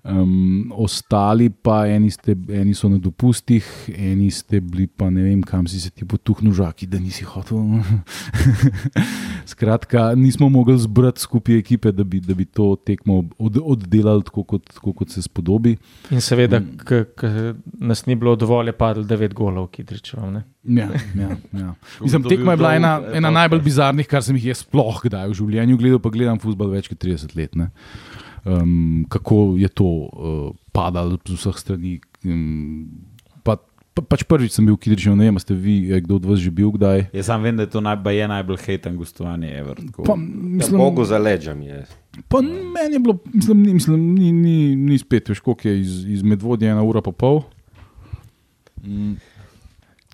Um, 0.04 0.72
ostali 0.76 1.50
pa, 1.50 1.86
eni, 1.88 2.12
ste, 2.12 2.36
eni 2.50 2.74
so 2.78 2.90
na 2.90 2.98
dopustih, 3.02 3.66
eni 3.96 4.32
ste 4.32 4.60
bili 4.62 4.88
pa 4.88 5.10
ne 5.10 5.24
vem, 5.28 5.44
kam 5.46 5.68
si 5.68 5.80
se 5.82 5.90
ti 5.90 6.06
potuhnil, 6.06 6.54
žaki, 6.56 6.88
da 6.90 7.00
nisi 7.00 7.26
hotel. 7.28 7.62
Skratka, 9.52 10.08
nismo 10.16 10.50
mogli 10.50 10.78
zbrati 10.82 11.22
skupaj 11.22 11.60
ekipe, 11.60 11.92
da 11.92 12.04
bi, 12.04 12.20
da 12.20 12.34
bi 12.34 12.46
to 12.46 12.76
tekmo 12.86 13.24
od, 13.38 13.60
oddelali 13.64 14.26
tako 14.26 14.44
kot, 14.44 14.68
tako, 14.74 14.94
kot 14.94 15.14
se 15.14 15.22
spodobi. 15.22 15.76
In 16.12 16.22
seveda, 16.22 16.62
ker 16.86 17.56
nas 17.80 18.06
ni 18.06 18.16
bilo 18.16 18.36
dovolj, 18.36 18.74
je 18.74 18.78
padlo 18.78 19.04
9 19.04 19.34
golov, 19.34 19.70
ki 19.74 19.86
rečemo. 19.90 20.42
Ja, 20.64 20.90
ja, 21.16 21.30
ja. 21.54 21.74
Mislim, 22.02 22.24
tekma 22.24 22.54
je 22.54 22.58
bil 22.58 22.64
bila 22.64 22.76
ena, 22.76 22.94
ena 23.14 23.30
najbolj 23.30 23.62
bizarnih, 23.62 24.08
kar 24.10 24.24
sem 24.26 24.38
jih 24.40 24.50
jaz 24.52 24.64
sploh 24.66 25.04
kdaj 25.06 25.30
v 25.30 25.38
življenju 25.38 25.78
gledal, 25.78 26.02
pa 26.02 26.12
gledam 26.14 26.42
futbol 26.42 26.74
več 26.74 26.90
kot 26.90 27.02
30 27.04 27.36
let. 27.38 27.54
Ne. 27.60 27.70
Um, 28.46 29.06
kako 29.10 29.56
je 29.58 29.70
to 29.74 29.84
uh, 29.84 30.54
padalo 30.72 31.18
z 31.26 31.34
vseh 31.34 31.58
strani. 31.58 31.98
Um, 32.22 32.86
pa, 33.42 33.58
pa, 33.98 34.06
pač 34.06 34.22
prvič 34.22 34.54
sem 34.54 34.70
bil 34.70 34.78
v 34.78 34.86
Kidriču, 34.86 35.16
ne 35.18 35.26
vem, 35.26 35.40
ste 35.42 35.58
vi, 35.58 35.90
je 35.90 35.98
kdo 36.06 36.22
od 36.22 36.30
vas 36.30 36.38
že 36.38 36.54
bil 36.54 36.70
kdaj. 36.70 37.10
Jaz 37.10 37.26
sam 37.26 37.42
vem, 37.42 37.58
da 37.58 37.66
je 37.66 37.74
to 37.74 37.82
najbolj, 37.82 38.22
je 38.22 38.28
najbolj 38.30 38.60
hejten 38.62 39.02
gostovanje 39.02 39.50
ever. 39.50 39.82
tako. 39.82 40.06
Pa, 40.06 40.14
Mislim, 40.14 40.62
mislim, 40.62 40.78
Bogu 40.78 41.06
za 41.10 41.18
leđami 41.18 41.66
je. 41.66 41.80
Pa 42.30 42.42
meni 42.46 42.96
je 42.96 43.02
bilo, 43.02 43.18
mislim, 43.34 43.58
ni, 43.66 43.74
mislim, 43.74 44.14
ni, 44.14 44.32
ni, 44.32 44.58
ni 44.76 44.98
spet, 45.02 45.30
veš, 45.34 45.42
koliko 45.42 45.68
je 45.68 45.82
iz, 45.82 46.06
iz 46.06 46.22
Medvodja, 46.22 46.72
ena 46.72 46.86
ura 46.86 47.02
pa 47.02 47.10
pol. 47.12 47.42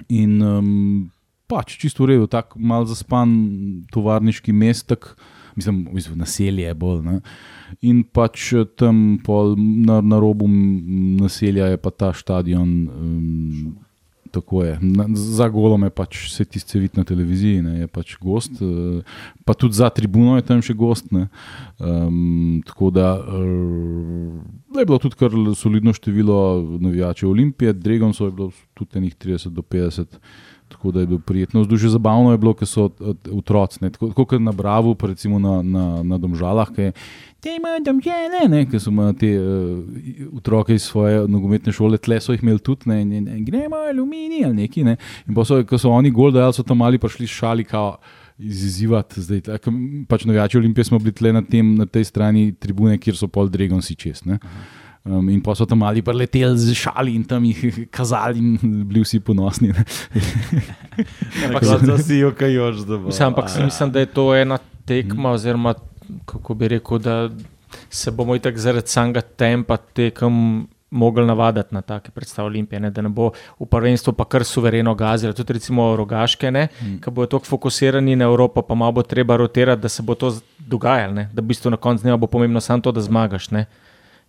In 0.07 0.39
um, 0.41 1.11
pač 1.51 1.75
čisto 1.75 2.07
v 2.07 2.15
redu, 2.15 2.31
tako 2.31 2.63
mal 2.63 2.87
zaspan 2.87 3.27
tovarniški 3.91 4.55
mestek, 4.55 5.11
mislim, 5.59 5.83
v 5.91 5.99
bistvu 5.99 6.15
naselje 6.15 6.63
je 6.63 6.73
bolj. 6.79 7.03
Ne? 7.03 7.19
In 7.81 8.03
pač 8.03 8.51
eh, 8.53 8.65
tam 8.77 9.19
na, 9.57 10.01
na 10.01 10.19
robu 10.19 10.47
naselja 10.47 11.71
je 11.71 11.77
pa 11.77 11.91
ta 11.91 12.13
stadion. 12.13 12.67
Um, 12.87 13.77
Tako 14.31 14.63
je. 14.63 14.77
Na, 14.79 15.05
za 15.11 15.49
golom 15.51 15.83
je 15.83 15.89
pač 15.91 16.19
se 16.31 16.45
tisti 16.47 16.79
vid 16.79 16.95
na 16.95 17.03
televiziji, 17.03 17.61
ne, 17.61 17.73
je 17.81 17.87
pač 17.91 18.13
gost, 18.15 18.61
eh, 18.63 19.01
pa 19.43 19.53
tudi 19.53 19.75
za 19.75 19.89
tribuno 19.91 20.37
je 20.37 20.45
tam 20.47 20.61
še 20.63 20.73
gost. 20.73 21.11
ne. 21.11 21.27
Um, 21.79 22.61
tako 22.63 22.93
da 22.95 23.19
uh, 23.19 24.39
je 24.79 24.85
bilo 24.85 25.01
tudi 25.03 25.19
kar 25.19 25.35
solidno 25.55 25.91
število 25.93 26.77
navijačev 26.79 27.29
Olimpije, 27.29 27.73
Dregon 27.73 28.15
so 28.15 28.29
je 28.29 28.31
bilo 28.31 28.51
tudi 28.73 29.03
enih 29.03 29.15
30 29.19 29.51
do 29.51 29.61
50. 29.61 30.15
Tako 30.81 30.91
da 30.91 30.99
je 30.99 31.07
bilo 31.07 31.19
prijetno, 31.19 31.61
vzdušje 31.61 31.89
zabavno 31.89 32.31
je 32.31 32.37
bilo, 32.41 32.53
ker 32.57 32.67
so 32.67 32.87
eh, 32.89 33.29
otroci, 33.37 33.79
tako, 33.79 34.07
tako 34.07 34.25
kot 34.25 34.41
na 34.41 34.51
Bravu, 34.51 34.95
pa 34.95 35.07
recimo 35.07 35.39
na, 35.39 35.61
na, 35.61 35.83
na 36.03 36.17
Domžalah, 36.17 36.71
ki. 36.73 36.87
Te 37.41 37.53
imajo 37.57 37.83
domžale, 37.85 38.47
ne, 38.49 38.63
ker 38.65 38.81
so 38.81 38.89
imeli 38.89 39.13
te 39.17 39.29
uh, 39.37 40.33
otroke 40.37 40.73
iz 40.73 40.87
svoje 40.89 41.27
nogometne 41.29 41.73
šole, 41.73 41.97
tle 42.01 42.17
so 42.21 42.33
jih 42.33 42.41
imeli 42.41 42.61
tudi, 42.65 42.89
ne, 42.89 43.03
ne, 43.05 43.21
ne 43.21 43.37
gremo 43.45 43.77
aluminij 43.91 44.45
ali 44.45 44.63
neki. 44.63 44.83
Ne. 44.89 44.97
In 45.29 45.37
pa 45.37 45.45
so, 45.45 45.61
ko 45.69 45.77
so 45.77 45.93
oni 45.93 46.09
gol 46.09 46.33
dajali, 46.33 46.57
so 46.57 46.65
tam 46.65 46.81
mali 46.81 46.97
prišli 47.01 47.29
šali, 47.29 47.65
kao 47.69 47.95
izizivati. 48.41 49.21
Zdaj, 49.21 49.41
tako, 49.51 49.73
pač 50.09 50.25
navijači 50.25 50.57
Olimpije 50.57 50.89
smo 50.89 50.99
bili 50.99 51.13
tle 51.13 51.33
na, 51.33 51.45
tem, 51.45 51.75
na 51.77 51.85
tej 51.85 52.09
strani 52.09 52.55
tribune, 52.57 52.97
kjer 52.97 53.21
so 53.21 53.29
pol 53.29 53.53
Dregon 53.53 53.85
si 53.85 53.95
čest. 53.95 54.25
ne. 54.25 54.41
Um, 55.03 55.29
in 55.33 55.41
pa 55.41 55.55
so 55.57 55.65
tam 55.65 55.79
mali 55.81 56.01
preleteli 56.05 56.57
z 56.57 56.75
šali 56.77 57.15
in 57.17 57.23
tam 57.25 57.45
jih 57.45 57.87
kazali, 57.89 58.37
in 58.37 58.83
bili 58.85 59.01
vsi 59.01 59.19
ponosni. 59.19 59.71
ne. 59.73 59.85
Ampak 61.47 61.63
jokajoč, 62.09 62.83
da 62.85 62.97
bo. 62.97 63.09
Mislim, 63.09 63.27
ampak 63.27 63.49
si 63.49 63.63
mislim, 63.63 63.91
da 63.91 63.99
je 63.99 64.05
to 64.05 64.35
ena 64.35 64.59
tekma, 64.85 65.31
oziroma 65.31 65.73
kako 66.25 66.53
bi 66.53 66.67
rekel, 66.67 66.99
da 66.99 67.29
se 67.89 68.11
bomo 68.11 68.35
itak 68.35 68.57
zaradi 68.57 68.87
samega 68.87 69.21
tempa 69.21 69.77
tekem 69.77 70.67
mogli 70.91 71.25
navaditi 71.25 71.75
na 71.75 71.81
take 71.81 72.11
predstave 72.11 72.45
Olimpije, 72.45 72.79
ne? 72.79 72.89
da 72.91 73.01
ne 73.01 73.09
bo 73.09 73.31
v 73.59 73.65
prvenstvu 73.65 74.13
pa 74.13 74.25
kar 74.25 74.43
suvereno 74.43 74.95
gazilo. 74.95 75.33
Tudi 75.33 75.53
recimo 75.53 75.95
rogaške, 75.95 76.51
mm. 76.51 76.97
ki 77.01 77.11
bodo 77.11 77.37
tako 77.37 77.45
fokusirani 77.45 78.15
na 78.15 78.25
Evropo, 78.25 78.61
pa 78.61 78.75
malo 78.75 78.91
bo 78.91 79.03
treba 79.03 79.35
rotirati, 79.35 79.81
da 79.81 79.89
se 79.89 80.03
bo 80.03 80.15
to 80.15 80.33
dogajalo, 80.59 81.13
ne? 81.13 81.29
da 81.33 81.41
v 81.41 81.45
bistvu 81.45 81.71
na 81.71 81.77
koncu 81.77 82.03
dneva 82.03 82.17
bo 82.17 82.27
pomembno 82.27 82.61
samo 82.61 82.81
to, 82.81 82.91
da 82.91 83.01
zmagaš. 83.01 83.49
Ne? 83.51 83.65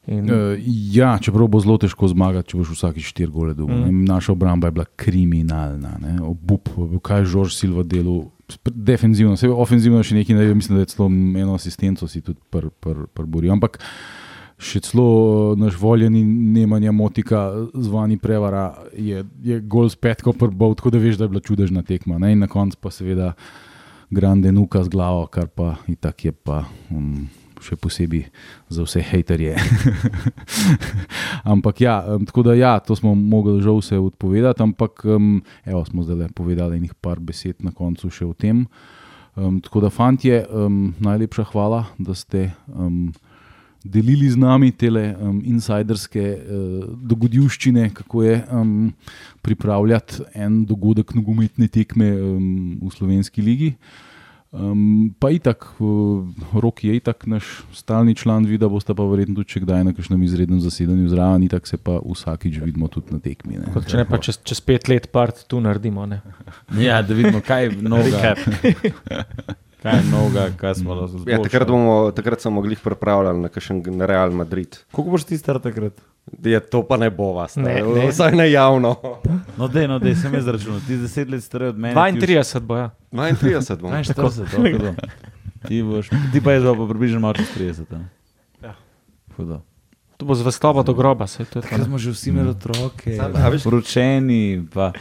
In, 0.06 0.26
Uh, 0.26 0.58
ja, 0.90 1.14
čeprav 1.22 1.46
bo 1.46 1.60
zelo 1.62 1.76
težko 1.78 2.08
zmagati, 2.10 2.50
če 2.50 2.58
boš 2.58 2.72
vsaki 2.74 3.04
štiri 3.06 3.30
gole 3.30 3.54
dobil. 3.54 3.84
Mm. 3.86 4.02
Naša 4.08 4.32
obramba 4.34 4.66
je 4.66 4.74
bila 4.80 4.86
kriminalna, 4.98 5.92
ne? 6.02 6.16
obup, 6.26 6.72
kaj 7.06 7.22
je 7.22 7.28
Žorž 7.36 7.54
Silva 7.54 7.84
delal. 7.86 8.24
Defenzivno, 8.66 9.36
se 9.38 9.48
ofenzivno 9.48 10.02
še 10.04 10.18
nekaj, 10.18 10.36
ne 10.36 10.56
mislim, 10.58 10.76
da 10.76 10.82
je 10.82 10.90
celo 10.90 11.06
eno 11.08 11.54
asistenco 11.54 12.08
si 12.10 12.20
tudi 12.20 12.42
prboril. 12.50 13.06
Pr, 13.14 13.22
pr 13.22 13.54
Ampak 13.54 13.78
še 14.62 14.82
celo 14.86 15.06
eh, 15.06 15.60
naš 15.60 15.76
voljeni 15.80 16.22
Nemanja 16.24 16.92
Motika, 16.92 17.44
zvani 17.74 18.18
prevara, 18.20 18.72
je, 18.98 19.24
je 19.42 19.60
gol 19.60 19.90
s 19.90 19.98
petko 19.98 20.34
prbal, 20.36 20.76
tako 20.78 20.94
da 20.94 21.02
veš, 21.02 21.20
da 21.20 21.28
je 21.28 21.34
bila 21.34 21.44
čudežna 21.44 21.84
tekma. 21.86 22.18
Ne? 22.22 22.34
In 22.34 22.42
na 22.44 22.50
koncu 22.50 22.78
pa 22.80 22.90
seveda 22.94 23.32
grande 24.12 24.52
nuka 24.52 24.82
z 24.84 24.92
glavo, 24.92 25.26
kar 25.32 25.48
pa 25.48 25.76
itak 25.88 26.26
je 26.26 26.34
pa. 26.34 26.64
Um, 26.90 27.30
Še 27.62 27.76
posebej 27.78 28.24
za 28.72 28.82
vse 28.82 29.02
hejterje. 29.06 29.54
ampak 31.52 31.80
ja, 31.80 32.00
tako 32.26 32.42
da 32.42 32.56
ja, 32.58 32.72
to 32.82 32.96
smo 32.98 33.14
mogli 33.14 33.60
žal 33.62 33.78
vse 33.78 34.00
odpovedati, 34.02 34.62
ampak 34.62 35.04
um, 35.06 35.36
evo, 35.64 35.84
smo 35.86 36.02
zdaj 36.02 36.16
le 36.16 36.28
povedali 36.34 36.80
nekaj 36.82 36.98
par 37.00 37.22
besed 37.22 37.62
na 37.62 37.70
koncu 37.70 38.10
še 38.10 38.26
o 38.26 38.34
tem. 38.34 38.66
Um, 39.32 39.60
tako 39.64 39.80
da, 39.86 39.90
fantje, 39.94 40.42
um, 40.50 40.92
najlepša 41.00 41.46
hvala, 41.54 41.86
da 41.96 42.14
ste 42.18 42.50
um, 42.68 43.12
delili 43.84 44.28
z 44.30 44.36
nami 44.36 44.70
te 44.72 44.90
um, 44.90 45.40
insiderske 45.44 46.22
uh, 46.22 46.84
dogodivščine, 47.00 47.90
kako 47.94 48.22
je 48.22 48.36
um, 48.52 48.92
pripravljati 49.42 50.26
en 50.34 50.64
dogodek 50.66 51.14
nogometne 51.14 51.68
tekme 51.68 52.12
um, 52.12 52.78
v 52.82 52.92
slovenski 52.94 53.42
ligi. 53.42 53.74
Um, 54.52 55.14
pa 55.16 55.30
itak, 55.32 55.64
uh, 55.80 56.28
rok 56.60 56.84
je 56.84 56.92
itak 56.96 57.24
naš 57.26 57.62
stalni 57.72 58.12
član, 58.14 58.44
vidi, 58.44 58.58
da 58.60 58.68
boste 58.68 58.92
pa 58.92 59.06
verjetno 59.08 59.38
tudi 59.38 59.48
če 59.48 59.62
kdaj 59.64 59.86
na 59.88 59.94
kakšnem 59.96 60.26
izrednem 60.26 60.60
zasedanju 60.60 61.08
zraven, 61.08 61.46
itak 61.46 61.64
se 61.64 61.78
pa 61.80 61.96
vsakič 62.04 62.58
vidimo 62.60 62.90
tudi 62.92 63.16
na 63.16 63.20
tekmi. 63.24 63.56
Ne. 63.62 63.72
Kot 63.72 63.88
če 63.88 64.02
ne 64.02 64.04
pa 64.04 64.20
čez, 64.20 64.42
čez 64.44 64.60
pet 64.60 64.92
let 64.92 65.08
part 65.08 65.40
tu 65.48 65.60
naredimo. 65.64 66.04
Ne? 66.04 66.20
Ja, 66.84 67.00
da 67.00 67.16
vidimo, 67.16 67.40
kaj 67.40 67.64
je 67.64 67.80
noga. 67.80 68.34
kaj 69.82 69.98
je 69.98 70.04
noga, 70.12 70.46
kaj 70.60 70.82
smo 70.82 71.00
lahko 71.00 71.24
Ja, 71.24 71.40
takrat, 71.40 71.72
bomo, 71.72 71.96
takrat 72.12 72.44
smo 72.44 72.58
mogli 72.60 72.76
pripravljati 72.76 73.40
na 73.40 73.48
kakšen 73.48 73.80
na 73.96 74.04
Real 74.06 74.36
Madrid. 74.36 74.82
Koliko 74.92 75.16
boš 75.16 75.30
ti 75.32 75.40
star 75.40 75.64
takrat? 75.64 75.96
Je, 76.40 76.60
to 76.60 76.82
pa 76.82 76.96
ne 76.96 77.10
bo 77.10 77.32
vas, 77.32 77.56
Ne, 77.56 77.82
ne, 77.82 78.06
vsaj 78.08 78.32
ne 78.32 78.46
javno. 78.48 78.94
No, 79.58 79.68
dej, 79.68 79.84
no, 79.86 79.98
dej, 79.98 80.14
sem 80.14 80.32
jaz 80.32 80.46
računal. 80.46 80.80
Ti 80.80 80.94
si 80.94 80.98
deset 80.98 81.28
let 81.28 81.40
star 81.40 81.62
od 81.64 81.76
mene. 81.76 81.94
ti 82.10 82.18
už- 82.18 82.24
32 82.24 82.60
bo, 82.60 82.76
ja. 82.76 82.90
32 83.12 83.76
bom. 83.76 83.90
42, 83.92 84.46
tako 84.46 84.78
da. 84.80 84.92
Ti, 85.62 85.82
boš, 85.82 86.08
ti 86.32 86.40
pa 86.40 86.52
je 86.52 86.60
pa 86.64 86.84
približno 86.86 87.20
malo 87.20 87.34
čez 87.34 87.50
30. 87.52 87.84
a? 87.90 88.00
Ja. 88.60 88.74
Hudo. 89.36 89.60
To 90.16 90.22
bo 90.22 90.34
zvestoba 90.34 90.82
do 90.82 90.94
groba. 90.94 91.26
saj 91.26 91.46
to 91.46 91.58
je 91.58 91.62
ne. 91.68 91.84
smo 91.84 91.98
že 91.98 92.10
vsi 92.10 92.30
imeli 92.30 92.50
otroke, 92.50 93.10
veš- 93.50 93.64
poročeni, 93.64 94.62
pa 94.64 94.92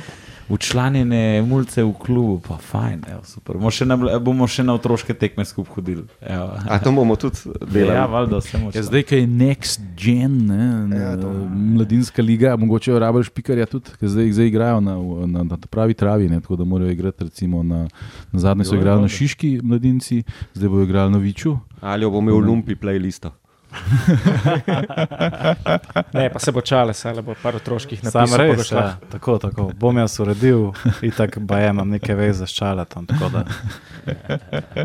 učlanjene 0.49 1.41
mulce 1.41 1.84
v 1.84 1.93
klubu, 1.95 2.39
pa 2.39 2.57
fajn, 2.57 3.01
evo, 3.07 3.22
super. 3.23 3.55
Bomo 3.55 3.72
še, 3.72 3.85
na, 3.85 3.95
bomo 4.19 4.47
še 4.47 4.63
na 4.63 4.73
otroške 4.73 5.13
tekme 5.13 5.45
skupaj 5.45 5.76
hodili. 5.76 6.03
Evo. 6.22 6.49
A 6.65 6.80
to 6.80 6.91
bomo 6.91 7.15
tudi 7.15 7.38
Ja, 7.45 7.65
delali. 7.68 8.11
valjda, 8.11 8.38
vse 8.38 8.57
moče. 8.57 8.77
Ja, 8.77 8.84
zdaj, 8.84 9.03
ki 9.03 9.15
je 9.15 9.27
Next 9.27 9.81
Gen, 9.95 10.38
ne, 10.47 10.65
ja, 10.91 11.15
mladinska 11.49 12.22
liga, 12.22 12.55
mogoče 12.55 12.99
rabiš 12.99 13.30
pikarja 13.30 13.65
tudi, 13.65 13.93
ker 13.95 14.09
zdaj, 14.09 14.31
zdaj 14.31 14.47
igrajo 14.47 14.80
na, 14.81 14.95
na, 15.27 15.43
na 15.45 15.57
pravi 15.59 15.93
travi, 15.93 16.30
ne, 16.30 16.41
tako 16.41 16.55
da 16.55 16.63
morajo 16.65 16.91
igrati. 16.91 17.23
Recimo 17.23 17.63
na, 17.63 17.88
na 18.31 18.39
zadnje 18.39 18.65
so 18.65 18.76
Jo, 18.76 18.80
igrali 18.80 19.01
na. 19.01 19.07
Šiški 19.07 19.59
mladinci, 19.63 20.23
zdaj 20.53 20.69
bodo 20.69 20.84
igrali 20.84 21.11
na 21.11 21.18
Viču. 21.18 21.57
Ali 21.81 22.03
jo 22.03 22.11
bom 22.11 22.23
imel 22.23 22.39
lumpi 22.41 22.76
playlisto. 22.76 23.31
Ne, 26.14 26.30
pa 26.30 26.39
se 26.39 26.52
bo 26.52 26.61
čale, 26.61 26.93
saj 26.93 27.22
bo 27.22 27.35
par 27.35 27.56
otroških 27.56 28.02
Sam 28.02 28.22
napisov. 28.22 28.39
bo 28.39 28.53
res, 28.53 28.72
ja, 28.72 28.98
tako, 29.10 29.38
tako. 29.38 29.72
Bom 29.73 29.98
jaz 29.98 30.18
uredil, 30.18 30.73
itak 31.02 31.41
pa 31.41 31.61
imam 31.61 31.89
neke 31.89 32.14
veze 32.14 32.43
s 32.43 32.52
čaletom. 32.52 33.06
tako 33.06 33.30
da- 33.30 33.45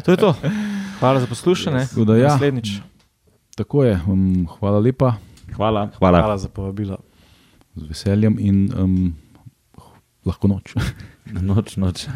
To 0.00 0.08
je 0.08 0.16
to. 0.16 0.34
Hvala 0.98 1.20
za 1.20 1.26
poslušanje. 1.26 1.86
Tako 1.86 2.04
da 2.04 2.16
ja. 2.16 2.28
Naslednjič. 2.28 2.80
Tako 3.54 3.84
je, 3.84 4.00
um, 4.06 4.48
hvala 4.50 4.80
lepa, 4.80 5.14
Hvala. 5.48 5.88
Hvala. 5.94 6.18
Hvala 6.18 6.38
za 6.38 6.48
povabilo. 6.48 6.98
z 7.74 7.84
veseljem 7.84 8.38
in 8.38 8.72
um, 8.74 9.14
lahko 10.24 10.48
noč. 10.48 10.74
Noč, 11.26 11.76
noč. 11.76 12.08